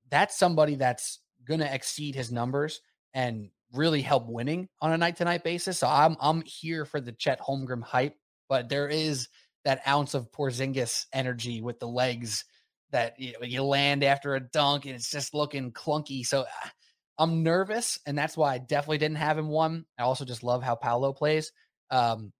That's 0.09 0.37
somebody 0.37 0.75
that's 0.75 1.19
going 1.45 1.59
to 1.59 1.73
exceed 1.73 2.15
his 2.15 2.31
numbers 2.31 2.81
and 3.13 3.49
really 3.73 4.01
help 4.01 4.27
winning 4.27 4.69
on 4.81 4.91
a 4.91 4.97
night 4.97 5.17
to 5.17 5.25
night 5.25 5.43
basis. 5.43 5.79
So 5.79 5.87
I'm 5.87 6.15
I'm 6.19 6.43
here 6.45 6.85
for 6.85 7.01
the 7.01 7.11
Chet 7.11 7.41
Holmgren 7.41 7.83
hype, 7.83 8.15
but 8.49 8.69
there 8.69 8.87
is 8.87 9.27
that 9.65 9.81
ounce 9.87 10.13
of 10.13 10.31
Porzingis 10.31 11.05
energy 11.13 11.61
with 11.61 11.79
the 11.79 11.87
legs 11.87 12.45
that 12.91 13.19
you, 13.19 13.33
know, 13.33 13.45
you 13.45 13.63
land 13.63 14.03
after 14.03 14.35
a 14.35 14.39
dunk 14.39 14.85
and 14.85 14.95
it's 14.95 15.09
just 15.09 15.33
looking 15.33 15.71
clunky. 15.71 16.25
So 16.25 16.41
uh, 16.41 16.69
I'm 17.17 17.43
nervous, 17.43 17.99
and 18.05 18.17
that's 18.17 18.35
why 18.35 18.53
I 18.53 18.57
definitely 18.57 18.97
didn't 18.97 19.17
have 19.17 19.37
him 19.37 19.47
one. 19.49 19.85
I 19.99 20.03
also 20.03 20.25
just 20.25 20.43
love 20.43 20.63
how 20.63 20.75
Paolo 20.75 21.13
plays. 21.13 21.51
Um, 21.91 22.33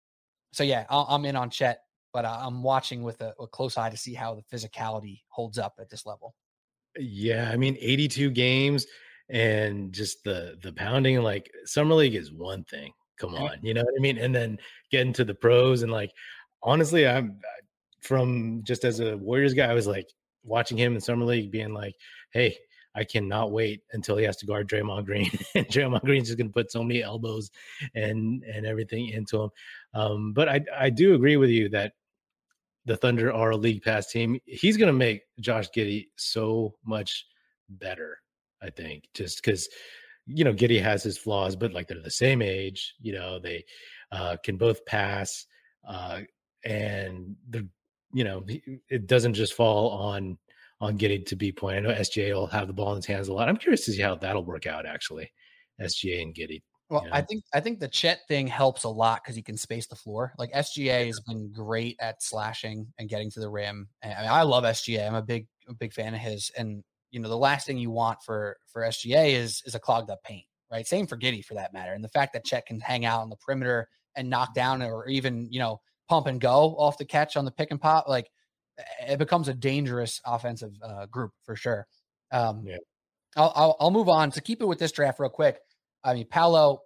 so 0.51 0.63
yeah, 0.63 0.85
I'm 0.89 1.25
in 1.25 1.35
on 1.35 1.49
Chet, 1.49 1.79
but 2.11 2.25
I'm 2.25 2.63
watching 2.63 3.03
with 3.03 3.21
a, 3.21 3.33
a 3.39 3.47
close 3.47 3.77
eye 3.77 3.89
to 3.89 3.97
see 3.97 4.13
how 4.13 4.35
the 4.35 4.43
physicality 4.55 5.21
holds 5.29 5.57
up 5.57 5.75
at 5.79 5.89
this 5.89 6.05
level. 6.05 6.35
Yeah, 6.97 7.49
I 7.51 7.57
mean 7.57 7.77
82 7.79 8.31
games 8.31 8.85
and 9.29 9.91
just 9.93 10.23
the 10.23 10.57
the 10.61 10.73
pounding 10.73 11.21
like 11.21 11.51
summer 11.65 11.95
league 11.95 12.15
is 12.15 12.31
one 12.31 12.63
thing. 12.65 12.91
Come 13.17 13.35
on, 13.35 13.57
you 13.61 13.73
know 13.73 13.83
what 13.83 13.93
I 13.97 14.01
mean? 14.01 14.17
And 14.17 14.33
then 14.33 14.57
getting 14.91 15.13
to 15.13 15.23
the 15.23 15.35
pros 15.35 15.81
and 15.81 15.91
like 15.91 16.11
honestly, 16.61 17.07
I'm 17.07 17.39
from 18.01 18.63
just 18.63 18.83
as 18.83 18.99
a 18.99 19.17
Warriors 19.17 19.53
guy, 19.53 19.69
I 19.69 19.73
was 19.73 19.87
like 19.87 20.07
watching 20.43 20.77
him 20.77 20.95
in 20.95 21.01
summer 21.01 21.25
league 21.25 21.51
being 21.51 21.73
like, 21.73 21.95
"Hey, 22.31 22.57
I 22.95 23.03
cannot 23.03 23.51
wait 23.51 23.81
until 23.93 24.17
he 24.17 24.25
has 24.25 24.37
to 24.37 24.45
guard 24.45 24.69
Draymond 24.69 25.05
Green. 25.05 25.31
and 25.55 25.67
Draymond 25.67 26.01
Green's 26.01 26.27
just 26.27 26.37
going 26.37 26.49
to 26.49 26.53
put 26.53 26.71
so 26.71 26.83
many 26.83 27.01
elbows 27.01 27.49
and 27.95 28.43
and 28.43 28.65
everything 28.65 29.09
into 29.09 29.43
him. 29.43 29.49
Um, 29.93 30.33
but 30.33 30.49
I 30.49 30.61
I 30.77 30.89
do 30.89 31.15
agree 31.15 31.37
with 31.37 31.49
you 31.49 31.69
that 31.69 31.93
the 32.85 32.97
Thunder 32.97 33.33
are 33.33 33.51
a 33.51 33.57
league 33.57 33.83
pass 33.83 34.11
team. 34.11 34.39
He's 34.45 34.77
going 34.77 34.87
to 34.87 34.93
make 34.93 35.21
Josh 35.39 35.69
Giddey 35.75 36.07
so 36.17 36.73
much 36.85 37.25
better, 37.69 38.19
I 38.61 38.69
think, 38.69 39.05
just 39.13 39.43
because, 39.43 39.69
you 40.25 40.43
know, 40.43 40.53
Giddey 40.53 40.81
has 40.81 41.03
his 41.03 41.17
flaws, 41.17 41.55
but 41.55 41.73
like 41.73 41.87
they're 41.87 42.01
the 42.01 42.11
same 42.11 42.41
age, 42.41 42.95
you 43.01 43.13
know, 43.13 43.39
they 43.39 43.63
uh, 44.11 44.37
can 44.43 44.57
both 44.57 44.85
pass. 44.85 45.45
Uh, 45.87 46.21
and 46.65 47.35
the, 47.49 47.67
you 48.13 48.23
know, 48.23 48.45
it 48.89 49.07
doesn't 49.07 49.33
just 49.33 49.53
fall 49.53 49.91
on 49.91 50.37
on 50.81 50.97
Giddey 50.97 51.25
to 51.27 51.35
be 51.37 51.51
point. 51.51 51.77
I 51.77 51.79
know 51.79 51.93
SGA 51.93 52.33
will 52.33 52.47
have 52.47 52.67
the 52.67 52.73
ball 52.73 52.91
in 52.91 52.97
his 52.97 53.05
hands 53.05 53.29
a 53.29 53.33
lot. 53.33 53.47
I'm 53.47 53.55
curious 53.55 53.85
to 53.85 53.93
see 53.93 54.01
how 54.01 54.15
that'll 54.15 54.43
work 54.43 54.67
out 54.67 54.85
actually. 54.85 55.31
SGA 55.81 56.21
and 56.21 56.35
Giddey. 56.35 56.61
Well, 56.93 57.05
know? 57.05 57.09
I 57.11 57.21
think 57.21 57.43
I 57.51 57.59
think 57.59 57.79
the 57.79 57.87
Chet 57.87 58.19
thing 58.27 58.45
helps 58.45 58.83
a 58.83 58.89
lot 58.89 59.23
because 59.23 59.35
he 59.35 59.41
can 59.41 59.57
space 59.57 59.87
the 59.87 59.95
floor. 59.95 60.33
Like 60.37 60.51
SGA 60.53 61.07
has 61.07 61.19
been 61.21 61.51
great 61.51 61.97
at 61.99 62.21
slashing 62.21 62.93
and 62.99 63.09
getting 63.09 63.31
to 63.31 63.39
the 63.39 63.49
rim. 63.49 63.87
And, 64.03 64.13
I 64.13 64.21
mean, 64.21 64.29
I 64.29 64.43
love 64.43 64.63
SGA. 64.63 65.07
I'm 65.07 65.15
a 65.15 65.23
big 65.23 65.47
a 65.67 65.73
big 65.73 65.91
fan 65.91 66.13
of 66.13 66.19
his. 66.19 66.51
And 66.55 66.83
you 67.09 67.19
know, 67.19 67.29
the 67.29 67.37
last 67.37 67.65
thing 67.65 67.79
you 67.79 67.89
want 67.89 68.19
for 68.23 68.57
for 68.71 68.83
SGA 68.83 69.33
is 69.33 69.63
is 69.65 69.73
a 69.73 69.79
clogged 69.79 70.11
up 70.11 70.21
paint, 70.23 70.45
right? 70.71 70.85
Same 70.85 71.07
for 71.07 71.17
Giddey 71.17 71.43
for 71.43 71.55
that 71.55 71.73
matter. 71.73 71.93
And 71.93 72.03
the 72.03 72.09
fact 72.09 72.33
that 72.33 72.45
Chet 72.45 72.67
can 72.67 72.79
hang 72.79 73.05
out 73.05 73.21
on 73.21 73.31
the 73.31 73.37
perimeter 73.37 73.89
and 74.15 74.29
knock 74.29 74.53
down 74.53 74.83
or 74.83 75.07
even 75.07 75.47
you 75.49 75.57
know 75.57 75.81
pump 76.07 76.27
and 76.27 76.39
go 76.39 76.75
off 76.77 76.99
the 76.99 77.05
catch 77.05 77.35
on 77.35 77.45
the 77.45 77.51
pick 77.51 77.71
and 77.71 77.81
pop, 77.81 78.07
like 78.07 78.29
it 79.07 79.17
becomes 79.17 79.47
a 79.47 79.53
dangerous 79.55 80.21
offensive 80.27 80.73
uh, 80.83 81.07
group 81.07 81.31
for 81.43 81.55
sure. 81.55 81.87
Um, 82.31 82.61
yeah. 82.67 82.77
I'll, 83.35 83.51
I'll, 83.55 83.77
I'll 83.79 83.91
move 83.91 84.09
on 84.09 84.29
to 84.31 84.41
keep 84.41 84.61
it 84.61 84.65
with 84.65 84.77
this 84.77 84.91
draft 84.91 85.19
real 85.19 85.29
quick. 85.29 85.57
I 86.03 86.13
mean, 86.13 86.27
Paolo, 86.27 86.81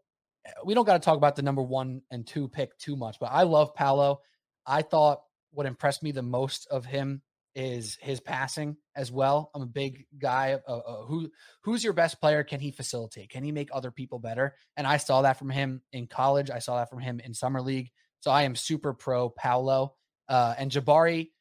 we 0.64 0.74
don't 0.74 0.86
got 0.86 0.94
to 0.94 1.06
talk 1.06 1.18
about 1.18 1.36
the 1.36 1.42
number 1.42 1.62
one 1.62 2.02
and 2.12 2.26
two 2.26 2.48
pick 2.48 2.78
too 2.78 2.96
much, 2.96 3.18
but 3.20 3.32
I 3.32 3.44
love 3.44 3.74
Paolo. 3.74 4.22
I 4.66 4.82
thought 4.82 5.22
what 5.52 5.66
impressed 5.66 6.04
me 6.04 6.12
the 6.12 6.22
most 6.22 6.68
of 6.68 6.86
him 6.86 7.22
is 7.56 7.98
his 8.00 8.20
passing 8.20 8.78
as 8.96 9.12
well. 9.12 9.50
I'm 9.56 9.64
a 9.64 9.68
big 9.68 10.06
guy. 10.20 10.60
Uh, 10.68 10.78
uh, 10.78 11.06
who 11.06 11.32
who's 11.64 11.84
your 11.84 11.94
best 11.94 12.22
player? 12.22 12.44
Can 12.44 12.60
he 12.60 12.70
facilitate? 12.70 13.30
Can 13.30 13.44
he 13.44 13.52
make 13.52 13.70
other 13.74 13.90
people 13.90 14.20
better? 14.20 14.56
And 14.76 14.86
I 14.86 14.98
saw 14.98 15.24
that 15.24 15.40
from 15.40 15.50
him 15.50 15.82
in 15.92 16.06
college. 16.06 16.52
I 16.52 16.60
saw 16.60 16.78
that 16.78 16.90
from 16.90 17.00
him 17.00 17.20
in 17.20 17.34
summer 17.34 17.62
league. 17.62 17.90
So 18.20 18.30
I 18.30 18.44
am 18.44 18.56
super 18.56 18.94
pro 18.94 19.30
Paolo 19.30 19.96
uh, 20.30 20.54
and 20.58 20.72
Jabari. 20.72 21.32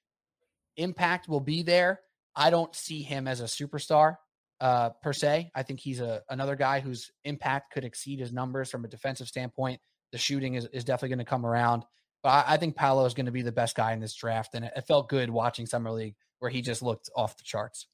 Impact 0.78 1.28
will 1.28 1.40
be 1.40 1.62
there. 1.62 2.00
I 2.34 2.48
don't 2.48 2.74
see 2.74 3.02
him 3.02 3.28
as 3.28 3.40
a 3.40 3.44
superstar 3.44 4.16
uh, 4.60 4.90
per 5.02 5.12
se. 5.12 5.50
I 5.54 5.62
think 5.62 5.80
he's 5.80 6.00
a 6.00 6.22
another 6.28 6.56
guy 6.56 6.80
whose 6.80 7.10
impact 7.24 7.72
could 7.72 7.84
exceed 7.84 8.20
his 8.20 8.32
numbers 8.32 8.70
from 8.70 8.84
a 8.84 8.88
defensive 8.88 9.28
standpoint. 9.28 9.80
The 10.12 10.18
shooting 10.18 10.54
is, 10.54 10.66
is 10.66 10.84
definitely 10.84 11.10
going 11.10 11.24
to 11.24 11.30
come 11.30 11.44
around. 11.44 11.84
But 12.22 12.30
I, 12.30 12.54
I 12.54 12.56
think 12.56 12.76
Paolo 12.76 13.04
is 13.04 13.14
going 13.14 13.26
to 13.26 13.32
be 13.32 13.42
the 13.42 13.52
best 13.52 13.76
guy 13.76 13.92
in 13.92 14.00
this 14.00 14.14
draft. 14.14 14.54
And 14.54 14.64
it, 14.64 14.72
it, 14.76 14.86
felt 14.86 15.08
good 15.08 15.30
watching 15.30 15.66
Summer 15.66 15.90
League 15.90 16.14
where 16.38 16.50
he 16.50 16.62
just 16.62 16.82
looked 16.82 17.10
off 17.16 17.36
the 17.36 17.44
charts. 17.44 17.86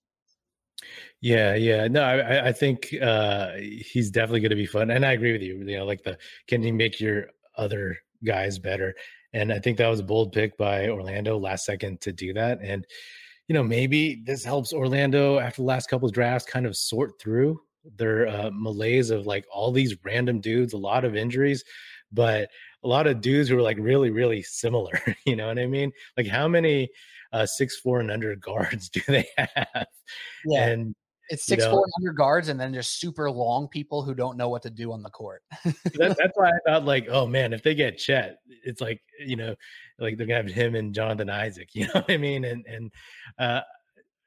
Yeah, 1.20 1.55
yeah. 1.55 1.89
No, 1.89 2.02
I, 2.02 2.48
I 2.48 2.52
think 2.52 2.94
uh, 3.01 3.52
he's 3.56 4.10
definitely 4.10 4.40
going 4.40 4.51
to 4.51 4.56
be 4.56 4.66
fun. 4.66 4.90
And 4.90 5.06
I 5.06 5.12
agree 5.12 5.32
with 5.32 5.43
you. 5.43 5.59
You 5.59 5.78
know, 5.78 5.84
like 5.84 6.02
the 6.02 6.18
can 6.48 6.62
he 6.62 6.72
make 6.72 7.01
your 7.01 7.26
other 7.56 7.98
guys 8.24 8.59
better? 8.59 8.94
And 9.32 9.52
I 9.52 9.59
think 9.59 9.78
that 9.78 9.89
was 9.89 10.01
a 10.01 10.05
bold 10.05 10.32
pick 10.32 10.56
by 10.56 10.89
Orlando 10.89 11.39
last 11.39 11.64
second 11.64 12.01
to 12.02 12.12
do 12.12 12.34
that. 12.34 12.59
And 12.62 12.86
you 13.48 13.55
know, 13.55 13.62
maybe 13.62 14.23
this 14.24 14.44
helps 14.44 14.73
Orlando 14.73 15.39
after 15.39 15.62
the 15.62 15.66
last 15.66 15.89
couple 15.89 16.09
of 16.09 16.14
drafts 16.14 16.48
kind 16.48 16.66
of 16.66 16.77
sort 16.77 17.20
through 17.20 17.60
their 17.97 18.28
uh, 18.28 18.51
malaise 18.52 19.10
of 19.10 19.27
like 19.27 19.44
all 19.52 19.73
these 19.73 19.97
random 20.05 20.40
dudes, 20.40 20.73
a 20.73 20.78
lot 20.78 21.05
of 21.05 21.16
injuries, 21.16 21.64
but 22.12 22.48
a 22.85 22.89
lot 22.89 23.06
of 23.06 23.20
dudes 23.20 23.48
who 23.48 23.59
are 23.59 23.62
like 23.62 23.78
really, 23.81 24.10
really 24.10 24.43
similar. 24.43 25.01
you 25.27 25.36
know 25.36 25.48
what 25.48 25.59
I 25.59 25.66
mean? 25.66 25.93
Like 26.16 26.27
how 26.27 26.48
many 26.48 26.89
uh, 27.32 27.47
six 27.47 27.78
four 27.78 28.01
and 28.01 28.10
under 28.10 28.35
guards 28.36 28.89
do 28.89 29.01
they 29.09 29.27
have? 29.36 29.86
Yeah. 30.47 30.69
And 30.69 30.94
it's 31.31 31.44
six 31.44 31.62
you 31.62 31.69
know, 31.69 31.77
four 31.77 31.86
under 31.99 32.12
guards, 32.12 32.49
and 32.49 32.59
then 32.59 32.74
just 32.74 33.01
super 33.01 33.31
long 33.31 33.69
people 33.69 34.03
who 34.03 34.15
don't 34.15 34.36
know 34.36 34.49
what 34.49 34.62
to 34.62 34.70
do 34.70 34.93
on 34.93 35.03
the 35.03 35.11
court. 35.11 35.43
that, 35.65 36.16
that's 36.19 36.32
why 36.35 36.51
I 36.51 36.59
thought, 36.66 36.85
like, 36.85 37.09
oh 37.11 37.27
man, 37.27 37.53
if 37.53 37.62
they 37.62 37.74
get 37.74 37.99
Chet, 37.99 38.39
it's 38.65 38.81
like 38.81 39.01
you 39.19 39.36
know, 39.36 39.55
like 39.99 40.16
they're 40.16 40.27
gonna 40.27 40.43
have 40.43 40.51
him 40.51 40.74
and 40.74 40.94
Jonathan 40.94 41.31
Isaac. 41.31 41.70
You 41.74 41.86
know 41.86 41.93
what 41.94 42.11
I 42.11 42.16
mean? 42.16 42.44
And 42.44 42.65
and 42.66 42.93
uh, 43.39 43.61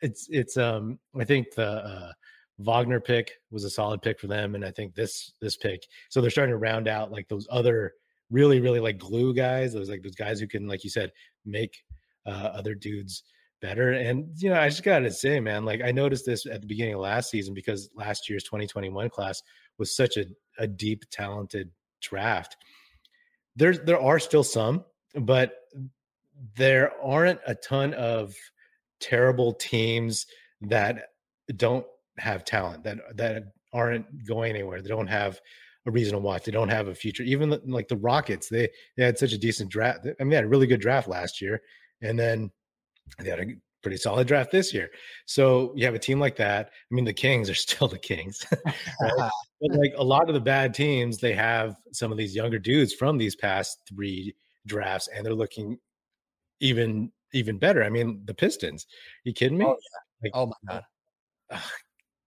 it's 0.01 0.27
it's 0.29 0.57
um, 0.57 0.99
I 1.19 1.25
think 1.25 1.53
the 1.53 1.85
uh, 1.85 2.11
Wagner 2.59 2.99
pick 2.99 3.31
was 3.51 3.63
a 3.63 3.69
solid 3.69 4.01
pick 4.01 4.19
for 4.19 4.27
them, 4.27 4.55
and 4.55 4.63
I 4.63 4.71
think 4.71 4.95
this 4.95 5.33
this 5.41 5.57
pick. 5.57 5.85
So 6.09 6.21
they're 6.21 6.31
starting 6.31 6.53
to 6.53 6.57
round 6.57 6.87
out 6.87 7.11
like 7.11 7.27
those 7.27 7.47
other 7.51 7.93
really 8.31 8.59
really 8.59 8.79
like 8.79 8.97
glue 8.97 9.33
guys. 9.33 9.73
Those 9.73 9.89
like 9.89 10.01
those 10.01 10.15
guys 10.15 10.39
who 10.39 10.47
can, 10.47 10.67
like 10.67 10.83
you 10.83 10.89
said, 10.89 11.11
make 11.45 11.83
uh, 12.25 12.51
other 12.53 12.73
dudes 12.73 13.23
better. 13.65 13.93
And 13.93 14.29
you 14.37 14.49
know, 14.49 14.59
I 14.59 14.69
just 14.69 14.83
gotta 14.83 15.11
say, 15.11 15.39
man, 15.39 15.65
like 15.65 15.81
I 15.83 15.91
noticed 15.91 16.25
this 16.25 16.45
at 16.45 16.61
the 16.61 16.67
beginning 16.67 16.93
of 16.93 16.99
last 16.99 17.31
season 17.31 17.53
because 17.53 17.89
last 17.95 18.29
year's 18.29 18.43
2021 18.43 19.09
class 19.09 19.41
was 19.77 19.95
such 19.95 20.17
a, 20.17 20.25
a 20.59 20.67
deep, 20.67 21.03
talented 21.11 21.71
draft. 22.01 22.57
There's 23.55 23.79
there 23.81 23.99
are 23.99 24.19
still 24.19 24.43
some, 24.43 24.85
but 25.15 25.53
there 26.57 26.91
aren't 27.03 27.39
a 27.47 27.55
ton 27.55 27.93
of 27.93 28.35
terrible 28.99 29.53
teams 29.53 30.27
that 30.61 31.09
don't 31.55 31.85
have 32.17 32.45
talent 32.45 32.83
that 32.83 32.99
that 33.15 33.43
aren't 33.73 34.25
going 34.25 34.51
anywhere. 34.51 34.81
They 34.81 34.89
don't 34.89 35.07
have 35.07 35.39
a 35.87 35.91
reason 35.91 36.13
to 36.13 36.19
watch. 36.19 36.45
They 36.45 36.51
don't 36.51 36.69
have 36.69 36.87
a 36.87 36.95
future. 36.95 37.23
Even 37.23 37.49
the, 37.49 37.61
like 37.65 37.87
the 37.87 37.97
Rockets, 37.97 38.47
they 38.47 38.69
they 38.95 39.05
had 39.05 39.17
such 39.17 39.33
a 39.33 39.37
decent 39.37 39.71
draft. 39.71 40.05
I 40.05 40.23
mean, 40.23 40.29
they 40.29 40.35
had 40.35 40.45
a 40.45 40.49
really 40.49 40.67
good 40.67 40.81
draft 40.81 41.07
last 41.07 41.41
year, 41.41 41.61
and 42.01 42.19
then 42.19 42.51
they 43.19 43.29
had 43.29 43.39
a 43.39 43.45
pretty 43.81 43.97
solid 43.97 44.27
draft 44.27 44.51
this 44.51 44.73
year. 44.73 44.89
So 45.25 45.71
you 45.75 45.85
have 45.85 45.93
a 45.93 45.99
team 45.99 46.19
like 46.19 46.35
that. 46.37 46.67
I 46.69 46.95
mean, 46.95 47.05
the 47.05 47.13
Kings 47.13 47.49
are 47.49 47.55
still 47.67 47.87
the 47.87 47.99
Kings, 47.99 48.45
right? 49.01 49.29
but 49.61 49.71
like 49.71 49.93
a 49.97 50.03
lot 50.03 50.27
of 50.27 50.33
the 50.33 50.41
bad 50.41 50.73
teams, 50.73 51.19
they 51.19 51.33
have 51.33 51.75
some 51.93 52.11
of 52.11 52.17
these 52.17 52.35
younger 52.35 52.59
dudes 52.59 52.93
from 52.93 53.17
these 53.17 53.35
past 53.35 53.79
three 53.87 54.35
drafts, 54.65 55.07
and 55.07 55.25
they're 55.25 55.33
looking 55.33 55.77
even 56.59 57.11
even 57.33 57.57
better. 57.57 57.83
I 57.83 57.89
mean, 57.89 58.21
the 58.25 58.33
Pistons. 58.33 58.87
you 59.23 59.33
kidding 59.33 59.57
me? 59.57 59.65
Oh, 59.65 59.69
yeah. 59.69 60.23
like, 60.23 60.31
oh 60.33 60.47
my 60.47 60.53
god. 61.51 61.61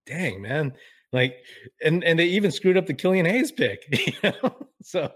Dang, 0.06 0.40
man. 0.40 0.74
Like, 1.12 1.38
and 1.82 2.04
and 2.04 2.18
they 2.18 2.26
even 2.26 2.50
screwed 2.50 2.76
up 2.76 2.86
the 2.86 2.94
Killian 2.94 3.26
Hayes 3.26 3.52
pick. 3.52 3.84
You 4.06 4.12
know? 4.22 4.56
so 4.82 5.10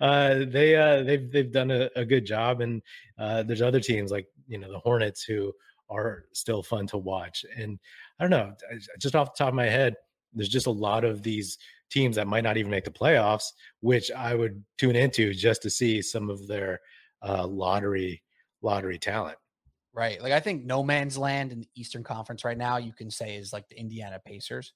uh, 0.00 0.40
they 0.46 0.76
uh, 0.76 1.02
they've 1.02 1.30
they've 1.30 1.52
done 1.52 1.70
a, 1.70 1.88
a 1.96 2.04
good 2.04 2.26
job, 2.26 2.60
and 2.60 2.82
uh, 3.18 3.42
there's 3.44 3.62
other 3.62 3.80
teams 3.80 4.10
like 4.10 4.26
you 4.48 4.58
know 4.58 4.70
the 4.70 4.78
Hornets 4.80 5.22
who 5.22 5.52
are 5.88 6.24
still 6.32 6.62
fun 6.62 6.86
to 6.88 6.98
watch. 6.98 7.44
And 7.56 7.78
I 8.18 8.24
don't 8.24 8.30
know, 8.30 8.52
just 8.98 9.14
off 9.14 9.34
the 9.34 9.44
top 9.44 9.50
of 9.50 9.54
my 9.54 9.66
head, 9.66 9.94
there's 10.34 10.48
just 10.48 10.66
a 10.66 10.70
lot 10.70 11.04
of 11.04 11.22
these 11.22 11.58
teams 11.90 12.16
that 12.16 12.26
might 12.26 12.44
not 12.44 12.56
even 12.56 12.70
make 12.70 12.84
the 12.84 12.90
playoffs, 12.90 13.52
which 13.80 14.10
I 14.10 14.34
would 14.34 14.64
tune 14.78 14.96
into 14.96 15.32
just 15.32 15.62
to 15.62 15.70
see 15.70 16.02
some 16.02 16.30
of 16.30 16.46
their 16.48 16.80
uh, 17.22 17.46
lottery 17.46 18.22
lottery 18.62 18.98
talent. 18.98 19.38
Right. 19.94 20.20
Like 20.20 20.32
I 20.32 20.40
think 20.40 20.64
no 20.64 20.82
man's 20.82 21.16
land 21.16 21.52
in 21.52 21.60
the 21.60 21.68
Eastern 21.74 22.02
Conference 22.02 22.44
right 22.44 22.58
now, 22.58 22.76
you 22.76 22.92
can 22.92 23.10
say 23.10 23.36
is 23.36 23.52
like 23.52 23.68
the 23.68 23.78
Indiana 23.78 24.20
Pacers. 24.24 24.72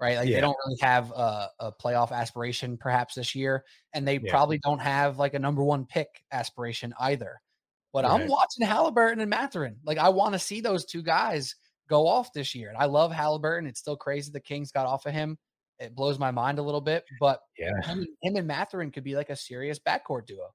Right. 0.00 0.16
Like 0.16 0.28
yeah. 0.28 0.36
they 0.36 0.40
don't 0.40 0.56
really 0.66 0.78
have 0.80 1.10
a, 1.10 1.48
a, 1.60 1.72
playoff 1.72 2.10
aspiration 2.10 2.78
perhaps 2.78 3.14
this 3.14 3.34
year. 3.34 3.64
And 3.92 4.08
they 4.08 4.18
yeah. 4.18 4.30
probably 4.30 4.58
don't 4.58 4.80
have 4.80 5.18
like 5.18 5.34
a 5.34 5.38
number 5.38 5.62
one 5.62 5.84
pick 5.84 6.08
aspiration 6.32 6.94
either. 6.98 7.40
But 7.92 8.04
right. 8.04 8.22
I'm 8.22 8.28
watching 8.28 8.66
Haliburton 8.66 9.20
and 9.20 9.28
Mathurin. 9.28 9.76
Like 9.84 9.98
I 9.98 10.08
want 10.08 10.32
to 10.32 10.38
see 10.38 10.62
those 10.62 10.86
two 10.86 11.02
guys 11.02 11.54
go 11.88 12.06
off 12.06 12.32
this 12.32 12.54
year. 12.54 12.70
And 12.70 12.78
I 12.78 12.86
love 12.86 13.12
Haliburton. 13.12 13.68
It's 13.68 13.80
still 13.80 13.96
crazy 13.96 14.30
the 14.32 14.40
Kings 14.40 14.72
got 14.72 14.86
off 14.86 15.04
of 15.04 15.12
him. 15.12 15.36
It 15.78 15.94
blows 15.94 16.18
my 16.18 16.30
mind 16.30 16.58
a 16.58 16.62
little 16.62 16.80
bit. 16.80 17.04
But 17.20 17.40
yeah, 17.58 17.82
him, 17.82 18.06
him 18.22 18.36
and 18.36 18.46
Mathurin 18.46 18.90
could 18.90 19.04
be 19.04 19.16
like 19.16 19.30
a 19.30 19.36
serious 19.36 19.78
backcourt 19.78 20.26
duo. 20.26 20.54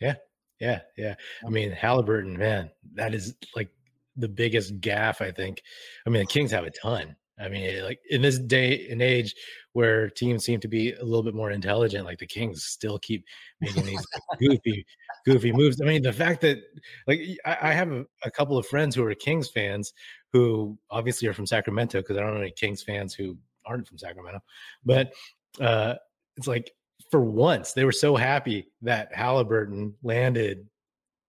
Yeah. 0.00 0.14
Yeah, 0.60 0.80
yeah. 0.96 1.14
I 1.44 1.48
mean, 1.48 1.72
Haliburton, 1.72 2.36
man, 2.36 2.70
that 2.94 3.14
is 3.14 3.34
like 3.56 3.70
the 4.16 4.28
biggest 4.28 4.78
gaffe. 4.80 5.22
I 5.22 5.32
think. 5.32 5.62
I 6.06 6.10
mean, 6.10 6.22
the 6.22 6.26
Kings 6.26 6.50
have 6.52 6.64
a 6.64 6.70
ton. 6.70 7.16
I 7.40 7.48
mean, 7.48 7.82
like 7.84 8.00
in 8.10 8.22
this 8.22 8.38
day 8.38 8.86
and 8.90 9.00
age 9.00 9.34
where 9.72 10.10
teams 10.10 10.44
seem 10.44 10.60
to 10.60 10.68
be 10.68 10.92
a 10.92 11.04
little 11.04 11.22
bit 11.22 11.34
more 11.34 11.50
intelligent, 11.50 12.04
like 12.04 12.18
the 12.18 12.26
Kings 12.26 12.64
still 12.64 12.98
keep 12.98 13.24
making 13.60 13.86
these 13.86 14.06
goofy, 14.40 14.84
goofy 15.24 15.52
moves. 15.52 15.80
I 15.80 15.84
mean, 15.84 16.02
the 16.02 16.12
fact 16.12 16.40
that 16.42 16.58
like 17.06 17.20
I, 17.46 17.56
I 17.62 17.72
have 17.72 17.92
a, 17.92 18.04
a, 18.24 18.30
couple 18.30 18.58
of 18.58 18.66
friends 18.66 18.94
who 18.94 19.04
are 19.04 19.14
Kings 19.14 19.48
fans 19.48 19.92
who 20.32 20.76
obviously 20.90 21.28
are 21.28 21.32
from 21.32 21.46
Sacramento 21.46 22.00
because 22.00 22.16
I 22.16 22.20
don't 22.20 22.34
know 22.34 22.40
any 22.40 22.52
Kings 22.52 22.82
fans 22.82 23.14
who 23.14 23.36
aren't 23.64 23.86
from 23.86 23.98
Sacramento, 23.98 24.40
but 24.84 25.12
uh, 25.60 25.94
it's 26.36 26.46
like 26.46 26.72
for 27.10 27.20
once 27.20 27.72
they 27.72 27.84
were 27.84 27.92
so 27.92 28.16
happy 28.16 28.68
that 28.82 29.12
Haliburton 29.14 29.94
landed 30.02 30.66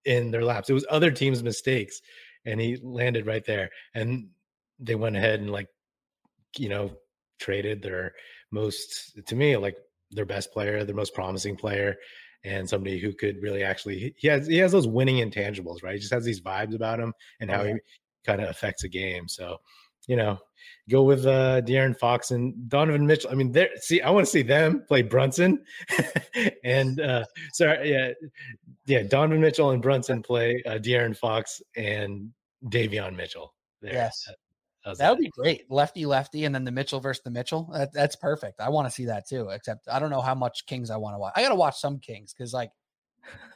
in 0.06 0.32
their 0.32 0.44
laps. 0.44 0.70
It 0.70 0.74
was 0.74 0.86
other 0.90 1.12
teams' 1.12 1.44
mistakes, 1.44 2.02
and 2.46 2.60
he 2.60 2.78
landed 2.82 3.26
right 3.26 3.46
there. 3.46 3.70
And 3.94 4.30
they 4.80 4.96
went 4.96 5.16
ahead 5.16 5.40
and 5.40 5.52
like, 5.52 5.68
you 6.57 6.69
know, 6.69 6.91
traded 7.40 7.82
their 7.82 8.14
most 8.52 9.19
to 9.26 9.36
me 9.36 9.57
like 9.57 9.78
their 10.11 10.26
best 10.26 10.52
player, 10.52 10.84
their 10.84 10.95
most 10.95 11.14
promising 11.14 11.56
player, 11.56 11.98
and 12.44 12.69
somebody 12.69 12.99
who 12.99 13.14
could 13.14 13.41
really 13.41 13.64
actually 13.64 14.14
he 14.18 14.28
has 14.28 14.48
he 14.48 14.57
has 14.57 14.72
those 14.72 14.88
winning 14.88 15.18
intangibles, 15.18 15.84
right? 15.84 15.94
He 15.94 15.99
just 15.99 16.14
has 16.14 16.26
these 16.26 16.41
vibes 16.41 16.76
about 16.76 16.99
him 16.99 17.14
and 17.40 17.49
how 17.49 17.64
he 17.64 17.76
kind 18.26 18.41
of 18.41 18.49
affects 18.49 18.84
a 18.84 18.90
game. 18.90 19.28
So 19.28 19.57
you 20.07 20.15
know, 20.15 20.40
go 20.90 21.03
with 21.03 21.26
uh 21.26 21.61
De'Aaron 21.61 21.98
Fox 21.98 22.32
and 22.32 22.68
Donovan 22.68 23.06
Mitchell. 23.06 23.32
I 23.32 23.36
mean, 23.36 23.52
there. 23.52 23.69
See, 23.78 24.02
I 24.02 24.10
want 24.10 24.26
to 24.26 24.32
see 24.32 24.41
them 24.41 24.84
play 24.88 25.03
Brunson, 25.03 25.64
and 26.64 26.99
uh 26.99 27.26
sorry, 27.53 27.91
yeah, 27.91 28.11
yeah, 28.86 29.03
Donovan 29.03 29.41
Mitchell 29.41 29.72
and 29.72 29.82
Brunson 29.82 30.22
play 30.23 30.61
uh, 30.65 30.73
De'Aaron 30.73 31.15
Fox 31.15 31.61
and 31.76 32.32
Davion 32.65 33.15
Mitchell. 33.15 33.53
There. 33.82 33.94
Yes, 33.94 34.28
that, 34.86 34.98
that 34.98 35.10
would 35.10 35.20
be 35.20 35.30
great. 35.30 35.70
Lefty, 35.70 36.06
lefty, 36.06 36.45
and 36.45 36.53
then 36.53 36.64
the 36.64 36.72
Mitchell 36.72 36.99
versus 36.99 37.24
the 37.24 37.32
Mitchell. 37.32 37.70
That, 37.74 37.94
that's 37.94 38.16
perfect. 38.16 38.60
I 38.60 38.70
want 38.70 38.88
to 38.88 38.91
see 38.91 39.06
that 39.06 39.28
too. 39.28 39.49
Except 39.49 39.88
I 39.88 39.99
don't 39.99 40.10
know 40.10 40.22
how 40.22 40.36
much 40.36 40.66
Kings 40.66 40.90
I 40.90 40.98
want 40.98 41.16
to 41.16 41.20
watch. 41.20 41.34
I 41.36 41.41
got 41.41 41.49
to 41.49 41.56
watch 41.56 41.80
some 41.80 41.99
Kings 41.99 42.34
because 42.34 42.53
like 42.53 42.72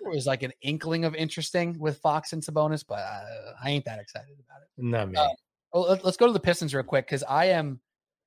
it 0.02 0.08
was 0.08 0.28
like 0.28 0.44
an 0.44 0.52
inkling 0.62 1.06
of 1.06 1.16
interesting 1.16 1.80
with 1.80 1.98
Fox 1.98 2.34
and 2.34 2.44
Sabonis, 2.44 2.84
but 2.88 3.00
uh, 3.00 3.54
I 3.64 3.72
ain't 3.72 3.86
that 3.86 4.00
excited 4.00 4.36
about 4.48 4.62
it. 4.62 4.70
Not 4.78 5.10
me. 5.10 5.18
Uh, 5.18 5.28
well, 5.74 6.00
let's 6.04 6.18
go 6.18 6.28
to 6.28 6.34
the 6.34 6.40
Pistons 6.40 6.74
real 6.74 6.84
quick 6.84 7.06
because 7.06 7.24
I 7.24 7.46
am, 7.46 7.80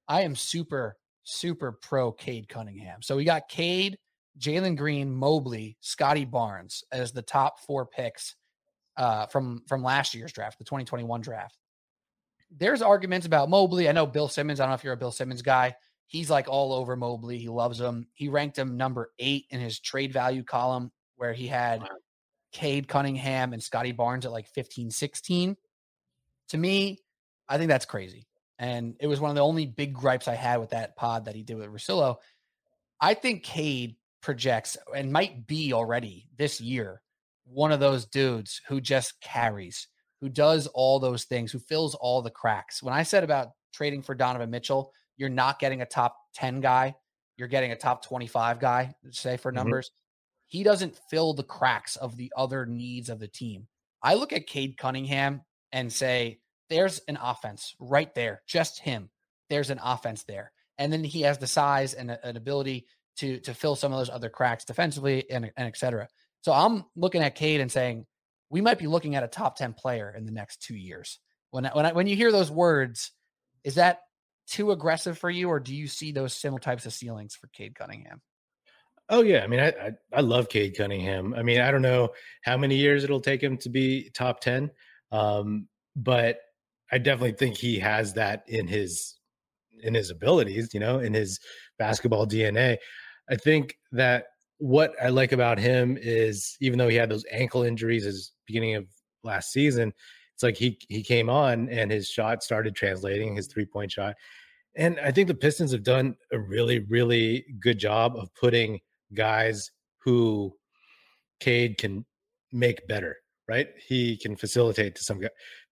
I 0.08 0.22
am 0.22 0.34
super 0.34 0.96
super 1.28 1.72
pro 1.72 2.10
Cade 2.10 2.48
Cunningham. 2.48 3.02
So 3.02 3.16
we 3.16 3.24
got 3.24 3.48
Cade, 3.48 3.98
Jalen 4.38 4.76
Green, 4.76 5.14
Mobley, 5.14 5.76
Scottie 5.80 6.24
Barnes 6.24 6.82
as 6.90 7.12
the 7.12 7.22
top 7.22 7.60
four 7.60 7.86
picks 7.86 8.34
uh, 8.96 9.26
from 9.26 9.62
from 9.68 9.82
last 9.82 10.14
year's 10.14 10.32
draft, 10.32 10.58
the 10.58 10.64
2021 10.64 11.20
draft. 11.20 11.57
There's 12.50 12.82
arguments 12.82 13.26
about 13.26 13.50
Mobley. 13.50 13.88
I 13.88 13.92
know 13.92 14.06
Bill 14.06 14.28
Simmons. 14.28 14.60
I 14.60 14.64
don't 14.64 14.70
know 14.70 14.74
if 14.74 14.84
you're 14.84 14.94
a 14.94 14.98
Bill 14.98 15.12
Simmons 15.12 15.42
guy. 15.42 15.74
He's 16.06 16.30
like 16.30 16.48
all 16.48 16.72
over 16.72 16.96
Mobley. 16.96 17.38
He 17.38 17.48
loves 17.48 17.78
him. 17.78 18.06
He 18.14 18.28
ranked 18.28 18.58
him 18.58 18.76
number 18.76 19.10
eight 19.18 19.46
in 19.50 19.60
his 19.60 19.78
trade 19.78 20.12
value 20.12 20.42
column, 20.42 20.90
where 21.16 21.34
he 21.34 21.46
had 21.46 21.82
wow. 21.82 21.88
Cade 22.52 22.88
Cunningham 22.88 23.52
and 23.52 23.62
Scottie 23.62 23.92
Barnes 23.92 24.24
at 24.24 24.32
like 24.32 24.48
15, 24.48 24.90
16. 24.90 25.56
To 26.48 26.56
me, 26.56 26.98
I 27.48 27.58
think 27.58 27.68
that's 27.68 27.84
crazy. 27.84 28.26
And 28.58 28.96
it 29.00 29.06
was 29.06 29.20
one 29.20 29.30
of 29.30 29.36
the 29.36 29.44
only 29.44 29.66
big 29.66 29.92
gripes 29.92 30.28
I 30.28 30.34
had 30.34 30.58
with 30.58 30.70
that 30.70 30.96
pod 30.96 31.26
that 31.26 31.34
he 31.34 31.42
did 31.42 31.58
with 31.58 31.68
Russillo. 31.68 32.16
I 33.00 33.14
think 33.14 33.42
Cade 33.44 33.96
projects 34.20 34.76
and 34.96 35.12
might 35.12 35.46
be 35.46 35.72
already 35.72 36.28
this 36.36 36.60
year 36.60 37.02
one 37.50 37.72
of 37.72 37.80
those 37.80 38.06
dudes 38.06 38.60
who 38.68 38.80
just 38.80 39.20
carries, 39.20 39.88
who 40.20 40.28
does 40.28 40.66
all 40.68 40.98
those 40.98 41.24
things, 41.24 41.52
who 41.52 41.58
fills 41.58 41.94
all 41.94 42.22
the 42.22 42.30
cracks. 42.30 42.82
When 42.82 42.94
I 42.94 43.02
said 43.02 43.24
about 43.24 43.48
trading 43.72 44.02
for 44.02 44.14
Donovan 44.14 44.50
Mitchell, 44.50 44.92
you're 45.16 45.28
not 45.28 45.58
getting 45.58 45.82
a 45.82 45.86
top 45.86 46.16
10 46.34 46.60
guy, 46.60 46.94
you're 47.36 47.48
getting 47.48 47.72
a 47.72 47.76
top 47.76 48.04
25 48.04 48.60
guy, 48.60 48.94
say 49.10 49.36
for 49.36 49.50
mm-hmm. 49.50 49.56
numbers. 49.56 49.88
Mm-hmm. 49.88 50.58
He 50.58 50.62
doesn't 50.64 50.98
fill 51.10 51.34
the 51.34 51.42
cracks 51.42 51.96
of 51.96 52.16
the 52.16 52.32
other 52.36 52.66
needs 52.66 53.10
of 53.10 53.20
the 53.20 53.28
team. 53.28 53.68
I 54.02 54.14
look 54.14 54.32
at 54.32 54.46
Cade 54.46 54.78
Cunningham 54.78 55.42
and 55.72 55.92
say, 55.92 56.40
there's 56.70 57.00
an 57.08 57.18
offense 57.20 57.74
right 57.78 58.14
there, 58.14 58.42
just 58.46 58.80
him. 58.80 59.10
There's 59.50 59.70
an 59.70 59.80
offense 59.82 60.24
there. 60.24 60.52
And 60.78 60.92
then 60.92 61.04
he 61.04 61.22
has 61.22 61.38
the 61.38 61.46
size 61.46 61.94
and 61.94 62.10
an 62.10 62.36
ability 62.36 62.86
to 63.16 63.40
to 63.40 63.54
fill 63.54 63.74
some 63.76 63.92
of 63.92 63.98
those 63.98 64.10
other 64.10 64.28
cracks 64.28 64.64
defensively 64.64 65.28
and, 65.30 65.50
and 65.56 65.66
et 65.66 65.76
cetera. 65.76 66.08
So 66.42 66.52
I'm 66.52 66.84
looking 66.94 67.22
at 67.22 67.34
Cade 67.34 67.60
and 67.60 67.70
saying 67.70 68.06
we 68.50 68.60
might 68.60 68.78
be 68.78 68.86
looking 68.86 69.14
at 69.14 69.22
a 69.22 69.28
top 69.28 69.56
10 69.56 69.74
player 69.74 70.14
in 70.16 70.24
the 70.24 70.32
next 70.32 70.62
two 70.62 70.76
years. 70.76 71.18
When 71.50 71.64
when 71.64 71.86
I, 71.86 71.92
when 71.92 72.06
you 72.06 72.16
hear 72.16 72.32
those 72.32 72.50
words, 72.50 73.12
is 73.64 73.76
that 73.76 74.00
too 74.46 74.70
aggressive 74.70 75.18
for 75.18 75.30
you, 75.30 75.48
or 75.48 75.60
do 75.60 75.74
you 75.74 75.86
see 75.86 76.12
those 76.12 76.34
similar 76.34 76.60
types 76.60 76.86
of 76.86 76.92
ceilings 76.92 77.34
for 77.34 77.48
Cade 77.48 77.74
Cunningham? 77.74 78.20
Oh 79.10 79.22
yeah, 79.22 79.42
I 79.42 79.46
mean, 79.46 79.60
I, 79.60 79.68
I, 79.68 79.92
I 80.12 80.20
love 80.20 80.48
Cade 80.48 80.76
Cunningham. 80.76 81.34
I 81.34 81.42
mean, 81.42 81.60
I 81.60 81.70
don't 81.70 81.82
know 81.82 82.10
how 82.42 82.56
many 82.58 82.76
years 82.76 83.04
it'll 83.04 83.20
take 83.20 83.42
him 83.42 83.56
to 83.58 83.70
be 83.70 84.10
top 84.14 84.40
ten, 84.40 84.70
um, 85.10 85.68
but 85.96 86.38
I 86.92 86.98
definitely 86.98 87.32
think 87.32 87.56
he 87.56 87.78
has 87.78 88.14
that 88.14 88.44
in 88.46 88.66
his 88.66 89.16
in 89.82 89.94
his 89.94 90.10
abilities, 90.10 90.74
you 90.74 90.80
know, 90.80 90.98
in 90.98 91.14
his 91.14 91.40
basketball 91.78 92.26
DNA. 92.26 92.76
I 93.30 93.36
think 93.36 93.78
that 93.92 94.26
what 94.58 94.92
I 95.02 95.08
like 95.08 95.32
about 95.32 95.58
him 95.58 95.96
is 96.00 96.56
even 96.60 96.78
though 96.78 96.88
he 96.88 96.96
had 96.96 97.08
those 97.08 97.24
ankle 97.30 97.62
injuries 97.62 98.04
his 98.04 98.32
beginning 98.46 98.74
of 98.74 98.86
last 99.22 99.52
season, 99.52 99.92
it's 100.34 100.42
like 100.42 100.56
he 100.56 100.78
he 100.88 101.02
came 101.02 101.28
on 101.30 101.68
and 101.68 101.90
his 101.90 102.08
shot 102.08 102.42
started 102.42 102.74
translating 102.76 103.34
his 103.34 103.46
three 103.46 103.66
point 103.66 103.90
shot, 103.90 104.14
And 104.76 104.98
I 105.00 105.10
think 105.10 105.28
the 105.28 105.34
Pistons 105.34 105.72
have 105.72 105.82
done 105.82 106.16
a 106.32 106.38
really, 106.38 106.80
really 106.88 107.44
good 107.60 107.78
job 107.78 108.16
of 108.16 108.32
putting 108.34 108.80
guys 109.14 109.70
who 109.98 110.54
Cade 111.40 111.78
can 111.78 112.04
make 112.52 112.86
better, 112.86 113.16
right? 113.48 113.68
He 113.86 114.16
can 114.16 114.36
facilitate 114.36 114.94
to 114.96 115.04
some 115.04 115.20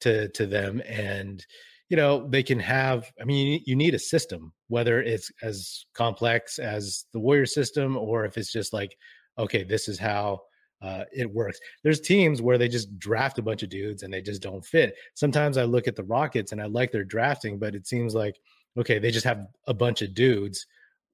to 0.00 0.28
to 0.28 0.46
them, 0.46 0.82
and 0.86 1.44
you 1.88 1.96
know 1.96 2.26
they 2.28 2.42
can 2.42 2.58
have. 2.60 3.10
I 3.20 3.24
mean, 3.24 3.62
you 3.66 3.76
need 3.76 3.94
a 3.94 3.98
system, 3.98 4.52
whether 4.68 5.02
it's 5.02 5.30
as 5.42 5.84
complex 5.94 6.58
as 6.58 7.06
the 7.12 7.20
Warrior 7.20 7.46
system, 7.46 7.96
or 7.96 8.24
if 8.24 8.36
it's 8.36 8.52
just 8.52 8.72
like, 8.72 8.96
okay, 9.38 9.64
this 9.64 9.88
is 9.88 9.98
how 9.98 10.40
uh, 10.82 11.04
it 11.12 11.32
works. 11.32 11.58
There's 11.82 12.00
teams 12.00 12.42
where 12.42 12.58
they 12.58 12.68
just 12.68 12.98
draft 12.98 13.38
a 13.38 13.42
bunch 13.42 13.62
of 13.62 13.70
dudes 13.70 14.02
and 14.02 14.12
they 14.12 14.22
just 14.22 14.42
don't 14.42 14.64
fit. 14.64 14.94
Sometimes 15.14 15.56
I 15.56 15.64
look 15.64 15.88
at 15.88 15.96
the 15.96 16.04
Rockets 16.04 16.52
and 16.52 16.60
I 16.60 16.66
like 16.66 16.92
their 16.92 17.04
drafting, 17.04 17.58
but 17.58 17.74
it 17.74 17.86
seems 17.86 18.14
like 18.14 18.36
okay, 18.78 18.98
they 18.98 19.10
just 19.10 19.24
have 19.24 19.46
a 19.66 19.74
bunch 19.74 20.02
of 20.02 20.14
dudes. 20.14 20.66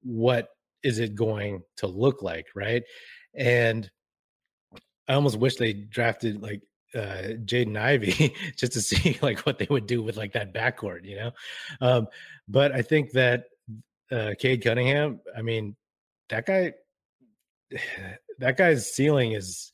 What 0.02 0.48
is 0.82 0.98
it 0.98 1.14
going 1.14 1.62
to 1.76 1.86
look 1.86 2.22
like, 2.22 2.46
right? 2.54 2.82
And 3.34 3.88
I 5.08 5.14
almost 5.14 5.38
wish 5.38 5.56
they 5.56 5.72
drafted 5.72 6.42
like 6.42 6.62
uh 6.94 7.34
Jaden 7.44 7.76
Ivey 7.76 8.34
just 8.56 8.72
to 8.74 8.80
see 8.80 9.18
like 9.22 9.40
what 9.40 9.58
they 9.58 9.66
would 9.70 9.86
do 9.86 10.02
with 10.02 10.16
like 10.16 10.32
that 10.32 10.52
backcourt, 10.52 11.04
you 11.04 11.16
know. 11.16 11.30
Um, 11.80 12.08
but 12.48 12.72
I 12.72 12.82
think 12.82 13.12
that 13.12 13.44
uh 14.10 14.32
Cade 14.38 14.62
Cunningham, 14.62 15.20
I 15.36 15.42
mean, 15.42 15.76
that 16.28 16.46
guy 16.46 16.72
that 18.38 18.56
guy's 18.56 18.92
ceiling 18.92 19.32
is 19.32 19.72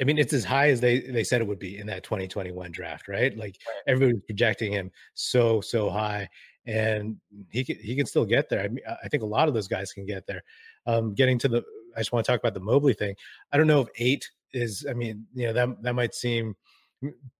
I 0.00 0.04
mean, 0.04 0.18
it's 0.18 0.32
as 0.32 0.44
high 0.44 0.70
as 0.70 0.80
they 0.80 1.00
they 1.00 1.24
said 1.24 1.40
it 1.40 1.46
would 1.46 1.58
be 1.58 1.78
in 1.78 1.86
that 1.86 2.02
2021 2.02 2.72
draft, 2.72 3.08
right? 3.08 3.36
Like 3.36 3.56
everybody's 3.86 4.22
projecting 4.26 4.72
him 4.72 4.90
so 5.14 5.60
so 5.60 5.90
high, 5.90 6.28
and 6.66 7.16
he 7.50 7.64
can 7.64 7.76
he 7.76 7.94
can 7.94 8.06
still 8.06 8.24
get 8.24 8.48
there. 8.48 8.62
I 8.62 8.68
mean, 8.68 8.84
I 8.88 9.08
think 9.08 9.22
a 9.22 9.26
lot 9.26 9.48
of 9.48 9.54
those 9.54 9.68
guys 9.68 9.92
can 9.92 10.06
get 10.06 10.26
there. 10.26 10.42
Um, 10.86 11.14
getting 11.14 11.38
to 11.40 11.48
the, 11.48 11.62
I 11.94 12.00
just 12.00 12.12
want 12.12 12.24
to 12.24 12.32
talk 12.32 12.40
about 12.40 12.54
the 12.54 12.60
Mobley 12.60 12.94
thing. 12.94 13.14
I 13.52 13.56
don't 13.56 13.66
know 13.66 13.82
if 13.82 13.88
eight 13.98 14.28
is. 14.52 14.86
I 14.88 14.94
mean, 14.94 15.26
you 15.34 15.46
know 15.46 15.52
that 15.52 15.82
that 15.82 15.94
might 15.94 16.14
seem 16.14 16.54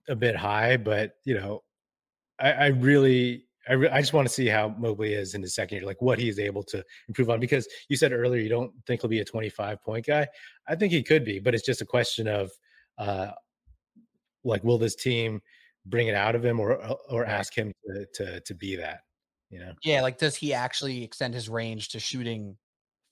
a 0.08 0.16
bit 0.16 0.36
high, 0.36 0.76
but 0.76 1.12
you 1.24 1.34
know, 1.34 1.62
I, 2.38 2.52
I 2.52 2.66
really. 2.68 3.44
I, 3.68 3.74
re- 3.74 3.90
I 3.90 4.00
just 4.00 4.12
want 4.12 4.26
to 4.26 4.34
see 4.34 4.48
how 4.48 4.74
Mobley 4.76 5.14
is 5.14 5.34
in 5.34 5.42
his 5.42 5.54
second 5.54 5.78
year, 5.78 5.86
like 5.86 6.02
what 6.02 6.18
he 6.18 6.28
is 6.28 6.40
able 6.40 6.64
to 6.64 6.84
improve 7.06 7.30
on. 7.30 7.38
Because 7.38 7.68
you 7.88 7.96
said 7.96 8.12
earlier 8.12 8.40
you 8.40 8.48
don't 8.48 8.72
think 8.88 9.00
he'll 9.00 9.08
be 9.08 9.20
a 9.20 9.24
25 9.24 9.80
point 9.82 10.04
guy. 10.04 10.26
I 10.66 10.74
think 10.74 10.92
he 10.92 11.00
could 11.00 11.24
be, 11.24 11.38
but 11.38 11.54
it's 11.54 11.64
just 11.64 11.80
a 11.80 11.86
question 11.86 12.26
of, 12.26 12.50
uh, 12.98 13.30
like, 14.42 14.64
will 14.64 14.78
this 14.78 14.96
team 14.96 15.40
bring 15.86 16.08
it 16.08 16.16
out 16.16 16.34
of 16.34 16.44
him, 16.44 16.58
or 16.58 16.74
or 17.08 17.24
ask 17.24 17.56
him 17.56 17.72
to 17.86 18.06
to 18.14 18.40
to 18.40 18.54
be 18.54 18.74
that? 18.76 19.02
You 19.48 19.60
know? 19.60 19.72
Yeah, 19.84 20.02
like 20.02 20.18
does 20.18 20.34
he 20.34 20.52
actually 20.52 21.04
extend 21.04 21.34
his 21.34 21.48
range 21.48 21.90
to 21.90 22.00
shooting 22.00 22.56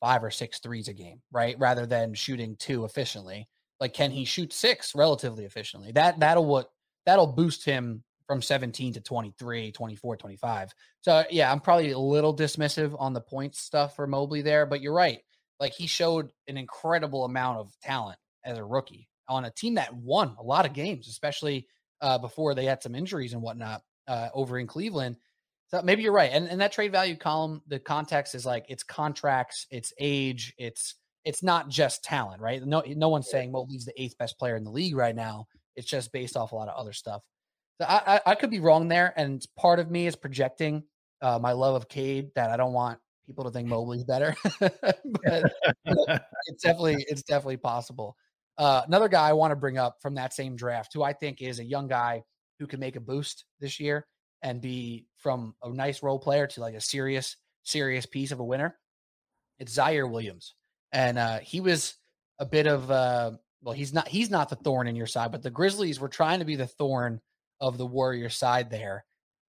five 0.01 0.25
or 0.25 0.31
six 0.31 0.59
threes 0.59 0.89
a 0.89 0.93
game, 0.93 1.21
right? 1.31 1.57
Rather 1.59 1.87
than 1.87 2.15
shooting 2.15 2.57
two 2.57 2.85
efficiently. 2.85 3.47
Like 3.81 3.95
can 3.95 4.11
he 4.11 4.25
shoot 4.25 4.53
six 4.53 4.95
relatively 4.95 5.45
efficiently? 5.45 5.93
That 5.93 6.21
that'll 6.21 6.45
what 6.45 6.71
that'll 7.07 7.27
boost 7.27 7.65
him 7.65 8.05
from 8.27 8.43
17 8.43 8.93
to 8.93 9.01
23, 9.01 9.73
24, 9.73 10.17
25. 10.17 10.73
So 11.01 11.25
yeah, 11.31 11.51
I'm 11.51 11.59
probably 11.59 11.91
a 11.91 11.99
little 11.99 12.37
dismissive 12.37 12.95
on 12.97 13.13
the 13.13 13.21
points 13.21 13.61
stuff 13.61 13.97
for 13.97 14.07
Mobley 14.07 14.43
there, 14.43 14.67
but 14.67 14.81
you're 14.81 14.95
right. 14.95 15.19
Like 15.59 15.73
he 15.73 15.87
showed 15.87 16.31
an 16.47 16.57
incredible 16.57 17.25
amount 17.25 17.59
of 17.59 17.73
talent 17.83 18.19
as 18.45 18.57
a 18.57 18.65
rookie 18.65 19.09
on 19.29 19.45
a 19.45 19.51
team 19.51 19.75
that 19.75 19.95
won 19.95 20.37
a 20.39 20.43
lot 20.43 20.67
of 20.67 20.73
games, 20.73 21.09
especially 21.09 21.67
uh, 22.01 22.19
before 22.19 22.55
they 22.55 22.65
had 22.65 22.83
some 22.83 22.95
injuries 22.95 23.33
and 23.33 23.43
whatnot 23.43 23.83
uh, 24.07 24.29
over 24.35 24.59
in 24.59 24.67
Cleveland. 24.67 25.17
So 25.69 25.83
maybe 25.83 26.03
you're 26.03 26.13
right. 26.13 26.31
And 26.33 26.49
and 26.49 26.61
that 26.61 26.73
trade 26.73 26.93
value 26.93 27.17
column, 27.17 27.63
the 27.69 27.79
context 27.79 28.35
is 28.35 28.45
like 28.45 28.67
it's 28.69 28.83
contracts, 28.83 29.67
it's 29.71 29.93
age, 29.99 30.53
it's 30.59 30.97
it's 31.25 31.43
not 31.43 31.69
just 31.69 32.03
talent, 32.05 32.41
right? 32.41 32.63
No 32.65 32.83
no 32.87 33.09
one's 33.09 33.31
saying 33.31 33.53
Mobley's 33.53 33.85
the 33.85 34.01
eighth 34.01 34.17
best 34.19 34.39
player 34.39 34.57
in 34.57 34.65
the 34.65 34.71
league 34.71 34.97
right 34.97 35.15
now. 35.15 35.47
It's 35.77 35.89
just 35.89 36.13
based 36.13 36.37
off 36.37 36.53
a 36.53 36.57
lot 36.57 36.69
of 36.69 36.77
other 36.77 36.93
stuff. 36.93 37.23
So 37.81 37.87
I 37.89 38.17
I, 38.17 38.21
I 38.27 38.35
could 38.35 38.51
be 38.51 38.61
wrong 38.61 38.89
there, 38.89 39.13
and 39.17 39.45
part 39.57 39.79
of 39.79 39.91
me 39.91 40.07
is 40.07 40.17
projecting 40.17 40.85
uh, 41.23 41.39
my 41.39 41.53
love 41.53 41.75
of 41.75 41.89
Cade 41.89 42.31
that 42.35 42.51
I 42.51 42.57
don't 42.57 42.73
want 42.73 42.99
people 43.27 43.45
to 43.45 43.51
think 43.51 43.69
Mobley's 43.69 44.05
better, 44.05 44.35
but 44.61 45.53
it's 46.47 46.63
definitely 46.63 47.05
it's 47.09 47.23
definitely 47.23 47.59
possible. 47.59 48.17
Uh, 48.59 48.83
another 48.87 49.09
guy 49.09 49.29
I 49.29 49.33
want 49.33 49.53
to 49.53 49.57
bring 49.57 49.79
up 49.79 49.97
from 50.03 50.15
that 50.17 50.35
same 50.35 50.57
draft, 50.57 50.93
who 50.93 51.03
I 51.03 51.13
think 51.13 51.41
is 51.41 51.61
a 51.61 51.65
young 51.65 51.89
guy 51.89 52.23
who 52.59 52.67
can 52.67 52.81
make 52.81 52.97
a 52.97 53.01
boost 53.01 53.45
this 53.59 53.81
year, 53.81 54.07
and 54.43 54.61
be 54.61 55.07
from 55.17 55.55
a 55.63 55.71
nice 55.71 56.03
role 56.03 56.19
player 56.19 56.47
to 56.47 56.61
like 56.61 56.75
a 56.75 56.81
serious, 56.81 57.37
serious 57.63 58.07
piece 58.07 58.33
of 58.33 58.41
a 58.41 58.45
winner. 58.45 58.77
It's 59.59 59.77
Ziaire 59.77 60.11
Williams. 60.11 60.55
And 60.93 61.19
uh, 61.19 61.39
he 61.41 61.61
was 61.61 61.95
a 62.39 62.47
bit 62.47 62.67
of 62.67 62.91
uh, 62.91 63.33
well, 63.63 63.75
he's 63.75 63.93
not 63.93 64.09
he's 64.09 64.31
not 64.31 64.49
the 64.49 64.57
thorn 64.57 64.89
in 64.89 64.97
your 64.97 65.07
side, 65.07 65.33
but 65.33 65.43
the 65.43 65.51
Grizzlies 65.51 66.01
were 66.01 66.09
trying 66.09 66.39
to 66.39 66.45
be 66.45 66.57
the 66.57 66.67
thorn 66.67 67.21
of 67.61 67.79
the 67.79 67.87
Warrior 67.87 68.29
side 68.29 68.71
there. 68.71 69.05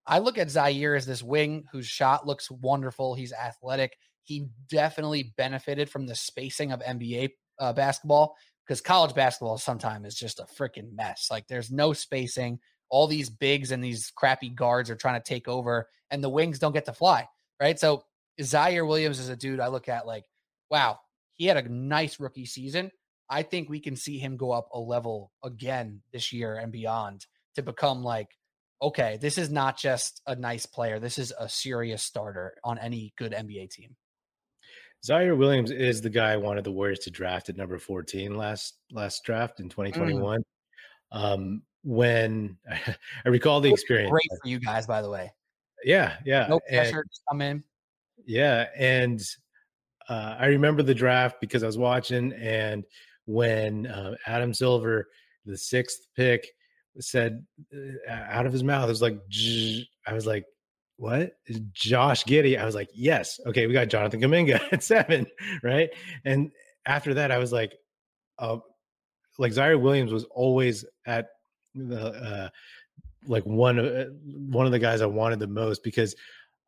I 0.05 0.19
look 0.19 0.37
at 0.37 0.47
Ziaire 0.47 0.97
as 0.97 1.05
this 1.05 1.23
wing 1.23 1.65
whose 1.71 1.87
shot 1.87 2.27
looks 2.27 2.49
wonderful. 2.51 3.15
He's 3.15 3.33
athletic. 3.33 3.95
He 4.23 4.47
definitely 4.69 5.33
benefited 5.37 5.89
from 5.89 6.05
the 6.05 6.15
spacing 6.15 6.71
of 6.71 6.81
NBA 6.81 7.31
uh, 7.59 7.73
basketball 7.73 8.35
because 8.65 8.81
college 8.81 9.15
basketball 9.15 9.57
sometimes 9.57 10.07
is 10.07 10.15
just 10.15 10.39
a 10.39 10.47
freaking 10.57 10.93
mess. 10.93 11.27
Like 11.31 11.47
there's 11.47 11.71
no 11.71 11.93
spacing 11.93 12.59
all 12.89 13.07
these 13.07 13.29
bigs 13.29 13.71
and 13.71 13.83
these 13.83 14.11
crappy 14.15 14.49
guards 14.49 14.89
are 14.89 14.95
trying 14.95 15.19
to 15.19 15.27
take 15.27 15.47
over 15.47 15.87
and 16.11 16.23
the 16.23 16.29
wings 16.29 16.59
don't 16.59 16.73
get 16.73 16.85
to 16.85 16.93
fly, 16.93 17.27
right? 17.59 17.79
So 17.79 18.03
Ziaire 18.39 18.87
Williams 18.87 19.17
is 19.17 19.29
a 19.29 19.35
dude 19.35 19.61
I 19.61 19.67
look 19.67 19.87
at 19.87 20.05
like, 20.05 20.25
wow, 20.69 20.99
he 21.41 21.47
had 21.47 21.57
a 21.57 21.67
nice 21.67 22.19
rookie 22.19 22.45
season. 22.45 22.91
I 23.27 23.41
think 23.41 23.67
we 23.67 23.79
can 23.79 23.95
see 23.95 24.19
him 24.19 24.37
go 24.37 24.51
up 24.51 24.69
a 24.73 24.79
level 24.79 25.31
again 25.43 26.03
this 26.13 26.31
year 26.31 26.55
and 26.55 26.71
beyond 26.71 27.25
to 27.55 27.63
become 27.63 28.03
like, 28.03 28.27
okay, 28.79 29.17
this 29.19 29.39
is 29.39 29.49
not 29.49 29.75
just 29.75 30.21
a 30.27 30.35
nice 30.35 30.67
player. 30.67 30.99
This 30.99 31.17
is 31.17 31.33
a 31.39 31.49
serious 31.49 32.03
starter 32.03 32.53
on 32.63 32.77
any 32.77 33.11
good 33.17 33.31
NBA 33.31 33.71
team. 33.71 33.95
Ziaire 35.03 35.35
Williams 35.35 35.71
is 35.71 35.99
the 35.99 36.11
guy 36.11 36.33
I 36.33 36.37
wanted 36.37 36.63
the 36.63 36.71
Warriors 36.71 36.99
to 36.99 37.09
draft 37.09 37.49
at 37.49 37.57
number 37.57 37.79
14 37.79 38.37
last 38.37 38.77
last 38.91 39.23
draft 39.23 39.59
in 39.59 39.67
2021. 39.67 40.41
Mm. 40.41 40.43
Um, 41.11 41.63
when 41.83 42.55
I 42.69 43.29
recall 43.29 43.61
the 43.61 43.71
experience. 43.71 44.11
Great 44.11 44.29
for 44.43 44.47
you 44.47 44.59
guys, 44.59 44.85
by 44.85 45.01
the 45.01 45.09
way. 45.09 45.33
Yeah, 45.83 46.17
yeah. 46.23 46.45
No 46.47 46.59
pressure 46.59 46.99
and, 46.99 47.09
to 47.11 47.19
come 47.31 47.41
in. 47.41 47.63
Yeah, 48.27 48.67
and 48.77 49.19
uh, 50.09 50.35
I 50.39 50.47
remember 50.47 50.83
the 50.83 50.93
draft 50.93 51.41
because 51.41 51.63
I 51.63 51.67
was 51.67 51.77
watching, 51.77 52.33
and 52.33 52.83
when 53.25 53.87
uh, 53.87 54.15
Adam 54.25 54.53
Silver, 54.53 55.07
the 55.45 55.57
sixth 55.57 56.07
pick, 56.15 56.47
said 56.99 57.45
uh, 57.73 58.11
out 58.11 58.45
of 58.45 58.53
his 58.53 58.63
mouth, 58.63 58.85
it 58.85 58.89
was 58.89 59.01
like, 59.01 59.19
I 60.07 60.13
was 60.13 60.25
like, 60.25 60.45
what? 60.97 61.31
Josh 61.71 62.25
Giddey. 62.25 62.59
I 62.59 62.65
was 62.65 62.75
like, 62.75 62.89
yes. 62.93 63.39
Okay, 63.47 63.65
we 63.65 63.73
got 63.73 63.87
Jonathan 63.87 64.21
Kuminga 64.21 64.61
at 64.71 64.83
seven, 64.83 65.25
right? 65.63 65.89
And 66.25 66.51
after 66.85 67.15
that, 67.15 67.31
I 67.31 67.37
was 67.37 67.51
like, 67.51 67.73
uh, 68.37 68.57
like 69.39 69.53
Ziaire 69.53 69.79
Williams 69.79 70.11
was 70.11 70.25
always 70.25 70.85
at 71.05 71.29
the 71.73 72.07
uh, 72.07 72.49
like 73.25 73.43
one 73.45 73.79
of 73.79 73.85
uh, 73.85 74.11
one 74.49 74.65
of 74.65 74.71
the 74.71 74.79
guys 74.79 75.01
I 75.01 75.05
wanted 75.07 75.39
the 75.39 75.47
most 75.47 75.83
because 75.83 76.15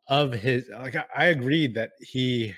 of 0.08 0.34
his 0.34 0.70
like 0.72 0.96
I, 0.96 1.06
I 1.16 1.26
agreed 1.26 1.76
that 1.76 1.92
he 2.00 2.54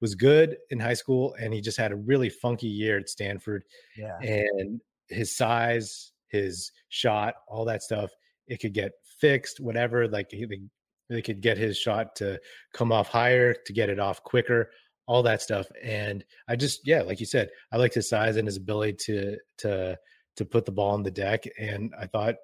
was 0.00 0.14
good 0.14 0.56
in 0.70 0.78
high 0.78 0.94
school 0.94 1.34
and 1.40 1.52
he 1.54 1.60
just 1.60 1.78
had 1.78 1.92
a 1.92 1.96
really 1.96 2.28
funky 2.28 2.68
year 2.68 2.98
at 2.98 3.08
Stanford. 3.08 3.64
Yeah. 3.96 4.18
And 4.20 4.80
his 5.08 5.36
size, 5.36 6.12
his 6.28 6.72
shot, 6.88 7.34
all 7.48 7.64
that 7.66 7.82
stuff, 7.82 8.10
it 8.46 8.60
could 8.60 8.74
get 8.74 8.92
fixed, 9.20 9.60
whatever. 9.60 10.08
Like 10.08 10.30
he, 10.30 10.44
they, 10.44 10.60
they 11.08 11.22
could 11.22 11.40
get 11.40 11.56
his 11.56 11.78
shot 11.78 12.16
to 12.16 12.40
come 12.72 12.92
off 12.92 13.08
higher, 13.08 13.54
to 13.66 13.72
get 13.72 13.88
it 13.88 13.98
off 13.98 14.22
quicker, 14.22 14.70
all 15.06 15.22
that 15.22 15.42
stuff. 15.42 15.66
And 15.82 16.24
I 16.48 16.56
just, 16.56 16.86
yeah, 16.86 17.02
like 17.02 17.20
you 17.20 17.26
said, 17.26 17.50
I 17.72 17.76
liked 17.76 17.94
his 17.94 18.08
size 18.08 18.36
and 18.36 18.46
his 18.46 18.56
ability 18.56 18.96
to 19.06 19.36
to 19.58 19.98
to 20.36 20.44
put 20.44 20.64
the 20.64 20.72
ball 20.72 20.92
on 20.92 21.02
the 21.02 21.10
deck. 21.10 21.44
And 21.58 21.94
I 21.98 22.06
thought, 22.06 22.34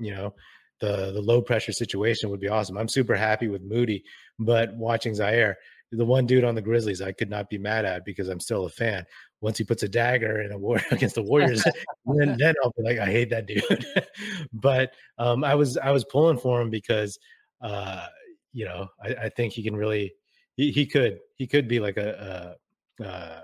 you 0.00 0.14
know, 0.14 0.34
the 0.80 1.12
the 1.12 1.20
low 1.20 1.42
pressure 1.42 1.72
situation 1.72 2.30
would 2.30 2.40
be 2.40 2.48
awesome. 2.48 2.76
I'm 2.76 2.88
super 2.88 3.14
happy 3.14 3.48
with 3.48 3.62
Moody, 3.62 4.04
but 4.38 4.74
watching 4.74 5.14
Ziaire, 5.14 5.54
the 5.92 6.04
one 6.04 6.26
dude 6.26 6.44
on 6.44 6.54
the 6.54 6.62
Grizzlies, 6.62 7.00
I 7.00 7.12
could 7.12 7.30
not 7.30 7.48
be 7.48 7.58
mad 7.58 7.84
at 7.84 8.04
because 8.04 8.28
I'm 8.28 8.40
still 8.40 8.66
a 8.66 8.70
fan. 8.70 9.04
Once 9.40 9.58
he 9.58 9.64
puts 9.64 9.82
a 9.82 9.88
dagger 9.88 10.42
in 10.42 10.52
a 10.52 10.58
war 10.58 10.80
against 10.90 11.14
the 11.14 11.22
Warriors, 11.22 11.64
then, 12.06 12.36
then 12.38 12.54
I'll 12.62 12.72
be 12.76 12.82
like, 12.82 12.98
I 12.98 13.06
hate 13.06 13.30
that 13.30 13.46
dude. 13.46 13.86
but 14.52 14.94
um, 15.18 15.44
I 15.44 15.54
was 15.54 15.76
I 15.76 15.90
was 15.90 16.04
pulling 16.04 16.38
for 16.38 16.60
him 16.60 16.70
because 16.70 17.18
uh, 17.60 18.06
you 18.52 18.64
know 18.64 18.88
I, 19.02 19.08
I, 19.24 19.28
think 19.30 19.52
he 19.52 19.62
can 19.62 19.76
really 19.76 20.12
he, 20.56 20.70
he 20.70 20.86
could 20.86 21.20
he 21.36 21.46
could 21.46 21.68
be 21.68 21.80
like 21.80 21.96
a, 21.96 22.56
a 23.00 23.04
uh, 23.04 23.40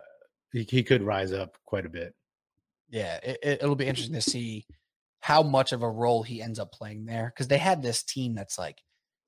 he, 0.52 0.66
he 0.68 0.82
could 0.82 1.02
rise 1.02 1.32
up 1.32 1.56
quite 1.64 1.86
a 1.86 1.90
bit 1.90 2.14
yeah, 2.92 3.18
it, 3.22 3.62
will 3.62 3.74
be 3.74 3.86
interesting 3.86 4.14
to 4.14 4.20
see 4.20 4.66
how 5.20 5.42
much 5.42 5.72
of 5.72 5.82
a 5.82 5.88
role 5.88 6.22
he 6.22 6.42
ends 6.42 6.58
up 6.58 6.72
playing 6.72 7.06
there 7.06 7.32
because 7.34 7.48
they 7.48 7.56
had 7.56 7.82
this 7.82 8.02
team 8.02 8.34
that's 8.34 8.58
like 8.58 8.82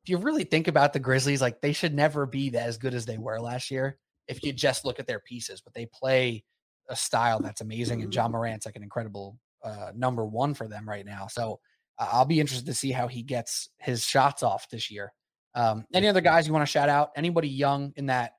if 0.05 0.11
you 0.11 0.19
really 0.19 0.45
think 0.45 0.69
about 0.69 0.93
the 0.93 0.99
Grizzlies, 0.99 1.41
like 1.41 1.63
they 1.63 1.73
should 1.73 1.95
never 1.95 2.27
be 2.27 2.55
as 2.55 2.77
good 2.77 2.93
as 2.93 3.07
they 3.07 3.17
were 3.17 3.41
last 3.41 3.71
year. 3.71 3.97
If 4.29 4.43
you 4.43 4.53
just 4.53 4.85
look 4.85 5.01
at 5.01 5.07
their 5.07 5.21
pieces, 5.21 5.63
but 5.63 5.73
they 5.73 5.87
play 5.87 6.45
a 6.91 6.97
style 6.97 7.41
that's 7.41 7.63
amazing, 7.63 8.03
and 8.03 8.15
Ja 8.15 8.29
Morant's 8.29 8.67
like 8.67 8.77
an 8.77 8.83
incredible 8.83 9.39
uh, 9.63 9.93
number 9.95 10.27
one 10.27 10.53
for 10.53 10.69
them 10.69 10.87
right 10.87 11.07
now. 11.07 11.27
So 11.27 11.59
uh, 11.99 12.09
I'll 12.13 12.27
be 12.27 12.39
interested 12.39 12.67
to 12.67 12.75
see 12.75 12.93
how 12.93 13.09
he 13.09 13.23
gets 13.23 13.71
his 13.79 14.05
shots 14.05 14.43
off 14.43 14.69
this 14.69 14.91
year. 14.91 15.11
Um, 15.55 15.87
any 15.95 16.07
other 16.07 16.21
guys 16.21 16.47
you 16.47 16.53
want 16.53 16.67
to 16.67 16.71
shout 16.71 16.91
out? 16.91 17.11
Anybody 17.17 17.49
young 17.49 17.95
in 17.97 18.07
that 18.07 18.33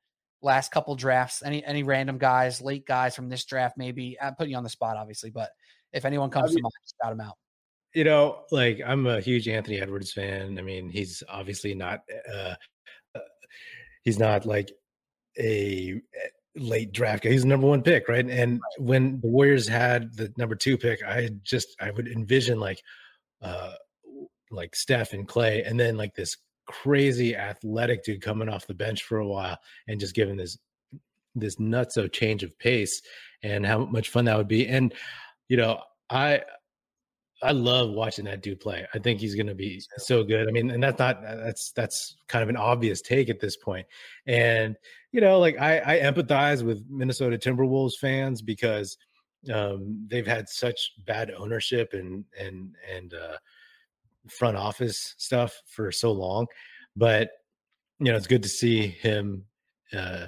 last 0.43 0.71
couple 0.71 0.95
drafts? 0.95 1.41
Any 1.43 1.65
any 1.65 1.81
random 1.81 2.19
guys, 2.19 2.61
late 2.61 2.85
guys 2.85 3.15
from 3.15 3.27
this 3.27 3.43
draft? 3.43 3.75
Maybe 3.75 4.17
I'm 4.21 4.35
putting 4.35 4.51
you 4.51 4.57
on 4.57 4.63
the 4.63 4.69
spot, 4.69 4.97
obviously, 4.97 5.31
but 5.31 5.49
if 5.93 6.05
anyone 6.05 6.29
comes 6.29 6.51
I 6.51 6.55
mean, 6.55 6.57
to 6.57 6.61
mind, 6.63 6.73
shout 7.01 7.11
them 7.17 7.27
out. 7.27 7.37
You 7.95 8.03
know, 8.03 8.43
like 8.51 8.81
I'm 8.85 9.07
a 9.07 9.21
huge 9.21 9.47
Anthony 9.47 9.79
Edwards 9.79 10.11
fan. 10.11 10.59
I 10.59 10.61
mean, 10.61 10.89
he's 10.89 11.23
obviously 11.29 11.73
not. 11.73 12.01
Uh, 12.31 12.55
uh, 13.15 13.19
he's 14.03 14.19
not 14.19 14.45
like 14.45 14.69
a 15.39 15.93
eh, 15.93 16.27
late 16.57 16.91
draft 16.91 17.23
guy. 17.23 17.29
He's 17.29 17.43
the 17.43 17.47
number 17.47 17.67
one 17.67 17.81
pick, 17.81 18.09
right? 18.09 18.29
And 18.29 18.59
when 18.77 19.21
the 19.21 19.27
Warriors 19.27 19.65
had 19.65 20.13
the 20.17 20.33
number 20.37 20.55
two 20.55 20.77
pick, 20.77 21.03
I 21.03 21.29
just 21.41 21.75
I 21.79 21.91
would 21.91 22.09
envision 22.09 22.59
like 22.59 22.81
uh 23.41 23.71
like 24.51 24.75
Steph 24.75 25.13
and 25.13 25.25
Clay, 25.25 25.63
and 25.63 25.79
then 25.79 25.95
like 25.95 26.15
this 26.15 26.35
crazy 26.67 27.33
athletic 27.33 28.03
dude 28.03 28.21
coming 28.21 28.49
off 28.49 28.67
the 28.67 28.73
bench 28.73 29.03
for 29.03 29.19
a 29.19 29.27
while 29.27 29.57
and 29.87 29.99
just 30.01 30.15
giving 30.15 30.35
this 30.35 30.57
this 31.33 31.55
nutso 31.55 32.11
change 32.11 32.43
of 32.43 32.57
pace 32.59 33.01
and 33.43 33.65
how 33.65 33.85
much 33.85 34.09
fun 34.09 34.25
that 34.25 34.37
would 34.37 34.47
be. 34.49 34.67
And 34.67 34.93
you 35.47 35.55
know, 35.55 35.81
I 36.09 36.41
I 37.45 37.51
love 37.51 37.91
watching 37.91 38.25
that 38.25 38.41
dude 38.41 38.59
play. 38.59 38.85
I 38.93 38.99
think 38.99 39.19
he's 39.19 39.35
going 39.35 39.47
to 39.47 39.55
be 39.55 39.81
so 39.97 40.23
good. 40.23 40.47
I 40.47 40.51
mean, 40.51 40.71
and 40.71 40.81
that's 40.81 40.99
not 40.99 41.21
that's 41.21 41.71
that's 41.71 42.17
kind 42.27 42.43
of 42.43 42.49
an 42.49 42.57
obvious 42.57 43.01
take 43.01 43.29
at 43.29 43.39
this 43.39 43.55
point. 43.55 43.85
And 44.25 44.75
you 45.11 45.21
know, 45.21 45.39
like 45.39 45.59
I, 45.59 45.79
I 45.85 45.99
empathize 45.99 46.63
with 46.63 46.83
Minnesota 46.89 47.37
Timberwolves 47.37 47.95
fans 47.95 48.41
because 48.41 48.97
um, 49.53 50.07
they've 50.09 50.25
had 50.25 50.49
such 50.49 50.93
bad 51.05 51.31
ownership 51.37 51.93
and 51.93 52.25
and 52.39 52.75
and 52.93 53.13
uh, 53.13 53.37
front 54.27 54.57
office 54.57 55.13
stuff 55.17 55.61
for 55.67 55.91
so 55.91 56.11
long. 56.11 56.47
But 56.95 57.29
you 57.99 58.11
know, 58.11 58.17
it's 58.17 58.27
good 58.27 58.43
to 58.43 58.49
see 58.49 58.87
him 58.87 59.45
uh, 59.93 60.27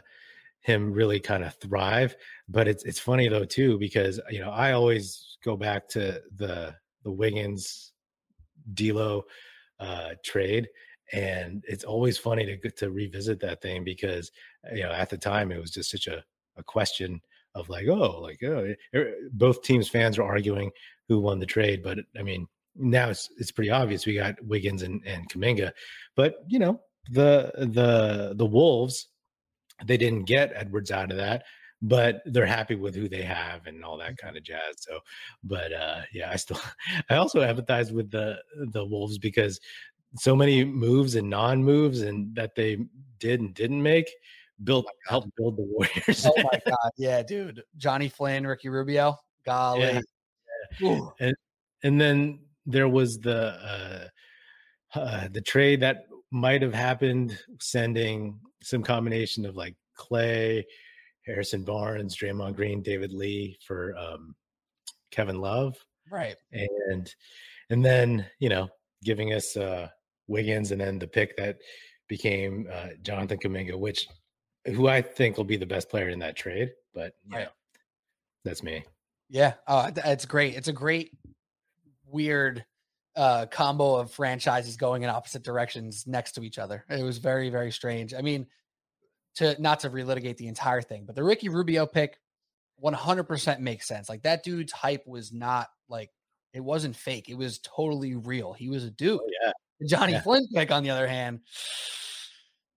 him 0.62 0.92
really 0.92 1.20
kind 1.20 1.44
of 1.44 1.56
thrive. 1.56 2.16
But 2.48 2.68
it's 2.68 2.84
it's 2.84 3.00
funny 3.00 3.28
though 3.28 3.46
too 3.46 3.80
because 3.80 4.20
you 4.30 4.40
know 4.40 4.52
I 4.52 4.74
always 4.74 5.38
go 5.44 5.56
back 5.56 5.88
to 5.90 6.22
the 6.36 6.76
the 7.04 7.12
Wiggins 7.12 7.94
D'Lo 8.74 9.24
uh, 9.80 10.12
trade, 10.24 10.68
and 11.14 11.64
it's 11.68 11.84
always 11.84 12.18
funny 12.18 12.46
to 12.46 12.72
to 12.72 12.92
revisit 12.92 13.40
that 13.42 13.62
thing 13.62 13.84
because 13.84 14.32
you 14.74 14.84
know 14.84 14.92
at 14.92 15.10
the 15.10 15.18
time 15.18 15.52
it 15.52 15.62
was 15.62 15.72
just 15.72 15.92
such 15.92 16.08
a 16.08 16.24
a 16.58 16.64
question 16.64 17.22
of 17.56 17.70
like 17.70 17.88
oh 17.88 18.20
like 18.20 18.42
oh 18.44 18.74
er, 18.96 19.14
both 19.32 19.62
teams 19.62 19.88
fans 19.90 20.18
are 20.18 20.24
arguing 20.24 20.72
who 21.08 21.20
won 21.20 21.40
the 21.40 21.46
trade, 21.46 21.82
but 21.84 22.00
I 22.18 22.24
mean 22.24 22.48
now 22.76 23.10
it's 23.10 23.30
it's 23.38 23.52
pretty 23.52 23.72
obvious 23.72 24.06
we 24.06 24.16
got 24.16 24.44
Wiggins 24.44 24.82
and 24.84 25.02
and 25.06 25.30
Kuminga, 25.30 25.72
but 26.16 26.36
you 26.48 26.60
know 26.60 26.82
the 27.10 27.52
the 27.56 28.34
the 28.36 28.46
Wolves 28.46 29.08
they 29.86 29.98
didn't 29.98 30.26
get 30.26 30.52
Edwards 30.56 30.92
out 30.92 31.12
of 31.12 31.18
that 31.18 31.44
but 31.82 32.22
they're 32.26 32.46
happy 32.46 32.76
with 32.76 32.96
who 32.96 33.08
they 33.08 33.22
have 33.22 33.68
and 33.68 33.84
all 33.84 33.98
that 33.98 34.12
mm-hmm. 34.12 34.26
kind 34.26 34.38
of 34.38 34.44
jazz. 34.44 34.76
So, 34.78 35.00
but 35.44 35.72
uh, 35.72 36.02
yeah, 36.14 36.32
I 36.32 36.36
still, 36.36 36.60
I 37.10 37.16
also 37.16 37.42
empathize 37.42 37.92
with 37.92 38.12
the 38.12 38.42
the 38.72 38.86
Wolves 38.86 39.18
because 39.18 39.60
so 40.18 40.36
many 40.36 40.64
moves 40.64 41.16
and 41.16 41.30
non 41.30 41.64
moves 41.64 42.02
and 42.02 42.36
that 42.36 42.56
they 42.56 42.78
did 43.20 43.42
and 43.42 43.54
didn't 43.54 43.82
make 43.82 44.10
built 44.64 44.86
oh 44.88 44.92
helped 45.08 45.36
build 45.36 45.58
the 45.58 45.64
Warriors. 45.64 46.26
oh 46.26 46.34
my 46.38 46.60
god, 46.66 46.92
yeah, 46.98 47.22
dude, 47.22 47.64
Johnny 47.78 48.10
Flynn, 48.10 48.46
Ricky 48.48 48.70
Rubio, 48.70 49.18
golly, 49.46 49.82
yeah. 49.82 50.02
Yeah. 50.80 51.00
and 51.20 51.36
and 51.84 52.02
then 52.02 52.40
there 52.66 52.90
was 52.90 53.20
the 53.20 54.10
uh, 54.96 54.98
uh, 55.00 55.28
the 55.32 55.42
trade 55.42 55.82
that 55.82 56.06
might 56.32 56.62
have 56.62 56.74
happened, 56.74 57.38
sending 57.60 58.40
some 58.62 58.84
combination 58.84 59.46
of 59.46 59.56
like 59.56 59.76
Clay, 59.96 60.66
Harrison 61.28 61.64
Barnes, 61.64 62.16
Draymond 62.16 62.56
Green, 62.56 62.82
David 62.82 63.12
Lee 63.12 63.58
for 63.66 63.96
um, 63.98 64.34
Kevin 65.12 65.40
Love, 65.40 65.76
right? 66.10 66.36
And 66.52 67.14
and 67.70 67.86
then 67.86 68.26
you 68.40 68.50
know 68.50 68.70
giving 69.04 69.34
us 69.34 69.56
uh, 69.56 69.90
Wiggins, 70.28 70.72
and 70.72 70.82
then 70.82 70.98
the 70.98 71.08
pick 71.08 71.36
that 71.38 71.58
became 72.08 72.68
uh, 72.72 72.90
Jonathan 73.02 73.38
Kuminga, 73.38 73.78
which 73.78 74.08
who 74.66 74.88
I 74.88 75.02
think 75.02 75.38
will 75.38 75.44
be 75.44 75.58
the 75.58 75.66
best 75.66 75.90
player 75.90 76.10
in 76.10 76.20
that 76.20 76.36
trade. 76.36 76.72
But 76.94 77.14
yeah, 77.30 77.38
right. 77.38 77.48
that's 78.44 78.64
me. 78.64 78.84
Yeah, 79.30 79.54
uh, 79.68 79.92
it's 79.96 80.26
great. 80.26 80.56
It's 80.56 80.70
a 80.70 80.74
great 80.74 81.12
weird 82.06 82.66
uh, 83.18 83.48
combo 83.48 83.96
of 83.96 84.12
franchises 84.12 84.78
going 84.78 85.04
in 85.04 85.10
opposite 85.10 85.44
directions 85.44 86.06
next 86.08 86.34
to 86.34 86.44
each 86.44 86.58
other. 86.58 86.86
It 86.90 87.04
was 87.04 87.18
very 87.18 87.50
very 87.50 87.72
strange. 87.72 88.14
I 88.14 88.22
mean, 88.22 88.48
to 89.38 89.60
not 89.62 89.80
to 89.82 89.90
relitigate 89.90 90.38
the 90.38 90.48
entire 90.48 90.82
thing, 90.82 91.06
but 91.06 91.16
the 91.16 91.24
Ricky 91.24 91.50
Rubio 91.50 91.86
pick 91.86 92.18
100% 92.84 93.60
makes 93.60 93.88
sense. 93.88 94.10
Like 94.10 94.24
that 94.24 94.44
dude's 94.44 94.72
hype 94.72 95.06
was 95.08 95.32
not 95.32 95.68
like 95.90 96.12
it 96.54 96.60
wasn't 96.60 96.96
fake. 96.96 97.30
It 97.30 97.38
was 97.38 97.60
totally 97.60 98.16
real. 98.16 98.54
He 98.54 98.70
was 98.70 98.84
a 98.84 98.92
dude. 98.92 99.20
Oh, 99.20 99.30
yeah. 99.44 99.52
The 99.80 99.88
Johnny 99.88 100.14
yeah. 100.14 100.22
Flynn 100.22 100.48
pick, 100.54 100.72
on 100.72 100.84
the 100.84 100.90
other 100.90 101.08
hand, 101.08 101.42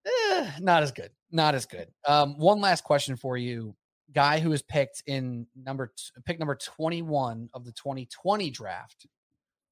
eh, 0.07 0.51
not 0.61 0.83
as 0.83 0.93
good. 0.93 1.11
Not 1.31 1.55
as 1.55 1.65
good. 1.65 1.89
Um, 2.07 2.39
one 2.39 2.61
last 2.61 2.85
question 2.85 3.17
for 3.17 3.37
you. 3.37 3.75
Guy 4.13 4.41
who 4.41 4.51
was 4.51 4.61
picked 4.61 5.03
in 5.07 5.47
number 5.55 5.93
pick 6.27 6.39
number 6.39 6.57
21 6.57 7.49
of 7.55 7.65
the 7.65 7.73
2020 7.73 8.51
draft, 8.51 9.07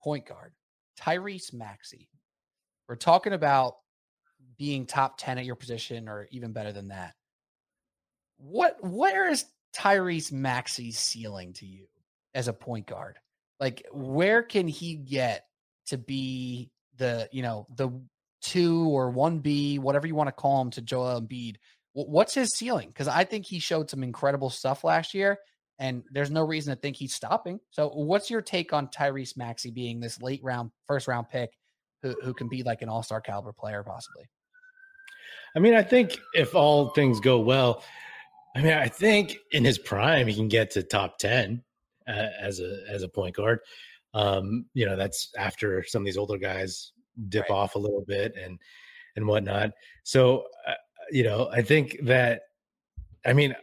point 0.02 0.26
guard, 0.26 0.52
Tyrese 0.98 1.52
Maxey. 1.52 2.08
We're 2.88 2.96
talking 2.96 3.32
about 3.32 3.74
being 4.58 4.86
top 4.86 5.16
10 5.18 5.38
at 5.38 5.44
your 5.44 5.54
position 5.54 6.08
or 6.08 6.28
even 6.30 6.52
better 6.52 6.72
than 6.72 6.88
that. 6.88 7.14
What 8.38 8.76
where 8.82 9.30
is 9.30 9.44
Tyrese 9.76 10.32
Maxey's 10.32 10.98
ceiling 10.98 11.52
to 11.54 11.66
you 11.66 11.86
as 12.34 12.48
a 12.48 12.52
point 12.52 12.86
guard? 12.86 13.18
Like 13.60 13.86
where 13.92 14.42
can 14.42 14.68
he 14.68 14.94
get 14.94 15.46
to 15.86 15.98
be 15.98 16.70
the, 16.96 17.28
you 17.32 17.42
know, 17.42 17.66
the 17.74 17.90
2 18.42 18.88
or 18.88 19.12
1B, 19.12 19.78
whatever 19.80 20.06
you 20.06 20.14
want 20.14 20.28
to 20.28 20.32
call 20.32 20.60
him 20.62 20.70
to 20.72 20.82
Joel 20.82 21.20
Embiid? 21.20 21.56
What's 21.92 22.34
his 22.34 22.50
ceiling? 22.54 22.92
Cuz 22.92 23.08
I 23.08 23.24
think 23.24 23.46
he 23.46 23.58
showed 23.58 23.90
some 23.90 24.02
incredible 24.02 24.50
stuff 24.50 24.84
last 24.84 25.14
year 25.14 25.38
and 25.78 26.02
there's 26.10 26.30
no 26.30 26.44
reason 26.44 26.74
to 26.74 26.80
think 26.80 26.96
he's 26.96 27.14
stopping. 27.14 27.60
So 27.70 27.88
what's 27.88 28.30
your 28.30 28.42
take 28.42 28.72
on 28.72 28.88
Tyrese 28.88 29.36
Maxey 29.36 29.70
being 29.70 30.00
this 30.00 30.20
late 30.20 30.42
round 30.42 30.70
first 30.86 31.06
round 31.06 31.28
pick 31.28 31.50
who, 32.02 32.14
who 32.22 32.34
can 32.34 32.48
be 32.48 32.62
like 32.62 32.82
an 32.82 32.88
all-star 32.88 33.20
caliber 33.20 33.52
player 33.52 33.82
possibly? 33.84 34.28
I 35.56 35.58
mean, 35.58 35.74
I 35.74 35.82
think 35.82 36.18
if 36.34 36.54
all 36.54 36.90
things 36.90 37.20
go 37.20 37.40
well, 37.40 37.82
I 38.56 38.62
mean, 38.62 38.72
I 38.72 38.88
think 38.88 39.36
in 39.52 39.64
his 39.64 39.78
prime 39.78 40.26
he 40.26 40.34
can 40.34 40.48
get 40.48 40.70
to 40.72 40.82
top 40.82 41.18
ten 41.18 41.62
uh, 42.08 42.28
as 42.40 42.60
a 42.60 42.82
as 42.88 43.02
a 43.02 43.08
point 43.08 43.36
guard. 43.36 43.60
Um, 44.14 44.66
you 44.74 44.86
know, 44.86 44.96
that's 44.96 45.30
after 45.38 45.84
some 45.84 46.02
of 46.02 46.06
these 46.06 46.16
older 46.16 46.38
guys 46.38 46.92
dip 47.28 47.48
right. 47.50 47.56
off 47.56 47.74
a 47.74 47.78
little 47.78 48.04
bit 48.06 48.34
and 48.36 48.58
and 49.16 49.26
whatnot. 49.26 49.70
So, 50.04 50.44
uh, 50.66 50.74
you 51.10 51.24
know, 51.24 51.48
I 51.52 51.62
think 51.62 51.98
that. 52.02 52.42
I 53.26 53.32
mean, 53.32 53.54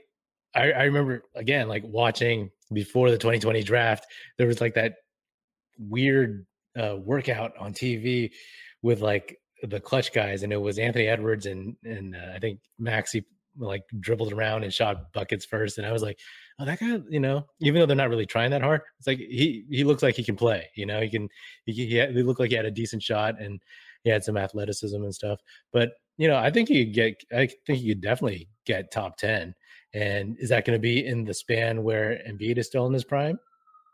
I, 0.53 0.71
I 0.71 0.83
remember 0.83 1.23
again, 1.35 1.67
like 1.67 1.83
watching 1.85 2.51
before 2.73 3.09
the 3.09 3.17
2020 3.17 3.63
draft, 3.63 4.05
there 4.37 4.47
was 4.47 4.61
like 4.61 4.73
that 4.75 4.95
weird 5.77 6.45
uh, 6.77 6.97
workout 6.97 7.53
on 7.57 7.73
TV 7.73 8.31
with 8.81 9.01
like 9.01 9.37
the 9.69 9.79
clutch 9.79 10.13
guys, 10.13 10.43
and 10.43 10.53
it 10.53 10.61
was 10.61 10.79
Anthony 10.79 11.07
Edwards 11.07 11.45
and 11.45 11.75
and 11.83 12.15
uh, 12.15 12.33
I 12.35 12.39
think 12.39 12.59
Maxey 12.79 13.25
like 13.57 13.83
dribbled 13.99 14.33
around 14.33 14.63
and 14.63 14.73
shot 14.73 15.13
buckets 15.13 15.45
first, 15.45 15.77
and 15.77 15.87
I 15.87 15.91
was 15.91 16.03
like, 16.03 16.19
oh, 16.59 16.65
that 16.65 16.79
guy, 16.79 16.99
you 17.09 17.19
know, 17.19 17.45
even 17.61 17.79
though 17.79 17.85
they're 17.85 17.95
not 17.95 18.09
really 18.09 18.25
trying 18.25 18.51
that 18.51 18.61
hard, 18.61 18.81
it's 18.97 19.07
like 19.07 19.17
he 19.17 19.65
he 19.69 19.83
looks 19.83 20.03
like 20.03 20.15
he 20.15 20.23
can 20.23 20.35
play. 20.35 20.69
You 20.75 20.85
know, 20.85 21.01
he 21.01 21.09
can 21.09 21.29
he 21.65 21.73
he, 21.73 21.85
he 21.85 22.23
looked 22.23 22.39
like 22.39 22.49
he 22.49 22.55
had 22.55 22.65
a 22.65 22.71
decent 22.71 23.03
shot 23.03 23.39
and 23.39 23.61
he 24.03 24.09
had 24.09 24.23
some 24.23 24.37
athleticism 24.37 24.95
and 25.03 25.13
stuff. 25.13 25.39
But 25.71 25.93
you 26.17 26.27
know, 26.27 26.37
I 26.37 26.49
think 26.51 26.69
he 26.69 26.85
could 26.85 26.93
get. 26.93 27.23
I 27.31 27.49
think 27.65 27.79
he 27.79 27.89
could 27.89 28.01
definitely 28.01 28.49
get 28.65 28.91
top 28.91 29.17
ten. 29.17 29.53
And 29.93 30.37
is 30.39 30.49
that 30.49 30.65
going 30.65 30.75
to 30.75 30.81
be 30.81 31.05
in 31.05 31.23
the 31.23 31.33
span 31.33 31.83
where 31.83 32.21
Embiid 32.27 32.57
is 32.57 32.67
still 32.67 32.85
in 32.85 32.93
his 32.93 33.03
prime? 33.03 33.39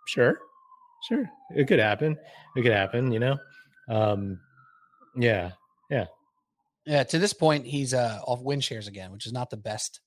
Sure, 0.08 0.40
sure, 1.08 1.30
it 1.56 1.68
could 1.68 1.80
happen. 1.80 2.18
It 2.56 2.64
could 2.64 2.72
happen. 2.72 3.12
You 3.12 3.20
know, 3.20 3.38
um, 3.90 4.40
yeah, 5.16 5.52
yeah. 5.92 6.06
Yeah, 6.88 7.04
to 7.04 7.20
this 7.20 7.34
point, 7.34 7.68
he's 7.68 7.94
uh 7.94 8.20
off 8.26 8.42
win 8.42 8.60
shares 8.60 8.88
again, 8.88 9.12
which 9.12 9.28
is 9.28 9.34
not 9.34 9.52
the 9.52 9.58
best, 9.58 10.00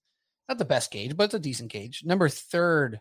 not 0.48 0.58
the 0.58 0.64
best 0.64 0.90
gauge, 0.90 1.16
but 1.16 1.24
it's 1.24 1.34
a 1.34 1.38
decent 1.38 1.70
gauge. 1.70 2.02
Number 2.04 2.28
third, 2.28 3.00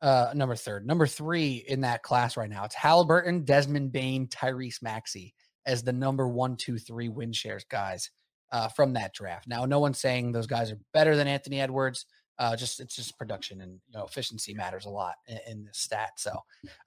uh, 0.00 0.32
number 0.34 0.56
third, 0.56 0.86
number 0.86 1.06
three 1.06 1.64
in 1.68 1.82
that 1.82 2.02
class 2.02 2.36
right 2.36 2.48
now. 2.48 2.64
It's 2.64 2.74
Haliburton, 2.74 3.44
Desmond 3.44 3.92
Bane, 3.92 4.28
Tyrese 4.28 4.82
Maxey. 4.82 5.34
as 5.66 5.82
the 5.82 5.92
number 5.92 6.28
one, 6.28 6.56
two, 6.56 6.78
three 6.78 7.08
win 7.08 7.32
shares 7.32 7.64
guys 7.70 8.10
uh, 8.52 8.68
from 8.68 8.92
that 8.94 9.14
draft. 9.14 9.48
Now, 9.48 9.64
no 9.64 9.80
one's 9.80 9.98
saying 9.98 10.32
those 10.32 10.46
guys 10.46 10.70
are 10.70 10.78
better 10.92 11.16
than 11.16 11.26
Anthony 11.28 11.60
Edwards. 11.60 12.06
Uh, 12.38 12.56
just 12.56 12.80
it's 12.80 12.96
just 12.96 13.16
production 13.16 13.60
and 13.60 13.72
you 13.88 13.98
know 13.98 14.04
efficiency 14.04 14.54
matters 14.54 14.86
a 14.86 14.90
lot 14.90 15.14
in, 15.28 15.38
in 15.48 15.64
this 15.64 15.78
stat. 15.78 16.10
So 16.16 16.36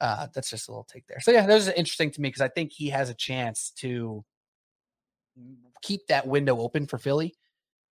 uh, 0.02 0.28
that's 0.34 0.50
just 0.50 0.68
a 0.68 0.72
little 0.72 0.88
take 0.92 1.08
there. 1.08 1.22
So 1.22 1.32
yeah, 1.32 1.46
those 1.46 1.70
are 1.70 1.74
interesting 1.74 2.12
to 2.12 2.22
me 2.22 2.30
because 2.30 2.42
I 2.42 2.50
think 2.50 2.72
he 2.74 2.90
has 2.90 3.10
a 3.10 3.14
chance 3.14 3.72
to 3.78 4.26
keep 5.82 6.08
that 6.08 6.28
window 6.28 6.60
open 6.60 6.88
for 6.88 6.98
Philly. 6.98 7.36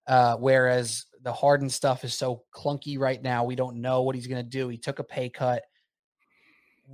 Uh, 0.07 0.35
whereas 0.35 1.05
the 1.21 1.33
Harden 1.33 1.69
stuff 1.69 2.03
is 2.03 2.13
so 2.13 2.43
clunky 2.53 2.99
right 2.99 3.21
now, 3.21 3.43
we 3.43 3.55
don't 3.55 3.81
know 3.81 4.03
what 4.03 4.15
he's 4.15 4.27
going 4.27 4.43
to 4.43 4.49
do. 4.49 4.67
He 4.67 4.77
took 4.77 4.99
a 4.99 5.03
pay 5.03 5.29
cut. 5.29 5.63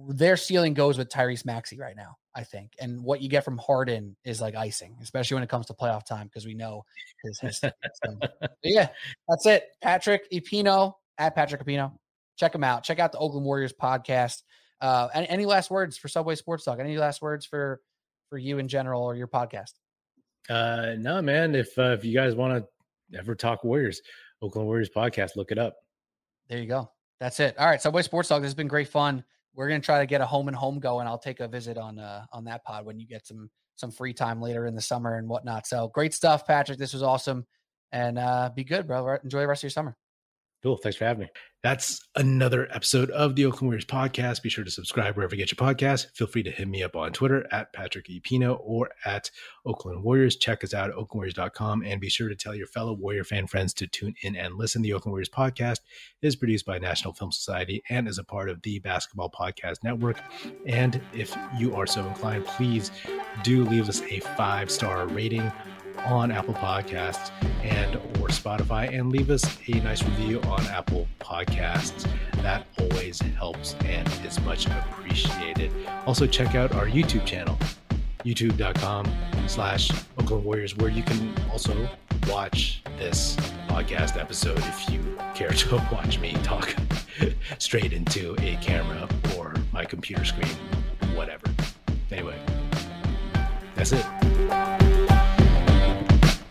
Their 0.07 0.37
ceiling 0.37 0.73
goes 0.73 0.97
with 0.97 1.09
Tyrese 1.09 1.45
Maxey 1.45 1.77
right 1.77 1.95
now. 1.95 2.17
I 2.35 2.43
think. 2.43 2.73
And 2.79 3.03
what 3.03 3.21
you 3.21 3.29
get 3.29 3.43
from 3.43 3.57
Harden 3.57 4.15
is 4.23 4.39
like 4.41 4.55
icing, 4.55 4.95
especially 5.01 5.35
when 5.35 5.43
it 5.43 5.49
comes 5.49 5.65
to 5.67 5.73
playoff 5.73 6.05
time, 6.05 6.27
because 6.27 6.45
we 6.45 6.53
know 6.53 6.85
his 7.23 7.39
history. 7.39 7.71
yeah, 8.63 8.89
that's 9.27 9.45
it. 9.45 9.65
Patrick 9.81 10.31
Epino 10.31 10.93
at 11.17 11.35
Patrick 11.35 11.65
Epino. 11.65 11.93
Check 12.37 12.55
him 12.55 12.63
out. 12.63 12.83
Check 12.83 12.99
out 12.99 13.11
the 13.11 13.17
Oakland 13.17 13.45
Warriors 13.45 13.73
podcast. 13.73 14.43
Uh, 14.79 15.09
any, 15.13 15.29
any 15.29 15.45
last 15.45 15.69
words 15.69 15.97
for 15.97 16.07
Subway 16.07 16.35
Sports 16.35 16.63
Talk? 16.63 16.79
Any 16.79 16.97
last 16.97 17.21
words 17.21 17.45
for 17.45 17.81
for 18.29 18.37
you 18.37 18.59
in 18.59 18.67
general 18.67 19.03
or 19.03 19.15
your 19.15 19.27
podcast? 19.27 19.73
Uh, 20.49 20.95
no, 20.97 21.21
man. 21.21 21.55
If 21.55 21.77
uh, 21.77 21.95
if 21.97 22.03
you 22.03 22.13
guys 22.13 22.35
want 22.35 22.63
to 22.63 23.17
ever 23.17 23.35
talk 23.35 23.63
Warriors, 23.63 24.01
Oakland 24.41 24.67
Warriors 24.67 24.89
podcast, 24.95 25.35
look 25.35 25.51
it 25.51 25.57
up. 25.57 25.75
There 26.49 26.59
you 26.59 26.67
go. 26.67 26.91
That's 27.19 27.39
it. 27.39 27.57
All 27.57 27.67
right, 27.67 27.81
Subway 27.81 28.01
Sports 28.01 28.29
Talk. 28.29 28.41
This 28.41 28.47
has 28.47 28.55
been 28.55 28.67
great 28.67 28.87
fun 28.87 29.23
we're 29.53 29.67
gonna 29.67 29.81
try 29.81 29.99
to 29.99 30.05
get 30.05 30.21
a 30.21 30.25
home 30.25 30.47
and 30.47 30.55
home 30.55 30.79
going. 30.79 31.07
I'll 31.07 31.17
take 31.17 31.39
a 31.39 31.47
visit 31.47 31.77
on 31.77 31.99
uh 31.99 32.25
on 32.31 32.45
that 32.45 32.63
pod 32.63 32.85
when 32.85 32.99
you 32.99 33.07
get 33.07 33.25
some 33.27 33.49
some 33.75 33.91
free 33.91 34.13
time 34.13 34.41
later 34.41 34.65
in 34.65 34.75
the 34.75 34.81
summer 34.81 35.17
and 35.17 35.27
whatnot. 35.27 35.67
So 35.67 35.89
great 35.93 36.13
stuff, 36.13 36.45
Patrick. 36.45 36.77
This 36.77 36.93
was 36.93 37.03
awesome, 37.03 37.45
and 37.91 38.17
uh 38.17 38.49
be 38.55 38.63
good, 38.63 38.87
bro. 38.87 39.17
Enjoy 39.23 39.41
the 39.41 39.47
rest 39.47 39.61
of 39.61 39.63
your 39.63 39.71
summer. 39.71 39.95
Cool. 40.63 40.77
Thanks 40.77 40.97
for 40.97 41.05
having 41.05 41.21
me. 41.21 41.29
That's 41.63 42.01
another 42.15 42.67
episode 42.71 43.11
of 43.11 43.35
the 43.35 43.45
Oakland 43.45 43.67
Warriors 43.67 43.85
podcast. 43.85 44.41
Be 44.41 44.49
sure 44.49 44.63
to 44.63 44.71
subscribe 44.71 45.15
wherever 45.15 45.35
you 45.35 45.43
get 45.43 45.51
your 45.51 45.67
podcast. 45.67 46.07
Feel 46.15 46.25
free 46.25 46.41
to 46.43 46.51
hit 46.51 46.67
me 46.67 46.81
up 46.81 46.95
on 46.95 47.13
Twitter 47.13 47.47
at 47.51 47.71
Patrick 47.71 48.09
E. 48.09 48.19
Pino 48.19 48.55
or 48.55 48.89
at 49.05 49.29
Oakland 49.65 50.03
Warriors. 50.03 50.35
Check 50.35 50.63
us 50.63 50.73
out 50.73 50.89
at 50.89 50.95
oaklandwarriors.com 50.95 51.83
and 51.83 52.01
be 52.01 52.09
sure 52.09 52.29
to 52.29 52.35
tell 52.35 52.55
your 52.55 52.65
fellow 52.65 52.93
Warrior 52.93 53.23
fan 53.23 53.45
friends 53.45 53.75
to 53.75 53.87
tune 53.87 54.15
in 54.23 54.35
and 54.35 54.55
listen. 54.55 54.81
The 54.81 54.93
Oakland 54.93 55.13
Warriors 55.13 55.29
podcast 55.29 55.79
is 56.23 56.35
produced 56.35 56.65
by 56.65 56.79
National 56.79 57.13
Film 57.13 57.31
Society 57.31 57.83
and 57.89 58.07
is 58.07 58.17
a 58.17 58.23
part 58.23 58.49
of 58.49 58.61
the 58.63 58.79
Basketball 58.79 59.29
Podcast 59.29 59.83
Network. 59.83 60.19
And 60.65 60.99
if 61.13 61.35
you 61.57 61.75
are 61.75 61.87
so 61.87 62.05
inclined, 62.05 62.45
please 62.45 62.91
do 63.43 63.65
leave 63.65 63.87
us 63.87 64.01
a 64.03 64.19
five 64.19 64.71
star 64.71 65.07
rating 65.07 65.51
on 65.99 66.31
Apple 66.31 66.53
Podcasts 66.53 67.31
and 67.63 67.95
or 67.95 68.27
Spotify 68.27 68.91
and 68.97 69.11
leave 69.11 69.29
us 69.29 69.43
a 69.67 69.73
nice 69.81 70.03
review 70.03 70.41
on 70.41 70.61
Apple 70.67 71.07
Podcasts. 71.19 72.07
That 72.41 72.65
always 72.79 73.19
helps 73.19 73.75
and 73.85 74.07
is 74.25 74.39
much 74.41 74.67
appreciated. 74.67 75.71
Also 76.05 76.25
check 76.25 76.55
out 76.55 76.73
our 76.73 76.87
YouTube 76.87 77.25
channel, 77.25 77.57
youtube.com 78.25 79.11
slash 79.47 79.91
Oakland 80.17 80.43
Warriors, 80.43 80.75
where 80.77 80.89
you 80.89 81.03
can 81.03 81.33
also 81.51 81.89
watch 82.27 82.81
this 82.97 83.35
podcast 83.67 84.19
episode 84.19 84.57
if 84.59 84.89
you 84.89 84.99
care 85.33 85.49
to 85.49 85.75
watch 85.91 86.19
me 86.19 86.33
talk 86.43 86.75
straight 87.57 87.93
into 87.93 88.35
a 88.39 88.57
camera 88.57 89.07
or 89.37 89.53
my 89.71 89.85
computer 89.85 90.25
screen, 90.25 90.53
whatever. 91.15 91.45
Anyway, 92.11 92.37
that's 93.75 93.93
it. 93.93 94.80